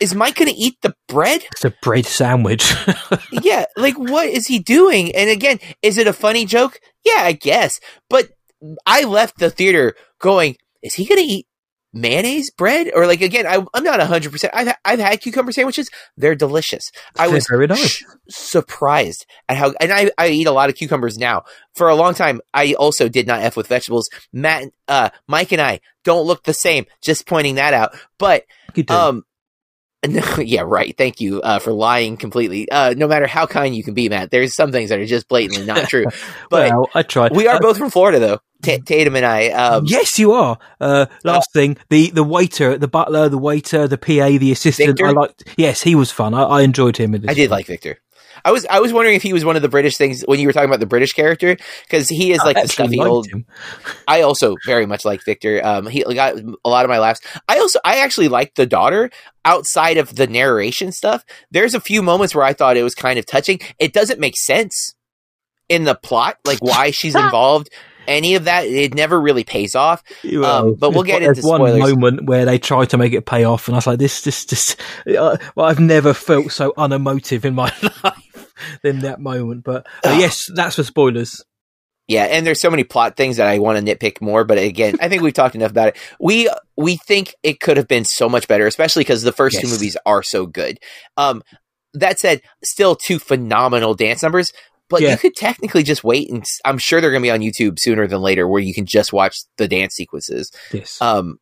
Is 0.00 0.14
Mike 0.14 0.36
going 0.36 0.50
to 0.50 0.56
eat 0.56 0.76
the 0.82 0.94
bread? 1.08 1.44
It's 1.52 1.64
a 1.64 1.74
bread 1.82 2.04
sandwich. 2.04 2.74
yeah, 3.32 3.64
like 3.76 3.98
what 3.98 4.28
is 4.28 4.46
he 4.46 4.58
doing? 4.58 5.14
And 5.14 5.30
again, 5.30 5.58
is 5.80 5.98
it 5.98 6.06
a 6.06 6.12
funny 6.12 6.44
joke? 6.44 6.78
Yeah, 7.04 7.22
I 7.22 7.32
guess. 7.32 7.80
But 8.10 8.30
I 8.86 9.04
left 9.04 9.38
the 9.38 9.50
theater 9.50 9.94
going, 10.18 10.56
is 10.82 10.94
he 10.94 11.06
going 11.06 11.20
to 11.20 11.26
eat 11.26 11.46
mayonnaise 11.92 12.50
bread? 12.50 12.90
Or 12.94 13.06
like 13.06 13.20
again 13.20 13.46
I, 13.46 13.54
am 13.54 13.84
not 13.84 14.00
100% 14.00 14.50
I've, 14.52 14.74
I've 14.84 14.98
had 14.98 15.20
cucumber 15.20 15.52
sandwiches. 15.52 15.90
They're 16.16 16.34
delicious. 16.34 16.90
I 17.18 17.28
was 17.28 17.46
sh- 17.76 18.04
surprised 18.28 19.26
at 19.48 19.56
how 19.56 19.74
and 19.80 19.92
I, 19.92 20.10
I 20.18 20.28
eat 20.28 20.46
a 20.46 20.52
lot 20.52 20.68
of 20.68 20.76
cucumbers 20.76 21.18
now. 21.18 21.44
For 21.74 21.88
a 21.88 21.94
long 21.94 22.14
time 22.14 22.40
i 22.52 22.74
also 22.74 23.08
did 23.08 23.26
not 23.26 23.40
f 23.40 23.56
with 23.56 23.66
vegetables. 23.66 24.08
Matt 24.32 24.64
uh 24.88 25.10
mike 25.26 25.52
and 25.52 25.60
i 25.60 25.80
don't 26.04 26.26
look 26.26 26.44
the 26.44 26.54
same 26.54 26.86
just 27.00 27.26
pointing 27.26 27.56
that 27.56 27.74
out. 27.74 27.94
But 28.18 28.44
um 29.08 29.24
no, 30.06 30.22
yeah, 30.38 30.62
right. 30.64 30.96
Thank 30.96 31.20
you 31.20 31.40
uh, 31.42 31.58
for 31.58 31.72
lying 31.72 32.16
completely. 32.16 32.70
Uh, 32.70 32.94
no 32.96 33.06
matter 33.06 33.26
how 33.26 33.46
kind 33.46 33.74
you 33.74 33.82
can 33.82 33.94
be, 33.94 34.08
Matt, 34.08 34.30
there's 34.30 34.54
some 34.54 34.72
things 34.72 34.90
that 34.90 34.98
are 34.98 35.06
just 35.06 35.28
blatantly 35.28 35.64
not 35.64 35.84
true. 35.88 36.06
But 36.50 36.70
well, 36.70 36.90
I 36.94 37.02
tried. 37.02 37.34
We 37.34 37.46
are 37.46 37.56
uh, 37.56 37.60
both 37.60 37.78
from 37.78 37.90
Florida, 37.90 38.18
though. 38.18 38.40
T- 38.62 38.78
Tatum 38.78 39.16
and 39.16 39.26
I. 39.26 39.48
Um, 39.48 39.84
yes, 39.86 40.18
you 40.18 40.32
are. 40.32 40.58
Uh, 40.80 41.06
last 41.24 41.50
uh, 41.50 41.58
thing, 41.58 41.76
the 41.88 42.10
the 42.10 42.24
waiter, 42.24 42.78
the 42.78 42.88
butler, 42.88 43.28
the 43.28 43.38
waiter, 43.38 43.88
the 43.88 43.98
PA, 43.98 44.38
the 44.38 44.52
assistant. 44.52 44.90
Victor? 44.90 45.06
I 45.06 45.10
liked. 45.10 45.44
Yes, 45.56 45.82
he 45.82 45.94
was 45.94 46.10
fun. 46.10 46.34
I, 46.34 46.42
I 46.42 46.62
enjoyed 46.62 46.96
him. 46.96 47.14
I 47.14 47.34
did 47.34 47.50
like 47.50 47.66
Victor. 47.66 47.98
I 48.44 48.50
was 48.50 48.66
I 48.66 48.80
was 48.80 48.92
wondering 48.92 49.16
if 49.16 49.22
he 49.22 49.32
was 49.32 49.44
one 49.44 49.56
of 49.56 49.62
the 49.62 49.68
British 49.68 49.96
things 49.96 50.22
when 50.22 50.40
you 50.40 50.46
were 50.46 50.52
talking 50.52 50.68
about 50.68 50.80
the 50.80 50.86
British 50.86 51.12
character 51.12 51.56
because 51.84 52.08
he 52.08 52.32
is 52.32 52.40
like 52.44 52.60
the 52.60 52.68
stuffy 52.68 53.00
old. 53.00 53.28
Him. 53.28 53.46
I 54.08 54.22
also 54.22 54.56
very 54.66 54.86
much 54.86 55.04
like 55.04 55.24
Victor. 55.24 55.60
Um, 55.64 55.86
he 55.86 56.02
got 56.02 56.36
a 56.38 56.68
lot 56.68 56.84
of 56.84 56.88
my 56.88 56.98
laughs. 56.98 57.20
I 57.48 57.58
also 57.58 57.78
I 57.84 57.98
actually 57.98 58.28
liked 58.28 58.56
the 58.56 58.66
daughter 58.66 59.10
outside 59.44 59.96
of 59.96 60.16
the 60.16 60.26
narration 60.26 60.92
stuff. 60.92 61.24
There's 61.50 61.74
a 61.74 61.80
few 61.80 62.02
moments 62.02 62.34
where 62.34 62.44
I 62.44 62.52
thought 62.52 62.76
it 62.76 62.82
was 62.82 62.94
kind 62.94 63.18
of 63.18 63.26
touching. 63.26 63.60
It 63.78 63.92
doesn't 63.92 64.20
make 64.20 64.36
sense 64.36 64.94
in 65.68 65.84
the 65.84 65.94
plot, 65.94 66.38
like 66.44 66.58
why 66.60 66.90
she's 66.90 67.14
involved 67.16 67.70
any 68.06 68.34
of 68.34 68.44
that. 68.44 68.66
It 68.66 68.94
never 68.94 69.20
really 69.20 69.44
pays 69.44 69.74
off. 69.74 70.02
Um, 70.24 70.74
but 70.74 70.90
we'll 70.90 71.04
get 71.04 71.22
into 71.22 71.42
spoilers. 71.42 71.80
one 71.80 72.00
moment 72.00 72.26
where 72.26 72.44
they 72.44 72.58
try 72.58 72.84
to 72.86 72.98
make 72.98 73.12
it 73.12 73.26
pay 73.26 73.44
off, 73.44 73.68
and 73.68 73.74
I 73.74 73.78
was 73.78 73.86
like, 73.86 73.98
"This, 73.98 74.22
this, 74.22 74.44
this." 74.44 74.76
Uh, 75.06 75.36
well, 75.54 75.66
I've 75.66 75.80
never 75.80 76.14
felt 76.14 76.52
so 76.52 76.72
unemotive 76.76 77.44
in 77.44 77.54
my 77.54 77.72
life 78.04 78.31
than 78.82 79.00
that 79.00 79.20
moment. 79.20 79.64
But 79.64 79.86
uh, 80.04 80.16
yes, 80.18 80.46
that's 80.54 80.76
for 80.76 80.84
spoilers. 80.84 81.44
Yeah, 82.08 82.24
and 82.24 82.46
there's 82.46 82.60
so 82.60 82.70
many 82.70 82.84
plot 82.84 83.16
things 83.16 83.36
that 83.36 83.46
I 83.46 83.58
want 83.58 83.78
to 83.78 83.96
nitpick 83.96 84.20
more, 84.20 84.44
but 84.44 84.58
again, 84.58 84.96
I 85.00 85.08
think 85.08 85.22
we've 85.22 85.32
talked 85.32 85.54
enough 85.54 85.70
about 85.70 85.88
it. 85.88 85.96
We 86.18 86.50
we 86.76 86.96
think 86.96 87.34
it 87.42 87.60
could 87.60 87.76
have 87.76 87.88
been 87.88 88.04
so 88.04 88.28
much 88.28 88.48
better, 88.48 88.66
especially 88.66 89.02
because 89.02 89.22
the 89.22 89.32
first 89.32 89.54
yes. 89.54 89.62
two 89.62 89.68
movies 89.70 89.96
are 90.04 90.22
so 90.22 90.46
good. 90.46 90.78
Um, 91.16 91.42
that 91.94 92.18
said, 92.18 92.42
still 92.64 92.96
two 92.96 93.18
phenomenal 93.18 93.94
dance 93.94 94.22
numbers. 94.22 94.52
But 94.88 95.00
yeah. 95.00 95.12
you 95.12 95.16
could 95.16 95.34
technically 95.34 95.84
just 95.84 96.04
wait, 96.04 96.30
and 96.30 96.44
I'm 96.66 96.76
sure 96.76 97.00
they're 97.00 97.10
going 97.10 97.22
to 97.22 97.26
be 97.26 97.30
on 97.30 97.40
YouTube 97.40 97.78
sooner 97.78 98.06
than 98.06 98.20
later, 98.20 98.46
where 98.46 98.60
you 98.60 98.74
can 98.74 98.84
just 98.84 99.10
watch 99.10 99.34
the 99.56 99.66
dance 99.66 99.94
sequences. 99.94 100.52
Yes. 100.70 101.00
Um, 101.00 101.38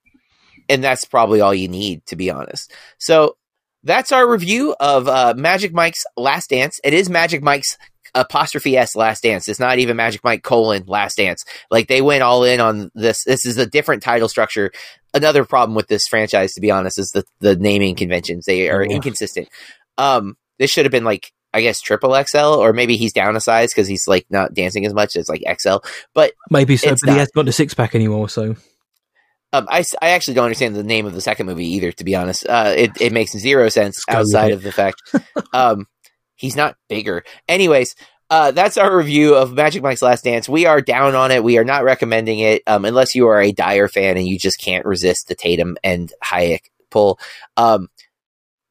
and 0.69 0.85
that's 0.85 1.05
probably 1.05 1.41
all 1.41 1.53
you 1.53 1.67
need, 1.67 2.07
to 2.07 2.17
be 2.17 2.31
honest. 2.31 2.73
So 2.99 3.37
that's 3.83 4.13
our 4.13 4.29
review 4.29 4.75
of 4.81 5.09
uh, 5.09 5.35
Magic 5.37 5.73
Mike's 5.73 6.05
Last 6.17 6.51
Dance. 6.51 6.81
It 6.85 6.95
is 6.95 7.09
Magic 7.09 7.43
Mike's 7.43 7.77
apostrophe 8.15 8.77
s 8.77 8.97
Last 8.97 9.23
Dance. 9.23 9.49
It's 9.49 9.61
not 9.61 9.79
even 9.79 9.97
Magic 9.97 10.23
Mike 10.25 10.43
colon 10.43 10.85
Last 10.87 11.17
Dance. 11.17 11.45
Like 11.71 11.89
they 11.89 12.03
went 12.03 12.23
all 12.23 12.45
in 12.45 12.61
on 12.61 12.91
this. 12.95 13.25
This 13.25 13.47
is 13.47 13.59
a 13.59 13.67
different 13.67 14.03
title 14.03 14.29
structure. 14.29 14.71
Another 15.15 15.45
problem 15.45 15.75
with 15.75 15.89
this 15.89 16.07
franchise, 16.07 16.53
to 16.55 16.61
be 16.61 16.71
honest, 16.71 16.99
is 16.99 17.11
the 17.11 17.25
the 17.41 17.57
naming 17.57 17.95
conventions. 17.95 18.45
They 18.45 18.69
are 18.69 18.85
yeah. 18.85 18.97
inconsistent. 18.97 19.49
Um, 19.99 20.37
this 20.59 20.71
should 20.71 20.85
have 20.85 20.93
been 20.93 21.05
like 21.05 21.33
I 21.53 21.63
guess 21.63 21.81
triple 21.81 22.21
XL, 22.25 22.39
or 22.39 22.73
maybe 22.73 22.97
he's 22.97 23.13
down 23.13 23.37
a 23.37 23.41
size 23.41 23.73
because 23.73 23.89
he's 23.89 24.07
like 24.07 24.27
not 24.31 24.55
dancing 24.55 24.87
as 24.87 24.95
much. 24.95 25.17
It's 25.17 25.29
like 25.29 25.43
XL, 25.59 25.79
but 26.15 26.33
maybe 26.51 26.77
so. 26.77 26.91
But 26.91 26.99
not. 27.05 27.13
he 27.13 27.19
hasn't 27.19 27.35
got 27.35 27.47
the 27.47 27.53
six 27.53 27.75
pack 27.75 27.95
anymore, 27.95 28.29
so 28.29 28.57
um, 29.53 29.67
I, 29.69 29.85
I 30.01 30.11
actually 30.11 30.35
don't 30.35 30.45
understand 30.45 30.77
the 30.77 30.85
name 30.85 31.07
of 31.07 31.15
the 31.15 31.21
second 31.21 31.47
movie 31.47 31.67
either, 31.75 31.93
to 31.93 32.05
be 32.05 32.15
honest. 32.15 32.47
Uh, 32.47 32.75
it, 32.77 33.01
it 33.01 33.13
makes 33.13 33.33
zero 33.33 33.69
sense 33.69 34.05
outside 34.09 34.53
of 34.53 34.63
the 34.63 34.73
fact 34.73 35.01
um, 35.53 35.87
he's 36.37 36.57
not 36.57 36.77
bigger. 36.89 37.25
Anyways, 37.49 37.97
uh, 38.31 38.53
that's 38.53 38.79
our 38.79 38.97
review 38.97 39.35
of 39.35 39.53
Magic 39.53 39.83
Mike's 39.83 40.03
Last 40.03 40.23
Dance. 40.23 40.49
We 40.49 40.67
are 40.67 40.81
down 40.81 41.17
on 41.17 41.33
it. 41.33 41.43
We 41.43 41.59
are 41.59 41.65
not 41.65 41.83
recommending 41.83 42.39
it 42.39 42.63
um, 42.69 42.85
unless 42.85 43.17
you 43.17 43.27
are 43.27 43.41
a 43.41 43.51
dire 43.51 43.89
fan 43.89 44.17
and 44.17 44.27
you 44.27 44.39
just 44.39 44.61
can't 44.61 44.87
resist 44.87 45.27
the 45.27 45.35
Tatum 45.35 45.77
and 45.83 46.13
Hayek 46.23 46.71
pull. 46.91 47.19
Um, 47.57 47.89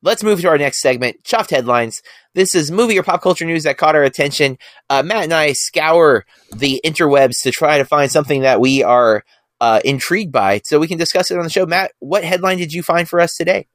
let's 0.01 0.23
move 0.23 0.39
to 0.41 0.47
our 0.47 0.57
next 0.57 0.79
segment 0.79 1.23
Chuffed 1.23 1.49
Headlines. 1.49 2.01
This 2.35 2.55
is 2.55 2.71
movie 2.71 2.97
or 2.97 3.03
pop 3.03 3.21
culture 3.21 3.43
news 3.43 3.63
that 3.63 3.77
caught 3.77 3.95
our 3.95 4.03
attention. 4.03 4.57
Uh, 4.89 5.03
Matt 5.03 5.25
and 5.25 5.33
I 5.33 5.51
scour 5.51 6.25
the 6.55 6.79
interwebs 6.85 7.41
to 7.41 7.51
try 7.51 7.79
to 7.79 7.85
find 7.85 8.09
something 8.09 8.41
that 8.43 8.61
we 8.61 8.81
are 8.81 9.25
uh, 9.61 9.81
intrigued 9.83 10.31
by, 10.31 10.61
so 10.63 10.79
we 10.79 10.87
can 10.87 10.97
discuss 10.97 11.31
it 11.31 11.37
on 11.37 11.43
the 11.43 11.49
show. 11.49 11.65
Matt, 11.65 11.91
what 11.99 12.23
headline 12.23 12.57
did 12.57 12.73
you 12.73 12.83
find 12.83 13.07
for 13.07 13.19
us 13.19 13.35
today? 13.35 13.67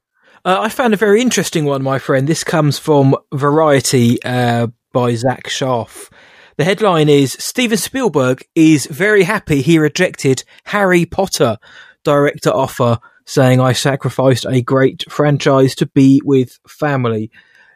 Uh, 0.43 0.59
I 0.61 0.69
found 0.69 0.93
a 0.93 0.97
very 0.97 1.21
interesting 1.21 1.65
one, 1.65 1.81
my 1.81 1.97
friend. 1.97 2.27
This 2.27 2.43
comes 2.43 2.77
from 2.77 3.15
Variety 3.33 4.21
uh, 4.23 4.67
by 4.93 5.15
Zach 5.15 5.47
Sharf. 5.49 6.11
The 6.57 6.63
headline 6.63 7.09
is 7.09 7.33
Steven 7.33 7.77
Spielberg 7.77 8.45
is 8.55 8.85
very 8.85 9.23
happy 9.23 9.61
he 9.61 9.77
rejected 9.77 10.43
Harry 10.65 11.05
Potter 11.05 11.57
director 12.03 12.51
offer, 12.51 12.99
saying, 13.25 13.59
I 13.59 13.73
sacrificed 13.73 14.45
a 14.47 14.61
great 14.61 15.03
franchise 15.09 15.75
to 15.75 15.87
be 15.87 16.21
with 16.23 16.59
family. 16.67 17.31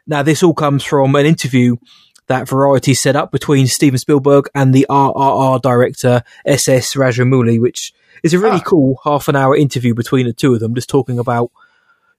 Now, 0.06 0.22
this 0.22 0.42
all 0.42 0.54
comes 0.54 0.82
from 0.82 1.14
an 1.16 1.26
interview 1.26 1.76
that 2.28 2.48
Variety 2.48 2.94
set 2.94 3.16
up 3.16 3.32
between 3.32 3.66
Steven 3.66 3.98
Spielberg 3.98 4.48
and 4.54 4.72
the 4.72 4.86
RRR 4.88 5.60
director 5.60 6.22
SS 6.46 6.94
Rajamouli, 6.94 7.60
which 7.60 7.92
is 8.22 8.34
a 8.34 8.38
really 8.38 8.58
ah. 8.58 8.64
cool 8.66 9.00
half 9.04 9.28
an 9.28 9.36
hour 9.36 9.56
interview 9.56 9.94
between 9.94 10.26
the 10.26 10.32
two 10.32 10.54
of 10.54 10.60
them, 10.60 10.74
just 10.74 10.88
talking 10.88 11.18
about 11.18 11.50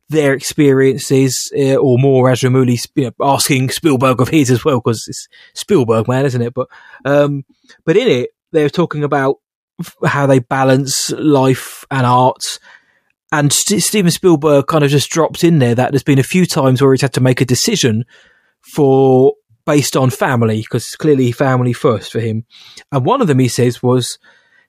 their 0.09 0.33
experiences, 0.33 1.51
uh, 1.57 1.75
or 1.75 1.97
more 1.97 2.25
Rajamouli 2.25 2.85
you 2.95 3.05
know, 3.05 3.11
asking 3.21 3.69
Spielberg 3.69 4.19
of 4.19 4.27
his 4.27 4.51
as 4.51 4.65
well, 4.65 4.79
because 4.79 5.05
it's 5.07 5.27
Spielberg, 5.53 6.07
man, 6.07 6.25
isn't 6.25 6.41
it? 6.41 6.53
But 6.53 6.67
um, 7.05 7.45
but 7.85 7.97
in 7.97 8.07
it, 8.07 8.31
they're 8.51 8.69
talking 8.69 9.03
about 9.03 9.37
how 10.05 10.25
they 10.27 10.39
balance 10.39 11.11
life 11.11 11.85
and 11.89 12.05
art. 12.05 12.59
And 13.31 13.53
St- 13.53 13.81
Steven 13.81 14.11
Spielberg 14.11 14.67
kind 14.67 14.83
of 14.83 14.91
just 14.91 15.09
dropped 15.09 15.43
in 15.43 15.59
there 15.59 15.75
that 15.75 15.91
there's 15.91 16.03
been 16.03 16.19
a 16.19 16.23
few 16.23 16.45
times 16.45 16.81
where 16.81 16.91
he's 16.91 17.01
had 17.01 17.13
to 17.13 17.21
make 17.21 17.39
a 17.39 17.45
decision 17.45 18.03
for 18.61 19.33
based 19.65 19.95
on 19.95 20.09
family 20.09 20.59
because 20.59 20.95
clearly 20.95 21.31
family 21.31 21.73
first 21.73 22.11
for 22.11 22.19
him. 22.19 22.45
And 22.91 23.05
one 23.05 23.21
of 23.21 23.27
them 23.27 23.39
he 23.39 23.47
says 23.47 23.81
was 23.81 24.19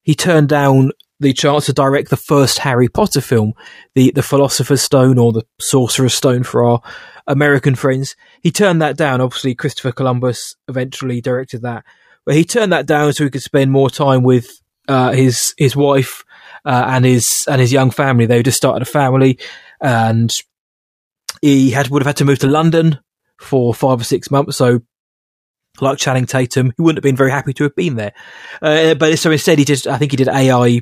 he 0.02 0.14
turned 0.14 0.48
down 0.48 0.92
the 1.22 1.32
chance 1.32 1.66
to 1.66 1.72
direct 1.72 2.10
the 2.10 2.16
first 2.16 2.58
Harry 2.58 2.88
Potter 2.88 3.20
film, 3.20 3.54
the 3.94 4.10
the 4.10 4.22
Philosopher's 4.22 4.82
Stone 4.82 5.18
or 5.18 5.32
the 5.32 5.44
Sorcerer's 5.60 6.14
Stone 6.14 6.42
for 6.42 6.64
our 6.64 6.82
American 7.26 7.74
friends. 7.74 8.16
He 8.42 8.50
turned 8.50 8.82
that 8.82 8.96
down. 8.96 9.20
Obviously, 9.20 9.54
Christopher 9.54 9.92
Columbus 9.92 10.56
eventually 10.68 11.20
directed 11.20 11.62
that, 11.62 11.84
but 12.26 12.34
he 12.34 12.44
turned 12.44 12.72
that 12.72 12.86
down 12.86 13.12
so 13.12 13.24
he 13.24 13.30
could 13.30 13.42
spend 13.42 13.70
more 13.70 13.88
time 13.88 14.22
with 14.22 14.50
uh, 14.88 15.12
his 15.12 15.54
his 15.56 15.74
wife 15.74 16.24
uh, 16.64 16.84
and 16.88 17.04
his 17.04 17.44
and 17.48 17.60
his 17.60 17.72
young 17.72 17.90
family. 17.90 18.26
They 18.26 18.42
just 18.42 18.58
started 18.58 18.82
a 18.82 18.90
family, 18.90 19.38
and 19.80 20.30
he 21.40 21.70
had 21.70 21.88
would 21.88 22.02
have 22.02 22.08
had 22.08 22.16
to 22.18 22.24
move 22.24 22.40
to 22.40 22.48
London 22.48 22.98
for 23.40 23.72
five 23.72 24.00
or 24.00 24.04
six 24.04 24.30
months. 24.30 24.56
So 24.56 24.80
like 25.80 25.98
Channing 25.98 26.26
Tatum, 26.26 26.72
he 26.76 26.82
wouldn't 26.82 26.98
have 26.98 27.02
been 27.02 27.16
very 27.16 27.30
happy 27.30 27.52
to 27.54 27.64
have 27.64 27.74
been 27.74 27.96
there. 27.96 28.12
Uh, 28.60 28.94
but 28.94 29.18
so 29.18 29.30
instead, 29.30 29.58
he 29.58 29.64
just, 29.64 29.86
I 29.86 29.98
think 29.98 30.10
he 30.10 30.16
did 30.16 30.28
AI 30.28 30.80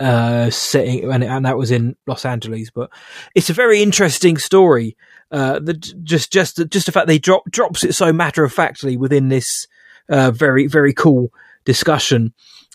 uh, 0.00 0.50
setting, 0.50 1.10
and, 1.10 1.22
and, 1.22 1.46
that 1.46 1.56
was 1.56 1.70
in 1.70 1.96
Los 2.06 2.24
Angeles. 2.24 2.70
But 2.70 2.90
it's 3.34 3.50
a 3.50 3.54
very 3.54 3.82
interesting 3.82 4.36
story. 4.36 4.96
Uh, 5.30 5.58
the, 5.58 5.74
just, 5.74 6.32
just, 6.32 6.60
just 6.68 6.86
the 6.86 6.92
fact 6.92 7.06
they 7.06 7.18
drop 7.18 7.44
drops 7.50 7.84
it 7.84 7.94
so 7.94 8.12
matter 8.12 8.44
of 8.44 8.52
factly 8.52 8.96
within 8.96 9.28
this 9.28 9.66
uh, 10.08 10.30
very, 10.30 10.66
very 10.66 10.92
cool 10.92 11.32
discussion. 11.64 12.32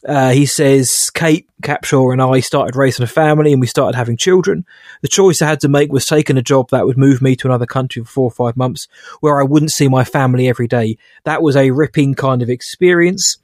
Uh, 0.08 0.32
he 0.32 0.46
says, 0.46 1.10
Kate 1.14 1.50
Capshaw 1.62 2.14
and 2.14 2.22
I 2.22 2.40
started 2.40 2.78
raising 2.78 3.04
a 3.04 3.08
family 3.08 3.52
and 3.52 3.60
we 3.60 3.68
started 3.68 3.98
having 3.98 4.16
children. 4.16 4.66
The 5.02 5.10
choice 5.10 5.42
I 5.42 5.48
had 5.48 5.60
to 5.62 5.68
make 5.68 5.92
was 5.92 6.06
taking 6.06 6.38
a 6.38 6.42
job 6.42 6.70
that 6.70 6.86
would 6.86 6.98
move 6.98 7.22
me 7.22 7.36
to 7.36 7.48
another 7.48 7.66
country 7.66 8.02
for 8.04 8.10
four 8.10 8.26
or 8.26 8.32
five 8.32 8.56
months 8.56 8.88
where 9.20 9.42
I 9.42 9.44
wouldn't 9.44 9.72
see 9.72 9.90
my 9.90 10.06
family 10.06 10.48
every 10.48 10.68
day. 10.68 10.98
That 11.26 11.42
was 11.42 11.58
a 11.58 11.72
ripping 11.72 12.16
kind 12.16 12.42
of 12.42 12.50
experience. 12.50 13.38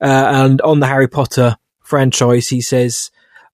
Uh, 0.00 0.24
and 0.44 0.60
on 0.62 0.80
the 0.80 0.86
Harry 0.86 1.08
Potter 1.08 1.56
franchise, 1.84 2.48
he 2.48 2.60
says, 2.60 3.10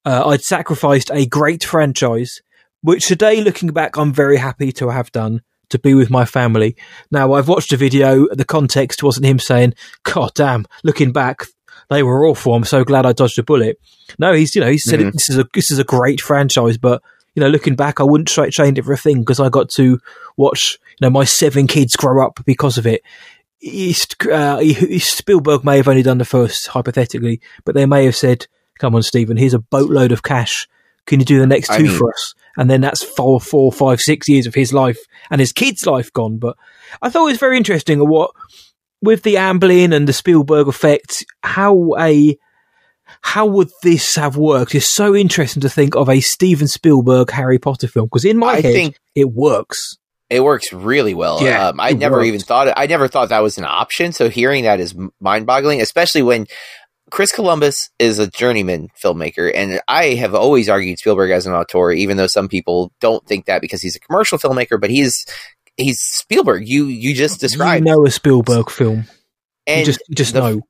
uh, 0.07 0.29
I'd 0.29 0.43
sacrificed 0.43 1.11
a 1.13 1.27
great 1.27 1.63
franchise, 1.65 2.41
which 2.83 3.07
today, 3.07 3.43
looking 3.43 3.71
back, 3.71 3.97
I'm 3.97 4.13
very 4.13 4.39
happy 4.39 4.73
to 4.73 4.89
have 4.89 5.13
done 5.13 5.43
to 5.69 5.79
be 5.79 5.95
with 5.95 6.11
my 6.11 6.25
family. 6.25 6.75
Now, 7.11 7.35
I've 7.35 7.49
watched 7.49 7.73
a 7.73 7.77
video. 7.77 8.27
The 8.33 8.45
context 8.45 9.03
wasn't 9.03 9.27
him 9.27 9.39
saying, 9.39 9.75
God 10.05 10.33
damn, 10.35 10.67
looking 10.83 11.13
back, 11.13 11.45
they 11.91 12.03
were 12.03 12.27
awful. 12.27 12.55
I'm 12.55 12.65
so 12.65 12.83
glad 12.85 13.05
I 13.07 13.13
dodged 13.13 13.39
a 13.39 13.43
bullet. 13.43 13.79
No, 14.19 14.33
he's, 14.33 14.55
you 14.55 14.61
know, 14.61 14.71
he 14.71 14.79
said 14.79 15.01
Mhm. 15.01 15.13
this 15.13 15.29
is 15.29 15.39
a, 15.39 15.45
this 15.55 15.71
is 15.71 15.79
a 15.79 15.85
great 15.85 16.21
franchise, 16.21 16.79
but, 16.79 17.03
you 17.35 17.41
know, 17.41 17.49
looking 17.49 17.77
back, 17.77 18.01
I 18.01 18.05
wouldn't 18.05 18.29
change 18.29 18.79
it 18.79 18.85
for 18.85 18.93
a 18.93 18.97
thing 18.97 19.21
because 19.21 19.39
I 19.39 19.49
got 19.49 19.69
to 19.71 20.01
watch, 20.37 20.79
you 21.01 21.07
know, 21.07 21.11
my 21.11 21.25
seven 21.25 21.67
kids 21.67 21.95
grow 21.95 22.25
up 22.25 22.41
because 22.45 22.79
of 22.79 22.87
it. 22.87 23.03
He's, 23.61 24.07
uh, 24.31 24.63
Spielberg 24.99 25.65
may 25.65 25.77
have 25.77 25.89
only 25.89 26.03
done 26.03 26.19
the 26.19 26.25
first, 26.25 26.67
hypothetically, 26.69 27.41
but 27.65 27.75
they 27.75 27.87
may 27.87 28.05
have 28.07 28.17
said, 28.17 28.47
come 28.79 28.95
on, 28.95 29.03
Stephen, 29.03 29.37
here's 29.37 29.55
a 29.55 29.59
boatload 29.59 30.13
of 30.13 30.23
cash. 30.23 30.67
Can 31.07 31.21
you 31.21 31.27
do 31.27 31.39
the 31.39 31.47
next 31.47 31.71
I 31.71 31.77
two 31.79 31.85
mean- 31.85 31.99
for 31.99 32.11
us? 32.11 32.35
And 32.57 32.69
then 32.69 32.81
that's 32.81 33.03
four, 33.03 33.41
four, 33.41 33.71
five, 33.71 34.01
six 34.01 34.29
years 34.29 34.47
of 34.47 34.55
his 34.55 34.73
life 34.73 34.99
and 35.31 35.41
his 35.41 35.53
kid's 35.53 35.87
life 35.87 36.13
gone. 36.13 36.39
But 36.39 36.57
I 37.01 37.09
thought 37.09 37.27
it 37.29 37.33
was 37.33 37.39
very 37.39 37.57
interesting 37.57 38.01
what, 38.01 38.33
with 39.01 39.23
the 39.23 39.37
Amblin 39.37 39.95
and 39.95 40.09
the 40.09 40.13
Spielberg 40.13 40.67
effect, 40.67 41.25
how 41.43 41.95
a, 41.99 42.37
how 43.23 43.47
would 43.47 43.71
this 43.83 44.17
have 44.17 44.37
worked? 44.37 44.75
It's 44.75 44.93
so 44.93 45.15
interesting 45.15 45.61
to 45.63 45.71
think 45.71 45.95
of 45.95 46.09
a 46.09 46.21
Steven 46.21 46.67
Spielberg 46.67 47.31
Harry 47.31 47.59
Potter 47.59 47.89
film 47.89 48.07
because 48.07 48.25
in 48.25 48.37
my 48.37 48.55
I 48.55 48.61
head 48.61 48.75
think 48.75 48.99
it 49.15 49.31
works. 49.31 49.97
It 50.31 50.41
works 50.41 50.73
really 50.73 51.13
well. 51.15 51.43
Yeah, 51.43 51.69
um, 51.69 51.81
I 51.81 51.91
never 51.93 52.23
even 52.23 52.41
thought 52.41 52.73
I 52.77 52.87
never 52.87 53.09
thought 53.09 53.29
that 53.31 53.41
was 53.43 53.59
an 53.59 53.65
option. 53.65 54.13
So 54.13 54.29
hearing 54.31 54.65
that 54.65 54.81
is 54.81 54.95
mind 55.21 55.45
boggling, 55.47 55.81
especially 55.81 56.23
when 56.23 56.47
Chris 57.11 57.33
Columbus 57.33 57.91
is 57.99 58.19
a 58.21 58.29
journeyman 58.29 58.89
filmmaker, 59.03 59.51
and 59.55 59.81
I 59.89 60.15
have 60.15 60.35
always 60.35 60.69
argued 60.69 60.99
Spielberg 61.01 61.33
as 61.33 61.47
an 61.47 61.53
auteur, 61.53 61.93
even 61.93 62.17
though 62.17 62.29
some 62.29 62.49
people 62.49 62.93
don't 63.01 63.27
think 63.27 63.47
that 63.47 63.61
because 63.61 63.83
he's 63.83 63.97
a 63.97 64.01
commercial 64.01 64.39
filmmaker. 64.39 64.81
But 64.81 64.91
he's 64.91 65.27
he's 65.77 65.99
Spielberg. 66.01 66.69
You 66.69 66.85
you 66.87 67.15
just 67.15 67.41
described, 67.41 67.85
You 67.85 67.93
know 67.93 68.07
a 68.07 68.11
Spielberg 68.11 68.71
film. 68.71 69.07
and 69.67 69.81
you 69.81 69.87
just 69.87 70.01
you 70.09 70.15
just 70.15 70.35
the- 70.35 70.41
know. 70.41 70.61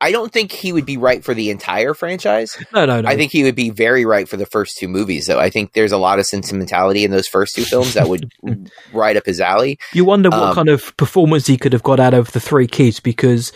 I 0.00 0.12
don't 0.12 0.32
think 0.32 0.52
he 0.52 0.72
would 0.72 0.86
be 0.86 0.96
right 0.96 1.24
for 1.24 1.34
the 1.34 1.50
entire 1.50 1.92
franchise. 1.92 2.56
No, 2.72 2.86
no, 2.86 3.00
no. 3.00 3.08
I 3.08 3.16
think 3.16 3.32
he 3.32 3.42
would 3.42 3.56
be 3.56 3.70
very 3.70 4.04
right 4.04 4.28
for 4.28 4.36
the 4.36 4.46
first 4.46 4.76
two 4.78 4.86
movies, 4.86 5.26
though. 5.26 5.40
I 5.40 5.50
think 5.50 5.72
there's 5.72 5.90
a 5.90 5.98
lot 5.98 6.20
of 6.20 6.26
sentimentality 6.26 7.04
in 7.04 7.10
those 7.10 7.26
first 7.26 7.56
two 7.56 7.64
films 7.64 7.94
that 7.94 8.08
would 8.08 8.30
right 8.92 9.16
up 9.16 9.26
his 9.26 9.40
alley. 9.40 9.78
You 9.92 10.04
wonder 10.04 10.30
what 10.30 10.40
Um, 10.40 10.54
kind 10.54 10.68
of 10.68 10.96
performance 10.96 11.48
he 11.48 11.56
could 11.56 11.72
have 11.72 11.82
got 11.82 11.98
out 11.98 12.14
of 12.14 12.30
the 12.30 12.38
three 12.40 12.68
kids 12.68 13.00
because, 13.00 13.52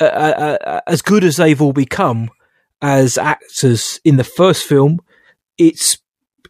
uh, 0.00 0.04
uh, 0.04 0.58
uh, 0.66 0.80
as 0.86 1.00
good 1.00 1.24
as 1.24 1.36
they've 1.36 1.60
all 1.62 1.72
become 1.72 2.30
as 2.82 3.16
actors 3.16 3.98
in 4.04 4.16
the 4.16 4.24
first 4.24 4.64
film, 4.64 4.98
it's 5.56 5.96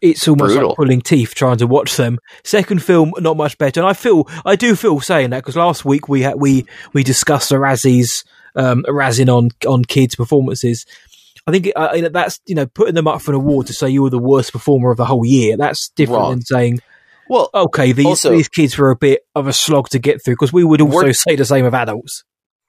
it's 0.01 0.27
almost 0.27 0.49
Brutal. 0.51 0.69
like 0.69 0.75
pulling 0.75 1.01
teeth 1.01 1.33
trying 1.33 1.57
to 1.57 1.65
watch 1.67 1.95
them. 1.95 2.19
Second 2.43 2.83
film, 2.83 3.13
not 3.19 3.37
much 3.37 3.57
better, 3.57 3.79
and 3.79 3.89
I 3.89 3.93
feel 3.93 4.27
I 4.45 4.55
do 4.55 4.75
feel 4.75 4.99
saying 4.99 5.31
that 5.31 5.37
because 5.43 5.55
last 5.55 5.85
week 5.85 6.07
we 6.07 6.21
had 6.21 6.35
we 6.35 6.65
we 6.93 7.03
discussed 7.03 7.49
the 7.49 7.55
Razzies, 7.55 8.25
um, 8.57 8.83
razzing 8.89 9.29
on 9.33 9.51
on 9.67 9.85
kids' 9.85 10.15
performances. 10.15 10.85
I 11.45 11.51
think 11.51 11.71
uh, 11.75 12.09
that's 12.11 12.41
you 12.45 12.55
know 12.55 12.65
putting 12.65 12.95
them 12.95 13.07
up 13.07 13.21
for 13.21 13.31
an 13.31 13.35
award 13.35 13.67
to 13.67 13.73
say 13.73 13.89
you 13.89 14.03
were 14.03 14.09
the 14.09 14.17
worst 14.19 14.51
performer 14.51 14.91
of 14.91 14.97
the 14.97 15.05
whole 15.05 15.25
year. 15.25 15.55
That's 15.55 15.89
different 15.95 16.29
than 16.29 16.41
saying 16.41 16.79
Well, 17.29 17.49
okay, 17.53 17.93
these 17.93 18.05
Also- 18.05 18.31
these 18.31 18.49
kids 18.49 18.77
were 18.77 18.89
a 18.91 18.95
bit 18.97 19.21
of 19.35 19.47
a 19.47 19.53
slog 19.53 19.89
to 19.89 19.99
get 19.99 20.23
through 20.23 20.33
because 20.35 20.51
we 20.51 20.63
would 20.65 20.81
also 20.81 21.11
say 21.13 21.35
the 21.37 21.45
same 21.45 21.65
of 21.65 21.73
adults. 21.73 22.23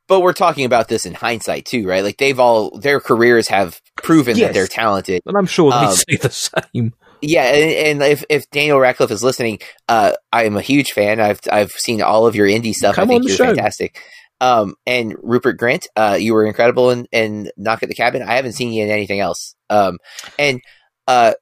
but 0.07 0.20
we're 0.20 0.32
talking 0.32 0.64
about 0.64 0.89
this 0.89 1.05
in 1.07 1.14
hindsight 1.14 1.64
too, 1.66 1.86
right? 1.89 2.03
Like 2.05 2.18
they've 2.18 2.39
all 2.41 2.70
their 2.78 3.01
careers 3.01 3.49
have 3.49 3.80
proven 3.97 4.36
Yes. 4.36 4.47
that 4.49 4.55
they're 4.55 4.66
talented. 4.66 5.22
And 5.26 5.36
I'm 5.36 5.47
sure 5.47 5.70
they 5.70 5.76
Um, 5.76 5.93
say 5.95 6.16
the 6.16 6.30
same. 6.30 6.95
Yeah, 7.20 7.45
and, 7.53 8.01
and 8.01 8.12
if 8.12 8.24
if 8.30 8.49
Daniel 8.51 8.78
Radcliffe 8.78 9.11
is 9.11 9.24
listening, 9.24 9.59
uh, 9.89 10.12
I 10.32 10.45
am 10.45 10.57
a 10.57 10.61
huge 10.62 10.93
fan. 10.93 11.18
I've 11.20 11.41
I've 11.51 11.72
seen 11.72 12.01
all 12.01 12.26
of 12.28 12.36
your 12.36 12.47
indie 12.47 12.72
stuff. 12.72 12.95
Come 12.95 13.09
I 13.11 13.14
think 13.14 13.26
you're 13.26 13.36
show. 13.36 13.47
fantastic. 13.47 14.01
Um, 14.41 14.76
and 14.86 15.16
Rupert 15.20 15.59
Grint, 15.59 15.86
uh, 15.97 16.16
you 16.20 16.34
were 16.34 16.47
incredible 16.47 16.91
in, 16.91 17.07
in 17.11 17.51
Knock 17.57 17.82
at 17.82 17.89
the 17.89 17.95
Cabin. 17.95 18.22
I 18.22 18.34
haven't 18.34 18.53
seen 18.53 18.72
you 18.72 18.84
in 18.84 18.91
anything 18.91 19.20
else. 19.20 19.57
Um, 19.68 19.99
and 20.39 20.61
uh, 21.07 21.34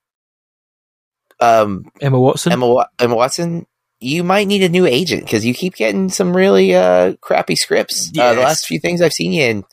um, 1.41 1.91
Emma 2.01 2.19
Watson. 2.19 2.53
Emma 2.53 2.87
Emma 2.99 3.15
Watson, 3.15 3.67
you 4.01 4.25
might 4.25 4.47
need 4.47 4.63
a 4.63 4.69
new 4.69 4.87
agent 4.87 5.25
because 5.25 5.45
you 5.45 5.55
keep 5.55 5.75
getting 5.75 6.09
some 6.09 6.37
really 6.37 6.75
uh, 6.75 7.15
crappy 7.21 7.57
scripts. 7.57 8.11
Uh, 8.19 8.35
the 8.35 8.41
last 8.41 8.67
few 8.67 8.81
things 8.81 9.03
I've 9.03 9.13
seen 9.13 9.33
you 9.33 9.43
in, 9.43 9.65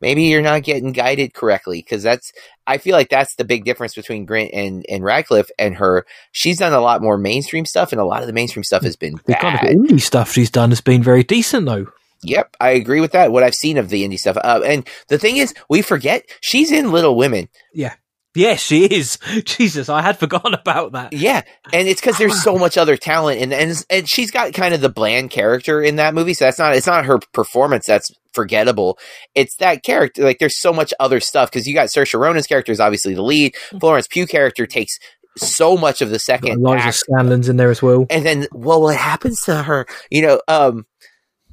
maybe 0.00 0.24
you're 0.24 0.42
not 0.42 0.62
getting 0.62 0.92
guided 0.92 1.34
correctly 1.34 1.78
because 1.80 2.02
that's. 2.02 2.32
I 2.66 2.78
feel 2.78 2.96
like 2.96 3.08
that's 3.08 3.36
the 3.36 3.44
big 3.44 3.64
difference 3.64 3.94
between 3.94 4.26
Grint 4.26 4.50
and 4.52 4.84
and 4.88 5.04
Radcliffe 5.04 5.50
and 5.58 5.76
her. 5.76 6.04
She's 6.32 6.58
done 6.58 6.72
a 6.72 6.80
lot 6.80 7.02
more 7.02 7.16
mainstream 7.16 7.64
stuff, 7.64 7.92
and 7.92 8.00
a 8.00 8.04
lot 8.04 8.20
of 8.20 8.26
the 8.26 8.32
mainstream 8.34 8.64
stuff 8.64 8.82
has 8.82 8.96
been 8.96 9.14
the 9.26 9.32
bad. 9.32 9.40
kind 9.40 9.54
of 9.56 9.74
indie 9.74 10.00
stuff 10.00 10.32
she's 10.32 10.50
done 10.50 10.70
has 10.70 10.80
been 10.80 11.02
very 11.02 11.22
decent, 11.22 11.66
though. 11.66 11.86
Yep, 12.26 12.56
I 12.60 12.70
agree 12.70 13.00
with 13.00 13.12
that. 13.12 13.32
What 13.32 13.42
I've 13.42 13.54
seen 13.54 13.78
of 13.78 13.88
the 13.88 14.06
indie 14.06 14.18
stuff, 14.18 14.36
uh, 14.36 14.62
and 14.64 14.88
the 15.08 15.18
thing 15.18 15.36
is, 15.36 15.54
we 15.68 15.82
forget 15.82 16.24
she's 16.40 16.72
in 16.72 16.90
Little 16.90 17.16
Women. 17.16 17.48
Yeah. 17.72 17.94
Yes, 18.34 18.60
she 18.60 18.84
is. 18.84 19.18
Jesus, 19.46 19.88
I 19.88 20.02
had 20.02 20.18
forgotten 20.18 20.52
about 20.52 20.92
that. 20.92 21.14
Yeah, 21.14 21.40
and 21.72 21.88
it's 21.88 22.02
because 22.02 22.18
there's 22.18 22.42
so 22.42 22.58
much 22.58 22.76
other 22.76 22.96
talent, 22.96 23.40
and 23.40 23.52
and 23.52 23.84
and 23.88 24.08
she's 24.08 24.30
got 24.30 24.52
kind 24.52 24.74
of 24.74 24.82
the 24.82 24.90
bland 24.90 25.30
character 25.30 25.82
in 25.82 25.96
that 25.96 26.14
movie. 26.14 26.34
So 26.34 26.44
that's 26.44 26.58
not 26.58 26.76
it's 26.76 26.86
not 26.86 27.06
her 27.06 27.18
performance 27.32 27.86
that's 27.86 28.10
forgettable. 28.34 28.98
It's 29.34 29.56
that 29.56 29.82
character. 29.82 30.22
Like 30.22 30.38
there's 30.38 30.60
so 30.60 30.72
much 30.72 30.92
other 31.00 31.18
stuff 31.18 31.50
because 31.50 31.66
you 31.66 31.72
got 31.72 31.88
Saoirse 31.88 32.20
Ronan's 32.20 32.46
character 32.46 32.72
is 32.72 32.80
obviously 32.80 33.14
the 33.14 33.22
lead. 33.22 33.54
Florence 33.80 34.06
Pugh 34.06 34.26
character 34.26 34.66
takes 34.66 34.98
so 35.38 35.76
much 35.76 36.02
of 36.02 36.10
the 36.10 36.18
second 36.18 36.52
Eliza 36.52 36.88
act, 36.88 37.04
Scanlen's 37.08 37.48
in 37.48 37.56
there 37.56 37.70
as 37.70 37.82
well. 37.82 38.06
and 38.10 38.24
then 38.24 38.46
well, 38.52 38.82
what 38.82 38.96
happens 38.96 39.40
to 39.42 39.62
her? 39.62 39.86
You 40.10 40.22
know, 40.22 40.40
um, 40.48 40.86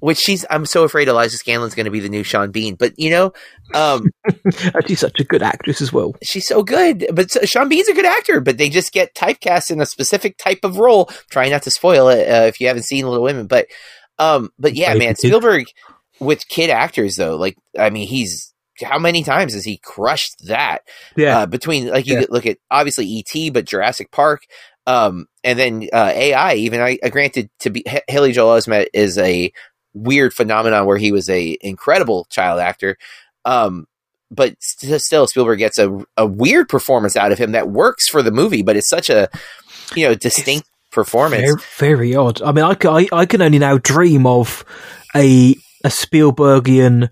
which 0.03 0.17
she's 0.17 0.45
I'm 0.49 0.65
so 0.65 0.83
afraid 0.83 1.07
Eliza 1.07 1.37
Scanlen's 1.37 1.75
going 1.75 1.85
to 1.85 1.91
be 1.91 2.01
the 2.01 2.09
new 2.09 2.23
Sean 2.23 2.51
Bean, 2.51 2.75
but 2.75 2.91
you 2.99 3.09
know, 3.09 3.31
um. 3.73 4.07
She's 4.87 4.99
such 4.99 5.19
a 5.19 5.23
good 5.23 5.41
actress 5.41 5.79
as 5.81 5.93
well. 5.93 6.13
she's 6.21 6.45
so 6.47 6.61
good. 6.61 7.05
But 7.13 7.31
so- 7.31 7.41
Sean 7.45 7.69
Bean's 7.69 7.87
a 7.87 7.93
good 7.93 8.05
actor, 8.05 8.41
but 8.41 8.57
they 8.57 8.67
just 8.69 8.91
get 8.91 9.15
typecast 9.15 9.71
in 9.71 9.79
a 9.79 9.85
specific 9.85 10.37
type 10.37 10.59
of 10.63 10.77
role. 10.77 11.05
Try 11.29 11.47
not 11.49 11.61
to 11.63 11.71
spoil 11.71 12.09
it 12.09 12.27
uh, 12.29 12.45
if 12.47 12.59
you 12.59 12.67
haven't 12.67 12.83
seen 12.83 13.05
Little 13.07 13.23
Women, 13.23 13.47
but 13.47 13.67
um, 14.19 14.49
but 14.59 14.75
yeah, 14.75 14.93
man. 14.95 15.15
Spielberg 15.15 15.67
with 16.19 16.47
kid 16.49 16.69
actors 16.69 17.15
though, 17.15 17.35
like 17.37 17.57
I 17.79 17.89
mean, 17.89 18.07
he's 18.07 18.53
how 18.83 18.99
many 18.99 19.23
times 19.23 19.53
has 19.53 19.63
he 19.63 19.77
crushed 19.77 20.47
that? 20.47 20.79
Yeah, 21.15 21.39
Uh, 21.39 21.45
between 21.45 21.87
like 21.87 22.07
you 22.07 22.19
Yeah. 22.19 22.25
look 22.29 22.45
at 22.45 22.57
obviously 22.69 23.05
E.T., 23.05 23.51
but 23.51 23.65
Jurassic 23.65 24.11
Park, 24.11 24.41
um, 24.85 25.27
and 25.43 25.57
then 25.57 25.87
uh, 25.93 26.11
AI. 26.13 26.55
Even 26.55 26.81
I, 26.81 26.97
I 27.03 27.09
granted 27.09 27.49
to 27.61 27.69
be 27.69 27.83
Haley 28.09 28.33
Joel 28.33 28.57
Osment 28.57 28.87
is 28.93 29.17
a 29.17 29.51
weird 29.93 30.33
phenomenon 30.33 30.85
where 30.85 30.97
he 30.97 31.11
was 31.11 31.29
a 31.29 31.57
incredible 31.61 32.25
child 32.29 32.59
actor, 32.59 32.97
um, 33.45 33.87
but 34.31 34.55
st- 34.59 35.01
still 35.01 35.27
Spielberg 35.27 35.59
gets 35.59 35.77
a 35.77 36.05
a 36.17 36.25
weird 36.25 36.69
performance 36.69 37.15
out 37.15 37.31
of 37.31 37.37
him 37.37 37.51
that 37.51 37.69
works 37.69 38.07
for 38.07 38.21
the 38.21 38.31
movie, 38.31 38.63
but 38.63 38.75
it's 38.75 38.89
such 38.89 39.09
a 39.09 39.29
you 39.95 40.07
know 40.07 40.15
distinct 40.15 40.67
performance. 40.91 41.43
very, 41.43 41.61
very 41.77 42.15
odd. 42.15 42.41
I 42.41 42.51
mean, 42.51 42.63
I, 42.63 42.75
I, 42.85 43.07
I 43.11 43.25
can 43.25 43.41
only 43.41 43.59
now 43.59 43.77
dream 43.77 44.25
of 44.25 44.63
a 45.15 45.55
a 45.83 45.89
Spielbergian 45.89 47.09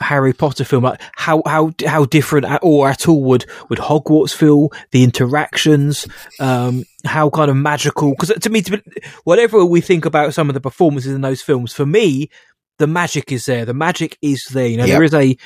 Harry 0.00 0.32
Potter 0.32 0.64
film. 0.64 0.84
Like 0.84 1.00
how 1.16 1.42
how 1.46 1.72
how 1.86 2.04
different 2.04 2.46
at, 2.46 2.60
or 2.62 2.88
at 2.88 3.08
all 3.08 3.22
would 3.24 3.46
would 3.68 3.78
Hogwarts 3.78 4.34
feel? 4.34 4.70
The 4.92 5.04
interactions, 5.04 6.06
um, 6.40 6.84
how 7.04 7.30
kind 7.30 7.50
of 7.50 7.56
magical? 7.56 8.10
Because 8.10 8.30
to 8.38 8.50
me, 8.50 8.62
to 8.62 8.82
whatever 9.24 9.64
we 9.64 9.80
think 9.80 10.04
about 10.04 10.34
some 10.34 10.48
of 10.50 10.54
the 10.54 10.60
performances 10.60 11.12
in 11.12 11.20
those 11.20 11.42
films, 11.42 11.72
for 11.72 11.86
me, 11.86 12.30
the 12.78 12.86
magic 12.86 13.32
is 13.32 13.44
there. 13.44 13.64
The 13.64 13.74
magic 13.74 14.16
is 14.22 14.44
there. 14.52 14.66
You 14.68 14.76
know, 14.78 14.84
Yep. 14.84 14.94
there 14.94 15.02
is 15.04 15.14
a. 15.14 15.36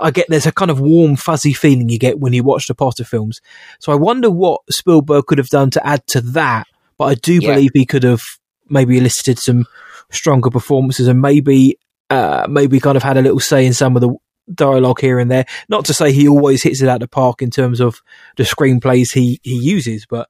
I 0.00 0.10
get 0.10 0.26
there's 0.28 0.46
a 0.46 0.52
kind 0.52 0.70
of 0.70 0.80
warm, 0.80 1.14
fuzzy 1.14 1.52
feeling 1.52 1.88
you 1.88 1.98
get 1.98 2.18
when 2.18 2.32
you 2.32 2.42
watch 2.42 2.66
the 2.66 2.74
Potter 2.74 3.04
films. 3.04 3.40
So 3.80 3.92
I 3.92 3.96
wonder 3.96 4.30
what 4.30 4.62
Spielberg 4.70 5.26
could 5.26 5.38
have 5.38 5.48
done 5.50 5.70
to 5.70 5.86
add 5.86 6.06
to 6.08 6.20
that. 6.22 6.66
But 6.96 7.04
I 7.04 7.14
do 7.14 7.34
Yeah. 7.34 7.54
believe 7.54 7.70
he 7.74 7.84
could 7.84 8.02
have 8.02 8.22
maybe 8.70 8.96
elicited 8.96 9.38
some 9.38 9.66
stronger 10.10 10.48
performances 10.50 11.06
and 11.06 11.20
maybe 11.20 11.76
uh, 12.10 12.46
maybe 12.48 12.80
kind 12.80 12.96
of 12.96 13.02
had 13.02 13.16
a 13.16 13.22
little 13.22 13.40
say 13.40 13.66
in 13.66 13.72
some 13.74 13.96
of 13.96 14.02
the 14.02 14.14
dialogue 14.52 15.00
here 15.00 15.18
and 15.18 15.30
there. 15.30 15.46
Not 15.68 15.84
to 15.86 15.94
say 15.94 16.12
he 16.12 16.28
always 16.28 16.62
hits 16.62 16.82
it 16.82 16.88
out 16.88 17.00
the 17.00 17.08
park 17.08 17.40
in 17.42 17.50
terms 17.50 17.80
of 17.80 18.00
the 18.36 18.42
screenplays 18.42 19.12
he 19.12 19.40
he 19.42 19.54
uses, 19.56 20.06
but 20.08 20.28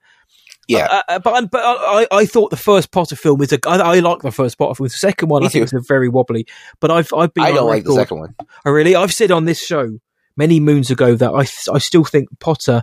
Yeah. 0.69 0.87
uh, 0.87 1.03
uh, 1.09 1.19
but 1.19 1.51
but 1.51 1.61
I, 1.65 2.07
I 2.13 2.25
thought 2.27 2.51
the 2.51 2.57
first 2.57 2.91
Potter 2.93 3.17
film 3.17 3.43
is 3.43 3.53
a 3.53 3.59
I, 3.67 3.77
I 3.97 3.99
like 4.01 4.23
the 4.23 4.31
first 4.31 4.57
Potter 4.57 4.75
film. 4.77 4.87
The 4.87 4.91
second 4.91 5.29
one 5.31 5.43
Me 5.43 5.47
I 5.47 5.51
think 5.51 5.69
too. 5.69 5.77
is 5.77 5.85
a 5.85 5.87
very 5.87 6.09
wobbly. 6.09 6.47
But 6.81 6.91
I've 6.91 7.13
I've 7.13 7.35
been 7.35 7.45
I 7.45 7.53
don't 7.53 7.69
like 7.69 7.85
the 7.85 7.95
second 7.95 8.19
one. 8.21 8.35
Oh, 8.65 8.71
really? 8.71 8.95
I've 8.95 9.13
said 9.13 9.31
on 9.31 9.45
this 9.45 9.61
show 9.65 9.99
many 10.37 10.61
moons 10.61 10.91
ago 10.91 11.15
that 11.17 11.31
I 11.33 11.41
I 11.75 11.79
still 11.79 12.05
think 12.05 12.29
Potter, 12.41 12.83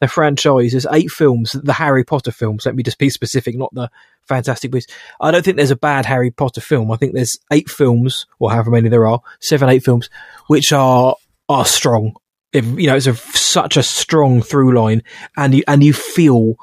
the 0.00 0.08
franchise, 0.08 0.74
is 0.74 0.86
eight 0.92 1.10
films, 1.10 1.52
the 1.52 1.72
Harry 1.72 2.04
Potter 2.04 2.32
films. 2.32 2.66
Let 2.66 2.74
me 2.74 2.82
just 2.82 2.98
be 2.98 3.10
specific, 3.10 3.56
not 3.56 3.74
the 3.74 3.90
Fantastic 4.28 4.70
Beasts. 4.70 4.92
I 5.20 5.30
don't 5.30 5.44
think 5.44 5.56
there's 5.56 5.70
a 5.70 5.76
bad 5.76 6.06
Harry 6.06 6.30
Potter 6.30 6.60
film. 6.60 6.90
I 6.90 6.96
think 6.96 7.14
there's 7.14 7.38
eight 7.52 7.68
films, 7.68 8.26
or 8.38 8.50
however 8.50 8.70
many 8.70 8.88
there 8.88 9.06
are, 9.06 9.20
seven, 9.40 9.68
eight 9.68 9.84
films, 9.84 10.10
which 10.46 10.72
are 10.72 11.16
are 11.48 11.66
strong. 11.66 12.14
If, 12.52 12.64
you 12.64 12.86
know, 12.86 12.96
it's 12.96 13.06
a, 13.06 13.14
such 13.14 13.76
a 13.76 13.82
strong 13.82 14.40
through 14.40 14.78
line, 14.78 15.02
and 15.36 15.54
you 15.54 15.64
and 15.66 15.82
you 15.82 15.92
feel 15.92 16.54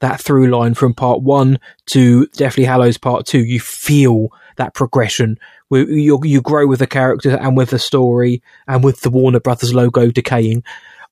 that 0.00 0.20
through 0.20 0.48
line 0.48 0.74
from 0.74 0.94
part 0.94 1.22
one 1.22 1.58
to 1.92 2.26
Deathly 2.28 2.64
Hallows 2.64 2.98
part 2.98 3.26
two. 3.26 3.44
You 3.44 3.60
feel 3.60 4.28
that 4.56 4.74
progression. 4.74 5.38
You 5.70 6.20
you 6.24 6.40
grow 6.40 6.66
with 6.66 6.78
the 6.78 6.86
character 6.86 7.36
and 7.36 7.56
with 7.56 7.70
the 7.70 7.78
story 7.78 8.42
and 8.66 8.82
with 8.82 9.00
the 9.00 9.10
Warner 9.10 9.40
Brothers 9.40 9.74
logo 9.74 10.10
decaying. 10.10 10.64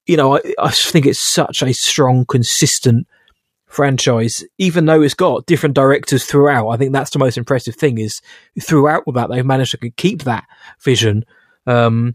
You 0.06 0.16
know, 0.16 0.36
I, 0.36 0.40
I 0.58 0.70
think 0.70 1.06
it's 1.06 1.32
such 1.32 1.62
a 1.62 1.72
strong, 1.72 2.24
consistent 2.26 3.06
franchise, 3.66 4.44
even 4.58 4.86
though 4.86 5.02
it's 5.02 5.14
got 5.14 5.46
different 5.46 5.74
directors 5.74 6.24
throughout. 6.24 6.68
I 6.68 6.76
think 6.76 6.92
that's 6.92 7.10
the 7.10 7.18
most 7.18 7.36
impressive 7.36 7.74
thing 7.74 7.98
is 7.98 8.20
throughout 8.60 9.06
with 9.06 9.16
that 9.16 9.28
they've 9.28 9.44
managed 9.44 9.72
to 9.72 9.90
keep 9.90 10.22
that 10.22 10.44
vision. 10.82 11.24
Um, 11.66 12.14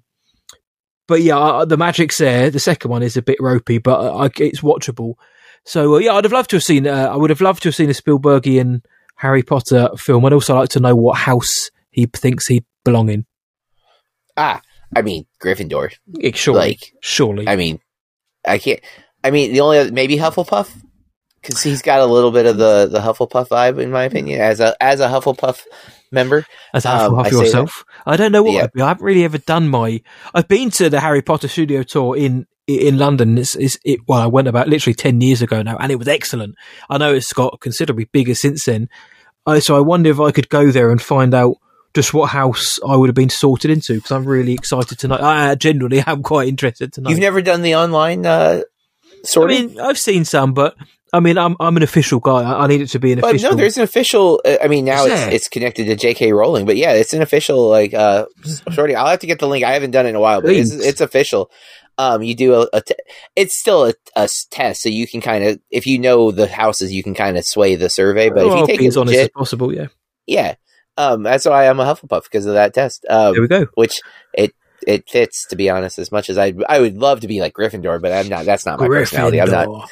but 1.08 1.22
yeah, 1.22 1.66
the 1.68 1.78
magic's 1.78 2.18
there. 2.18 2.50
The 2.50 2.60
second 2.60 2.89
one 2.89 3.04
is 3.04 3.18
a 3.18 3.22
bit 3.22 3.38
ropey, 3.42 3.78
but 3.78 4.00
uh, 4.00 4.30
it's 4.38 4.62
watchable. 4.62 5.16
So 5.66 5.96
uh, 5.96 6.00
yeah, 6.00 6.14
I'd 6.14 6.24
have 6.24 6.34
loved 6.34 6.50
to 6.52 6.56
have 6.56 6.64
seen. 6.64 6.88
Uh, 6.88 7.10
I 7.12 7.16
would 7.16 7.30
have 7.30 7.42
loved 7.42 7.64
to 7.64 7.68
have 7.70 7.76
seen 7.76 7.89
a 7.89 7.94
Spielbergian 7.94 8.84
Harry 9.18 9.44
Potter 9.44 9.89
film. 9.98 10.26
I'd 10.26 10.34
also 10.34 10.56
like 10.56 10.70
to 10.70 10.80
know 10.80 10.96
what 10.96 11.18
house 11.18 11.70
he 11.92 12.06
thinks 12.06 12.48
he'd 12.48 12.66
belong 12.84 13.10
in. 13.10 13.26
Ah, 14.38 14.62
I 14.96 15.02
mean 15.02 15.26
Gryffindor. 15.42 15.94
Yeah, 16.08 16.32
surely, 16.34 16.60
like 16.60 16.94
surely. 17.02 17.48
I 17.48 17.56
mean, 17.56 17.80
I 18.46 18.58
can't. 18.58 18.80
I 19.24 19.32
mean, 19.32 19.54
the 19.54 19.62
only 19.62 19.78
other, 19.78 19.92
maybe 19.92 20.18
Hufflepuff 20.18 20.72
because 21.42 21.62
he's 21.62 21.82
got 21.82 22.02
a 22.02 22.06
little 22.06 22.32
bit 22.32 22.46
of 22.46 22.58
the 22.58 22.88
the 22.88 23.00
Hufflepuff 23.00 23.50
vibe, 23.50 23.82
in 23.82 23.92
my 23.92 24.04
opinion, 24.04 24.42
as 24.42 24.60
a 24.60 24.76
as 24.82 25.00
a 25.00 25.08
Hufflepuff 25.08 25.64
member. 26.12 26.46
As 26.74 26.86
a 26.86 26.89
Hufflepuff 26.89 27.34
um, 27.34 27.39
yourself, 27.39 27.86
I 28.06 28.18
don't 28.18 28.32
know 28.32 28.44
what 28.44 28.54
yeah. 28.76 28.84
I 28.84 28.89
haven't 28.89 29.06
really 29.06 29.24
ever 29.24 29.38
done 29.38 29.70
my. 29.70 30.02
I've 30.34 30.48
been 30.48 30.70
to 30.72 30.89
the 30.89 31.00
Harry 31.00 31.22
Potter 31.22 31.48
studio 31.48 31.84
tour 31.84 32.16
in 32.16 32.46
in 32.68 32.98
London. 32.98 33.38
It's, 33.38 33.56
it's 33.56 33.78
it, 33.84 34.02
well, 34.08 34.22
I 34.22 34.28
went 34.28 34.48
about 34.48 34.68
literally 34.68 34.96
ten 34.96 35.22
years 35.22 35.42
ago 35.42 35.62
now, 35.62 35.78
and 35.78 35.92
it 35.92 35.98
was 35.98 36.08
excellent. 36.08 36.56
I 36.89 36.98
know 36.98 37.14
it's 37.14 37.34
got 37.34 37.60
considerably 37.60 38.06
bigger 38.06 38.36
since 38.36 38.66
then. 38.66 38.89
Uh, 39.46 39.60
so 39.60 39.76
I 39.76 39.80
wonder 39.80 40.12
if 40.12 40.20
I 40.20 40.32
could 40.32 40.50
go 40.50 40.70
there 40.70 40.92
and 40.92 41.02
find 41.02 41.34
out 41.34 41.56
just 41.94 42.14
what 42.14 42.30
house 42.30 42.80
I 42.88 42.96
would 42.96 43.10
have 43.10 43.16
been 43.16 43.30
sorted 43.30 43.72
into 43.72 43.96
because 43.96 44.12
I'm 44.12 44.26
really 44.26 44.54
excited 44.54 45.00
to 45.00 45.08
know. 45.08 45.18
I 45.20 45.56
genuinely 45.56 46.04
am 46.06 46.24
quite 46.24 46.48
interested 46.48 46.94
to 46.94 47.02
know. 47.02 47.10
You've 47.10 47.20
never 47.20 47.42
done 47.42 47.62
the 47.62 47.76
online 47.76 48.26
uh, 48.26 48.62
sorting? 49.24 49.58
I 49.58 49.62
mean, 49.68 49.80
I've 49.80 50.00
seen 50.00 50.26
some, 50.26 50.54
but 50.54 50.76
I 51.14 51.20
mean, 51.20 51.38
I'm 51.38 51.56
I'm 51.60 51.76
an 51.76 51.84
official 51.84 52.20
guy. 52.20 52.42
I, 52.42 52.64
I 52.64 52.68
need 52.68 52.82
it 52.82 52.88
to 52.89 53.00
be 53.00 53.12
an 53.12 53.20
but 53.20 53.32
official. 53.32 53.52
No, 53.52 53.58
there's 53.58 53.78
an 53.78 53.84
official. 53.84 54.42
Uh, 54.46 54.58
I 54.64 54.68
mean, 54.68 54.86
now 54.86 55.06
it's 55.06 55.34
it's 55.34 55.48
connected 55.50 55.86
to 55.86 55.96
J.K. 55.96 56.32
Rowling, 56.32 56.66
but 56.66 56.78
yeah, 56.78 56.94
it's 56.94 57.14
an 57.14 57.22
official 57.22 57.68
like 57.70 57.94
uh 57.94 58.26
sorry. 58.72 58.96
I'll 58.96 59.08
have 59.08 59.20
to 59.20 59.28
get 59.28 59.39
the 59.39 59.48
link. 59.48 59.66
I 59.66 59.74
haven't 59.74 59.92
done 59.92 60.06
it 60.06 60.10
in 60.10 60.16
a 60.16 60.22
while, 60.22 60.42
but 60.42 60.52
it's, 60.52 60.72
it's 60.72 61.02
official. 61.02 61.52
Um, 61.98 62.24
you 62.24 62.34
do 62.34 62.54
a, 62.56 62.68
a 62.74 62.82
te- 62.82 62.96
it's 63.36 63.60
still 63.60 63.86
a, 63.86 63.94
a, 64.16 64.28
test, 64.50 64.82
so 64.82 64.89
you 64.89 65.06
can 65.06 65.20
kind 65.20 65.44
of 65.44 65.60
if 65.70 65.86
you 65.86 66.00
know 66.00 66.32
the 66.32 66.48
houses, 66.48 66.94
you 66.94 67.04
can 67.04 67.14
kind 67.14 67.38
of 67.38 67.46
sway 67.46 67.76
the 67.76 67.89
survey. 67.89 68.30
But 68.30 68.46
well, 68.46 68.54
if 68.54 68.60
you 68.62 68.68
take 68.68 68.82
it 68.82 68.88
as 68.88 68.98
honest 68.98 69.20
as 69.20 69.30
possible, 69.30 69.74
yeah, 69.74 69.88
yeah. 70.26 70.56
Um, 71.02 71.24
that's 71.24 71.45
why 71.45 71.68
I'm 71.68 71.80
a 71.80 71.86
Hufflepuff 71.86 72.24
because 72.26 72.45
of 72.45 72.54
that 72.54 72.74
test. 72.74 73.06
Um, 73.10 73.34
there 73.34 73.41
we 73.41 73.47
go. 73.47 73.68
Which 73.74 73.99
it 74.34 74.54
it 74.86 75.10
fits 75.10 75.47
to 75.47 75.56
be 75.56 75.70
honest. 75.70 75.99
As 75.99 76.12
much 76.12 76.30
as 76.30 76.38
I 76.38 76.54
I 76.70 76.80
would 76.80 76.97
love 76.97 77.22
to 77.22 77.28
be 77.28 77.39
like 77.41 77.54
Gryffindor, 77.54 78.02
but 78.02 78.12
I'm 78.12 78.28
not. 78.30 78.45
That's 78.45 78.66
not 78.66 78.80
my 78.80 78.88
Gryffindor. 78.88 78.99
personality. 78.99 79.41
I'm 79.41 79.52
not. 79.52 79.91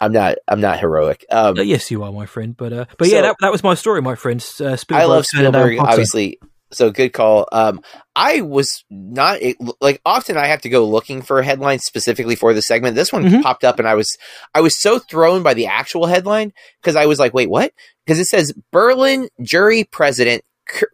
I'm 0.00 0.12
not. 0.12 0.38
I'm 0.48 0.60
not 0.60 0.80
heroic. 0.80 1.26
Um, 1.30 1.58
uh, 1.58 1.62
yes, 1.62 1.90
you 1.90 2.02
are, 2.02 2.10
my 2.10 2.26
friend. 2.26 2.56
But 2.56 2.72
uh, 2.72 2.84
but 2.98 3.08
so, 3.08 3.14
yeah, 3.14 3.22
that, 3.22 3.36
that 3.40 3.52
was 3.52 3.62
my 3.62 3.74
story, 3.74 4.00
my 4.02 4.14
friend. 4.14 4.40
Uh, 4.40 4.76
Spielberg, 4.76 5.02
I 5.02 5.04
love 5.04 5.26
Spielberg. 5.26 5.78
Obviously, 5.78 6.38
so 6.72 6.90
good 6.90 7.12
call. 7.12 7.48
Um, 7.52 7.80
I 8.14 8.40
was 8.40 8.84
not 8.90 9.40
like 9.80 10.00
often. 10.04 10.36
I 10.36 10.46
have 10.46 10.62
to 10.62 10.68
go 10.68 10.86
looking 10.86 11.22
for 11.22 11.42
headlines 11.42 11.84
specifically 11.84 12.36
for 12.36 12.54
the 12.54 12.62
segment. 12.62 12.96
This 12.96 13.12
one 13.12 13.24
mm-hmm. 13.24 13.40
popped 13.42 13.64
up, 13.64 13.78
and 13.78 13.88
I 13.88 13.94
was 13.94 14.16
I 14.54 14.60
was 14.60 14.80
so 14.80 14.98
thrown 14.98 15.42
by 15.42 15.54
the 15.54 15.66
actual 15.66 16.06
headline 16.06 16.52
because 16.80 16.96
I 16.96 17.06
was 17.06 17.18
like, 17.18 17.34
wait, 17.34 17.50
what? 17.50 17.72
Because 18.04 18.18
it 18.18 18.26
says 18.26 18.52
Berlin 18.72 19.28
jury 19.42 19.84
president 19.84 20.44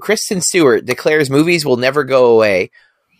Kristen 0.00 0.40
Stewart 0.40 0.86
declares 0.86 1.30
movies 1.30 1.64
will 1.64 1.76
never 1.76 2.04
go 2.04 2.34
away, 2.34 2.70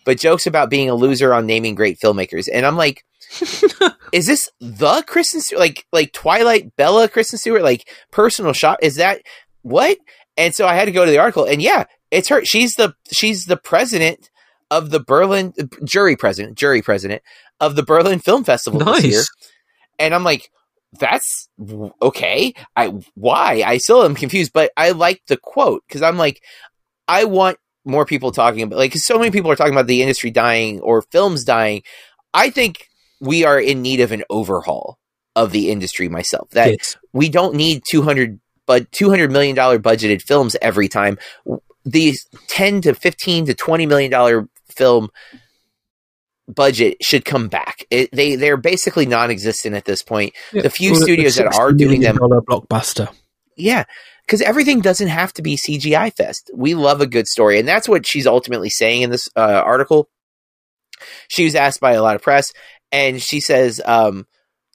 but 0.04 0.18
jokes 0.18 0.46
about 0.46 0.70
being 0.70 0.88
a 0.88 0.94
loser 0.94 1.34
on 1.34 1.46
naming 1.46 1.74
great 1.74 1.98
filmmakers, 1.98 2.48
and 2.52 2.64
I'm 2.64 2.76
like 2.76 3.04
is 4.12 4.26
this 4.26 4.50
the 4.60 5.02
Kristen 5.06 5.40
Stewart? 5.40 5.60
Like 5.60 5.86
like 5.92 6.12
Twilight 6.12 6.76
Bella 6.76 7.08
Kristen 7.08 7.38
Stewart? 7.38 7.62
Like 7.62 7.88
personal 8.10 8.52
shot? 8.52 8.78
Is 8.82 8.96
that 8.96 9.22
what? 9.62 9.98
And 10.36 10.54
so 10.54 10.66
I 10.66 10.74
had 10.74 10.84
to 10.84 10.92
go 10.92 11.04
to 11.04 11.10
the 11.10 11.18
article, 11.18 11.44
and 11.44 11.60
yeah, 11.60 11.84
it's 12.16 12.28
her. 12.28 12.44
She's 12.44 12.74
the 12.74 12.94
she's 13.12 13.44
the 13.44 13.56
president 13.56 14.30
of 14.70 14.90
the 14.90 15.00
Berlin 15.00 15.52
jury 15.84 16.16
president, 16.16 16.56
jury 16.56 16.82
president 16.82 17.22
of 17.60 17.76
the 17.76 17.82
Berlin 17.82 18.18
Film 18.18 18.42
Festival 18.42 18.80
nice. 18.80 19.02
this 19.02 19.12
year. 19.12 19.22
And 19.98 20.14
I'm 20.14 20.24
like, 20.24 20.50
that's 20.98 21.48
okay. 22.02 22.54
I 22.74 22.86
why? 23.14 23.62
I 23.64 23.76
still 23.76 24.02
am 24.02 24.14
confused, 24.14 24.52
but 24.52 24.72
I 24.76 24.92
like 24.92 25.22
the 25.26 25.36
quote 25.36 25.82
because 25.86 26.02
I'm 26.02 26.16
like, 26.16 26.42
I 27.06 27.24
want 27.24 27.58
more 27.84 28.06
people 28.06 28.32
talking 28.32 28.62
about 28.62 28.78
like 28.78 28.94
so 28.94 29.18
many 29.18 29.30
people 29.30 29.50
are 29.50 29.56
talking 29.56 29.74
about 29.74 29.86
the 29.86 30.02
industry 30.02 30.30
dying 30.30 30.80
or 30.80 31.02
films 31.02 31.44
dying. 31.44 31.82
I 32.32 32.50
think 32.50 32.88
we 33.20 33.44
are 33.44 33.60
in 33.60 33.82
need 33.82 34.00
of 34.00 34.12
an 34.12 34.24
overhaul 34.30 34.98
of 35.34 35.52
the 35.52 35.70
industry 35.70 36.08
myself. 36.08 36.48
That 36.50 36.70
yes. 36.70 36.96
we 37.12 37.28
don't 37.28 37.54
need 37.54 37.82
200 37.90 38.40
but 38.66 38.90
200 38.92 39.30
million 39.30 39.54
dollar 39.54 39.78
budgeted 39.78 40.22
films 40.22 40.56
every 40.60 40.88
time. 40.88 41.18
These 41.86 42.26
10 42.48 42.82
to 42.82 42.94
15 42.94 43.46
to 43.46 43.54
20 43.54 43.86
million 43.86 44.10
dollar 44.10 44.48
film 44.76 45.08
budget 46.48 46.98
should 47.02 47.24
come 47.24 47.48
back. 47.48 47.84
It, 47.90 48.10
they 48.12 48.36
they're 48.36 48.56
basically 48.56 49.06
non-existent 49.06 49.74
at 49.74 49.84
this 49.84 50.02
point. 50.02 50.34
Yeah. 50.52 50.62
The 50.62 50.70
few 50.70 50.92
well, 50.92 51.00
studios 51.00 51.36
that 51.36 51.54
are 51.54 51.72
doing 51.72 52.00
them 52.00 52.16
blockbuster. 52.18 53.12
Yeah, 53.56 53.84
because 54.26 54.42
everything 54.42 54.80
doesn't 54.80 55.08
have 55.08 55.32
to 55.34 55.42
be 55.42 55.56
CGI 55.56 56.14
fest. 56.14 56.50
We 56.54 56.74
love 56.74 57.00
a 57.00 57.06
good 57.06 57.26
story, 57.26 57.58
and 57.58 57.66
that's 57.66 57.88
what 57.88 58.06
she's 58.06 58.26
ultimately 58.26 58.70
saying 58.70 59.02
in 59.02 59.10
this 59.10 59.28
uh, 59.36 59.62
article. 59.64 60.08
She 61.28 61.44
was 61.44 61.54
asked 61.54 61.80
by 61.80 61.92
a 61.92 62.02
lot 62.02 62.16
of 62.16 62.22
press, 62.22 62.52
and 62.92 63.20
she 63.22 63.40
says, 63.40 63.80
um, 63.84 64.26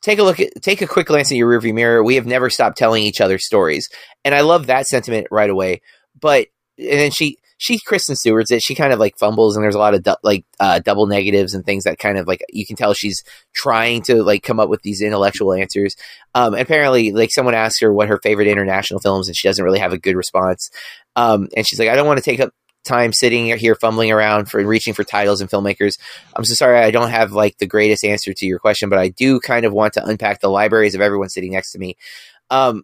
"Take 0.01 0.19
a 0.19 0.23
look 0.23 0.39
at, 0.39 0.61
take 0.61 0.81
a 0.81 0.87
quick 0.87 1.07
glance 1.07 1.31
in 1.31 1.37
your 1.37 1.49
rearview 1.49 1.73
mirror. 1.73 2.03
We 2.03 2.15
have 2.15 2.25
never 2.25 2.49
stopped 2.49 2.77
telling 2.77 3.03
each 3.03 3.21
other 3.21 3.37
stories." 3.37 3.87
And 4.25 4.33
I 4.33 4.41
love 4.41 4.67
that 4.67 4.87
sentiment 4.87 5.27
right 5.31 5.49
away. 5.49 5.81
But 6.19 6.47
and 6.77 6.99
then 6.99 7.11
she 7.11 7.37
she 7.61 7.77
Kristen 7.77 8.15
Stewart's 8.15 8.49
it. 8.49 8.63
She 8.63 8.73
kind 8.73 8.91
of 8.91 8.97
like 8.99 9.19
fumbles, 9.19 9.55
and 9.55 9.63
there's 9.63 9.75
a 9.75 9.79
lot 9.79 9.93
of 9.93 10.01
du- 10.01 10.17
like 10.23 10.45
uh, 10.59 10.79
double 10.79 11.05
negatives 11.05 11.53
and 11.53 11.63
things 11.63 11.83
that 11.83 11.99
kind 11.99 12.17
of 12.17 12.27
like 12.27 12.43
you 12.49 12.65
can 12.65 12.75
tell 12.75 12.95
she's 12.95 13.23
trying 13.53 14.01
to 14.03 14.23
like 14.23 14.41
come 14.41 14.59
up 14.59 14.67
with 14.67 14.81
these 14.81 14.99
intellectual 14.99 15.53
answers. 15.53 15.95
Um, 16.33 16.55
apparently, 16.55 17.11
like 17.11 17.29
someone 17.31 17.53
asked 17.53 17.79
her 17.81 17.93
what 17.93 18.07
her 18.07 18.19
favorite 18.23 18.47
international 18.47 18.99
films, 18.99 19.27
and 19.27 19.37
she 19.37 19.47
doesn't 19.47 19.63
really 19.63 19.77
have 19.77 19.93
a 19.93 19.99
good 19.99 20.15
response. 20.15 20.71
Um, 21.15 21.49
and 21.55 21.67
she's 21.67 21.77
like, 21.77 21.89
I 21.89 21.95
don't 21.95 22.07
want 22.07 22.17
to 22.17 22.23
take 22.23 22.39
up 22.39 22.51
time 22.83 23.13
sitting 23.13 23.45
here 23.59 23.75
fumbling 23.75 24.11
around 24.11 24.45
for 24.49 24.65
reaching 24.65 24.95
for 24.95 25.03
titles 25.03 25.39
and 25.39 25.49
filmmakers. 25.49 25.99
I'm 26.35 26.45
so 26.45 26.55
sorry 26.55 26.79
I 26.79 26.89
don't 26.89 27.11
have 27.11 27.31
like 27.31 27.57
the 27.59 27.67
greatest 27.67 28.03
answer 28.03 28.33
to 28.33 28.45
your 28.47 28.57
question, 28.57 28.89
but 28.89 28.97
I 28.97 29.09
do 29.09 29.39
kind 29.39 29.65
of 29.65 29.73
want 29.73 29.93
to 29.93 30.05
unpack 30.05 30.41
the 30.41 30.49
libraries 30.49 30.95
of 30.95 31.01
everyone 31.01 31.29
sitting 31.29 31.51
next 31.51 31.73
to 31.73 31.79
me. 31.79 31.95
Um, 32.49 32.83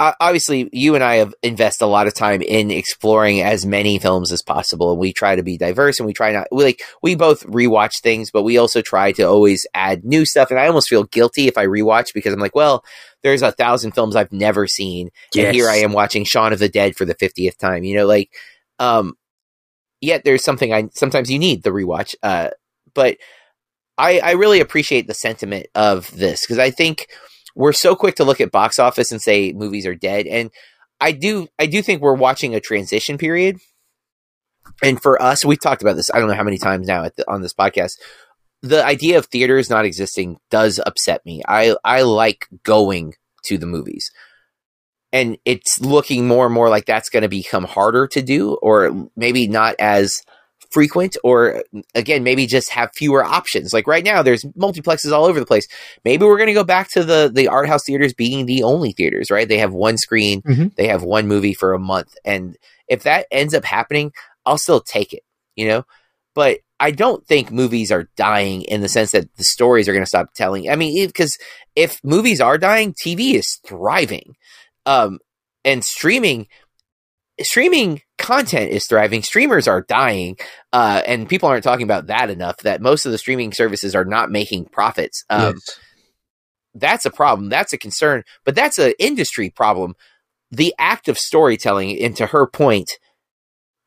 obviously, 0.00 0.68
you 0.72 0.94
and 0.94 1.04
I 1.04 1.16
have 1.16 1.34
invest 1.42 1.82
a 1.82 1.86
lot 1.86 2.06
of 2.06 2.14
time 2.14 2.40
in 2.42 2.70
exploring 2.70 3.42
as 3.42 3.66
many 3.66 3.98
films 3.98 4.32
as 4.32 4.42
possible, 4.42 4.90
and 4.90 4.98
we 4.98 5.12
try 5.12 5.36
to 5.36 5.42
be 5.42 5.58
diverse, 5.58 5.98
and 5.98 6.06
we 6.06 6.12
try 6.12 6.32
not 6.32 6.48
we 6.50 6.64
like 6.64 6.82
we 7.02 7.14
both 7.14 7.44
rewatch 7.46 8.00
things, 8.02 8.30
but 8.30 8.42
we 8.42 8.56
also 8.56 8.80
try 8.80 9.12
to 9.12 9.24
always 9.24 9.66
add 9.74 10.04
new 10.04 10.24
stuff. 10.24 10.50
And 10.50 10.58
I 10.58 10.66
almost 10.66 10.88
feel 10.88 11.04
guilty 11.04 11.48
if 11.48 11.58
I 11.58 11.66
rewatch 11.66 12.14
because 12.14 12.32
I'm 12.32 12.40
like, 12.40 12.54
well, 12.54 12.84
there's 13.22 13.42
a 13.42 13.52
thousand 13.52 13.92
films 13.92 14.16
I've 14.16 14.32
never 14.32 14.66
seen, 14.66 15.10
yes. 15.34 15.46
and 15.46 15.54
here 15.54 15.68
I 15.68 15.76
am 15.76 15.92
watching 15.92 16.24
Shaun 16.24 16.52
of 16.52 16.58
the 16.58 16.68
Dead 16.68 16.96
for 16.96 17.04
the 17.04 17.14
fiftieth 17.14 17.58
time. 17.58 17.84
You 17.84 17.96
know, 17.96 18.06
like 18.06 18.30
um, 18.78 19.14
yet 20.00 20.24
there's 20.24 20.44
something 20.44 20.72
I 20.72 20.88
sometimes 20.94 21.30
you 21.30 21.38
need 21.38 21.62
the 21.62 21.70
rewatch. 21.70 22.14
Uh, 22.22 22.50
but 22.94 23.18
I, 23.98 24.18
I 24.20 24.30
really 24.32 24.60
appreciate 24.60 25.06
the 25.06 25.14
sentiment 25.14 25.66
of 25.74 26.10
this 26.16 26.40
because 26.40 26.58
I 26.58 26.70
think 26.70 27.06
we're 27.60 27.72
so 27.72 27.94
quick 27.94 28.16
to 28.16 28.24
look 28.24 28.40
at 28.40 28.50
box 28.50 28.78
office 28.78 29.12
and 29.12 29.20
say 29.20 29.52
movies 29.52 29.86
are 29.86 29.94
dead, 29.94 30.26
and 30.26 30.50
I 31.00 31.12
do 31.12 31.48
I 31.58 31.66
do 31.66 31.82
think 31.82 32.00
we're 32.00 32.14
watching 32.14 32.54
a 32.54 32.60
transition 32.60 33.18
period. 33.18 33.58
And 34.82 35.00
for 35.00 35.20
us, 35.20 35.44
we've 35.44 35.60
talked 35.60 35.82
about 35.82 35.96
this. 35.96 36.10
I 36.12 36.18
don't 36.18 36.28
know 36.28 36.34
how 36.34 36.44
many 36.44 36.58
times 36.58 36.86
now 36.86 37.02
the, 37.02 37.30
on 37.30 37.42
this 37.42 37.54
podcast. 37.54 37.92
The 38.62 38.84
idea 38.84 39.18
of 39.18 39.26
theaters 39.26 39.70
not 39.70 39.84
existing 39.84 40.38
does 40.50 40.80
upset 40.84 41.24
me. 41.24 41.42
I 41.46 41.76
I 41.84 42.02
like 42.02 42.46
going 42.62 43.14
to 43.44 43.58
the 43.58 43.66
movies 43.66 44.10
and 45.12 45.38
it's 45.44 45.80
looking 45.80 46.26
more 46.26 46.46
and 46.46 46.54
more 46.54 46.68
like 46.68 46.86
that's 46.86 47.08
going 47.08 47.22
to 47.22 47.28
become 47.28 47.64
harder 47.64 48.06
to 48.08 48.22
do 48.22 48.54
or 48.62 49.08
maybe 49.16 49.48
not 49.48 49.74
as 49.78 50.22
frequent 50.70 51.16
or 51.24 51.64
again 51.94 52.22
maybe 52.22 52.46
just 52.46 52.70
have 52.70 52.90
fewer 52.94 53.24
options. 53.24 53.72
Like 53.72 53.86
right 53.86 54.04
now 54.04 54.22
there's 54.22 54.44
multiplexes 54.44 55.12
all 55.12 55.24
over 55.24 55.40
the 55.40 55.46
place. 55.46 55.66
Maybe 56.04 56.24
we're 56.24 56.36
going 56.38 56.48
to 56.48 56.54
go 56.54 56.64
back 56.64 56.90
to 56.92 57.04
the 57.04 57.30
the 57.32 57.48
art 57.48 57.68
house 57.68 57.84
theaters 57.84 58.14
being 58.14 58.46
the 58.46 58.62
only 58.62 58.92
theaters 58.92 59.30
right? 59.30 59.48
They 59.48 59.58
have 59.58 59.72
one 59.72 59.98
screen 59.98 60.42
mm-hmm. 60.42 60.68
they 60.76 60.88
have 60.88 61.02
one 61.02 61.28
movie 61.28 61.54
for 61.54 61.74
a 61.74 61.78
month 61.78 62.14
and 62.24 62.56
if 62.88 63.04
that 63.04 63.26
ends 63.30 63.54
up 63.54 63.64
happening 63.64 64.12
i'll 64.44 64.58
still 64.58 64.80
take 64.80 65.12
it 65.12 65.22
you 65.60 65.68
know? 65.68 65.84
But 66.34 66.60
I 66.78 66.90
don't 66.90 67.26
think 67.26 67.50
movies 67.50 67.92
are 67.92 68.08
dying 68.16 68.62
in 68.62 68.80
the 68.80 68.88
sense 68.88 69.10
that 69.10 69.34
the 69.36 69.44
stories 69.44 69.88
are 69.88 69.92
going 69.92 70.04
to 70.04 70.08
stop 70.08 70.32
telling. 70.34 70.70
I 70.70 70.76
mean, 70.76 71.06
because 71.06 71.36
if, 71.76 71.94
if 71.96 72.04
movies 72.04 72.40
are 72.40 72.56
dying, 72.56 72.94
TV 72.94 73.34
is 73.34 73.58
thriving, 73.66 74.36
um, 74.86 75.18
and 75.62 75.84
streaming 75.84 76.46
streaming 77.42 78.02
content 78.18 78.70
is 78.70 78.86
thriving. 78.86 79.22
Streamers 79.22 79.66
are 79.66 79.82
dying, 79.82 80.36
uh, 80.72 81.02
and 81.06 81.28
people 81.28 81.48
aren't 81.48 81.64
talking 81.64 81.84
about 81.84 82.06
that 82.08 82.30
enough. 82.30 82.58
That 82.58 82.80
most 82.80 83.06
of 83.06 83.12
the 83.12 83.18
streaming 83.18 83.52
services 83.52 83.94
are 83.94 84.04
not 84.04 84.30
making 84.30 84.66
profits. 84.66 85.24
Um, 85.30 85.54
yes. 85.54 85.78
That's 86.74 87.04
a 87.04 87.10
problem. 87.10 87.48
That's 87.48 87.72
a 87.72 87.78
concern. 87.78 88.22
But 88.44 88.54
that's 88.54 88.78
an 88.78 88.94
industry 88.98 89.50
problem. 89.50 89.96
The 90.50 90.74
act 90.78 91.08
of 91.08 91.18
storytelling, 91.18 92.00
and 92.02 92.16
to 92.16 92.26
her 92.26 92.46
point, 92.46 92.90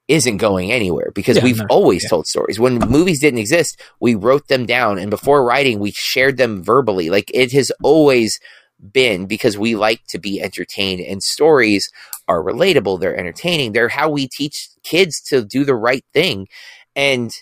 isn't 0.07 0.37
going 0.37 0.71
anywhere 0.71 1.11
because 1.15 1.37
yeah, 1.37 1.43
we've 1.43 1.59
no, 1.59 1.65
always 1.69 2.03
yeah. 2.03 2.09
told 2.09 2.27
stories. 2.27 2.59
When 2.59 2.77
movies 2.79 3.21
didn't 3.21 3.39
exist, 3.39 3.81
we 4.01 4.15
wrote 4.15 4.47
them 4.47 4.65
down, 4.65 4.99
and 4.99 5.09
before 5.09 5.45
writing, 5.45 5.79
we 5.79 5.91
shared 5.95 6.37
them 6.37 6.63
verbally. 6.63 7.09
Like 7.09 7.31
it 7.33 7.51
has 7.53 7.71
always 7.81 8.39
been 8.91 9.25
because 9.25 9.57
we 9.57 9.75
like 9.75 10.05
to 10.07 10.19
be 10.19 10.41
entertained 10.41 10.99
and 10.99 11.23
stories 11.23 11.89
are 12.27 12.43
relatable 12.43 12.99
they're 12.99 13.17
entertaining 13.17 13.71
they're 13.71 13.89
how 13.89 14.09
we 14.09 14.27
teach 14.27 14.69
kids 14.83 15.21
to 15.21 15.43
do 15.43 15.63
the 15.63 15.75
right 15.75 16.03
thing 16.13 16.47
and 16.95 17.33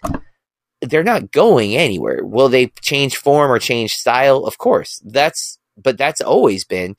they're 0.82 1.04
not 1.04 1.32
going 1.32 1.76
anywhere. 1.76 2.26
Will 2.26 2.50
they 2.50 2.68
change 2.82 3.16
form 3.16 3.52
or 3.52 3.60
change 3.60 3.92
style? 3.92 4.46
Of 4.46 4.58
course 4.58 5.02
that's 5.06 5.58
but 5.78 5.98
that's 5.98 6.22
always 6.22 6.66
been. 6.66 6.96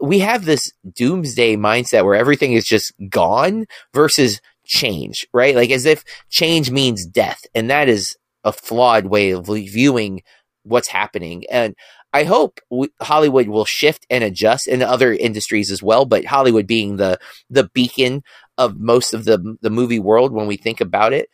We 0.00 0.20
have 0.20 0.44
this 0.44 0.70
doomsday 0.94 1.56
mindset 1.56 2.04
where 2.04 2.14
everything 2.14 2.52
is 2.52 2.64
just 2.64 2.92
gone 3.08 3.66
versus 3.92 4.40
change 4.66 5.26
right? 5.32 5.54
Like 5.54 5.70
as 5.70 5.84
if 5.84 6.04
change 6.30 6.70
means 6.70 7.06
death 7.06 7.40
and 7.54 7.70
that 7.70 7.88
is 7.88 8.16
a 8.44 8.52
flawed 8.52 9.06
way 9.06 9.30
of 9.30 9.46
viewing 9.46 10.22
what's 10.62 10.88
happening. 10.88 11.44
And 11.50 11.74
I 12.14 12.22
hope 12.22 12.60
we, 12.70 12.90
Hollywood 13.02 13.48
will 13.48 13.64
shift 13.64 14.06
and 14.08 14.22
adjust 14.22 14.68
in 14.68 14.82
other 14.82 15.12
industries 15.12 15.72
as 15.72 15.82
well, 15.82 16.04
but 16.04 16.24
Hollywood 16.24 16.64
being 16.64 16.96
the 16.96 17.18
the 17.50 17.68
beacon 17.74 18.22
of 18.56 18.78
most 18.78 19.14
of 19.14 19.24
the 19.24 19.56
the 19.60 19.70
movie 19.70 19.98
world 19.98 20.32
when 20.32 20.46
we 20.46 20.56
think 20.56 20.80
about 20.80 21.12
it. 21.12 21.28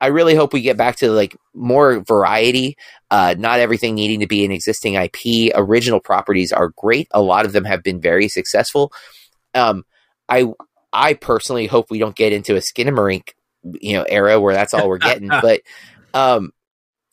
I 0.00 0.06
really 0.08 0.34
hope 0.34 0.54
we 0.54 0.62
get 0.62 0.78
back 0.78 0.96
to 0.96 1.10
like 1.10 1.36
more 1.54 2.00
variety, 2.00 2.76
uh, 3.10 3.34
not 3.36 3.60
everything 3.60 3.94
needing 3.94 4.20
to 4.20 4.26
be 4.26 4.44
an 4.44 4.52
existing 4.52 4.94
IP. 4.94 5.52
Original 5.54 6.00
properties 6.00 6.50
are 6.50 6.72
great. 6.76 7.08
A 7.10 7.20
lot 7.20 7.44
of 7.44 7.52
them 7.52 7.64
have 7.64 7.82
been 7.82 8.00
very 8.00 8.28
successful. 8.28 8.92
Um, 9.54 9.84
I 10.30 10.46
I 10.94 11.12
personally 11.12 11.66
hope 11.66 11.90
we 11.90 11.98
don't 11.98 12.16
get 12.16 12.32
into 12.32 12.56
a 12.56 12.60
Skinamarink, 12.60 13.32
you 13.82 13.98
know, 13.98 14.04
era 14.08 14.40
where 14.40 14.54
that's 14.54 14.72
all 14.72 14.88
we're 14.88 14.96
getting. 14.96 15.28
but 15.42 15.60
um, 16.14 16.52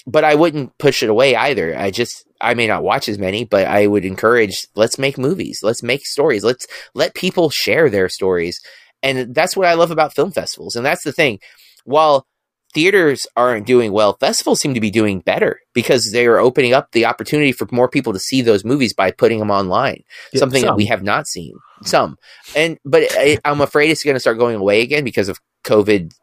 but 0.05 0.23
I 0.23 0.35
wouldn't 0.35 0.77
push 0.77 1.03
it 1.03 1.09
away 1.09 1.35
either. 1.35 1.77
I 1.77 1.91
just 1.91 2.25
I 2.41 2.53
may 2.53 2.67
not 2.67 2.83
watch 2.83 3.07
as 3.07 3.17
many, 3.17 3.45
but 3.45 3.67
I 3.67 3.87
would 3.87 4.05
encourage 4.05 4.67
let's 4.75 4.97
make 4.97 5.17
movies, 5.17 5.59
let's 5.63 5.83
make 5.83 6.05
stories, 6.05 6.43
let's 6.43 6.67
let 6.93 7.15
people 7.15 7.49
share 7.49 7.89
their 7.89 8.09
stories. 8.09 8.59
And 9.01 9.33
that's 9.35 9.57
what 9.57 9.67
I 9.67 9.73
love 9.73 9.91
about 9.91 10.15
film 10.15 10.31
festivals. 10.31 10.75
And 10.75 10.85
that's 10.85 11.03
the 11.03 11.11
thing. 11.11 11.39
While 11.83 12.25
theaters 12.73 13.27
aren't 13.35 13.67
doing 13.67 13.91
well, 13.91 14.17
festivals 14.19 14.59
seem 14.59 14.73
to 14.73 14.79
be 14.79 14.89
doing 14.89 15.19
better 15.19 15.59
because 15.73 16.11
they 16.11 16.25
are 16.25 16.39
opening 16.39 16.73
up 16.73 16.91
the 16.91 17.05
opportunity 17.05 17.51
for 17.51 17.67
more 17.71 17.89
people 17.89 18.13
to 18.13 18.19
see 18.19 18.41
those 18.41 18.65
movies 18.65 18.93
by 18.93 19.11
putting 19.11 19.39
them 19.39 19.51
online. 19.51 20.03
Yeah, 20.31 20.39
something 20.39 20.61
some. 20.61 20.69
that 20.69 20.77
we 20.77 20.85
have 20.85 21.03
not 21.03 21.27
seen. 21.27 21.55
Some. 21.83 22.17
And 22.55 22.77
but 22.85 23.03
I, 23.11 23.37
I'm 23.45 23.61
afraid 23.61 23.89
it's 23.89 24.03
going 24.03 24.15
to 24.15 24.21
start 24.21 24.37
going 24.37 24.55
away 24.55 24.81
again 24.81 25.03
because 25.03 25.29
of 25.29 25.39
COVID 25.65 26.13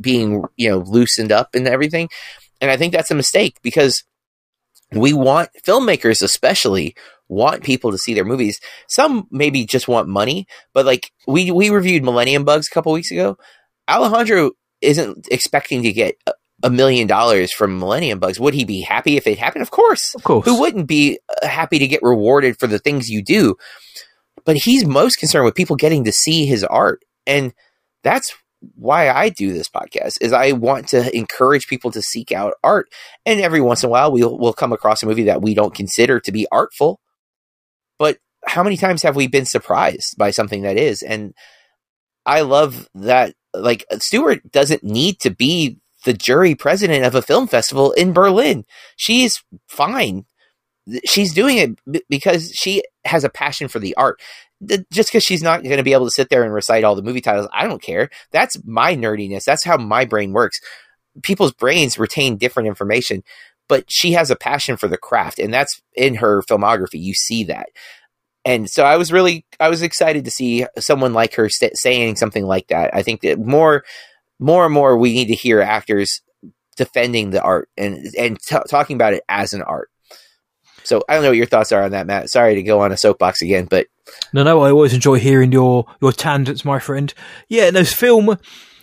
being, 0.00 0.44
you 0.56 0.70
know, 0.70 0.78
loosened 0.78 1.32
up 1.32 1.54
and 1.54 1.66
everything. 1.66 2.08
And 2.64 2.70
I 2.70 2.78
think 2.78 2.94
that's 2.94 3.10
a 3.10 3.14
mistake 3.14 3.58
because 3.62 4.02
we 4.90 5.12
want 5.12 5.50
filmmakers 5.66 6.22
especially 6.22 6.94
want 7.28 7.62
people 7.62 7.90
to 7.90 7.98
see 7.98 8.14
their 8.14 8.24
movies. 8.24 8.58
Some 8.88 9.28
maybe 9.30 9.66
just 9.66 9.86
want 9.86 10.08
money, 10.08 10.46
but 10.72 10.86
like 10.86 11.12
we 11.26 11.50
we 11.50 11.68
reviewed 11.68 12.04
Millennium 12.04 12.44
Bugs 12.44 12.68
a 12.70 12.74
couple 12.74 12.92
weeks 12.92 13.10
ago. 13.10 13.36
Alejandro 13.86 14.52
isn't 14.80 15.28
expecting 15.30 15.82
to 15.82 15.92
get 15.92 16.16
a, 16.26 16.32
a 16.62 16.70
million 16.70 17.06
dollars 17.06 17.52
from 17.52 17.78
Millennium 17.78 18.18
Bugs. 18.18 18.40
Would 18.40 18.54
he 18.54 18.64
be 18.64 18.80
happy 18.80 19.18
if 19.18 19.26
it 19.26 19.38
happened? 19.38 19.60
Of 19.60 19.70
course. 19.70 20.14
Of 20.14 20.24
course. 20.24 20.46
Who 20.46 20.58
wouldn't 20.58 20.86
be 20.86 21.18
uh, 21.42 21.46
happy 21.46 21.78
to 21.78 21.86
get 21.86 22.02
rewarded 22.02 22.58
for 22.58 22.66
the 22.66 22.78
things 22.78 23.10
you 23.10 23.22
do? 23.22 23.56
But 24.46 24.56
he's 24.56 24.86
most 24.86 25.16
concerned 25.16 25.44
with 25.44 25.54
people 25.54 25.76
getting 25.76 26.04
to 26.04 26.12
see 26.12 26.46
his 26.46 26.64
art. 26.64 27.02
And 27.26 27.52
that's 28.02 28.34
why 28.74 29.10
I 29.10 29.28
do 29.28 29.52
this 29.52 29.68
podcast 29.68 30.18
is 30.20 30.32
I 30.32 30.52
want 30.52 30.88
to 30.88 31.14
encourage 31.16 31.66
people 31.66 31.90
to 31.92 32.02
seek 32.02 32.32
out 32.32 32.54
art. 32.62 32.88
And 33.26 33.40
every 33.40 33.60
once 33.60 33.82
in 33.82 33.88
a 33.88 33.90
while 33.90 34.12
we'll 34.12 34.38
we'll 34.38 34.52
come 34.52 34.72
across 34.72 35.02
a 35.02 35.06
movie 35.06 35.24
that 35.24 35.42
we 35.42 35.54
don't 35.54 35.74
consider 35.74 36.20
to 36.20 36.32
be 36.32 36.46
artful. 36.50 37.00
But 37.98 38.18
how 38.46 38.62
many 38.62 38.76
times 38.76 39.02
have 39.02 39.16
we 39.16 39.26
been 39.26 39.46
surprised 39.46 40.16
by 40.18 40.30
something 40.30 40.62
that 40.62 40.76
is? 40.76 41.02
And 41.02 41.34
I 42.26 42.42
love 42.42 42.88
that 42.94 43.34
like 43.54 43.84
Stewart 43.98 44.50
doesn't 44.50 44.82
need 44.82 45.20
to 45.20 45.30
be 45.30 45.78
the 46.04 46.12
jury 46.12 46.54
president 46.54 47.04
of 47.04 47.14
a 47.14 47.22
film 47.22 47.46
festival 47.46 47.92
in 47.92 48.12
Berlin. 48.12 48.64
She's 48.96 49.42
fine. 49.68 50.26
She's 51.06 51.32
doing 51.32 51.56
it 51.56 52.04
because 52.08 52.52
she 52.52 52.82
has 53.04 53.24
a 53.24 53.30
passion 53.30 53.68
for 53.68 53.78
the 53.78 53.94
art 53.96 54.20
just 54.92 55.10
because 55.10 55.24
she's 55.24 55.42
not 55.42 55.62
going 55.62 55.76
to 55.76 55.82
be 55.82 55.92
able 55.92 56.06
to 56.06 56.10
sit 56.10 56.28
there 56.28 56.42
and 56.42 56.52
recite 56.52 56.84
all 56.84 56.94
the 56.94 57.02
movie 57.02 57.20
titles, 57.20 57.48
I 57.52 57.66
don't 57.66 57.82
care. 57.82 58.10
That's 58.30 58.56
my 58.64 58.94
nerdiness. 58.96 59.44
That's 59.44 59.64
how 59.64 59.76
my 59.76 60.04
brain 60.04 60.32
works. 60.32 60.58
People's 61.22 61.52
brains 61.52 61.98
retain 61.98 62.36
different 62.36 62.68
information, 62.68 63.22
but 63.68 63.84
she 63.88 64.12
has 64.12 64.30
a 64.30 64.36
passion 64.36 64.76
for 64.76 64.88
the 64.88 64.98
craft, 64.98 65.38
and 65.38 65.52
that's 65.52 65.80
in 65.94 66.16
her 66.16 66.42
filmography. 66.42 67.00
You 67.00 67.14
see 67.14 67.44
that. 67.44 67.68
And 68.44 68.68
so 68.68 68.84
I 68.84 68.96
was 68.96 69.12
really, 69.12 69.46
I 69.58 69.68
was 69.68 69.82
excited 69.82 70.24
to 70.26 70.30
see 70.30 70.66
someone 70.78 71.14
like 71.14 71.34
her 71.34 71.48
st- 71.48 71.78
saying 71.78 72.16
something 72.16 72.44
like 72.44 72.68
that. 72.68 72.94
I 72.94 73.02
think 73.02 73.22
that 73.22 73.38
more, 73.38 73.84
more 74.38 74.66
and 74.66 74.74
more, 74.74 74.98
we 74.98 75.14
need 75.14 75.28
to 75.28 75.34
hear 75.34 75.62
actors 75.62 76.20
defending 76.76 77.30
the 77.30 77.40
art 77.42 77.68
and 77.76 78.04
and 78.18 78.38
t- 78.40 78.56
talking 78.68 78.96
about 78.96 79.14
it 79.14 79.22
as 79.28 79.52
an 79.54 79.62
art. 79.62 79.90
So 80.82 81.02
I 81.08 81.14
don't 81.14 81.22
know 81.22 81.30
what 81.30 81.38
your 81.38 81.46
thoughts 81.46 81.72
are 81.72 81.82
on 81.82 81.92
that, 81.92 82.06
Matt. 82.06 82.30
Sorry 82.30 82.56
to 82.56 82.62
go 82.62 82.80
on 82.80 82.92
a 82.92 82.96
soapbox 82.96 83.40
again, 83.40 83.66
but 83.70 83.86
no, 84.32 84.42
no, 84.42 84.62
I 84.62 84.70
always 84.70 84.92
enjoy 84.92 85.18
hearing 85.18 85.52
your 85.52 85.86
your 86.00 86.12
tangents, 86.12 86.64
my 86.64 86.78
friend. 86.78 87.12
Yeah, 87.48 87.70
no, 87.70 87.84
film, 87.84 88.36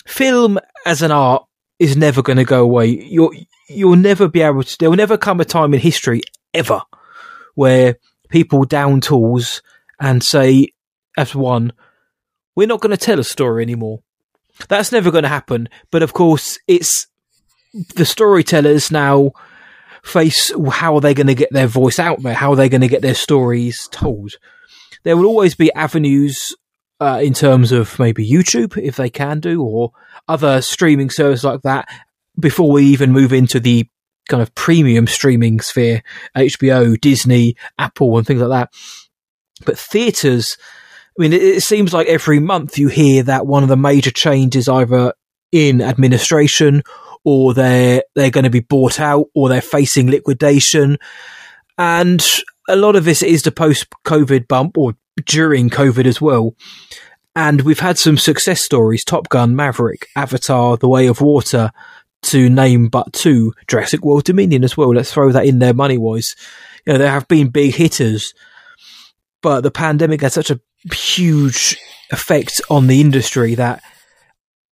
film 0.06 0.60
as 0.86 1.02
an 1.02 1.12
art 1.12 1.46
is 1.80 1.98
never 1.98 2.22
going 2.22 2.38
to 2.38 2.44
go 2.44 2.64
away. 2.64 2.88
You'll 2.88 3.34
you'll 3.70 3.96
never 3.96 4.28
be 4.28 4.42
able 4.42 4.64
to. 4.64 4.78
There 4.80 4.90
will 4.90 4.98
never 4.98 5.18
come 5.18 5.40
a 5.40 5.46
time 5.46 5.74
in 5.74 5.80
history 5.80 6.22
ever 6.54 6.82
where 7.56 7.98
people 8.30 8.66
down 8.66 9.02
tools 9.02 9.62
and 10.00 10.24
say, 10.24 10.70
as 11.18 11.36
one, 11.36 11.74
we're 12.56 12.68
not 12.68 12.82
going 12.82 12.96
to 12.96 12.98
tell 12.98 13.20
a 13.20 13.24
story 13.24 13.64
anymore. 13.64 14.02
That's 14.68 14.92
never 14.92 15.12
going 15.12 15.24
to 15.24 15.30
happen. 15.30 15.70
But 15.92 16.04
of 16.04 16.14
course, 16.14 16.60
it's 16.68 17.08
the 17.96 18.06
storytellers 18.06 18.92
now 18.92 19.32
face 20.04 20.52
how 20.72 20.96
are 20.96 21.02
they 21.02 21.14
going 21.14 21.28
to 21.28 21.36
get 21.36 21.52
their 21.52 21.68
voice 21.68 22.00
out 22.00 22.22
there? 22.22 22.34
How 22.34 22.52
are 22.52 22.56
they 22.56 22.70
going 22.70 22.82
to 22.82 22.88
get 22.88 23.02
their 23.02 23.16
stories 23.16 23.88
told? 23.92 24.34
There 25.04 25.18
will 25.18 25.26
always 25.26 25.56
be 25.56 25.74
avenues 25.74 26.56
uh, 27.00 27.20
in 27.24 27.34
terms 27.34 27.72
of 27.72 27.98
maybe 27.98 28.28
YouTube, 28.28 28.78
if 28.78 28.96
they 28.96 29.10
can 29.10 29.40
do, 29.40 29.64
or 29.64 29.92
other 30.28 30.62
streaming 30.62 31.10
service 31.10 31.44
like 31.44 31.62
that 31.64 31.88
before 32.40 32.72
we 32.72 32.86
even 32.86 33.12
move 33.12 33.34
into 33.34 33.60
the 33.60 33.88
kind 34.30 34.42
of 34.42 34.54
premium 34.56 35.08
streaming 35.08 35.60
sphere, 35.60 36.04
HBO, 36.36 37.00
Disney, 37.00 37.56
Apple, 37.78 38.18
and 38.18 38.26
things 38.26 38.42
like 38.42 38.50
that. 38.50 38.70
But 39.66 39.78
theatres, 39.78 40.58
I 41.18 41.22
mean, 41.22 41.34
it, 41.34 41.42
it 41.42 41.64
seems 41.64 41.94
like 41.94 42.08
every 42.08 42.40
month 42.40 42.78
you 42.78 42.88
hear 42.88 43.24
that 43.24 43.48
one 43.48 43.64
of 43.64 43.70
the 43.70 43.78
major 43.78 44.12
changes 44.12 44.70
either 44.70 45.14
in 45.52 45.82
administration 45.82 46.84
or 47.24 47.54
they're 47.54 48.04
they're 48.16 48.32
going 48.32 48.46
to 48.46 48.50
be 48.50 48.62
bought 48.62 49.00
out 49.00 49.28
or 49.36 49.50
they're 49.50 49.62
facing 49.62 50.10
liquidation 50.10 50.98
and 51.78 52.26
a 52.72 52.76
lot 52.76 52.96
of 52.96 53.06
this 53.06 53.22
is 53.22 53.44
the 53.44 53.52
post 53.52 53.88
covid 54.06 54.48
bump 54.48 54.78
or 54.78 54.96
during 55.26 55.70
covid 55.70 56.06
as 56.06 56.22
well. 56.22 56.56
And 57.36 57.62
we've 57.62 57.80
had 57.80 57.98
some 57.98 58.18
success 58.18 58.62
stories. 58.62 59.06
Top 59.06 59.30
gun 59.30 59.56
maverick 59.56 60.08
avatar 60.16 60.78
the 60.78 60.90
way 60.90 61.08
of 61.08 61.22
water 61.22 61.72
to 62.24 62.50
name 62.50 62.90
but 62.90 63.14
two. 63.14 63.54
Jurassic 63.68 64.04
world 64.04 64.26
dominion 64.26 64.64
as 64.64 64.76
well. 64.76 64.94
Let's 64.94 65.14
throw 65.14 65.32
that 65.32 65.46
in 65.46 65.60
there 65.60 65.74
money 65.74 65.98
wise 65.98 66.36
you 66.86 66.94
know 66.94 67.00
there 67.00 67.12
have 67.12 67.28
been 67.28 67.50
big 67.50 67.76
hitters 67.76 68.34
but 69.42 69.62
the 69.62 69.72
pandemic 69.72 70.22
had 70.22 70.32
such 70.32 70.52
a 70.52 70.60
huge 70.94 71.78
effect 72.12 72.62
on 72.70 72.88
the 72.88 73.02
industry 73.02 73.56
that 73.56 73.84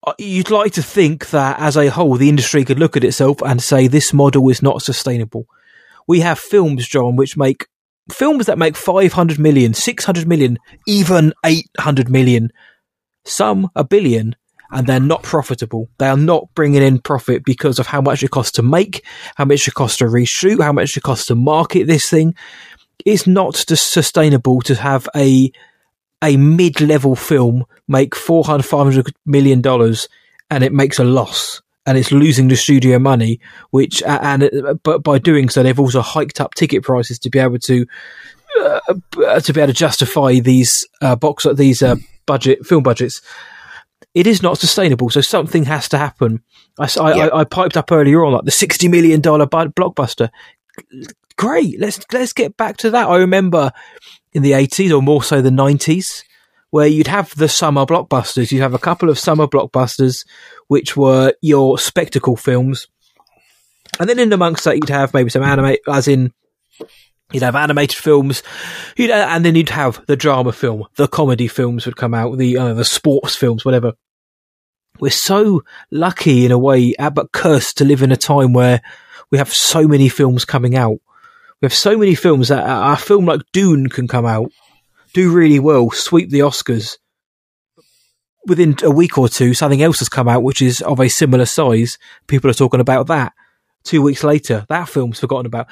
uh, 0.07 0.15
you'd 0.19 0.51
like 0.51 0.73
to 0.73 0.83
think 0.83 1.31
that 1.31 1.59
as 1.59 1.77
a 1.77 1.89
whole, 1.89 2.17
the 2.17 2.29
industry 2.29 2.65
could 2.65 2.79
look 2.79 2.97
at 2.97 3.05
itself 3.05 3.41
and 3.43 3.63
say 3.63 3.87
this 3.87 4.13
model 4.13 4.49
is 4.49 4.63
not 4.63 4.83
sustainable. 4.83 5.47
We 6.07 6.21
have 6.21 6.39
films, 6.39 6.87
John, 6.87 7.17
which 7.17 7.37
make 7.37 7.67
films 8.13 8.47
that 8.47 8.59
make 8.59 8.77
500 8.77 9.39
million, 9.39 9.75
600 9.75 10.27
million, 10.27 10.59
even 10.87 11.33
800 11.45 12.11
million, 12.11 12.51
some 13.25 13.71
a 13.75 13.85
billion, 13.85 14.35
and 14.71 14.87
they're 14.87 15.01
not 15.01 15.23
profitable. 15.23 15.89
They 15.99 16.09
are 16.09 16.17
not 16.17 16.49
bringing 16.55 16.83
in 16.83 17.01
profit 17.01 17.45
because 17.45 17.79
of 17.79 17.87
how 17.87 18.01
much 18.01 18.23
it 18.23 18.31
costs 18.31 18.53
to 18.53 18.63
make, 18.63 19.05
how 19.37 19.45
much 19.45 19.67
it 19.67 19.75
costs 19.75 19.99
to 19.99 20.05
reshoot, 20.05 20.63
how 20.63 20.73
much 20.73 20.97
it 20.97 21.03
costs 21.03 21.27
to 21.27 21.35
market 21.35 21.87
this 21.87 22.09
thing. 22.09 22.35
It's 23.05 23.27
not 23.27 23.57
sustainable 23.57 24.61
to 24.63 24.75
have 24.75 25.09
a 25.15 25.51
a 26.21 26.37
mid 26.37 26.81
level 26.81 27.15
film 27.15 27.65
make 27.87 28.17
400 28.17 28.65
500 28.65 29.15
million 29.25 29.61
dollars 29.61 30.09
and 30.51 30.65
it 30.65 30.73
makes 30.73 30.99
a 30.99 31.05
loss 31.05 31.63
and 31.87 31.97
it's 31.97 32.13
losing 32.13 32.49
the 32.49 32.57
studio 32.57 32.99
money 32.99 33.41
which 33.71 34.03
and 34.03 34.51
but 34.83 35.03
by 35.03 35.19
doing 35.19 35.49
so 35.49 35.63
they've 35.63 35.81
also 35.81 36.01
hiked 36.01 36.41
up 36.41 36.55
ticket 36.55 36.83
prices 36.83 37.19
to 37.19 37.31
be 37.31 37.39
able 37.39 37.59
to 37.59 37.87
uh, 38.61 39.41
to 39.41 39.53
be 39.53 39.61
able 39.61 39.73
to 39.73 39.79
justify 39.79 40.39
these 40.39 40.87
uh, 41.03 41.17
box 41.17 41.47
these 41.55 41.83
uh, 41.83 41.97
budget 42.27 42.65
film 42.67 42.83
budgets 42.83 43.23
it 44.15 44.27
is 44.27 44.43
not 44.43 44.59
sustainable. 44.59 45.11
So 45.11 45.21
something 45.21 45.65
has 45.65 45.89
to 45.91 45.99
happen. 45.99 46.43
I, 46.79 46.89
I, 47.01 47.15
yeah. 47.15 47.27
I, 47.27 47.41
I 47.41 47.45
piped 47.45 47.77
up 47.77 47.93
earlier 47.93 48.25
on 48.25 48.33
like 48.33 48.45
the 48.45 48.51
sixty 48.51 48.89
million 48.89 49.21
dollar 49.21 49.47
blockbuster. 49.47 50.31
Great, 51.37 51.79
let's 51.79 52.01
let's 52.13 52.33
get 52.33 52.57
back 52.57 52.77
to 52.79 52.91
that. 52.91 53.09
I 53.09 53.19
remember 53.19 53.71
in 54.33 54.43
the 54.43 54.55
eighties 54.55 54.93
or 54.93 55.03
more 55.03 55.23
so 55.23 55.41
the 55.41 55.51
nineties, 55.51 56.25
where 56.71 56.87
you'd 56.87 57.07
have 57.07 57.35
the 57.37 57.49
summer 57.49 57.87
blockbusters. 57.87 58.53
You'd 58.53 58.63
have 58.63 58.75
a 58.75 58.79
couple 58.79 59.09
of 59.09 59.19
summer 59.19 59.47
blockbusters, 59.47 60.27
which 60.69 60.97
were 60.97 61.35
your 61.41 61.79
spectacle 61.79 62.37
films, 62.37 62.87
and 63.99 64.09
then 64.09 64.19
in 64.19 64.33
amongst 64.33 64.65
that 64.65 64.77
you'd 64.77 64.89
have 64.89 65.15
maybe 65.15 65.31
some 65.31 65.43
anime, 65.43 65.77
as 65.89 66.09
in 66.09 66.33
You'd 67.33 67.43
have 67.43 67.57
animated 67.57 67.99
films, 67.99 68.43
you'd, 68.97 69.11
uh, 69.11 69.27
and 69.29 69.45
then 69.45 69.55
you'd 69.55 69.69
have 69.69 70.05
the 70.07 70.17
drama 70.17 70.51
film, 70.51 70.85
the 70.97 71.07
comedy 71.07 71.47
films 71.47 71.85
would 71.85 71.97
come 71.97 72.15
out, 72.15 72.39
the 72.39 72.57
uh, 72.57 72.73
the 72.73 72.87
sports 72.87 73.37
films, 73.37 73.67
whatever. 73.67 73.93
We're 74.99 75.11
so 75.11 75.63
lucky 75.91 76.47
in 76.47 76.53
a 76.53 76.59
way, 76.59 76.95
uh, 76.99 77.11
but 77.11 77.33
cursed 77.33 77.77
to 77.79 77.85
live 77.85 78.03
in 78.03 78.13
a 78.13 78.17
time 78.17 78.55
where 78.55 78.81
we 79.31 79.37
have 79.37 79.53
so 79.53 79.87
many 79.87 80.09
films 80.09 80.47
coming 80.47 80.75
out. 80.75 81.01
We 81.61 81.67
have 81.67 81.75
so 81.75 81.99
many 81.99 82.15
films 82.15 82.49
that 82.49 82.67
uh, 82.67 82.93
a 82.93 82.97
film 82.97 83.27
like 83.27 83.43
Dune 83.53 83.91
can 83.91 84.09
come 84.09 84.25
out, 84.25 84.51
do 85.13 85.33
really 85.33 85.59
well, 85.59 85.91
sweep 85.91 86.31
the 86.31 86.41
Oscars. 86.41 86.99
Within 88.47 88.77
a 88.83 88.91
week 88.91 89.19
or 89.19 89.29
two, 89.29 89.53
something 89.55 89.83
else 89.83 89.99
has 89.99 90.09
come 90.09 90.29
out 90.29 90.43
which 90.43 90.63
is 90.63 90.81
of 90.83 91.01
a 91.01 91.09
similar 91.09 91.45
size. 91.45 91.99
People 92.27 92.51
are 92.51 92.55
talking 92.55 92.81
about 92.81 93.07
that. 93.09 93.33
Two 93.85 94.03
weeks 94.03 94.25
later, 94.25 94.65
that 94.69 94.89
film's 94.89 95.21
forgotten 95.21 95.47
about 95.47 95.69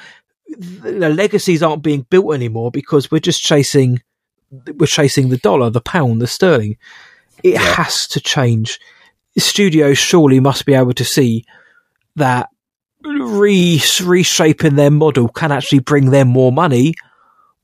the 0.47 1.09
legacies 1.09 1.61
aren't 1.61 1.83
being 1.83 2.05
built 2.09 2.33
anymore 2.33 2.71
because 2.71 3.11
we're 3.11 3.19
just 3.19 3.41
chasing 3.41 4.01
we're 4.49 4.87
chasing 4.87 5.29
the 5.29 5.37
dollar, 5.37 5.69
the 5.69 5.81
pound, 5.81 6.21
the 6.21 6.27
sterling. 6.27 6.77
It 7.43 7.53
yeah. 7.53 7.59
has 7.59 8.07
to 8.09 8.21
change. 8.21 8.79
Studios 9.37 9.97
surely 9.97 10.39
must 10.39 10.65
be 10.65 10.73
able 10.73 10.93
to 10.93 11.05
see 11.05 11.43
that 12.15 12.49
re- 13.03 13.81
reshaping 14.03 14.75
their 14.75 14.89
model 14.89 15.27
can 15.27 15.51
actually 15.51 15.79
bring 15.79 16.11
them 16.11 16.29
more 16.29 16.51
money 16.51 16.93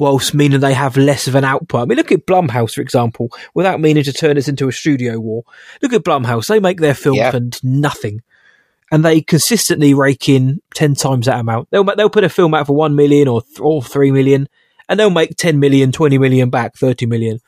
whilst 0.03 0.33
meaning 0.33 0.59
they 0.59 0.73
have 0.73 0.97
less 0.97 1.27
of 1.27 1.35
an 1.35 1.43
output. 1.43 1.81
I 1.81 1.85
mean, 1.85 1.97
look 1.97 2.11
at 2.11 2.25
Blumhouse, 2.25 2.73
for 2.73 2.81
example, 2.81 3.29
without 3.53 3.79
meaning 3.79 4.03
to 4.03 4.13
turn 4.13 4.35
this 4.35 4.47
into 4.47 4.67
a 4.67 4.71
studio 4.71 5.19
war. 5.19 5.43
Look 5.81 5.93
at 5.93 6.03
Blumhouse. 6.03 6.47
They 6.47 6.59
make 6.59 6.79
their 6.79 6.93
film 6.93 7.17
and 7.33 7.63
nothing 7.63 8.21
and 8.93 9.03
they 9.03 9.21
consistently 9.21 9.95
rake 9.95 10.29
in 10.29 10.61
10 10.75 10.93
times 10.93 11.25
that 11.25 11.39
amount. 11.39 11.67
They'll, 11.71 11.83
they'll 11.83 12.11
put 12.11 12.23
a 12.23 12.29
film 12.29 12.53
out 12.53 12.67
for 12.67 12.75
1 12.75 12.95
million 12.95 13.27
or, 13.27 13.41
th- 13.41 13.59
or 13.59 13.81
3 13.81 14.11
million 14.11 14.47
and 14.87 14.99
they'll 14.99 15.09
make 15.09 15.35
10 15.35 15.59
million, 15.59 15.91
20 15.91 16.19
million 16.19 16.51
back, 16.51 16.75
30 16.75 17.07
million. 17.07 17.39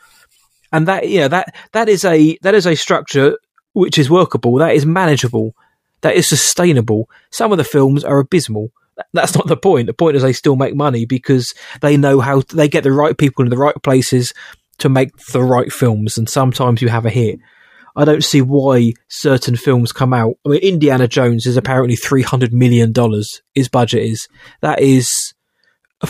And 0.71 0.87
that, 0.87 1.07
you 1.07 1.19
know, 1.19 1.27
that, 1.27 1.55
that 1.73 1.87
is 1.87 2.03
a, 2.03 2.35
that 2.41 2.55
is 2.55 2.65
a 2.65 2.75
structure 2.75 3.37
which 3.73 3.99
is 3.99 4.09
workable. 4.09 4.55
That 4.55 4.73
is 4.73 4.87
manageable. 4.87 5.55
That 6.01 6.15
is 6.15 6.27
sustainable. 6.27 7.09
Some 7.29 7.51
of 7.51 7.59
the 7.59 7.63
films 7.63 8.03
are 8.03 8.17
abysmal. 8.17 8.71
That's 9.13 9.35
not 9.35 9.47
the 9.47 9.57
point. 9.57 9.87
The 9.87 9.93
point 9.93 10.15
is 10.15 10.23
they 10.23 10.33
still 10.33 10.55
make 10.55 10.75
money 10.75 11.05
because 11.05 11.53
they 11.81 11.97
know 11.97 12.19
how 12.19 12.41
they 12.41 12.67
get 12.67 12.83
the 12.83 12.91
right 12.91 13.17
people 13.17 13.43
in 13.43 13.49
the 13.49 13.57
right 13.57 13.75
places 13.83 14.33
to 14.77 14.89
make 14.89 15.15
the 15.31 15.43
right 15.43 15.71
films. 15.71 16.17
And 16.17 16.29
sometimes 16.29 16.81
you 16.81 16.89
have 16.89 17.05
a 17.05 17.09
hit. 17.09 17.39
I 17.97 18.03
don't 18.03 18.23
see 18.23 18.41
why 18.41 18.93
certain 19.07 19.55
films 19.55 19.91
come 19.93 20.13
out. 20.13 20.35
I 20.45 20.49
mean, 20.49 20.59
Indiana 20.59 21.07
Jones 21.07 21.45
is 21.45 21.55
apparently 21.55 21.95
three 21.95 22.23
hundred 22.23 22.53
million 22.53 22.91
dollars. 22.91 23.41
His 23.53 23.69
budget 23.69 24.03
is 24.03 24.27
that 24.61 24.81
is 24.81 25.33
a, 26.01 26.09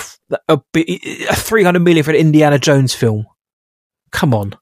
a, 0.50 0.60
a 0.76 1.36
three 1.36 1.64
hundred 1.64 1.84
million 1.84 2.04
for 2.04 2.12
an 2.12 2.18
Indiana 2.18 2.58
Jones 2.58 2.96
film. 2.96 3.28
Come 4.12 4.34
on, 4.34 4.56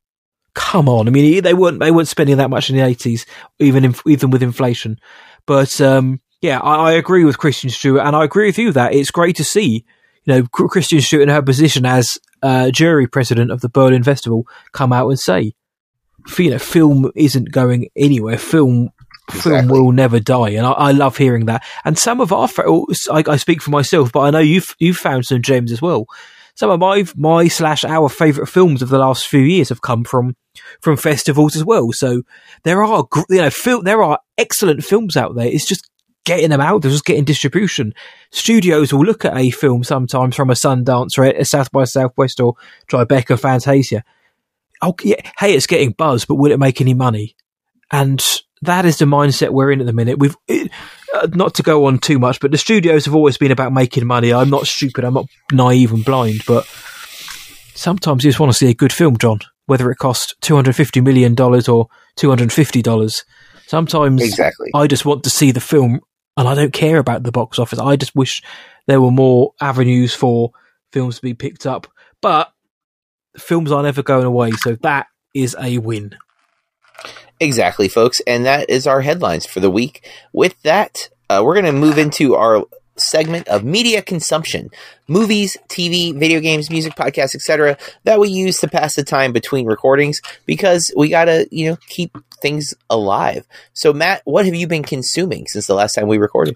come 0.54 0.90
on. 0.90 1.08
I 1.08 1.12
mean, 1.12 1.44
they 1.44 1.54
weren't 1.54 1.80
they 1.80 1.92
weren't 1.92 2.10
spending 2.10 2.38
that 2.38 2.50
much 2.50 2.70
in 2.70 2.76
the 2.76 2.84
eighties, 2.84 3.26
even 3.60 3.86
in, 3.86 3.96
even 4.06 4.30
with 4.30 4.44
inflation. 4.44 5.00
But 5.46 5.80
um, 5.80 6.20
yeah, 6.44 6.60
I, 6.60 6.90
I, 6.90 6.92
agree 6.92 7.24
with 7.24 7.38
Kristen 7.38 7.70
Stewart, 7.70 8.06
and 8.06 8.18
I 8.18 8.26
agree 8.26 8.48
with 8.48 8.58
you 8.58 8.74
that 8.74 8.94
it's 8.94 9.12
great 9.12 9.38
to 9.38 9.46
see 9.46 9.86
you 10.26 10.34
know 10.34 10.44
Kristen 10.44 11.00
Stewart 11.00 11.24
in 11.24 11.30
her 11.30 11.42
position 11.42 11.86
as 11.86 12.18
uh, 12.44 12.70
jury 12.70 13.08
president 13.08 13.50
of 13.50 13.62
the 13.62 13.70
Berlin 13.70 14.04
Festival 14.04 14.46
come 14.74 14.92
out 14.92 15.08
and 15.08 15.18
say 15.18 15.54
you 16.38 16.50
know, 16.50 16.60
film 16.60 17.12
isn't 17.16 17.52
going 17.52 17.88
anywhere. 17.96 18.38
Film 18.38 18.90
Exactly. 19.30 19.52
film 19.54 19.68
will 19.70 19.92
never 19.94 20.20
die, 20.20 20.50
and 20.50 20.66
I, 20.66 20.72
I, 20.72 20.92
love 20.92 21.16
hearing 21.16 21.46
that. 21.46 21.64
And 21.86 21.98
some 21.98 22.20
of 22.20 22.34
our, 22.34 22.50
I, 22.58 23.24
I, 23.26 23.38
speak 23.38 23.62
for 23.62 23.72
myself, 23.72 24.12
but 24.12 24.20
I 24.20 24.32
know 24.32 24.40
you've 24.40 24.76
you've 24.80 24.98
found 24.98 25.26
some 25.26 25.42
gems 25.42 25.72
as 25.72 25.82
well. 25.82 26.08
Some 26.56 26.70
of 26.70 26.80
my 26.82 27.06
my 27.16 27.48
slash 27.48 27.86
our 27.86 28.10
favourite 28.10 28.50
films 28.50 28.82
of 28.82 28.90
the 28.90 29.00
last 29.00 29.28
few 29.28 29.40
years 29.40 29.70
have 29.70 29.82
come 29.82 30.04
from 30.04 30.36
from 30.82 30.98
festivals 30.98 31.56
as 31.56 31.64
well. 31.64 31.94
So 31.94 32.24
there 32.64 32.84
are 32.84 33.08
you 33.30 33.38
know 33.38 33.50
fil- 33.50 33.82
there 33.82 34.04
are 34.04 34.20
excellent 34.38 34.84
films 34.84 35.16
out 35.16 35.36
there. 35.36 35.48
It's 35.48 35.66
just 35.66 35.90
getting 36.26 36.50
them 36.50 36.62
out. 36.62 36.82
There's 36.82 36.94
just 36.94 37.06
getting 37.06 37.26
distribution. 37.26 37.94
Studios 38.32 38.94
will 38.94 39.06
look 39.06 39.26
at 39.26 39.38
a 39.38 39.50
film 39.50 39.84
sometimes 39.84 40.36
from 40.36 40.50
a 40.50 40.54
Sundance 40.54 41.18
or 41.18 41.26
a 41.26 41.46
South 41.46 41.72
by 41.72 41.84
Southwest 41.84 42.40
or 42.40 42.56
Tribeca 42.90 43.40
Fantasia 43.40 44.04
oh 44.84 44.96
yeah, 45.02 45.16
hey, 45.40 45.56
it's 45.56 45.68
getting 45.68 45.92
buzz, 45.92 46.26
but 46.26 46.36
will 46.36 46.52
it 46.52 46.60
make 46.60 46.82
any 46.82 46.94
money? 46.94 47.36
And 47.92 48.24
that 48.62 48.86
is 48.86 48.98
the 48.98 49.06
mindset 49.06 49.50
we're 49.50 49.72
in 49.72 49.80
at 49.80 49.86
the 49.86 49.94
minute. 49.94 50.20
We've 50.20 50.36
it, 50.48 50.72
uh, 51.14 51.28
not 51.34 51.56
to 51.56 51.64
go 51.64 51.86
on 51.86 52.00
too 52.00 52.20
much, 52.20 52.40
but 52.40 52.52
the 52.52 52.58
studios 52.58 53.06
have 53.06 53.16
always 53.16 53.38
been 53.38 53.52
about 53.52 53.74
making 53.74 54.06
money. 54.06 54.34
I'm 54.34 54.50
not 54.50 54.68
stupid. 54.68 55.04
I'm 55.04 55.14
not 55.14 55.28
naive 55.52 55.92
and 55.92 56.06
blind, 56.06 56.42
but 56.46 56.66
sometimes 57.76 58.24
you 58.24 58.30
just 58.30 58.40
want 58.40 58.52
to 58.52 58.58
see 58.58 58.70
a 58.70 58.76
good 58.76 58.94
film, 58.94 59.18
John. 59.18 59.40
Whether 59.66 59.90
it 59.92 59.98
costs 59.98 60.34
two 60.42 60.56
hundred 60.56 60.76
fifty 60.76 61.00
million 61.00 61.36
dollars 61.36 61.70
or 61.70 61.88
two 62.18 62.30
hundred 62.30 62.52
fifty 62.52 62.82
dollars, 62.82 63.24
sometimes 63.68 64.22
exactly. 64.22 64.70
I 64.74 64.88
just 64.88 65.06
want 65.06 65.24
to 65.24 65.30
see 65.30 65.52
the 65.52 65.62
film, 65.62 66.02
and 66.38 66.48
I 66.48 66.56
don't 66.56 66.74
care 66.74 66.98
about 66.98 67.24
the 67.24 67.32
box 67.32 67.60
office. 67.60 67.80
I 67.80 67.96
just 67.96 68.16
wish 68.16 68.42
there 68.88 69.02
were 69.02 69.12
more 69.12 69.54
avenues 69.62 70.14
for 70.14 70.52
films 70.92 71.18
to 71.18 71.22
be 71.22 71.34
picked 71.34 71.66
up. 71.66 71.88
But 72.22 72.52
films 73.38 73.72
are 73.72 73.84
never 73.84 74.04
going 74.04 74.26
away, 74.26 74.52
so 74.52 74.76
that 74.82 75.08
is 75.34 75.56
a 75.60 75.78
win. 75.80 76.16
Exactly, 77.40 77.88
folks, 77.88 78.22
and 78.26 78.46
that 78.46 78.70
is 78.70 78.88
our 78.88 79.02
headlines 79.02 79.46
for 79.46 79.60
the 79.60 79.70
week. 79.70 80.08
With 80.32 80.62
that, 80.62 81.10
uh, 81.30 81.42
we're 81.44 81.56
going 81.56 81.66
to 81.66 81.74
move 81.74 81.98
into 81.98 82.36
our 82.36 82.64
segment 82.96 83.48
of 83.48 83.64
media 83.64 84.02
consumption 84.02 84.70
movies 85.08 85.58
tv 85.68 86.18
video 86.18 86.40
games 86.40 86.70
music 86.70 86.94
podcasts 86.96 87.36
etc 87.36 87.78
that 88.04 88.20
we 88.20 88.30
use 88.30 88.60
to 88.60 88.68
pass 88.68 88.96
the 88.96 89.04
time 89.04 89.32
between 89.32 89.66
recordings 89.66 90.22
because 90.46 90.94
we 90.96 91.10
gotta 91.10 91.48
you 91.52 91.70
know 91.70 91.78
keep 91.88 92.16
things 92.42 92.74
alive 92.90 93.46
so 93.74 93.94
matt 93.94 94.22
what 94.26 94.46
have 94.46 94.56
you 94.56 94.68
been 94.68 94.84
consuming 94.84 95.46
since 95.48 95.68
the 95.68 95.74
last 95.74 95.94
time 95.94 96.08
we 96.08 96.18
recorded 96.18 96.56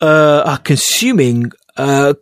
uh, 0.00 0.42
uh 0.44 0.56
consuming 0.58 1.50
uh, 1.76 2.14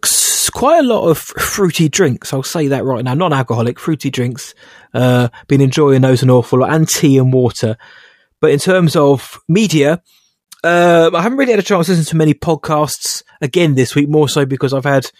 quite 0.50 0.80
a 0.80 0.86
lot 0.86 1.08
of 1.08 1.18
fruity 1.18 1.88
drinks. 1.88 2.32
I'll 2.32 2.42
say 2.42 2.68
that 2.68 2.84
right 2.84 3.04
now. 3.04 3.14
Non-alcoholic 3.14 3.78
fruity 3.78 4.10
drinks. 4.10 4.54
Uh, 4.92 5.28
been 5.48 5.60
enjoying 5.60 6.02
those 6.02 6.22
an 6.22 6.30
awful 6.30 6.60
lot, 6.60 6.72
and 6.72 6.88
tea 6.88 7.18
and 7.18 7.32
water. 7.32 7.76
But 8.40 8.52
in 8.52 8.58
terms 8.58 8.96
of 8.96 9.38
media, 9.48 10.02
uh, 10.62 11.10
I 11.14 11.22
haven't 11.22 11.38
really 11.38 11.52
had 11.52 11.60
a 11.60 11.64
chance 11.64 11.86
to 11.86 11.92
listen 11.92 12.06
to 12.06 12.16
many 12.16 12.34
podcasts 12.34 13.22
again 13.40 13.74
this 13.74 13.94
week. 13.94 14.08
More 14.08 14.28
so 14.28 14.44
because 14.44 14.72
I've 14.72 14.84
had 14.84 15.10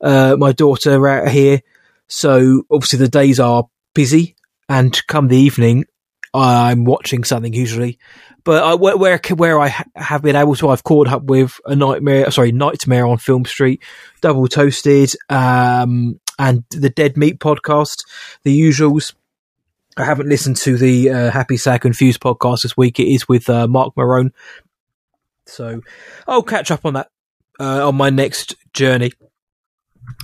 uh, 0.00 0.36
my 0.38 0.52
daughter 0.52 1.06
out 1.08 1.28
here, 1.28 1.62
so 2.08 2.64
obviously 2.70 2.98
the 2.98 3.08
days 3.08 3.40
are 3.40 3.68
busy. 3.94 4.36
And 4.68 4.96
come 5.08 5.26
the 5.26 5.36
evening, 5.36 5.86
I'm 6.32 6.84
watching 6.84 7.24
something 7.24 7.52
usually. 7.52 7.98
But 8.44 8.62
I, 8.62 8.74
where, 8.74 8.96
where, 8.96 9.20
where 9.34 9.60
I 9.60 9.84
have 9.96 10.22
been 10.22 10.36
able 10.36 10.54
to, 10.56 10.68
I've 10.68 10.84
caught 10.84 11.08
up 11.08 11.24
with 11.24 11.60
a 11.66 11.74
nightmare, 11.74 12.30
sorry, 12.30 12.52
Nightmare 12.52 13.06
on 13.06 13.18
Film 13.18 13.44
Street, 13.44 13.82
Double 14.20 14.46
Toasted, 14.46 15.14
um, 15.28 16.20
and 16.38 16.64
the 16.70 16.88
Dead 16.88 17.16
Meat 17.16 17.40
podcast, 17.40 18.04
the 18.44 18.58
usuals. 18.58 19.12
I 19.96 20.04
haven't 20.04 20.28
listened 20.28 20.56
to 20.58 20.76
the 20.78 21.10
uh, 21.10 21.30
Happy 21.30 21.56
Sad 21.56 21.80
Confused 21.80 22.20
podcast 22.20 22.62
this 22.62 22.76
week. 22.76 23.00
It 23.00 23.08
is 23.08 23.28
with 23.28 23.50
uh, 23.50 23.66
Marc 23.66 23.96
Maron, 23.96 24.32
so 25.50 25.80
I'll 26.26 26.42
catch 26.42 26.70
up 26.70 26.84
on 26.84 26.94
that 26.94 27.10
uh, 27.58 27.86
on 27.88 27.96
my 27.96 28.10
next 28.10 28.54
journey. 28.72 29.12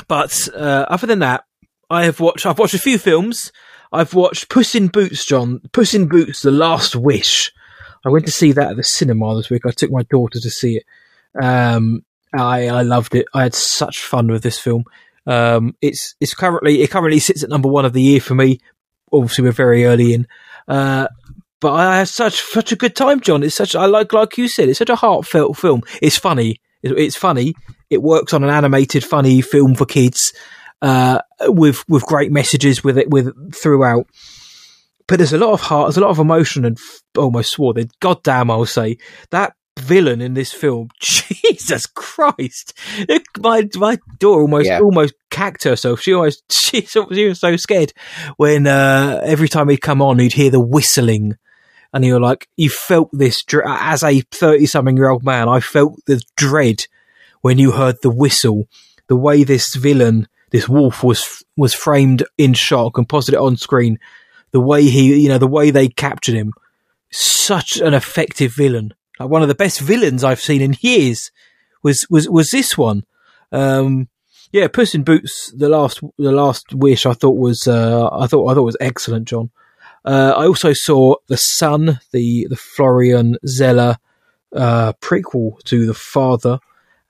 But 0.09 0.49
uh, 0.55 0.87
other 0.89 1.07
than 1.07 1.21
that, 1.21 1.45
I 1.91 2.05
have 2.05 2.21
watched. 2.21 2.47
I've 2.47 2.59
watched 2.59 2.75
a 2.75 2.79
few 2.79 2.99
films. 2.99 3.53
I've 3.93 4.15
watched 4.15 4.49
Puss 4.49 4.75
in 4.75 4.89
Boots, 4.89 5.25
John. 5.25 5.61
Puss 5.73 5.95
in 5.95 6.09
Boots: 6.09 6.43
The 6.43 6.51
Last 6.51 6.97
Wish. 6.97 7.53
I 8.05 8.09
went 8.09 8.27
to 8.27 8.33
see 8.33 8.53
that 8.53 8.71
at 8.71 8.77
the 8.77 8.85
cinema 8.85 9.37
this 9.37 9.51
week. 9.51 9.67
I 9.67 9.71
took 9.71 9.91
my 9.91 10.03
daughter 10.05 10.41
to 10.41 10.51
see 10.51 10.77
it. 10.77 10.85
Um, 11.43 12.05
I 12.35 12.69
I 12.69 12.83
loved 12.83 13.15
it. 13.15 13.27
I 13.35 13.43
had 13.43 13.55
such 13.55 14.01
fun 14.01 14.29
with 14.29 14.43
this 14.43 14.59
film. 14.59 14.85
Um, 15.27 15.77
it's 15.81 16.15
it's 16.21 16.35
currently 16.35 16.83
it 16.83 16.91
currently 16.91 17.19
sits 17.19 17.43
at 17.43 17.51
number 17.51 17.69
one 17.69 17.85
of 17.85 17.93
the 17.93 18.03
year 18.03 18.21
for 18.21 18.35
me. 18.35 18.61
Obviously, 19.13 19.45
we're 19.45 19.53
very 19.53 19.85
early 19.85 20.15
in, 20.15 20.27
uh, 20.67 21.07
but 21.61 21.73
I 21.73 21.99
had 21.99 22.09
such 22.09 22.41
such 22.41 22.73
a 22.73 22.77
good 22.77 22.95
time, 22.95 23.21
John. 23.21 23.43
It's 23.43 23.55
such 23.55 23.75
I 23.75 23.87
like 23.87 24.13
like 24.13 24.37
you 24.39 24.49
said, 24.49 24.69
it's 24.69 24.79
such 24.79 24.91
a 24.91 24.97
heartfelt 24.97 25.57
film. 25.57 25.83
It's 26.03 26.19
funny. 26.19 26.61
It, 26.83 26.93
it's 26.99 27.17
funny. 27.17 27.55
It 27.91 28.03
works 28.03 28.33
on 28.35 28.45
an 28.45 28.51
animated, 28.51 29.05
funny 29.05 29.41
film 29.41 29.75
for 29.75 29.87
kids 29.87 30.33
uh, 30.83 31.21
with 31.43 31.85
with 31.89 32.05
great 32.05 32.33
messages 32.33 32.85
with 32.85 32.99
it 32.99 33.11
with 33.11 33.55
throughout. 33.55 34.07
But 35.09 35.19
there's 35.19 35.33
a 35.33 35.39
lot 35.39 35.53
of 35.53 35.61
heart, 35.61 35.87
there's 35.87 35.99
a 35.99 36.01
lot 36.01 36.11
of 36.11 36.19
emotion, 36.19 36.65
and 36.65 36.77
f- 36.79 37.03
almost 37.17 37.53
swore. 37.53 37.75
Goddamn, 38.01 38.51
I'll 38.51 38.67
say 38.67 38.99
that 39.31 39.55
villain 39.79 40.21
in 40.21 40.35
this 40.35 40.53
film. 40.53 40.89
Jesus 41.01 41.87
Christ! 41.87 42.77
My 43.39 43.69
my 43.77 43.99
daughter 44.19 44.41
almost 44.41 44.67
yeah. 44.67 44.81
almost 44.81 45.15
cacked 45.31 45.65
herself. 45.65 46.01
She 46.01 46.13
almost 46.13 46.43
she, 46.53 46.81
she 46.87 47.29
was 47.29 47.41
so 47.41 47.57
scared 47.57 47.93
when 48.37 48.67
uh, 48.67 49.21
every 49.25 49.49
time 49.49 49.69
he'd 49.69 49.79
come 49.79 50.03
on, 50.03 50.19
he'd 50.19 50.33
hear 50.33 50.51
the 50.51 50.61
whistling, 50.61 51.37
and 51.97 52.05
you're 52.05 52.21
like, 52.21 52.49
you 52.57 52.71
felt 52.71 53.11
this 53.13 53.43
as 53.65 54.03
a 54.03 54.21
thirty 54.21 54.67
something 54.67 54.97
year 54.97 55.11
old 55.11 55.25
man. 55.25 55.49
I 55.49 55.61
felt 55.61 55.99
the 56.07 56.23
dread 56.37 56.87
when 57.41 57.59
you 57.59 57.73
heard 57.73 57.97
the 58.03 58.11
whistle. 58.11 58.69
The 59.09 59.17
way 59.17 59.45
this 59.45 59.75
villain, 59.75 60.29
this 60.51 60.69
wolf, 60.69 61.03
was 61.03 61.45
was 61.57 61.75
framed 61.75 62.25
in 62.39 62.55
shock 62.55 62.99
and 62.99 63.09
posited 63.09 63.39
on 63.39 63.57
screen. 63.57 63.99
The 64.53 64.61
way 64.61 64.85
he, 64.85 65.21
you 65.21 65.29
know, 65.29 65.39
the 65.39 65.47
way 65.47 65.71
they 65.71 65.89
captured 65.89 66.35
him, 66.35 66.53
such 67.11 67.79
an 67.79 67.95
effective 67.95 68.55
villain 68.55 68.95
like 69.19 69.29
one 69.29 69.43
of 69.43 69.49
the 69.49 69.55
best 69.55 69.81
villains 69.81 70.25
I've 70.25 70.41
seen 70.41 70.61
in 70.61 70.77
years 70.81 71.31
was 71.83 72.07
was 72.11 72.29
was 72.29 72.51
this 72.51 72.77
one. 72.77 73.05
Um, 73.53 74.09
yeah, 74.53 74.69
Puss 74.69 74.95
in 74.95 75.05
Boots, 75.05 75.53
the 75.57 75.69
last 75.69 76.01
the 76.19 76.33
last 76.33 76.75
wish 76.75 77.07
I 77.07 77.13
thought 77.13 77.37
was 77.37 77.67
uh, 77.67 78.09
I 78.13 78.27
thought 78.27 78.51
I 78.51 78.55
thought 78.55 78.65
was 78.65 78.77
excellent, 78.81 79.29
John. 79.29 79.51
Uh, 80.07 80.35
I 80.37 80.47
also 80.47 80.73
saw 80.73 81.17
the 81.27 81.37
Son, 81.37 82.01
the 82.13 82.47
the 82.49 82.57
Florian 82.57 83.37
Zeller 83.47 83.97
uh, 84.55 84.93
prequel 85.01 85.63
to 85.65 85.87
the 85.87 85.95
Father, 85.95 86.59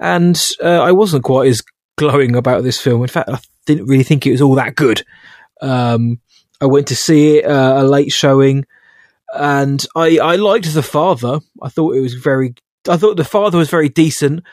and 0.00 0.42
uh, 0.62 0.80
I 0.82 0.92
wasn't 0.92 1.24
quite 1.24 1.48
as 1.48 1.62
glowing 1.96 2.34
about 2.34 2.62
this 2.62 2.80
film. 2.80 3.02
In 3.02 3.08
fact, 3.08 3.28
I 3.28 3.38
didn't 3.66 3.86
really 3.86 4.04
think 4.04 4.26
it 4.26 4.32
was 4.32 4.42
all 4.42 4.54
that 4.54 4.76
good. 4.76 5.02
Um, 5.60 6.20
I 6.60 6.66
went 6.66 6.88
to 6.88 6.96
see 6.96 7.38
it 7.38 7.44
uh, 7.44 7.82
a 7.82 7.84
late 7.84 8.12
showing 8.12 8.64
and 9.34 9.84
I 9.94 10.18
I 10.18 10.36
liked 10.36 10.72
the 10.72 10.82
father. 10.82 11.40
I 11.62 11.68
thought 11.68 11.96
it 11.96 12.00
was 12.00 12.14
very. 12.14 12.54
I 12.88 12.96
thought 12.96 13.16
the 13.16 13.24
father 13.24 13.58
was 13.58 13.70
very 13.70 13.88
decent 13.88 14.44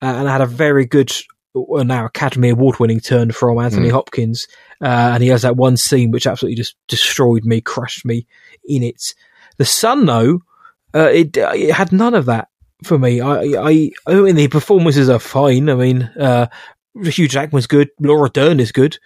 uh, 0.00 0.06
and 0.06 0.28
had 0.28 0.40
a 0.40 0.46
very 0.46 0.86
good 0.86 1.12
uh, 1.54 1.82
now 1.82 2.06
Academy 2.06 2.50
Award 2.50 2.78
winning 2.78 3.00
turn 3.00 3.32
from 3.32 3.58
Anthony 3.58 3.88
mm. 3.88 3.92
Hopkins. 3.92 4.46
Uh, 4.80 5.12
and 5.14 5.22
he 5.22 5.28
has 5.28 5.42
that 5.42 5.56
one 5.56 5.76
scene 5.76 6.10
which 6.10 6.26
absolutely 6.26 6.56
just 6.56 6.76
destroyed 6.88 7.44
me, 7.44 7.60
crushed 7.60 8.04
me 8.04 8.26
in 8.64 8.82
it. 8.82 9.02
The 9.58 9.64
Son, 9.64 10.06
though, 10.06 10.40
uh, 10.94 11.10
it, 11.12 11.36
it 11.36 11.72
had 11.72 11.92
none 11.92 12.14
of 12.14 12.26
that 12.26 12.48
for 12.84 12.98
me. 12.98 13.20
I, 13.20 13.42
I, 13.42 13.90
I 14.06 14.14
mean, 14.14 14.36
the 14.36 14.48
performances 14.48 15.08
are 15.08 15.18
fine. 15.18 15.68
I 15.68 15.74
mean, 15.74 16.02
uh, 16.18 16.46
Hugh 17.02 17.28
Jackman's 17.28 17.66
good, 17.66 17.90
Laura 18.00 18.28
Dern 18.28 18.60
is 18.60 18.72
good, 18.72 18.98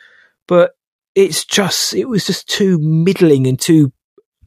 but 0.47 0.72
it's 1.14 1.44
just, 1.44 1.94
it 1.94 2.07
was 2.07 2.26
just 2.26 2.49
too 2.49 2.78
middling 2.78 3.47
and 3.47 3.61
too 3.61 3.92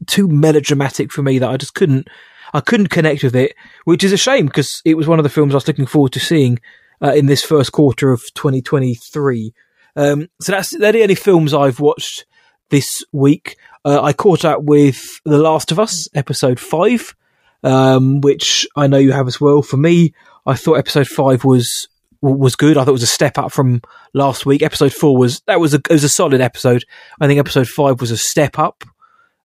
too 0.08 0.28
melodramatic 0.28 1.12
for 1.12 1.22
me 1.22 1.40
that 1.40 1.50
I 1.50 1.58
just 1.58 1.74
couldn't 1.74 2.08
I 2.54 2.62
couldn't 2.62 2.88
connect 2.88 3.24
with 3.24 3.36
it, 3.36 3.56
which 3.84 4.04
is 4.04 4.12
a 4.12 4.18
shame 4.18 4.48
because 4.48 4.82
it 4.84 4.96
was 4.96 5.08
one 5.08 5.20
of 5.20 5.24
the 5.24 5.30
films 5.30 5.54
I 5.54 5.58
was 5.58 5.68
looking 5.68 5.86
forward 5.86 6.14
to 6.14 6.20
seeing 6.20 6.60
uh, 7.02 7.14
in 7.14 7.26
this 7.26 7.44
first 7.44 7.72
quarter 7.72 8.12
of 8.12 8.22
2023. 8.34 9.54
Um, 9.96 10.28
so 10.42 10.52
that's 10.52 10.78
they're 10.78 10.92
the 10.92 11.04
only 11.04 11.16
films 11.16 11.54
I've 11.54 11.80
watched 11.80 12.26
this 12.70 13.04
week. 13.12 13.58
Uh, 13.86 14.02
I 14.02 14.14
caught 14.14 14.46
up 14.46 14.64
with 14.64 15.22
The 15.26 15.38
Last 15.38 15.72
of 15.72 15.80
Us 15.80 16.08
episode 16.14 16.60
five, 16.60 17.16
um, 17.64 18.22
which 18.22 18.68
I 18.76 18.88
know 18.88 18.98
you 18.98 19.12
have 19.12 19.28
as 19.28 19.42
well. 19.42 19.62
For 19.62 19.78
me, 19.78 20.14
I 20.46 20.56
thought 20.56 20.76
episode 20.76 21.08
five 21.08 21.44
was 21.44 21.88
was 22.22 22.56
good. 22.56 22.78
I 22.78 22.82
thought 22.82 22.90
it 22.90 22.94
was 22.94 23.04
a 23.04 23.08
step 23.08 23.38
up 23.38 23.52
from 23.52 23.82
last 24.14 24.46
week. 24.46 24.62
Episode 24.62 24.94
four 24.94 25.18
was 25.18 25.42
that 25.48 25.60
was 25.60 25.74
a 25.74 25.82
was 25.90 26.04
a 26.04 26.10
solid 26.10 26.42
episode. 26.42 26.86
I 27.20 27.28
think 27.28 27.40
episode 27.40 27.68
five 27.68 28.02
was 28.02 28.12
a 28.12 28.18
step 28.18 28.60
up. 28.60 28.84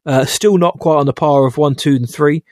Uh, 0.07 0.25
still 0.25 0.59
not 0.59 0.79
quite 0.79 0.97
on 0.97 1.07
the 1.07 1.13
par 1.13 1.47
of 1.47 1.57
one, 1.57 1.75
two, 1.75 1.97
and 1.97 2.11
three, 2.11 2.45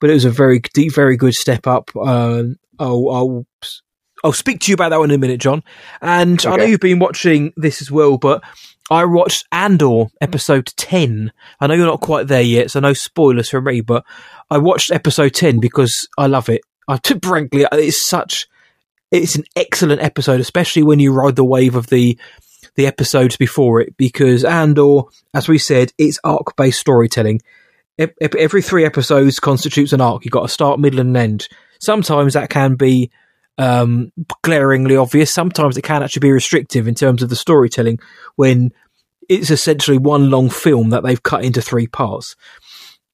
but 0.00 0.10
it 0.10 0.14
was 0.14 0.24
a 0.24 0.30
very 0.30 0.60
deep, 0.60 0.94
very 0.94 1.16
good 1.16 1.34
step 1.34 1.66
up. 1.66 1.90
Um, 1.96 2.56
I'll, 2.78 3.10
I'll, 3.10 3.46
I'll 4.24 4.32
speak 4.32 4.60
to 4.60 4.70
you 4.70 4.74
about 4.74 4.90
that 4.90 4.98
one 4.98 5.10
in 5.10 5.16
a 5.16 5.18
minute, 5.18 5.40
John. 5.40 5.62
And 6.00 6.38
okay. 6.40 6.48
I 6.48 6.56
know 6.56 6.64
you've 6.64 6.80
been 6.80 6.98
watching 6.98 7.52
this 7.56 7.80
as 7.80 7.90
well, 7.90 8.18
but 8.18 8.42
I 8.90 9.04
watched 9.04 9.46
Andor 9.52 10.06
episode 10.20 10.72
10. 10.76 11.32
I 11.60 11.66
know 11.66 11.74
you're 11.74 11.86
not 11.86 12.00
quite 12.00 12.26
there 12.26 12.42
yet, 12.42 12.70
so 12.70 12.80
no 12.80 12.94
spoilers 12.94 13.50
for 13.50 13.60
me, 13.60 13.80
but 13.80 14.04
I 14.50 14.58
watched 14.58 14.90
episode 14.90 15.34
10 15.34 15.60
because 15.60 16.08
I 16.16 16.26
love 16.26 16.48
it. 16.48 16.62
I 16.88 16.96
took 16.96 17.24
frankly, 17.24 17.66
it's 17.72 18.08
such, 18.08 18.48
it's 19.10 19.36
an 19.36 19.44
excellent 19.56 20.02
episode, 20.02 20.40
especially 20.40 20.82
when 20.82 21.00
you 21.00 21.12
ride 21.12 21.36
the 21.36 21.44
wave 21.44 21.74
of 21.74 21.88
the 21.88 22.18
the 22.74 22.86
episodes 22.86 23.36
before 23.36 23.80
it 23.80 23.96
because 23.96 24.44
Andor, 24.44 25.02
as 25.34 25.48
we 25.48 25.58
said, 25.58 25.92
it's 25.98 26.20
arc 26.22 26.54
based 26.56 26.78
storytelling. 26.78 27.42
Every 28.20 28.62
three 28.62 28.84
episodes 28.84 29.40
constitutes 29.40 29.92
an 29.92 30.00
arc. 30.00 30.24
You've 30.24 30.30
got 30.30 30.44
a 30.44 30.48
start, 30.48 30.78
middle, 30.78 31.00
and 31.00 31.16
end. 31.16 31.48
Sometimes 31.80 32.34
that 32.34 32.50
can 32.50 32.76
be 32.76 33.10
um, 33.58 34.12
glaringly 34.42 34.96
obvious. 34.96 35.32
Sometimes 35.32 35.76
it 35.76 35.82
can 35.82 36.02
actually 36.02 36.20
be 36.20 36.32
restrictive 36.32 36.88
in 36.88 36.94
terms 36.94 37.22
of 37.22 37.28
the 37.28 37.36
storytelling 37.36 37.98
when 38.36 38.72
it's 39.28 39.50
essentially 39.50 39.98
one 39.98 40.30
long 40.30 40.48
film 40.48 40.90
that 40.90 41.02
they've 41.02 41.22
cut 41.22 41.44
into 41.44 41.60
three 41.60 41.86
parts. 41.86 42.34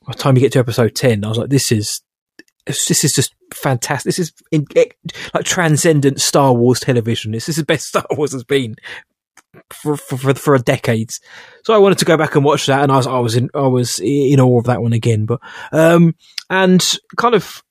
By 0.06 0.12
the 0.12 0.18
time 0.18 0.36
you 0.36 0.40
get 0.40 0.52
to 0.52 0.58
episode 0.58 0.94
10, 0.94 1.24
I 1.24 1.28
was 1.28 1.38
like, 1.38 1.50
this 1.50 1.72
is 1.72 2.02
this 2.66 3.04
is 3.04 3.12
just 3.12 3.34
fantastic. 3.52 4.04
This 4.06 4.18
is 4.18 4.32
in, 4.50 4.66
like 5.34 5.44
transcendent 5.44 6.20
Star 6.20 6.52
Wars 6.54 6.80
television. 6.80 7.32
This 7.32 7.48
is 7.48 7.56
the 7.56 7.64
best 7.64 7.86
Star 7.88 8.06
Wars 8.10 8.32
has 8.32 8.44
been 8.44 8.76
for, 9.70 9.96
for 9.96 10.34
for, 10.34 10.54
a 10.54 10.58
decades. 10.58 11.20
So 11.64 11.74
I 11.74 11.78
wanted 11.78 11.98
to 11.98 12.04
go 12.04 12.16
back 12.16 12.34
and 12.34 12.44
watch 12.44 12.66
that, 12.66 12.82
and 12.82 12.92
I 12.92 12.96
was 12.96 13.06
I 13.06 13.18
was 13.18 13.36
in 13.36 13.50
I 13.54 13.66
was 13.66 13.98
in 14.02 14.40
awe 14.40 14.58
of 14.58 14.64
that 14.64 14.82
one 14.82 14.92
again. 14.92 15.26
But 15.26 15.40
um, 15.72 16.14
and 16.50 16.84
kind 17.16 17.34
of 17.34 17.62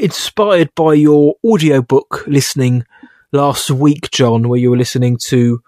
inspired 0.00 0.74
by 0.74 0.94
your 0.94 1.34
audiobook 1.44 2.24
listening 2.26 2.84
last 3.32 3.70
week, 3.70 4.10
John, 4.10 4.48
where 4.48 4.58
you 4.58 4.70
were 4.70 4.76
listening 4.76 5.18
to 5.28 5.60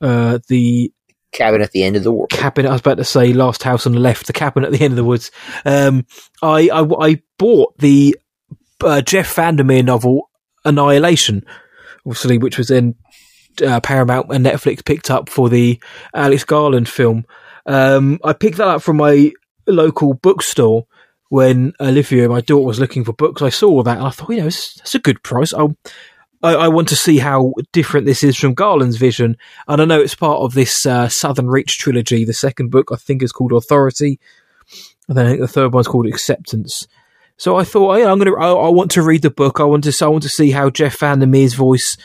uh, 0.00 0.38
the 0.48 0.92
cabin 1.32 1.62
at 1.62 1.72
the 1.72 1.84
end 1.84 1.96
of 1.96 2.02
the 2.02 2.12
woods. 2.12 2.34
Cabin, 2.34 2.66
I 2.66 2.72
was 2.72 2.80
about 2.80 2.98
to 2.98 3.04
say 3.04 3.32
Last 3.32 3.62
House 3.62 3.86
on 3.86 3.92
the 3.92 4.00
Left, 4.00 4.26
the 4.26 4.32
cabin 4.32 4.64
at 4.64 4.72
the 4.72 4.80
end 4.80 4.92
of 4.92 4.96
the 4.96 5.04
woods. 5.04 5.30
Um, 5.64 6.06
I, 6.42 6.68
I, 6.68 7.08
I 7.08 7.22
bought 7.38 7.76
the 7.78 8.16
uh, 8.82 9.02
Jeff 9.02 9.34
VanderMeer 9.34 9.84
novel 9.84 10.30
Annihilation, 10.64 11.44
obviously, 12.04 12.38
which 12.38 12.58
was 12.58 12.68
then 12.68 12.94
uh, 13.64 13.80
Paramount 13.80 14.32
and 14.32 14.44
Netflix 14.44 14.84
picked 14.84 15.10
up 15.10 15.28
for 15.28 15.48
the 15.48 15.80
Alex 16.14 16.44
Garland 16.44 16.88
film. 16.88 17.24
Um, 17.66 18.18
I 18.24 18.32
picked 18.32 18.58
that 18.58 18.68
up 18.68 18.82
from 18.82 18.96
my 18.96 19.32
local 19.66 20.14
bookstore 20.14 20.86
when 21.28 21.72
Olivia, 21.80 22.28
my 22.28 22.40
daughter, 22.40 22.66
was 22.66 22.80
looking 22.80 23.04
for 23.04 23.12
books. 23.12 23.42
I 23.42 23.48
saw 23.48 23.82
that 23.82 23.98
and 23.98 24.06
I 24.06 24.10
thought, 24.10 24.30
you 24.30 24.38
know, 24.38 24.44
that's 24.44 24.94
a 24.94 25.00
good 25.00 25.22
price. 25.22 25.52
I'll, 25.52 25.76
I, 26.42 26.54
I, 26.54 26.68
want 26.68 26.88
to 26.88 26.96
see 26.96 27.18
how 27.18 27.54
different 27.72 28.06
this 28.06 28.22
is 28.22 28.36
from 28.36 28.54
Garland's 28.54 28.96
vision. 28.96 29.36
And 29.66 29.82
I 29.82 29.84
know 29.84 30.00
it's 30.00 30.14
part 30.14 30.40
of 30.40 30.54
this 30.54 30.86
uh, 30.86 31.08
Southern 31.08 31.48
Reach 31.48 31.78
trilogy. 31.78 32.24
The 32.24 32.32
second 32.32 32.70
book, 32.70 32.90
I 32.92 32.96
think, 32.96 33.22
is 33.22 33.32
called 33.32 33.52
Authority. 33.52 34.20
And 35.08 35.16
then 35.16 35.26
I 35.26 35.30
think 35.30 35.40
the 35.40 35.48
third 35.48 35.72
one's 35.72 35.88
called 35.88 36.06
Acceptance. 36.06 36.86
So 37.38 37.56
I 37.56 37.64
thought, 37.64 37.94
oh, 37.94 37.96
yeah, 37.96 38.10
I'm 38.10 38.18
gonna. 38.18 38.34
I, 38.34 38.50
I, 38.50 38.68
want 38.70 38.90
to 38.92 39.02
read 39.02 39.22
the 39.22 39.30
book. 39.30 39.60
I 39.60 39.64
want 39.64 39.84
to. 39.84 40.04
I 40.04 40.08
want 40.08 40.22
to 40.22 40.28
see 40.28 40.52
how 40.52 40.70
Jeff 40.70 40.98
VanderMeer's 40.98 41.52
voice 41.52 41.96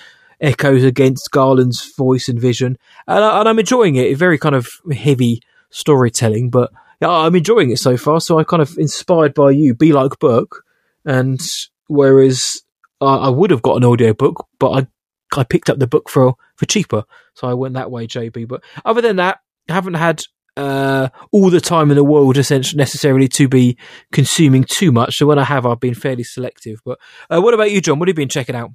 echoes 0.41 0.83
against 0.83 1.31
Garland's 1.31 1.93
voice 1.95 2.27
and 2.27 2.39
vision, 2.39 2.77
and, 3.07 3.23
I, 3.23 3.49
am 3.49 3.59
enjoying 3.59 3.95
it. 3.95 4.17
Very 4.17 4.37
kind 4.37 4.55
of 4.55 4.67
heavy 4.91 5.41
storytelling, 5.69 6.49
but 6.49 6.71
I'm 7.09 7.35
enjoying 7.35 7.71
it 7.71 7.79
so 7.79 7.97
far. 7.97 8.21
So 8.21 8.37
I 8.37 8.43
kind 8.43 8.61
of 8.61 8.77
inspired 8.77 9.33
by 9.33 9.51
you, 9.51 9.73
be 9.73 9.91
like 9.91 10.19
book, 10.19 10.63
and 11.05 11.41
whereas 11.87 12.61
I, 13.01 13.29
would 13.29 13.51
have 13.51 13.61
got 13.61 13.77
an 13.77 13.85
audio 13.85 14.13
book, 14.13 14.47
but 14.59 14.71
I 14.71 14.87
I 15.35 15.43
picked 15.43 15.69
up 15.69 15.79
the 15.79 15.87
book 15.87 16.09
for 16.09 16.35
for 16.55 16.65
cheaper, 16.65 17.03
so 17.33 17.47
I 17.47 17.53
went 17.53 17.73
that 17.75 17.89
way, 17.89 18.05
JB. 18.05 18.47
But 18.47 18.63
other 18.85 19.01
than 19.01 19.15
that, 19.15 19.39
I 19.69 19.73
haven't 19.73 19.95
had 19.95 20.23
uh, 20.57 21.09
all 21.31 21.49
the 21.49 21.61
time 21.61 21.89
in 21.89 21.97
the 21.97 22.03
world 22.03 22.37
essentially 22.37 22.77
necessarily 22.77 23.27
to 23.29 23.47
be 23.47 23.77
consuming 24.11 24.65
too 24.65 24.91
much. 24.91 25.17
So 25.17 25.25
when 25.25 25.39
I 25.39 25.43
have, 25.43 25.65
I've 25.65 25.79
been 25.79 25.93
fairly 25.93 26.23
selective. 26.23 26.81
But 26.85 26.99
uh, 27.29 27.41
what 27.41 27.53
about 27.53 27.71
you, 27.71 27.81
John? 27.81 27.99
What 27.99 28.07
have 28.07 28.17
you 28.17 28.21
been 28.21 28.29
checking 28.29 28.55
out? 28.55 28.71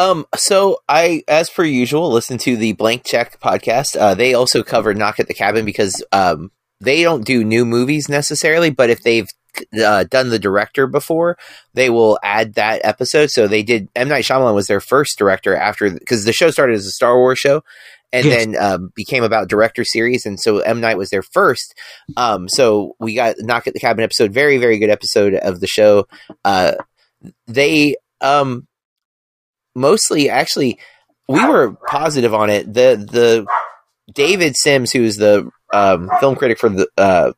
Um, 0.00 0.26
so 0.34 0.78
I, 0.88 1.22
as 1.28 1.50
per 1.50 1.64
usual, 1.64 2.10
listen 2.10 2.38
to 2.38 2.56
the 2.56 2.72
Blank 2.72 3.04
Check 3.04 3.38
podcast. 3.40 3.96
Uh, 3.96 4.14
they 4.14 4.34
also 4.34 4.62
cover 4.62 4.94
Knock 4.94 5.20
at 5.20 5.28
the 5.28 5.34
Cabin 5.34 5.64
because, 5.64 6.02
um, 6.12 6.50
they 6.80 7.02
don't 7.02 7.26
do 7.26 7.44
new 7.44 7.66
movies 7.66 8.08
necessarily, 8.08 8.70
but 8.70 8.88
if 8.88 9.02
they've 9.02 9.28
uh, 9.84 10.04
done 10.04 10.30
the 10.30 10.38
director 10.38 10.86
before, 10.86 11.36
they 11.74 11.90
will 11.90 12.18
add 12.22 12.54
that 12.54 12.80
episode. 12.84 13.30
So 13.30 13.46
they 13.46 13.62
did. 13.62 13.88
M 13.94 14.08
Night 14.08 14.24
Shyamalan 14.24 14.54
was 14.54 14.66
their 14.68 14.80
first 14.80 15.18
director 15.18 15.54
after 15.54 15.90
because 15.90 16.24
the 16.24 16.32
show 16.32 16.50
started 16.50 16.76
as 16.76 16.86
a 16.86 16.90
Star 16.92 17.18
Wars 17.18 17.38
show, 17.38 17.62
and 18.12 18.24
Yes. 18.24 18.46
then 18.46 18.56
um, 18.56 18.92
became 18.94 19.22
about 19.24 19.48
director 19.48 19.84
series. 19.84 20.24
And 20.24 20.40
so 20.40 20.60
M 20.60 20.80
Night 20.80 20.96
was 20.96 21.10
their 21.10 21.22
first. 21.22 21.74
Um, 22.16 22.48
so 22.48 22.94
we 22.98 23.14
got 23.14 23.36
Knock 23.40 23.66
at 23.66 23.74
the 23.74 23.80
Cabin 23.80 24.02
episode, 24.04 24.32
very 24.32 24.56
very 24.56 24.78
good 24.78 24.88
episode 24.90 25.34
of 25.34 25.60
the 25.60 25.66
show. 25.66 26.06
Uh, 26.46 26.72
they 27.46 27.96
um, 28.22 28.66
mostly 29.74 30.28
actually 30.28 30.78
we 31.28 31.44
were 31.46 31.76
positive 31.86 32.34
on 32.34 32.50
it. 32.50 32.66
The 32.72 32.96
the 32.96 33.46
David 34.12 34.56
Sims, 34.56 34.90
who's 34.90 35.16
the 35.16 35.48
um, 35.72 36.10
film 36.18 36.36
critic 36.36 36.58
for 36.58 36.68
the 36.68 36.88
uh, 36.98 37.32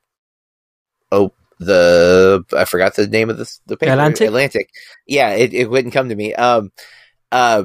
oh 1.11 1.33
the 1.59 2.45
I 2.57 2.64
forgot 2.64 2.97
the 2.97 3.07
name 3.07 3.30
of 3.30 3.39
the 3.39 3.51
the 3.66 3.76
paper 3.76 3.93
Atlantic? 3.93 4.26
Atlantic. 4.26 4.70
Yeah, 5.07 5.30
it, 5.30 5.53
it 5.53 5.70
wouldn't 5.70 5.95
come 5.95 6.09
to 6.09 6.14
me. 6.14 6.35
Um, 6.35 6.72
uh, 7.30 7.64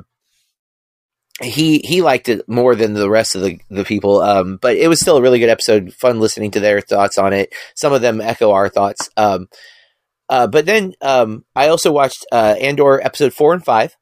he 1.41 1.79
he 1.79 2.01
liked 2.01 2.29
it 2.29 2.47
more 2.49 2.75
than 2.75 2.93
the 2.93 3.09
rest 3.09 3.35
of 3.35 3.41
the 3.41 3.59
the 3.69 3.85
people. 3.85 4.21
Um, 4.21 4.57
but 4.57 4.75
it 4.75 4.87
was 4.87 4.99
still 4.99 5.17
a 5.17 5.21
really 5.21 5.39
good 5.39 5.49
episode. 5.49 5.93
Fun 5.93 6.19
listening 6.19 6.51
to 6.51 6.59
their 6.59 6.81
thoughts 6.81 7.17
on 7.17 7.33
it. 7.33 7.53
Some 7.75 7.93
of 7.93 8.01
them 8.01 8.21
echo 8.21 8.51
our 8.51 8.69
thoughts. 8.69 9.09
Um, 9.15 9.47
uh, 10.29 10.47
but 10.47 10.65
then 10.65 10.93
um, 11.01 11.45
I 11.55 11.69
also 11.69 11.91
watched 11.91 12.25
uh, 12.31 12.55
Andor 12.59 12.99
episode 12.99 13.33
four 13.33 13.53
and 13.53 13.63
five. 13.63 13.95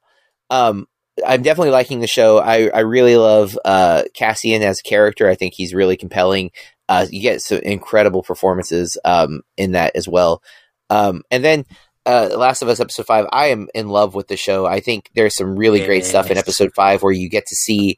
Um, 0.50 0.86
I'm 1.24 1.42
definitely 1.42 1.70
liking 1.70 2.00
the 2.00 2.06
show. 2.06 2.38
I, 2.38 2.68
I 2.68 2.80
really 2.80 3.16
love 3.16 3.58
uh, 3.64 4.04
Cassian 4.14 4.62
as 4.62 4.80
a 4.80 4.82
character. 4.82 5.28
I 5.28 5.34
think 5.34 5.54
he's 5.54 5.74
really 5.74 5.96
compelling. 5.96 6.50
Uh, 6.88 7.06
you 7.10 7.20
get 7.22 7.40
some 7.40 7.58
incredible 7.58 8.22
performances 8.22 8.98
um, 9.04 9.42
in 9.56 9.72
that 9.72 9.96
as 9.96 10.06
well. 10.06 10.42
Um, 10.90 11.22
and 11.30 11.44
then 11.44 11.64
uh, 12.04 12.30
Last 12.36 12.62
of 12.62 12.68
Us 12.68 12.80
episode 12.80 13.06
five. 13.06 13.26
I 13.32 13.46
am 13.46 13.68
in 13.74 13.88
love 13.88 14.14
with 14.14 14.28
the 14.28 14.36
show. 14.36 14.66
I 14.66 14.80
think 14.80 15.10
there's 15.14 15.34
some 15.34 15.56
really 15.56 15.84
great 15.84 16.04
stuff 16.04 16.30
in 16.30 16.38
episode 16.38 16.72
five 16.74 17.02
where 17.02 17.12
you 17.12 17.28
get 17.28 17.46
to 17.46 17.56
see 17.56 17.96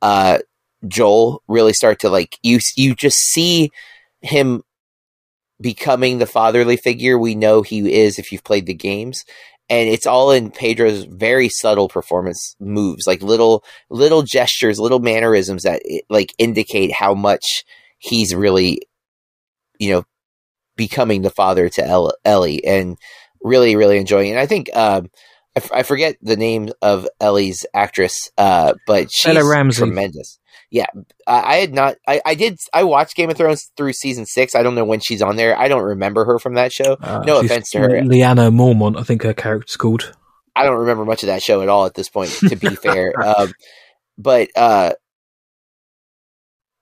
uh, 0.00 0.38
Joel 0.86 1.42
really 1.46 1.74
start 1.74 2.00
to 2.00 2.08
like 2.08 2.38
you. 2.42 2.60
You 2.76 2.94
just 2.94 3.18
see 3.18 3.70
him 4.22 4.62
becoming 5.60 6.18
the 6.18 6.26
fatherly 6.26 6.78
figure 6.78 7.18
we 7.18 7.34
know 7.34 7.60
he 7.60 7.92
is 7.92 8.18
if 8.18 8.32
you've 8.32 8.44
played 8.44 8.64
the 8.64 8.72
games 8.72 9.26
and 9.70 9.88
it's 9.88 10.06
all 10.06 10.32
in 10.32 10.50
Pedro's 10.50 11.04
very 11.04 11.48
subtle 11.48 11.88
performance 11.88 12.56
moves, 12.58 13.06
like 13.06 13.22
little 13.22 13.64
little 13.88 14.22
gestures, 14.22 14.80
little 14.80 14.98
mannerisms 14.98 15.62
that 15.62 15.80
like 16.10 16.34
indicate 16.38 16.92
how 16.92 17.14
much 17.14 17.64
he's 17.98 18.34
really, 18.34 18.82
you 19.78 19.92
know, 19.92 20.04
becoming 20.76 21.22
the 21.22 21.30
father 21.30 21.68
to 21.68 22.12
Ellie, 22.24 22.64
and 22.64 22.98
really, 23.42 23.76
really 23.76 23.98
enjoying. 23.98 24.28
it. 24.28 24.32
And 24.32 24.40
I 24.40 24.46
think 24.46 24.76
um, 24.76 25.08
I, 25.56 25.60
f- 25.60 25.72
I 25.72 25.82
forget 25.84 26.16
the 26.20 26.36
name 26.36 26.70
of 26.82 27.06
Ellie's 27.20 27.64
actress, 27.72 28.28
uh, 28.36 28.74
but 28.88 29.08
she's 29.12 29.34
Bella 29.34 29.48
Ramsey. 29.48 29.82
tremendous. 29.82 30.39
Yeah, 30.70 30.86
I, 31.26 31.40
I 31.40 31.56
had 31.56 31.74
not. 31.74 31.96
I, 32.06 32.20
I 32.24 32.34
did. 32.36 32.58
I 32.72 32.84
watched 32.84 33.16
Game 33.16 33.28
of 33.28 33.36
Thrones 33.36 33.72
through 33.76 33.92
season 33.92 34.24
six. 34.24 34.54
I 34.54 34.62
don't 34.62 34.74
know 34.76 34.84
when 34.84 35.00
she's 35.00 35.20
on 35.22 35.34
there. 35.36 35.58
I 35.58 35.66
don't 35.68 35.82
remember 35.82 36.24
her 36.24 36.38
from 36.38 36.54
that 36.54 36.72
show. 36.72 36.96
Uh, 37.02 37.24
No 37.26 37.40
offense 37.40 37.70
to 37.70 37.80
her. 37.80 37.88
Lyanna 37.88 38.54
Mormont, 38.54 38.98
I 38.98 39.02
think 39.02 39.22
her 39.24 39.34
character's 39.34 39.76
called. 39.76 40.12
I 40.54 40.64
don't 40.64 40.78
remember 40.78 41.04
much 41.04 41.22
of 41.24 41.26
that 41.28 41.42
show 41.42 41.62
at 41.62 41.68
all 41.68 41.86
at 41.86 41.94
this 41.94 42.08
point, 42.08 42.30
to 42.48 42.54
be 42.56 42.68
fair. 42.76 43.12
Um, 43.20 43.52
but 44.16 44.48
uh, 44.56 44.92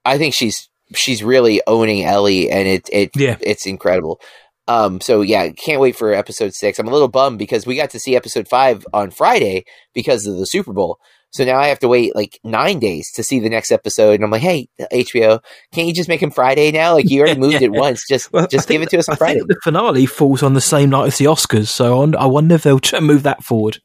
I 0.05 0.18
think 0.18 0.34
she's 0.34 0.68
she's 0.95 1.22
really 1.22 1.61
owning 1.66 2.05
Ellie, 2.05 2.51
and 2.51 2.66
it 2.68 2.89
it 2.93 3.11
Yeah. 3.16 3.36
it's 3.41 3.66
incredible. 3.66 4.20
Um, 4.66 5.01
so 5.01 5.22
yeah, 5.22 5.49
can't 5.51 5.80
wait 5.80 5.97
for 5.97 6.12
episode 6.12 6.53
six. 6.55 6.78
I'm 6.78 6.89
a 6.89 6.93
little 6.93 7.09
bummed 7.09 7.39
because 7.39 7.66
we 7.66 7.76
got 7.76 7.91
to 7.91 7.99
see 7.99 8.14
episode 8.16 8.49
five 8.49 8.86
on 8.93 9.11
Friday 9.11 9.64
because 9.95 10.26
of 10.26 10.36
the 10.36 10.45
Super 10.47 10.72
Bowl. 10.74 10.99
So 11.30 11.44
now 11.44 11.58
I 11.58 11.66
have 11.68 11.78
to 11.80 11.88
wait 11.88 12.14
like 12.14 12.40
nine 12.42 12.78
days 12.78 13.12
to 13.12 13.22
see 13.22 13.38
the 13.38 13.50
next 13.50 13.70
episode, 13.70 14.14
and 14.14 14.24
I'm 14.24 14.30
like, 14.30 14.40
"Hey, 14.42 14.68
HBO, 14.92 15.40
can't 15.74 15.86
you 15.86 15.92
just 15.94 16.08
make 16.08 16.22
him 16.22 16.30
Friday 16.30 16.72
now? 16.72 16.94
Like 16.94 17.10
you 17.10 17.20
already 17.20 17.38
moved 17.38 17.60
it 17.62 17.70
once, 17.72 18.06
just 18.08 18.32
Well, 18.32 18.46
just 18.46 18.66
give 18.68 18.80
it 18.82 18.88
to 18.90 18.98
us 18.98 19.08
on 19.08 19.14
I 19.14 19.16
Friday." 19.18 19.40
the 19.46 19.56
finale 19.62 20.06
falls 20.06 20.42
on 20.42 20.54
the 20.54 20.60
same 20.60 20.90
night 20.90 21.06
as 21.08 21.18
the 21.18 21.26
Oscars, 21.26 21.68
so 21.68 21.94
I 21.94 21.98
wonder- 21.98 22.18
I 22.20 22.26
wonder 22.26 22.54
if 22.54 22.62
they'll 22.62 22.80
move 23.00 23.24
that 23.24 23.44
forward. 23.44 23.78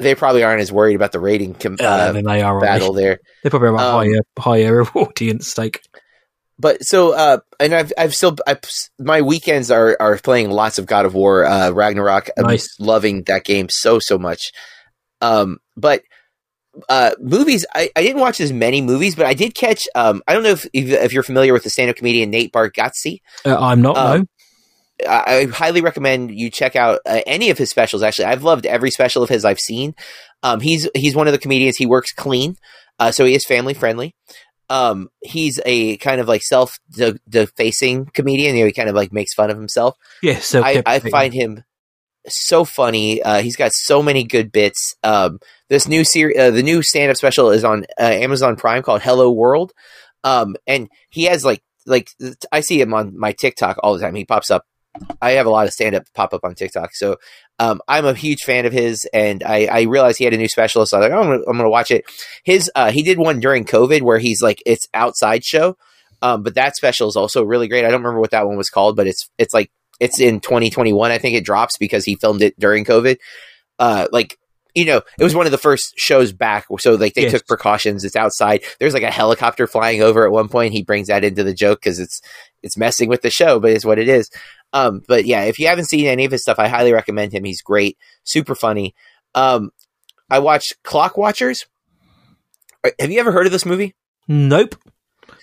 They 0.00 0.16
probably 0.16 0.42
aren't 0.42 0.60
as 0.60 0.72
worried 0.72 0.96
about 0.96 1.12
the 1.12 1.20
rating 1.20 1.54
com- 1.54 1.76
Uh, 1.78 1.84
uh, 1.84 2.12
they 2.12 2.42
are 2.42 2.60
battle 2.60 2.92
there. 2.92 3.20
They? 3.44 3.48
They 3.48 3.50
probably 3.50 3.68
have 3.68 3.74
a 3.76 3.78
Um, 3.78 3.94
higher 3.94 4.20
higher 4.38 4.82
audience 4.96 5.48
stake. 5.48 5.80
but 6.58 6.82
so 6.84 7.12
uh 7.14 7.38
and 7.60 7.72
i've 7.74 7.92
i've 7.96 8.14
still 8.14 8.36
I've, 8.46 8.60
my 8.98 9.22
weekends 9.22 9.70
are 9.70 9.96
are 10.00 10.18
playing 10.18 10.50
lots 10.50 10.78
of 10.78 10.86
god 10.86 11.06
of 11.06 11.14
war 11.14 11.44
uh 11.44 11.70
ragnarok 11.70 12.28
i'm 12.36 12.44
Nice. 12.46 12.68
loving 12.78 13.22
that 13.24 13.44
game 13.44 13.68
so 13.70 13.98
so 14.00 14.18
much 14.18 14.50
um 15.20 15.58
but 15.76 16.02
uh 16.88 17.10
movies 17.20 17.66
I, 17.74 17.90
I 17.94 18.02
didn't 18.02 18.20
watch 18.20 18.40
as 18.40 18.52
many 18.52 18.80
movies 18.80 19.14
but 19.14 19.26
i 19.26 19.34
did 19.34 19.54
catch 19.54 19.86
um 19.94 20.22
i 20.26 20.32
don't 20.32 20.42
know 20.42 20.50
if 20.50 20.66
if, 20.72 21.12
you're 21.12 21.22
familiar 21.22 21.52
with 21.52 21.64
the 21.64 21.70
stand-up 21.70 21.96
comedian 21.96 22.30
nate 22.30 22.52
bargatze 22.52 23.20
Uh, 23.44 23.58
I'm 23.58 23.82
not. 23.82 23.96
um, 23.96 24.20
no. 24.20 24.26
I, 25.08 25.46
highly 25.52 25.80
recommend 25.80 26.30
you 26.30 26.48
check 26.48 26.76
out 26.76 27.00
uh, 27.06 27.22
any 27.26 27.50
of 27.50 27.58
his 27.58 27.70
specials. 27.70 28.04
Actually, 28.04 28.26
I've 28.26 28.44
loved 28.44 28.66
every 28.66 28.90
special 28.92 29.22
of 29.22 29.28
his 29.28 29.44
I've 29.44 29.58
seen. 29.58 29.94
Um, 30.44 30.60
he's 30.60 30.88
he's 30.94 31.16
one 31.16 31.26
of 31.26 31.32
the 31.32 31.38
comedians. 31.40 31.76
He 31.76 31.86
works 31.86 32.12
clean, 32.12 32.56
uh, 33.00 33.10
so 33.10 33.24
he 33.24 33.34
is 33.34 33.44
family 33.44 33.74
friendly. 33.74 34.14
Um, 34.70 35.08
he's 35.20 35.60
a 35.66 35.96
kind 35.96 36.20
of 36.20 36.28
like 36.28 36.42
self 36.42 36.78
de- 36.90 37.18
defacing 37.28 38.06
comedian. 38.14 38.54
You 38.54 38.62
know, 38.62 38.66
he 38.66 38.72
kind 38.72 38.88
of 38.88 38.94
like 38.94 39.12
makes 39.12 39.34
fun 39.34 39.50
of 39.50 39.56
himself. 39.56 39.96
Yeah, 40.22 40.38
so 40.38 40.62
I, 40.62 40.82
I 40.86 41.00
find 41.00 41.34
him 41.34 41.64
so 42.28 42.64
funny. 42.64 43.22
Uh, 43.22 43.42
he's 43.42 43.56
got 43.56 43.72
so 43.72 44.02
many 44.02 44.24
good 44.24 44.52
bits. 44.52 44.94
Um, 45.02 45.38
this 45.68 45.88
new 45.88 46.04
series, 46.04 46.38
uh, 46.38 46.50
the 46.50 46.62
new 46.62 46.82
stand 46.82 47.10
up 47.10 47.16
special 47.16 47.50
is 47.50 47.64
on 47.64 47.84
uh, 47.98 48.04
Amazon 48.04 48.56
Prime 48.56 48.82
called 48.82 49.02
Hello 49.02 49.30
World. 49.30 49.72
Um, 50.24 50.56
and 50.66 50.88
he 51.10 51.24
has 51.24 51.44
like 51.44 51.62
like 51.86 52.10
I 52.50 52.60
see 52.60 52.80
him 52.80 52.94
on 52.94 53.18
my 53.18 53.32
TikTok 53.32 53.78
all 53.82 53.94
the 53.94 54.00
time. 54.00 54.14
He 54.14 54.24
pops 54.24 54.50
up. 54.50 54.64
I 55.22 55.32
have 55.32 55.46
a 55.46 55.50
lot 55.50 55.66
of 55.66 55.72
stand 55.72 55.94
up 55.94 56.04
pop 56.14 56.34
up 56.34 56.44
on 56.44 56.54
TikTok, 56.54 56.94
so 56.94 57.16
um, 57.58 57.80
I'm 57.88 58.04
a 58.04 58.12
huge 58.12 58.42
fan 58.42 58.66
of 58.66 58.74
his, 58.74 59.08
and 59.14 59.42
I, 59.42 59.64
I 59.64 59.80
realized 59.82 60.18
he 60.18 60.24
had 60.24 60.34
a 60.34 60.36
new 60.36 60.48
special, 60.48 60.84
so 60.84 60.98
I 60.98 61.00
was 61.00 61.08
like, 61.08 61.18
oh, 61.18 61.22
I'm 61.22 61.30
gonna, 61.30 61.44
I'm 61.48 61.56
gonna 61.56 61.70
watch 61.70 61.90
it. 61.90 62.04
His 62.44 62.70
uh, 62.74 62.90
he 62.90 63.02
did 63.02 63.18
one 63.18 63.40
during 63.40 63.64
COVID 63.64 64.02
where 64.02 64.18
he's 64.18 64.42
like 64.42 64.62
it's 64.66 64.88
outside 64.92 65.44
show, 65.44 65.78
um, 66.20 66.42
but 66.42 66.56
that 66.56 66.76
special 66.76 67.08
is 67.08 67.16
also 67.16 67.42
really 67.42 67.68
great. 67.68 67.86
I 67.86 67.90
don't 67.90 68.02
remember 68.02 68.20
what 68.20 68.32
that 68.32 68.46
one 68.46 68.58
was 68.58 68.68
called, 68.68 68.96
but 68.96 69.06
it's 69.06 69.30
it's 69.38 69.54
like 69.54 69.70
it's 70.02 70.20
in 70.20 70.40
2021. 70.40 71.10
I 71.10 71.18
think 71.18 71.36
it 71.36 71.44
drops 71.44 71.78
because 71.78 72.04
he 72.04 72.16
filmed 72.16 72.42
it 72.42 72.58
during 72.58 72.84
COVID. 72.84 73.16
Uh, 73.78 74.08
like 74.12 74.36
you 74.74 74.86
know, 74.86 75.02
it 75.18 75.22
was 75.24 75.34
one 75.34 75.44
of 75.44 75.52
the 75.52 75.58
first 75.58 75.92
shows 75.98 76.32
back, 76.32 76.64
so 76.78 76.94
like 76.94 77.12
they 77.14 77.22
Yes. 77.22 77.32
took 77.32 77.46
precautions. 77.46 78.04
It's 78.04 78.16
outside. 78.16 78.62
There's 78.80 78.94
like 78.94 79.02
a 79.02 79.10
helicopter 79.10 79.66
flying 79.66 80.02
over 80.02 80.24
at 80.24 80.32
one 80.32 80.48
point. 80.48 80.72
He 80.72 80.82
brings 80.82 81.08
that 81.08 81.24
into 81.24 81.44
the 81.44 81.52
joke 81.54 81.80
because 81.80 81.98
it's 81.98 82.20
it's 82.62 82.76
messing 82.76 83.08
with 83.10 83.20
the 83.22 83.28
show, 83.30 83.60
but 83.60 83.70
it's 83.72 83.84
what 83.84 83.98
it 83.98 84.08
is. 84.08 84.30
Um, 84.72 85.02
but 85.06 85.26
yeah, 85.26 85.42
if 85.42 85.58
you 85.58 85.66
haven't 85.66 85.86
seen 85.90 86.06
any 86.06 86.24
of 86.24 86.32
his 86.32 86.40
stuff, 86.42 86.58
I 86.58 86.68
highly 86.68 86.92
recommend 86.92 87.32
him. 87.34 87.44
He's 87.44 87.60
great, 87.60 87.98
super 88.24 88.54
funny. 88.54 88.94
Um, 89.34 89.70
I 90.30 90.38
watched 90.38 90.74
Clock 90.84 91.18
Watchers. 91.18 91.66
Uh, 92.82 92.90
Have 92.98 93.10
you 93.10 93.20
ever 93.20 93.32
heard 93.32 93.44
of 93.46 93.52
this 93.52 93.66
movie? 93.66 93.94
Nope. 94.26 94.76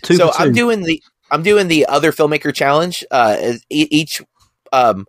Two 0.02 0.16
so 0.16 0.28
two. 0.32 0.34
I'm 0.40 0.54
doing 0.54 0.82
the 0.82 1.04
I'm 1.30 1.44
doing 1.44 1.68
the 1.68 1.86
other 1.86 2.12
filmmaker 2.12 2.52
challenge. 2.54 3.04
Uh, 3.12 3.54
each 3.70 4.22
um 4.72 5.06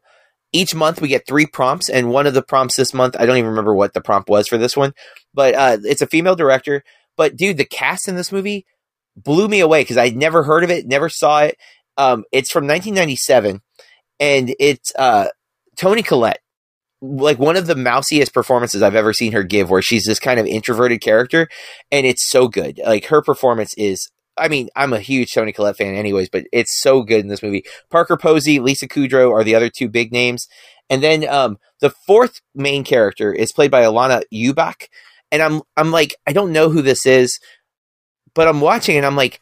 each 0.53 0.75
month 0.75 1.01
we 1.01 1.09
get 1.09 1.27
three 1.27 1.47
prompts, 1.47 1.89
and 1.89 2.11
one 2.11 2.27
of 2.27 2.35
the 2.35 2.43
prompts 2.43 2.77
this 2.77 2.93
month 2.93 3.17
I 3.19 3.27
don't 3.27 3.37
even 3.37 3.51
remember 3.51 3.75
what 3.75 3.95
the 3.95 4.01
prompt 4.01 4.29
was 4.29 4.49
for 4.49 4.59
this 4.59 4.77
one, 4.77 4.93
but 5.33 5.55
uh, 5.55 5.79
it's 5.85 6.03
a 6.03 6.07
female 6.07 6.37
director. 6.37 6.83
But 7.17 7.37
dude, 7.37 7.57
the 7.57 7.65
cast 7.65 8.09
in 8.09 8.17
this 8.17 8.33
movie 8.33 8.67
blew 9.17 9.49
me 9.49 9.61
away 9.61 9.83
because 9.83 9.97
I'd 9.97 10.17
never 10.17 10.43
heard 10.43 10.65
of 10.65 10.71
it, 10.71 10.87
never 10.87 11.09
saw 11.09 11.43
it. 11.43 11.57
Um, 11.97 12.25
it's 12.33 12.51
from 12.51 12.67
1997, 12.67 13.61
and 14.19 14.55
it's 14.59 14.93
uh, 14.97 15.29
Toni 15.77 16.03
Collette. 16.03 16.41
Like 17.03 17.39
one 17.39 17.57
of 17.57 17.67
the 17.67 17.75
mousiest 17.75 18.35
performances 18.35 18.83
I've 18.83 18.95
ever 18.95 19.15
seen 19.15 19.33
her 19.33 19.43
give, 19.43 19.71
where 19.71 19.81
she's 19.81 20.05
this 20.05 20.21
kind 20.21 20.39
of 20.39 20.47
introverted 20.47 21.01
character, 21.01 21.49
and 21.91 22.07
it's 22.07 22.29
so 22.29 22.49
good. 22.49 22.79
Like 22.85 23.07
her 23.07 23.23
performance 23.23 23.73
is 23.79 24.11
I 24.37 24.49
mean, 24.49 24.69
I'm 24.75 24.93
a 24.93 25.01
huge 25.01 25.33
Toni 25.33 25.53
Collette 25.53 25.77
fan, 25.77 25.95
anyways, 25.95 26.29
but 26.29 26.45
it's 26.53 26.81
so 26.81 27.03
good 27.03 27.21
in 27.21 27.29
this 27.29 27.43
movie. 27.43 27.65
Parker 27.91 28.17
Posey, 28.17 28.59
Lisa 28.59 28.89
Kudrow 28.89 29.33
are 29.33 29.45
the 29.45 29.55
other 29.55 29.69
two 29.69 29.89
big 29.89 30.13
names, 30.13 30.47
and 30.89 31.03
then 31.03 31.29
um, 31.29 31.59
the 31.81 31.91
fourth 31.91 32.41
main 32.55 32.85
character 32.85 33.33
is 33.33 33.53
played 33.53 33.71
by 33.71 33.83
Alana 33.83 34.23
Ubach, 34.33 34.87
and 35.31 35.43
I'm 35.43 35.63
I'm 35.77 35.91
like, 35.91 36.15
I 36.27 36.33
don't 36.33 36.53
know 36.53 36.71
who 36.71 36.83
this 36.83 37.07
is, 37.07 37.39
but 38.35 38.49
I'm 38.49 38.61
watching 38.61 38.97
and 38.97 39.07
I'm 39.07 39.17
like, 39.17 39.41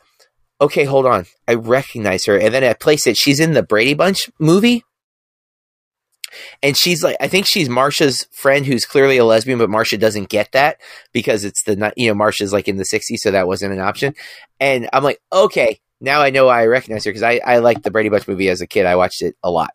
okay, 0.60 0.84
hold 0.84 1.06
on, 1.06 1.26
I 1.46 1.54
recognize 1.54 2.26
her, 2.26 2.36
and 2.38 2.52
then 2.52 2.64
I 2.64 2.72
place 2.74 3.06
it. 3.06 3.16
She's 3.16 3.40
in 3.40 3.52
the 3.52 3.62
Brady 3.62 3.94
Bunch 3.94 4.30
movie. 4.38 4.84
And 6.62 6.76
she's 6.76 7.02
like, 7.02 7.16
I 7.20 7.28
think 7.28 7.46
she's 7.46 7.68
Marsha's 7.68 8.26
friend 8.32 8.66
who's 8.66 8.84
clearly 8.84 9.16
a 9.16 9.24
lesbian, 9.24 9.58
but 9.58 9.70
Marsha 9.70 9.98
doesn't 9.98 10.28
get 10.28 10.52
that 10.52 10.78
because 11.12 11.44
it's 11.44 11.62
the, 11.64 11.92
you 11.96 12.08
know, 12.08 12.14
Marsha's 12.14 12.52
like 12.52 12.68
in 12.68 12.76
the 12.76 12.84
60s, 12.84 13.18
so 13.18 13.30
that 13.30 13.46
wasn't 13.46 13.72
an 13.72 13.80
option. 13.80 14.14
And 14.60 14.88
I'm 14.92 15.04
like, 15.04 15.20
okay, 15.32 15.80
now 16.00 16.20
I 16.20 16.30
know 16.30 16.48
I 16.48 16.66
recognize 16.66 17.04
her 17.04 17.10
because 17.10 17.22
I, 17.22 17.40
I 17.44 17.58
liked 17.58 17.82
the 17.82 17.90
Brady 17.90 18.08
Bunch 18.08 18.28
movie 18.28 18.48
as 18.48 18.60
a 18.60 18.66
kid. 18.66 18.86
I 18.86 18.96
watched 18.96 19.22
it 19.22 19.36
a 19.42 19.50
lot. 19.50 19.70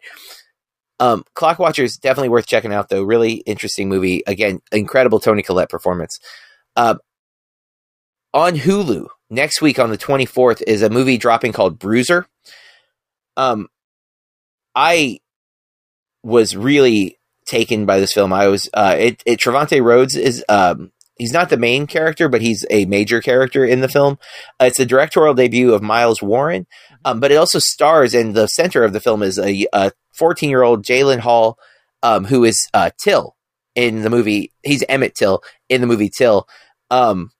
Um, 0.99 1.23
Clock 1.33 1.59
Watcher 1.59 1.83
is 1.83 1.97
definitely 1.97 2.29
worth 2.29 2.47
checking 2.47 2.73
out, 2.73 2.89
though. 2.89 3.03
Really 3.03 3.33
interesting 3.33 3.89
movie. 3.89 4.23
Again, 4.25 4.61
incredible 4.71 5.19
Toni 5.19 5.43
Collette 5.43 5.69
performance. 5.69 6.19
Um, 6.75 6.99
on 8.33 8.55
Hulu 8.55 9.07
next 9.29 9.61
week 9.61 9.79
on 9.79 9.89
the 9.89 9.97
24th 9.97 10.61
is 10.65 10.81
a 10.81 10.89
movie 10.89 11.17
dropping 11.17 11.51
called 11.51 11.77
Bruiser. 11.77 12.25
Um, 13.35 13.67
I 14.75 15.19
was 16.23 16.55
really 16.55 17.19
taken 17.45 17.85
by 17.85 17.99
this 17.99 18.13
film. 18.13 18.33
I 18.33 18.47
was 18.47 18.69
uh, 18.73 18.95
it, 18.97 19.23
it 19.25 19.39
Trevante 19.39 19.83
Rhodes 19.83 20.15
is 20.15 20.43
um, 20.49 20.91
he's 21.17 21.33
not 21.33 21.49
the 21.49 21.57
main 21.57 21.87
character, 21.87 22.29
but 22.29 22.41
he's 22.41 22.65
a 22.69 22.85
major 22.85 23.21
character 23.21 23.65
in 23.65 23.81
the 23.81 23.89
film. 23.89 24.17
Uh, 24.59 24.65
it's 24.65 24.79
a 24.79 24.85
directorial 24.85 25.33
debut 25.33 25.73
of 25.73 25.81
Miles 25.81 26.21
Warren, 26.21 26.65
um, 27.05 27.19
but 27.19 27.31
it 27.31 27.35
also 27.35 27.59
stars, 27.59 28.13
and 28.13 28.33
the 28.33 28.47
center 28.47 28.83
of 28.83 28.93
the 28.93 28.99
film 28.99 29.21
is 29.21 29.37
a 29.37 29.91
14 30.13 30.49
year 30.49 30.63
old 30.63 30.83
Jalen 30.83 31.19
Hall, 31.19 31.57
um, 32.01 32.25
who 32.25 32.43
is 32.43 32.67
uh, 32.73 32.91
Till 32.97 33.35
in 33.75 34.01
the 34.01 34.09
movie. 34.09 34.51
He's 34.63 34.83
Emmett 34.87 35.15
Till 35.15 35.41
in 35.69 35.81
the 35.81 35.87
movie 35.87 36.09
Till. 36.09 36.47
Um, 36.89 37.31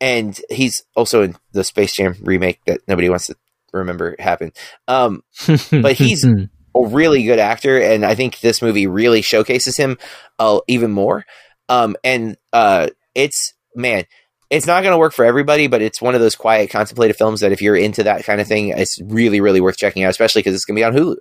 and 0.00 0.38
he's 0.50 0.84
also 0.94 1.22
in 1.22 1.36
the 1.52 1.64
Space 1.64 1.94
Jam 1.94 2.16
remake 2.20 2.60
that 2.66 2.80
nobody 2.86 3.08
wants 3.08 3.28
to 3.28 3.36
remember 3.72 4.14
happened. 4.18 4.52
Um, 4.86 5.22
but 5.70 5.92
he's 5.92 6.26
a 6.84 6.88
really 6.88 7.22
good 7.24 7.38
actor, 7.38 7.78
and 7.78 8.04
I 8.04 8.14
think 8.14 8.40
this 8.40 8.62
movie 8.62 8.86
really 8.86 9.22
showcases 9.22 9.76
him 9.76 9.98
uh, 10.38 10.60
even 10.68 10.90
more. 10.90 11.24
Um, 11.68 11.96
and 12.04 12.36
uh, 12.52 12.88
it's 13.14 13.54
man, 13.74 14.04
it's 14.50 14.66
not 14.66 14.82
going 14.82 14.92
to 14.92 14.98
work 14.98 15.12
for 15.12 15.24
everybody, 15.24 15.66
but 15.66 15.82
it's 15.82 16.00
one 16.00 16.14
of 16.14 16.20
those 16.20 16.36
quiet, 16.36 16.70
contemplative 16.70 17.16
films 17.16 17.40
that 17.40 17.52
if 17.52 17.60
you're 17.60 17.76
into 17.76 18.04
that 18.04 18.24
kind 18.24 18.40
of 18.40 18.46
thing, 18.46 18.68
it's 18.68 19.00
really, 19.02 19.40
really 19.40 19.60
worth 19.60 19.76
checking 19.76 20.04
out, 20.04 20.10
especially 20.10 20.40
because 20.40 20.54
it's 20.54 20.64
going 20.64 20.76
to 20.76 20.80
be 20.80 20.84
on 20.84 20.94
Hulu. 20.94 21.16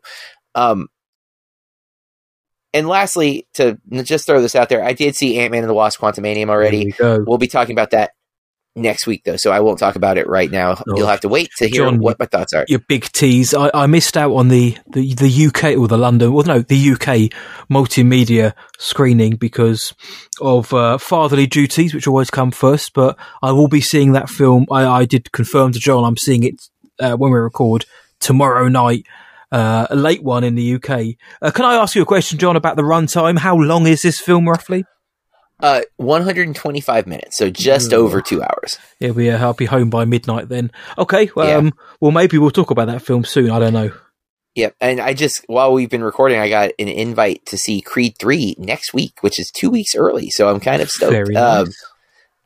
Um, 0.53 0.87
and 2.73 2.87
lastly, 2.87 3.47
to 3.53 3.79
just 4.03 4.25
throw 4.25 4.41
this 4.41 4.55
out 4.55 4.69
there, 4.69 4.83
I 4.83 4.93
did 4.93 5.15
see 5.15 5.39
Ant 5.39 5.51
Man 5.51 5.63
and 5.63 5.69
the 5.69 5.73
Wasp: 5.73 5.99
Quantumania 5.99 6.49
already. 6.49 6.85
We 6.85 6.93
we'll 7.25 7.37
be 7.37 7.47
talking 7.47 7.73
about 7.73 7.91
that 7.91 8.11
next 8.75 9.07
week 9.07 9.23
though, 9.23 9.37
so 9.37 9.51
I 9.51 9.59
won't 9.59 9.79
talk 9.79 9.95
about 9.95 10.17
it 10.17 10.27
right 10.27 10.51
now. 10.51 10.75
Oh. 10.87 10.97
You'll 10.97 11.07
have 11.07 11.21
to 11.21 11.29
wait 11.29 11.49
to 11.57 11.67
hear 11.67 11.85
John, 11.85 11.99
what 11.99 12.19
my 12.19 12.25
thoughts 12.25 12.53
are. 12.53 12.65
Your 12.67 12.79
big 12.79 13.05
tease. 13.11 13.53
I, 13.53 13.71
I, 13.73 13.87
missed 13.87 14.17
out 14.17 14.33
on 14.33 14.49
the, 14.49 14.77
the, 14.87 15.13
the 15.13 15.45
UK 15.47 15.77
or 15.77 15.87
the 15.87 15.97
London, 15.97 16.33
well, 16.33 16.45
no, 16.45 16.59
the 16.59 16.91
UK 16.91 17.31
multimedia 17.69 18.53
screening 18.77 19.37
because 19.37 19.93
of 20.41 20.73
uh, 20.73 20.97
fatherly 20.97 21.47
duties, 21.47 21.93
which 21.93 22.07
always 22.07 22.29
come 22.29 22.51
first. 22.51 22.93
But 22.93 23.17
I 23.41 23.51
will 23.51 23.67
be 23.67 23.81
seeing 23.81 24.11
that 24.11 24.29
film. 24.29 24.65
I, 24.71 24.85
I 24.85 25.05
did 25.05 25.31
confirm 25.31 25.71
to 25.71 25.79
John 25.79 26.03
I'm 26.03 26.17
seeing 26.17 26.43
it 26.43 26.61
uh, 26.99 27.15
when 27.15 27.31
we 27.31 27.39
record 27.39 27.85
tomorrow 28.19 28.67
night. 28.67 29.05
Uh, 29.51 29.87
a 29.89 29.95
late 29.95 30.23
one 30.23 30.43
in 30.43 30.55
the 30.55 30.75
UK. 30.75 31.15
Uh, 31.41 31.51
can 31.51 31.63
I 31.63 31.75
ask 31.75 31.95
you 31.95 32.01
a 32.01 32.05
question, 32.05 32.37
John, 32.39 32.57
about 32.57 32.75
the 32.75 32.81
runtime? 32.81 33.37
How 33.37 33.55
long 33.55 33.87
is 33.87 34.01
this 34.01 34.19
film 34.19 34.49
roughly? 34.49 34.83
Uh, 35.59 35.81
125 35.97 37.07
minutes, 37.07 37.37
so 37.37 37.49
just 37.49 37.93
Ooh. 37.93 37.97
over 37.97 38.21
two 38.21 38.43
hours. 38.43 38.77
Yeah, 38.99 39.11
we, 39.11 39.29
uh, 39.29 39.39
I'll 39.39 39.53
be 39.53 39.65
home 39.65 39.89
by 39.89 40.03
midnight 40.03 40.49
then. 40.49 40.69
Okay, 40.97 41.29
well, 41.33 41.47
yeah. 41.47 41.55
um, 41.55 41.73
well, 42.01 42.11
maybe 42.11 42.37
we'll 42.37 42.51
talk 42.51 42.71
about 42.71 42.87
that 42.87 43.01
film 43.01 43.23
soon. 43.23 43.51
I 43.51 43.59
don't 43.59 43.73
know. 43.73 43.91
Yep, 44.55 44.75
and 44.79 44.99
I 45.01 45.13
just 45.13 45.43
while 45.47 45.73
we've 45.73 45.89
been 45.89 46.03
recording, 46.03 46.39
I 46.39 46.47
got 46.47 46.71
an 46.79 46.87
invite 46.87 47.45
to 47.47 47.57
see 47.57 47.81
Creed 47.81 48.15
three 48.17 48.55
next 48.57 48.93
week, 48.93 49.21
which 49.21 49.37
is 49.37 49.51
two 49.51 49.69
weeks 49.69 49.95
early. 49.95 50.29
So 50.29 50.49
I'm 50.49 50.61
kind 50.61 50.81
of 50.81 50.89
stoked. 50.89 51.11
Very 51.11 51.35
um, 51.35 51.65
nice. 51.65 51.85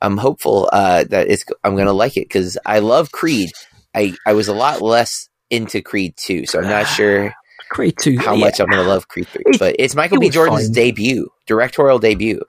I'm 0.01 0.17
hopeful 0.17 0.69
uh, 0.73 1.03
that 1.05 1.27
it's 1.29 1.43
I'm 1.63 1.75
going 1.75 1.85
to 1.85 1.93
like 1.93 2.17
it 2.17 2.27
because 2.27 2.57
I 2.65 2.79
love 2.79 3.11
Creed. 3.11 3.51
I 3.93 4.15
I 4.25 4.33
was 4.33 4.47
a 4.47 4.55
lot 4.55 4.81
less 4.81 5.29
into 5.51 5.81
Creed 5.81 6.15
two, 6.17 6.47
so 6.47 6.59
I'm 6.59 6.67
not 6.67 6.87
sure. 6.87 7.33
Creed 7.69 7.93
two, 8.01 8.17
how 8.17 8.33
yeah. 8.33 8.45
much 8.45 8.59
I'm 8.59 8.65
going 8.65 8.81
to 8.81 8.89
love 8.89 9.07
Creed 9.07 9.27
three, 9.27 9.43
but 9.59 9.75
it's 9.77 9.93
Michael 9.93 10.17
it 10.17 10.21
B. 10.21 10.29
Jordan's 10.31 10.71
debut, 10.71 11.29
directorial 11.45 11.99
debut. 11.99 12.41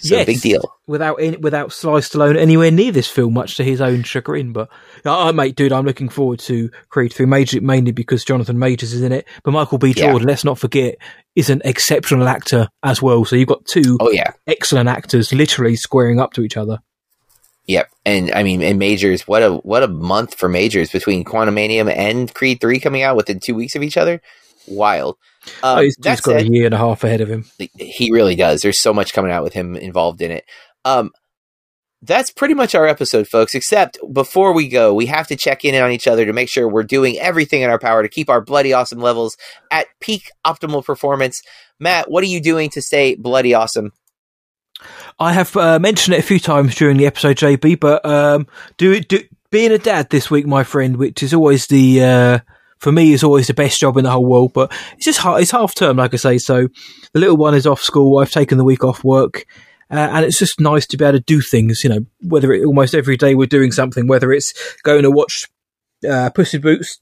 So 0.00 0.16
yes, 0.16 0.26
big 0.26 0.40
deal. 0.40 0.62
Without 0.86 1.18
without 1.40 1.72
Sly 1.72 2.00
Stallone 2.00 2.36
anywhere 2.36 2.70
near 2.70 2.90
this 2.90 3.06
film, 3.06 3.34
much 3.34 3.56
to 3.56 3.64
his 3.64 3.80
own 3.80 4.02
chagrin. 4.02 4.52
But 4.52 4.68
uh, 5.04 5.32
mate, 5.32 5.56
dude, 5.56 5.72
I'm 5.72 5.84
looking 5.84 6.08
forward 6.08 6.40
to 6.40 6.70
Creed 6.88 7.12
3, 7.12 7.26
major, 7.26 7.60
mainly 7.60 7.92
because 7.92 8.24
Jonathan 8.24 8.58
Majors 8.58 8.92
is 8.92 9.02
in 9.02 9.12
it. 9.12 9.26
But 9.42 9.52
Michael 9.52 9.78
B. 9.78 9.92
Jordan, 9.92 10.22
yeah. 10.22 10.26
let's 10.26 10.44
not 10.44 10.58
forget, 10.58 10.96
is 11.36 11.50
an 11.50 11.62
exceptional 11.64 12.28
actor 12.28 12.68
as 12.82 13.02
well. 13.02 13.24
So 13.24 13.36
you've 13.36 13.48
got 13.48 13.66
two 13.66 13.98
oh, 14.00 14.10
yeah. 14.10 14.32
excellent 14.46 14.88
actors 14.88 15.32
literally 15.32 15.76
squaring 15.76 16.18
up 16.18 16.32
to 16.34 16.42
each 16.42 16.56
other. 16.56 16.78
Yep, 17.66 17.88
and 18.04 18.30
I 18.32 18.42
mean, 18.42 18.62
and 18.62 18.78
Majors, 18.78 19.22
what 19.22 19.42
a 19.42 19.54
what 19.54 19.82
a 19.82 19.88
month 19.88 20.34
for 20.34 20.50
Majors 20.50 20.90
between 20.90 21.24
Quantumania 21.24 21.90
and 21.96 22.32
Creed 22.34 22.60
Three 22.60 22.78
coming 22.78 23.02
out 23.02 23.16
within 23.16 23.40
two 23.40 23.54
weeks 23.54 23.74
of 23.74 23.82
each 23.82 23.96
other. 23.96 24.20
Wild. 24.66 25.16
Uh, 25.62 25.76
oh, 25.78 25.82
he's, 25.82 25.96
he's 26.02 26.20
got 26.20 26.36
a 26.36 26.46
year 26.46 26.66
and 26.66 26.74
a 26.74 26.78
half 26.78 27.04
ahead 27.04 27.20
of 27.20 27.28
him. 27.28 27.44
He 27.76 28.10
really 28.12 28.34
does. 28.36 28.62
There's 28.62 28.80
so 28.80 28.92
much 28.92 29.12
coming 29.12 29.30
out 29.30 29.44
with 29.44 29.52
him 29.52 29.76
involved 29.76 30.22
in 30.22 30.30
it. 30.30 30.44
Um, 30.84 31.10
that's 32.02 32.30
pretty 32.30 32.54
much 32.54 32.74
our 32.74 32.86
episode, 32.86 33.26
folks. 33.26 33.54
Except 33.54 33.98
before 34.12 34.52
we 34.52 34.68
go, 34.68 34.92
we 34.92 35.06
have 35.06 35.26
to 35.28 35.36
check 35.36 35.64
in 35.64 35.74
on 35.80 35.90
each 35.90 36.06
other 36.06 36.26
to 36.26 36.32
make 36.32 36.48
sure 36.48 36.68
we're 36.68 36.82
doing 36.82 37.18
everything 37.18 37.62
in 37.62 37.70
our 37.70 37.78
power 37.78 38.02
to 38.02 38.08
keep 38.08 38.28
our 38.28 38.40
bloody 38.40 38.72
awesome 38.72 39.00
levels 39.00 39.36
at 39.70 39.86
peak 40.00 40.30
optimal 40.46 40.84
performance. 40.84 41.40
Matt, 41.80 42.10
what 42.10 42.22
are 42.22 42.28
you 42.28 42.40
doing 42.40 42.70
to 42.70 42.82
stay 42.82 43.14
bloody 43.14 43.54
awesome? 43.54 43.92
I 45.18 45.32
have 45.32 45.56
uh, 45.56 45.78
mentioned 45.78 46.14
it 46.14 46.20
a 46.20 46.26
few 46.26 46.38
times 46.40 46.74
during 46.74 46.96
the 46.96 47.06
episode, 47.06 47.36
JB, 47.36 47.80
but 47.80 48.04
um, 48.04 48.46
do, 48.76 49.00
do 49.00 49.20
being 49.50 49.72
a 49.72 49.78
dad 49.78 50.10
this 50.10 50.30
week, 50.30 50.46
my 50.46 50.64
friend, 50.64 50.96
which 50.96 51.22
is 51.22 51.32
always 51.32 51.68
the 51.68 52.02
uh, 52.02 52.38
for 52.84 52.92
me 52.92 53.14
is 53.14 53.24
always 53.24 53.46
the 53.46 53.54
best 53.54 53.80
job 53.80 53.96
in 53.96 54.04
the 54.04 54.10
whole 54.10 54.26
world. 54.26 54.52
But 54.52 54.70
it's 54.92 55.06
just 55.06 55.18
hard, 55.18 55.40
it's 55.42 55.50
half 55.50 55.74
term, 55.74 55.96
like 55.96 56.12
I 56.12 56.18
say. 56.18 56.36
So 56.36 56.68
the 57.14 57.20
little 57.20 57.38
one 57.38 57.54
is 57.54 57.66
off 57.66 57.80
school. 57.80 58.18
I've 58.18 58.30
taken 58.30 58.58
the 58.58 58.64
week 58.64 58.84
off 58.84 59.02
work. 59.02 59.46
Uh, 59.90 60.08
and 60.12 60.24
it's 60.24 60.38
just 60.38 60.60
nice 60.60 60.86
to 60.86 60.96
be 60.98 61.04
able 61.04 61.18
to 61.18 61.24
do 61.24 61.40
things, 61.40 61.82
you 61.82 61.88
know, 61.90 62.00
whether 62.20 62.52
it 62.52 62.64
almost 62.64 62.94
every 62.94 63.16
day 63.16 63.34
we're 63.34 63.46
doing 63.46 63.72
something, 63.72 64.06
whether 64.06 64.32
it's 64.32 64.52
going 64.82 65.02
to 65.02 65.10
watch 65.10 65.46
uh, 66.08 66.28
Puss 66.30 66.52
in 66.52 66.60
Boots 66.60 67.00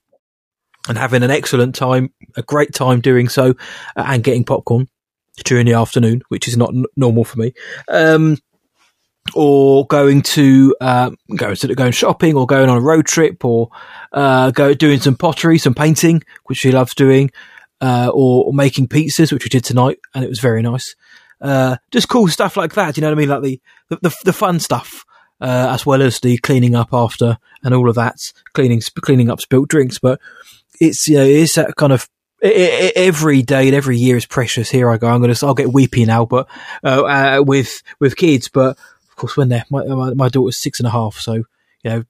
and 0.89 0.99
having 0.99 1.23
an 1.25 1.31
excellent 1.31 1.75
time, 1.75 2.13
a 2.37 2.43
great 2.43 2.75
time 2.75 3.01
doing 3.01 3.29
so, 3.29 3.55
uh, 3.97 4.05
and 4.07 4.23
getting 4.23 4.45
popcorn 4.45 4.89
during 5.45 5.67
the 5.67 5.73
afternoon, 5.73 6.23
which 6.29 6.47
is 6.47 6.57
not 6.57 6.71
n- 6.71 6.85
normal 6.97 7.25
for 7.25 7.39
me. 7.39 7.53
Um, 7.89 8.37
or 9.35 9.87
going 9.87 10.23
to 10.23 10.77
uh, 10.81 11.11
going 11.37 11.57
going 11.75 11.93
shopping, 11.93 12.37
or 12.37 12.47
going 12.47 12.69
on 12.69 12.77
a 12.77 12.81
road 12.81 13.07
trip, 13.07 13.45
or 13.45 13.71
uh, 14.13 14.51
go 14.51 14.75
doing 14.75 15.01
some 15.01 15.17
pottery, 15.17 15.59
some 15.59 15.75
painting, 15.75 16.23
which 16.45 16.59
she 16.59 16.73
loves 16.73 16.95
doing, 16.95 17.31
uh, 17.81 18.11
or, 18.13 18.47
or, 18.47 18.53
making 18.53 18.89
pizzas, 18.89 19.33
which 19.33 19.45
we 19.45 19.49
did 19.49 19.65
tonight, 19.65 19.99
and 20.15 20.25
it 20.25 20.29
was 20.29 20.41
very 20.41 20.63
nice. 20.63 20.95
Uh, 21.41 21.77
just 21.91 22.09
cool 22.09 22.29
stuff 22.29 22.57
like 22.57 22.75
that. 22.75 22.97
You 22.97 23.01
know 23.01 23.09
what 23.09 23.19
I 23.19 23.21
mean? 23.21 23.29
Like 23.29 23.43
the 23.43 23.61
the, 23.89 23.99
the, 24.03 24.17
the 24.27 24.33
fun 24.33 24.61
stuff, 24.61 25.05
uh, 25.41 25.69
as 25.71 25.87
well 25.87 26.03
as 26.03 26.21
the 26.21 26.39
cleaning 26.39 26.75
up 26.75 26.89
after 26.93 27.39
and 27.65 27.75
all 27.75 27.89
of 27.89 27.95
that, 27.97 28.17
cleaning 28.55 28.83
cleaning 29.01 29.31
up 29.31 29.41
spilt 29.41 29.69
drinks. 29.69 29.99
But 29.99 30.21
it's 30.81 31.09
you 31.09 31.17
know 31.17 31.25
it's 31.25 31.55
that 31.55 31.75
kind 31.77 31.93
of 31.93 32.09
every 32.43 33.43
day 33.43 33.67
and 33.67 33.75
every 33.75 33.97
year 33.97 34.17
is 34.17 34.27
precious. 34.27 34.71
Here 34.71 34.91
I 34.91 34.97
go. 34.97 35.09
I'm 35.09 35.21
gonna. 35.21 35.35
I'll 35.43 35.55
get 35.55 35.73
weepy 35.73 36.05
now, 36.05 36.27
but 36.27 36.49
uh, 36.85 37.03
uh, 37.03 37.43
with 37.47 37.83
with 38.01 38.17
kids. 38.17 38.49
But 38.49 38.79
course, 39.23 39.37
when 39.37 39.49
they're 39.49 39.65
my, 39.71 39.85
my, 39.85 40.15
my 40.15 40.29
daughter's 40.29 40.61
six 40.61 40.79
and 40.79 40.87
a 40.87 40.91
half, 40.91 41.17
so 41.17 41.35
you 41.35 41.45
know, 41.85 42.05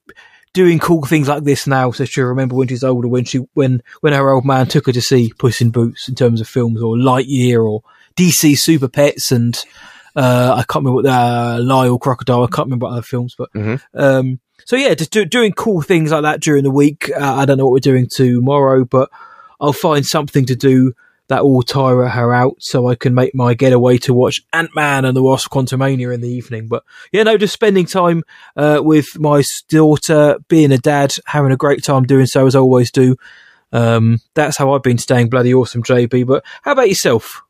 doing 0.52 0.78
cool 0.78 1.02
things 1.02 1.28
like 1.28 1.44
this 1.44 1.66
now, 1.66 1.90
so 1.90 2.04
she'll 2.04 2.26
remember 2.26 2.54
when 2.54 2.68
she's 2.68 2.84
older, 2.84 3.08
when 3.08 3.24
she 3.24 3.38
when 3.54 3.82
when 4.00 4.12
her 4.12 4.30
old 4.30 4.44
man 4.44 4.66
took 4.66 4.86
her 4.86 4.92
to 4.92 5.00
see 5.00 5.32
Puss 5.38 5.60
in 5.60 5.70
Boots 5.70 6.08
in 6.08 6.14
terms 6.14 6.40
of 6.40 6.48
films, 6.48 6.82
or 6.82 6.96
Lightyear, 6.96 7.64
or 7.64 7.82
DC 8.16 8.58
Super 8.58 8.88
Pets, 8.88 9.32
and 9.32 9.56
uh, 10.16 10.54
I 10.56 10.64
can't 10.64 10.84
remember 10.84 11.02
what 11.02 11.06
uh, 11.06 11.58
Lyle 11.62 11.98
Crocodile. 11.98 12.44
I 12.44 12.48
can't 12.48 12.66
remember 12.66 12.86
what 12.86 12.92
other 12.92 13.02
films, 13.02 13.34
but 13.36 13.52
mm-hmm. 13.52 13.98
um, 13.98 14.40
so 14.64 14.76
yeah, 14.76 14.94
just 14.94 15.10
do, 15.10 15.24
doing 15.24 15.52
cool 15.52 15.82
things 15.82 16.12
like 16.12 16.22
that 16.22 16.40
during 16.40 16.64
the 16.64 16.70
week. 16.70 17.10
Uh, 17.10 17.34
I 17.34 17.44
don't 17.44 17.58
know 17.58 17.64
what 17.64 17.72
we're 17.72 17.78
doing 17.80 18.08
tomorrow, 18.08 18.84
but 18.84 19.10
I'll 19.60 19.72
find 19.72 20.04
something 20.04 20.46
to 20.46 20.56
do 20.56 20.92
that 21.32 21.46
will 21.46 21.62
tire 21.62 22.06
her 22.06 22.34
out 22.34 22.56
so 22.58 22.88
I 22.88 22.94
can 22.94 23.14
make 23.14 23.34
my 23.34 23.54
getaway 23.54 23.96
to 23.98 24.12
watch 24.12 24.42
Ant 24.52 24.76
Man 24.76 25.06
and 25.06 25.16
the 25.16 25.22
Wasp 25.22 25.50
Quantumania 25.50 26.12
in 26.12 26.20
the 26.20 26.28
evening. 26.28 26.68
But 26.68 26.84
yeah, 27.10 27.22
no, 27.22 27.38
just 27.38 27.54
spending 27.54 27.86
time 27.86 28.22
uh, 28.54 28.80
with 28.84 29.18
my 29.18 29.42
daughter, 29.70 30.36
being 30.48 30.72
a 30.72 30.76
dad, 30.76 31.14
having 31.24 31.50
a 31.50 31.56
great 31.56 31.82
time 31.82 32.02
doing 32.02 32.26
so 32.26 32.46
as 32.46 32.54
I 32.54 32.58
always 32.58 32.90
do. 32.90 33.16
Um, 33.72 34.18
that's 34.34 34.58
how 34.58 34.74
I've 34.74 34.82
been 34.82 34.98
staying 34.98 35.30
bloody 35.30 35.54
awesome, 35.54 35.82
JB. 35.82 36.26
But 36.26 36.44
how 36.60 36.72
about 36.72 36.90
yourself? 36.90 37.40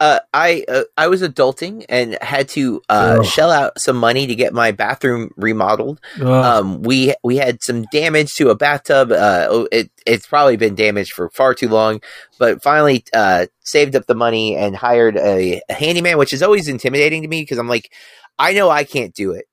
Uh, 0.00 0.18
I 0.32 0.64
uh, 0.66 0.84
I 0.96 1.08
was 1.08 1.20
adulting 1.22 1.84
and 1.88 2.16
had 2.22 2.48
to 2.50 2.80
uh, 2.88 3.22
shell 3.22 3.50
out 3.50 3.78
some 3.78 3.96
money 3.98 4.26
to 4.26 4.34
get 4.34 4.54
my 4.54 4.72
bathroom 4.72 5.30
remodeled. 5.36 6.00
Um, 6.42 6.82
we 6.82 7.14
we 7.22 7.36
had 7.36 7.62
some 7.62 7.82
damage 7.92 8.34
to 8.36 8.48
a 8.48 8.54
bathtub. 8.56 9.12
Uh, 9.12 9.46
oh, 9.50 9.68
it 9.70 9.90
it's 10.06 10.26
probably 10.26 10.56
been 10.56 10.74
damaged 10.74 11.12
for 11.12 11.28
far 11.30 11.52
too 11.54 11.68
long, 11.68 12.00
but 12.38 12.62
finally 12.62 13.04
uh, 13.12 13.46
saved 13.60 13.94
up 13.94 14.06
the 14.06 14.14
money 14.14 14.56
and 14.56 14.74
hired 14.74 15.16
a, 15.18 15.60
a 15.68 15.72
handyman, 15.74 16.16
which 16.16 16.32
is 16.32 16.42
always 16.42 16.66
intimidating 16.66 17.20
to 17.22 17.28
me 17.28 17.42
because 17.42 17.58
I'm 17.58 17.68
like, 17.68 17.92
I 18.38 18.54
know 18.54 18.70
I 18.70 18.84
can't 18.84 19.14
do 19.14 19.32
it. 19.32 19.44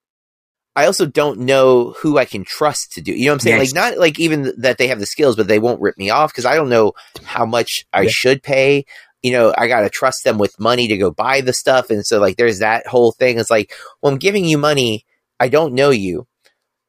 I 0.78 0.86
also 0.86 1.08
don't 1.08 1.40
know 1.40 1.96
who 2.00 2.20
I 2.20 2.26
can 2.26 2.44
trust 2.46 2.92
to 2.94 3.02
do. 3.02 3.12
You 3.12 3.26
know 3.26 3.32
what 3.32 3.34
I'm 3.34 3.40
saying? 3.40 3.58
Yes. 3.58 3.74
Like 3.74 3.76
not 3.76 3.98
like 4.00 4.20
even 4.20 4.54
that 4.60 4.78
they 4.78 4.88
have 4.90 5.00
the 5.00 5.08
skills, 5.08 5.36
but 5.36 5.48
they 5.48 5.58
won't 5.58 5.82
rip 5.82 5.98
me 5.98 6.12
off 6.12 6.32
because 6.32 6.46
I 6.46 6.56
don't 6.56 6.70
know 6.70 6.94
how 7.24 7.48
much 7.48 7.84
I 7.92 8.04
Yeah. 8.04 8.10
should 8.14 8.44
pay. 8.44 8.86
You 9.24 9.32
know, 9.32 9.54
I 9.58 9.68
gotta 9.68 9.90
trust 9.90 10.24
them 10.24 10.38
with 10.38 10.60
money 10.60 10.88
to 10.88 10.98
go 10.98 11.12
buy 11.12 11.42
the 11.42 11.54
stuff, 11.54 11.90
and 11.90 12.06
so 12.06 12.20
like 12.20 12.38
there's 12.38 12.60
that 12.60 12.88
whole 12.88 13.12
thing. 13.12 13.40
It's 13.40 13.50
like, 13.50 13.74
well, 14.02 14.12
I'm 14.12 14.20
giving 14.20 14.46
you 14.46 14.58
money. 14.58 15.06
I 15.40 15.50
don't 15.50 15.74
know 15.74 15.90
you. 15.90 16.28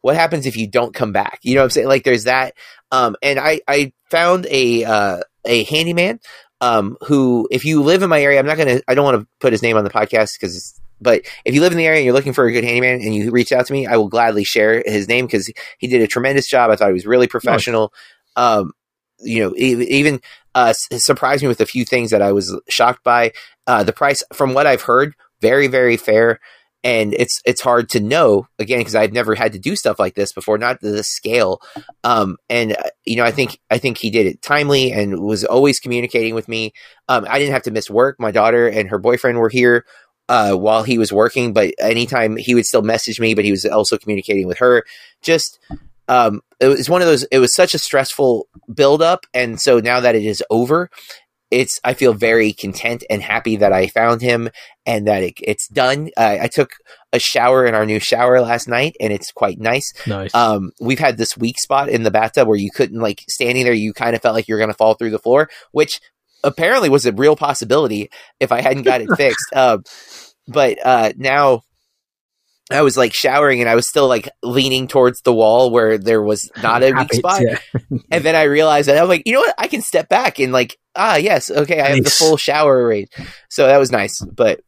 What 0.01 0.15
happens 0.15 0.47
if 0.47 0.57
you 0.57 0.69
don't 0.69 0.95
come 0.95 1.13
back? 1.13 1.41
You 1.43 1.55
know 1.55 1.63
what 1.63 1.65
I'm 1.65 1.71
saying? 1.71 1.89
Like 1.89 2.05
there's 2.05 2.25
that. 2.25 2.55
Um, 2.93 3.17
and 3.23 3.39
I 3.39 3.61
I 3.67 3.93
found 4.11 4.47
a 4.51 4.85
uh, 4.85 5.21
a 5.45 5.65
handyman 5.65 6.21
um, 6.61 6.97
who, 7.07 7.49
if 7.51 7.65
you 7.65 7.83
live 7.83 8.03
in 8.03 8.11
my 8.11 8.23
area, 8.23 8.39
I'm 8.39 8.47
not 8.47 8.59
gonna. 8.59 8.81
I 8.89 8.95
don't 8.95 9.05
want 9.05 9.21
to 9.21 9.29
put 9.41 9.53
his 9.53 9.63
name 9.63 9.77
on 9.77 9.85
the 9.85 9.91
podcast 9.91 10.35
because 10.39 10.79
but 11.01 11.23
if 11.45 11.55
you 11.55 11.61
live 11.61 11.73
in 11.73 11.79
the 11.79 11.87
area 11.87 11.99
and 11.99 12.05
you're 12.05 12.15
looking 12.15 12.33
for 12.33 12.47
a 12.47 12.53
good 12.53 12.65
handyman 12.65 13.01
and 13.01 13.15
you 13.15 13.31
reach 13.31 13.53
out 13.53 13.67
to 13.67 13.73
me, 13.73 13.87
I 13.87 13.97
will 13.97 14.09
gladly 14.09 14.45
share 14.45 14.83
his 14.85 15.09
name 15.09 15.27
because 15.27 15.51
he 15.79 15.87
did 15.87 16.03
a 16.03 16.07
tremendous 16.07 16.49
job. 16.49 16.71
I 16.71 16.77
thought 16.77 16.89
he 16.89 16.95
was 16.95 17.07
really 17.07 17.29
professional. 17.29 17.93
Um, 18.37 18.73
you 19.21 19.41
know, 19.43 19.55
even 19.57 20.21
uh, 20.55 20.73
surprised 20.73 21.43
me 21.43 21.49
with 21.49 21.61
a 21.61 21.67
few 21.67 21.85
things 21.85 22.11
that 22.11 22.23
I 22.23 22.33
was 22.33 22.59
shocked 22.69 23.05
by. 23.05 23.33
Uh, 23.67 23.85
the 23.85 23.93
price, 23.93 24.23
from 24.33 24.55
what 24.55 24.67
I've 24.67 24.83
heard, 24.83 25.15
very 25.41 25.67
very 25.67 25.97
fair. 25.97 26.41
And 26.85 27.13
it's 27.15 27.41
it's 27.45 27.61
hard 27.61 27.89
to 27.91 28.01
know 28.01 28.47
again 28.59 28.79
because 28.79 28.95
I've 28.95 29.13
never 29.13 29.35
had 29.35 29.53
to 29.53 29.59
do 29.59 29.75
stuff 29.75 29.99
like 29.99 30.15
this 30.15 30.33
before, 30.33 30.59
not 30.59 30.81
this 30.81 31.09
scale. 31.09 31.61
Um, 32.05 32.37
and 32.49 32.73
uh, 32.73 32.91
you 33.05 33.17
know, 33.17 33.25
I 33.25 33.33
think 33.33 33.59
I 33.69 33.79
think 33.79 33.99
he 33.99 34.11
did 34.11 34.27
it 34.27 34.43
timely 34.43 34.93
and 34.93 35.21
was 35.21 35.45
always 35.45 35.81
communicating 35.81 36.37
with 36.37 36.49
me. 36.49 36.73
Um, 37.09 37.27
I 37.29 37.41
didn't 37.41 37.53
have 37.53 37.65
to 37.65 37.73
miss 37.73 37.91
work. 37.91 38.17
My 38.21 38.31
daughter 38.31 38.69
and 38.69 38.89
her 38.91 38.99
boyfriend 38.99 39.39
were 39.39 39.49
here 39.49 39.85
uh, 40.29 40.55
while 40.55 40.83
he 40.83 40.99
was 40.99 41.13
working, 41.13 41.53
but 41.53 41.75
anytime 41.81 42.37
he 42.37 42.55
would 42.55 42.67
still 42.67 42.83
message 42.83 43.19
me, 43.19 43.35
but 43.35 43.45
he 43.45 43.51
was 43.51 43.65
also 43.65 43.99
communicating 43.99 44.47
with 44.47 44.59
her. 44.59 44.85
Just 45.21 45.59
um, 46.09 46.41
it 46.61 46.69
was 46.69 46.91
one 46.91 47.03
of 47.03 47.09
those. 47.09 47.25
It 47.25 47.39
was 47.39 47.55
such 47.55 47.75
a 47.75 47.79
stressful 47.79 48.49
buildup, 48.73 49.27
and 49.33 49.61
so 49.61 49.79
now 49.79 50.01
that 50.01 50.15
it 50.15 50.25
is 50.25 50.43
over, 50.51 50.91
it's 51.51 51.81
I 51.85 51.95
feel 51.95 52.13
very 52.13 52.53
content 52.53 53.05
and 53.09 53.23
happy 53.23 53.57
that 53.57 53.73
I 53.73 53.87
found 53.87 54.21
him 54.21 54.51
and 54.85 55.07
that 55.07 55.23
it, 55.23 55.35
it's 55.43 55.69
done. 55.69 56.11
I, 56.17 56.41
I 56.41 56.47
took 56.49 56.71
a 57.13 57.19
shower 57.19 57.65
in 57.65 57.75
our 57.75 57.87
new 57.87 58.01
shower 58.01 58.41
last 58.41 58.69
night, 58.69 58.97
and 59.01 59.13
it's 59.13 59.33
quite 59.33 59.59
nice. 59.59 59.93
Nice. 60.07 60.35
Um, 60.35 60.73
we've 60.81 60.99
had 60.99 61.17
this 61.17 61.37
weak 61.37 61.59
spot 61.59 61.89
in 61.89 62.03
the 62.03 62.11
bathtub 62.11 62.49
where 62.49 62.57
you 62.57 62.71
couldn't 62.71 63.01
like 63.01 63.25
standing 63.29 63.65
there, 63.65 63.73
you 63.73 63.93
kind 63.93 64.15
of 64.15 64.23
felt 64.23 64.35
like 64.35 64.49
you 64.49 64.55
were 64.55 64.61
going 64.61 64.71
to 64.71 64.77
fall 64.77 64.95
through 64.95 65.11
the 65.11 65.19
floor, 65.19 65.49
which 65.73 66.01
apparently 66.45 66.89
was 66.89 67.07
a 67.07 67.13
real 67.13 67.37
possibility 67.37 68.11
if 68.41 68.53
I 68.53 68.61
hadn't 68.61 68.83
got 68.83 69.01
it 69.01 69.09
fixed. 69.17 69.53
Um, 69.55 69.85
but 70.47 70.79
uh, 70.85 71.13
now 71.17 71.63
I 72.71 72.83
was 72.83 72.97
like 72.97 73.15
showering 73.15 73.61
and 73.61 73.69
I 73.69 73.75
was 73.75 73.89
still 73.89 74.09
like 74.09 74.29
leaning 74.43 74.89
towards 74.89 75.23
the 75.23 75.33
wall 75.33 75.71
where 75.71 75.97
there 75.97 76.23
was 76.23 76.51
not 76.63 76.83
a 76.83 76.93
weak 76.93 77.15
spot. 77.15 77.43
yeah. 77.43 77.59
And 78.11 78.25
then 78.25 78.37
I 78.37 78.45
realized 78.45 78.89
that 78.89 79.01
I'm 79.01 79.09
like, 79.09 79.23
you 79.25 79.33
know 79.33 79.41
what? 79.41 79.55
I 79.57 79.69
can 79.69 79.81
step 79.81 80.09
back 80.09 80.39
and 80.39 80.53
like, 80.53 80.77
ah, 80.95 81.17
yes, 81.17 81.51
okay, 81.51 81.81
I 81.81 81.89
have 81.89 82.05
the 82.05 82.11
full 82.11 82.37
shower 82.37 82.87
range. 82.87 83.09
So 83.49 83.67
that 83.67 83.79
was 83.79 83.91
nice. 83.91 84.21
But 84.21 84.61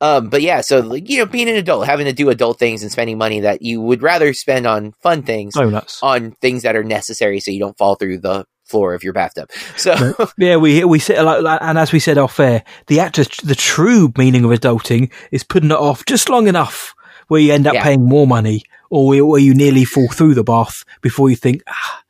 um, 0.00 0.28
but 0.28 0.42
yeah, 0.42 0.60
so 0.60 0.80
like, 0.80 1.08
you 1.08 1.18
know, 1.18 1.26
being 1.26 1.48
an 1.48 1.56
adult, 1.56 1.86
having 1.86 2.06
to 2.06 2.12
do 2.12 2.28
adult 2.28 2.58
things 2.58 2.82
and 2.82 2.92
spending 2.92 3.16
money 3.16 3.40
that 3.40 3.62
you 3.62 3.80
would 3.80 4.02
rather 4.02 4.34
spend 4.34 4.66
on 4.66 4.92
fun 5.02 5.22
things 5.22 5.54
Donuts. 5.54 6.00
on 6.02 6.32
things 6.32 6.62
that 6.62 6.76
are 6.76 6.84
necessary 6.84 7.40
so 7.40 7.50
you 7.50 7.60
don't 7.60 7.78
fall 7.78 7.94
through 7.94 8.18
the 8.18 8.44
floor 8.66 8.94
of 8.94 9.02
your 9.02 9.12
bathtub. 9.12 9.50
So 9.76 9.94
Yeah, 10.36 10.56
we 10.56 10.84
we 10.84 10.98
sit 10.98 11.22
like, 11.22 11.58
and 11.62 11.78
as 11.78 11.92
we 11.92 11.98
said 12.00 12.18
off 12.18 12.38
air, 12.40 12.64
the 12.88 13.00
actor, 13.00 13.24
the 13.44 13.54
true 13.54 14.12
meaning 14.18 14.44
of 14.44 14.50
adulting 14.50 15.10
is 15.30 15.42
putting 15.44 15.70
it 15.70 15.76
off 15.76 16.04
just 16.06 16.28
long 16.28 16.48
enough 16.48 16.94
where 17.28 17.40
you 17.40 17.52
end 17.52 17.66
up 17.66 17.74
Yeah. 17.74 17.82
paying 17.82 18.04
more 18.08 18.26
money, 18.26 18.62
or 18.90 19.08
where, 19.26 19.40
you 19.40 19.52
nearly 19.54 19.84
fall 19.84 20.08
through 20.08 20.34
the 20.34 20.44
bath 20.44 20.84
before 21.02 21.28
you 21.28 21.34
think, 21.36 21.62
ah, 21.68 22.02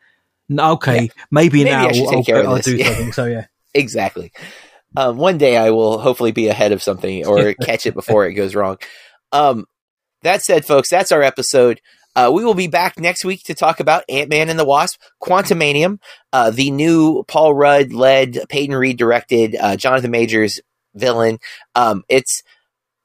okay, 0.75 1.03
Yeah. 1.05 1.09
maybe, 1.31 1.65
Maybe 1.65 1.71
now 1.71 1.89
I 1.89 1.93
should 1.93 2.09
take 2.09 2.29
I'll, 2.35 2.49
I'll 2.49 2.55
this. 2.57 2.67
do 2.67 2.77
Yeah. 2.77 2.87
something. 2.89 3.13
So 3.13 3.25
yeah, 3.27 3.47
exactly. 3.73 4.33
Um, 4.97 5.17
one 5.17 5.39
day 5.39 5.57
I 5.57 5.71
will 5.71 5.99
hopefully 5.99 6.33
be 6.33 6.49
ahead 6.49 6.73
of 6.73 6.83
something 6.83 7.27
or 7.27 7.55
catch 7.63 7.87
it 7.87 7.95
before 7.95 8.27
it 8.27 8.35
goes 8.35 8.55
wrong. 8.55 8.79
Um, 9.33 9.67
that 10.23 10.43
said, 10.43 10.65
folks, 10.65 10.89
that's 10.91 11.13
our 11.13 11.23
episode. 11.23 11.81
Uh, 12.17 12.33
we 12.33 12.45
will 12.45 12.55
be 12.55 12.67
back 12.67 12.99
next 12.99 13.25
week 13.25 13.43
to 13.45 13.55
talk 13.55 13.79
about 13.79 14.03
Ant 14.09 14.31
Man 14.31 14.49
and 14.49 14.59
the 14.59 14.65
Wasp, 14.65 14.99
Quantumania, 15.23 15.99
uh, 16.33 16.51
the 16.51 16.71
new 16.71 17.23
Paul 17.29 17.55
Rudd 17.55 17.93
led, 17.93 18.39
Peyton 18.49 18.75
Reed 18.75 18.97
directed, 18.97 19.55
uh, 19.55 19.77
Jonathan 19.77 20.11
Majors 20.11 20.59
villain. 20.95 21.39
Um, 21.75 22.05
it's 22.09 22.43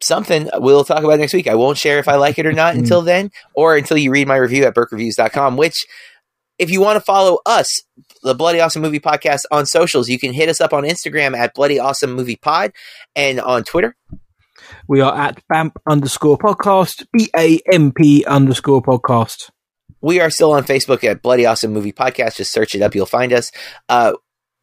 something 0.01 0.49
we'll 0.55 0.85
talk 0.85 1.03
about 1.03 1.19
next 1.19 1.33
week. 1.33 1.47
I 1.47 1.55
won't 1.55 1.77
share 1.77 1.99
if 1.99 2.07
I 2.07 2.15
like 2.15 2.39
it 2.39 2.45
or 2.45 2.53
not 2.53 2.75
until 2.75 3.01
then, 3.01 3.31
or 3.53 3.75
until 3.75 3.97
you 3.97 4.11
read 4.11 4.27
my 4.27 4.37
review 4.37 4.63
at 4.63 4.73
burkreviews.com, 4.73 5.57
which 5.57 5.85
if 6.57 6.69
you 6.71 6.79
want 6.79 6.95
to 6.95 7.01
follow 7.01 7.39
us, 7.45 7.81
the 8.23 8.35
Bloody 8.35 8.59
Awesome 8.59 8.81
Movie 8.81 8.99
Podcast 8.99 9.41
on 9.51 9.65
socials, 9.65 10.09
you 10.09 10.19
can 10.19 10.31
hit 10.31 10.47
us 10.47 10.61
up 10.61 10.73
on 10.73 10.83
Instagram 10.83 11.35
at 11.35 11.53
Bloody 11.53 11.79
Awesome 11.79 12.13
Movie 12.13 12.35
Pod 12.35 12.71
and 13.15 13.41
on 13.41 13.63
Twitter. 13.63 13.95
We 14.87 15.01
are 15.01 15.15
at 15.17 15.41
BAMP 15.51 15.73
underscore 15.89 16.37
podcast, 16.37 17.05
B 17.13 17.29
A 17.35 17.59
M 17.71 17.91
P 17.91 18.25
underscore 18.25 18.81
podcast. 18.81 19.49
We 20.01 20.19
are 20.19 20.29
still 20.29 20.51
on 20.53 20.63
Facebook 20.63 21.03
at 21.03 21.21
Bloody 21.21 21.45
Awesome 21.45 21.71
Movie 21.73 21.93
Podcast. 21.93 22.37
Just 22.37 22.51
search 22.51 22.73
it 22.75 22.81
up, 22.81 22.95
you'll 22.95 23.05
find 23.05 23.31
us. 23.33 23.51
Uh, 23.87 24.13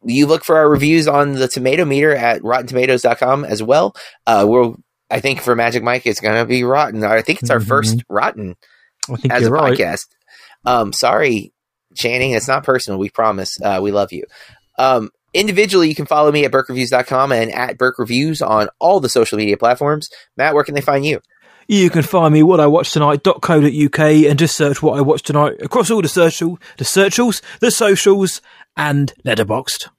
you 0.03 0.27
look 0.27 0.43
for 0.43 0.57
our 0.57 0.69
reviews 0.69 1.07
on 1.07 1.33
the 1.33 1.47
tomato 1.47 1.85
meter 1.85 2.15
at 2.15 2.41
rottentomatoes.com 2.41 3.45
as 3.45 3.61
well. 3.63 3.95
Uh, 4.27 4.45
we're, 4.47 4.73
I 5.09 5.19
think 5.19 5.41
for 5.41 5.55
Magic 5.55 5.83
Mike, 5.83 6.05
it's 6.05 6.19
going 6.21 6.37
to 6.37 6.45
be 6.45 6.63
rotten. 6.63 7.03
I 7.03 7.21
think 7.21 7.41
it's 7.41 7.49
our 7.49 7.59
Mhm. 7.59 7.67
first 7.67 8.03
rotten 8.09 8.55
I 9.09 9.15
think 9.15 9.33
as 9.33 9.43
a 9.47 9.51
right. 9.51 9.77
podcast. 9.77 10.07
Um, 10.65 10.93
sorry, 10.93 11.53
Channing. 11.95 12.31
It's 12.31 12.47
not 12.47 12.63
personal. 12.63 12.99
We 12.99 13.09
promise. 13.09 13.59
Uh, 13.61 13.79
we 13.81 13.91
love 13.91 14.11
you. 14.13 14.23
Um, 14.77 15.09
individually, 15.33 15.89
you 15.89 15.95
can 15.95 16.05
follow 16.05 16.31
me 16.31 16.45
at 16.45 16.51
burkreviews.com 16.51 17.31
and 17.31 17.51
at 17.51 17.77
Burke 17.77 17.99
Reviews 17.99 18.41
on 18.41 18.69
all 18.79 18.99
the 18.99 19.09
social 19.09 19.37
media 19.37 19.57
platforms. 19.57 20.09
Matt, 20.37 20.53
where 20.53 20.63
can 20.63 20.75
they 20.75 20.81
find 20.81 21.05
you? 21.05 21.21
You 21.67 21.91
can 21.91 22.01
find 22.01 22.33
me 22.33 22.41
what 22.41 22.59
I 22.59 22.65
watched 22.65 22.93
tonight.co.uk 22.93 23.99
and 23.99 24.39
just 24.39 24.55
search 24.55 24.81
what 24.81 24.97
I 24.97 25.01
watched 25.01 25.27
tonight 25.27 25.61
across 25.61 25.91
all 25.91 26.01
the 26.01 26.07
social, 26.07 26.57
the 26.77 26.85
searchals, 26.85 27.43
the 27.59 27.69
socials, 27.69 28.41
and 28.75 29.13
Letterboxd. 29.23 29.89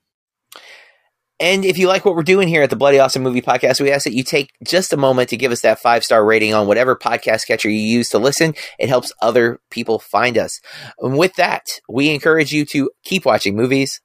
And 1.40 1.64
if 1.64 1.78
you 1.78 1.88
like 1.88 2.04
what 2.04 2.16
we're 2.16 2.22
doing 2.22 2.48
here 2.48 2.62
at 2.62 2.68
the 2.68 2.76
Bloody 2.76 2.98
Awesome 2.98 3.22
Movie 3.22 3.40
Podcast, 3.40 3.80
we 3.80 3.90
ask 3.90 4.04
that 4.04 4.12
you 4.12 4.22
take 4.22 4.50
just 4.66 4.92
a 4.92 4.98
moment 4.98 5.30
to 5.30 5.38
give 5.38 5.52
us 5.52 5.62
that 5.62 5.78
five 5.78 6.04
star 6.04 6.22
rating 6.22 6.52
on 6.52 6.66
whatever 6.66 6.94
podcast 6.94 7.46
catcher 7.46 7.70
you 7.70 7.78
use 7.78 8.10
to 8.10 8.18
listen. 8.18 8.54
It 8.78 8.90
helps 8.90 9.10
other 9.22 9.58
people 9.70 9.98
find 10.00 10.36
us. 10.36 10.60
And 10.98 11.16
with 11.16 11.36
that, 11.36 11.66
we 11.88 12.10
encourage 12.10 12.52
you 12.52 12.66
to 12.66 12.90
keep 13.04 13.24
watching 13.24 13.56
movies. 13.56 14.02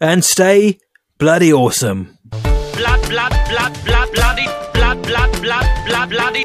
And 0.00 0.24
stay 0.24 0.78
bloody 1.18 1.52
awesome. 1.52 2.18
blood, 2.30 3.08
blood, 3.08 3.32
blood, 3.48 3.84
blood, 3.84 4.12
bloody, 4.12 4.46
blood, 4.74 5.02
blood, 5.02 5.32
blood, 5.40 5.86
blood, 5.86 6.10
bloody, 6.10 6.44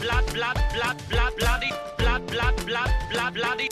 Blood, 0.00 0.32
blood, 0.32 0.58
blood, 0.72 0.96
blood, 1.10 1.32
bloody, 1.36 1.70
blood, 1.98 2.26
blood, 2.26 2.56
blood, 2.64 2.90
blood, 3.10 3.34
bloody, 3.34 3.68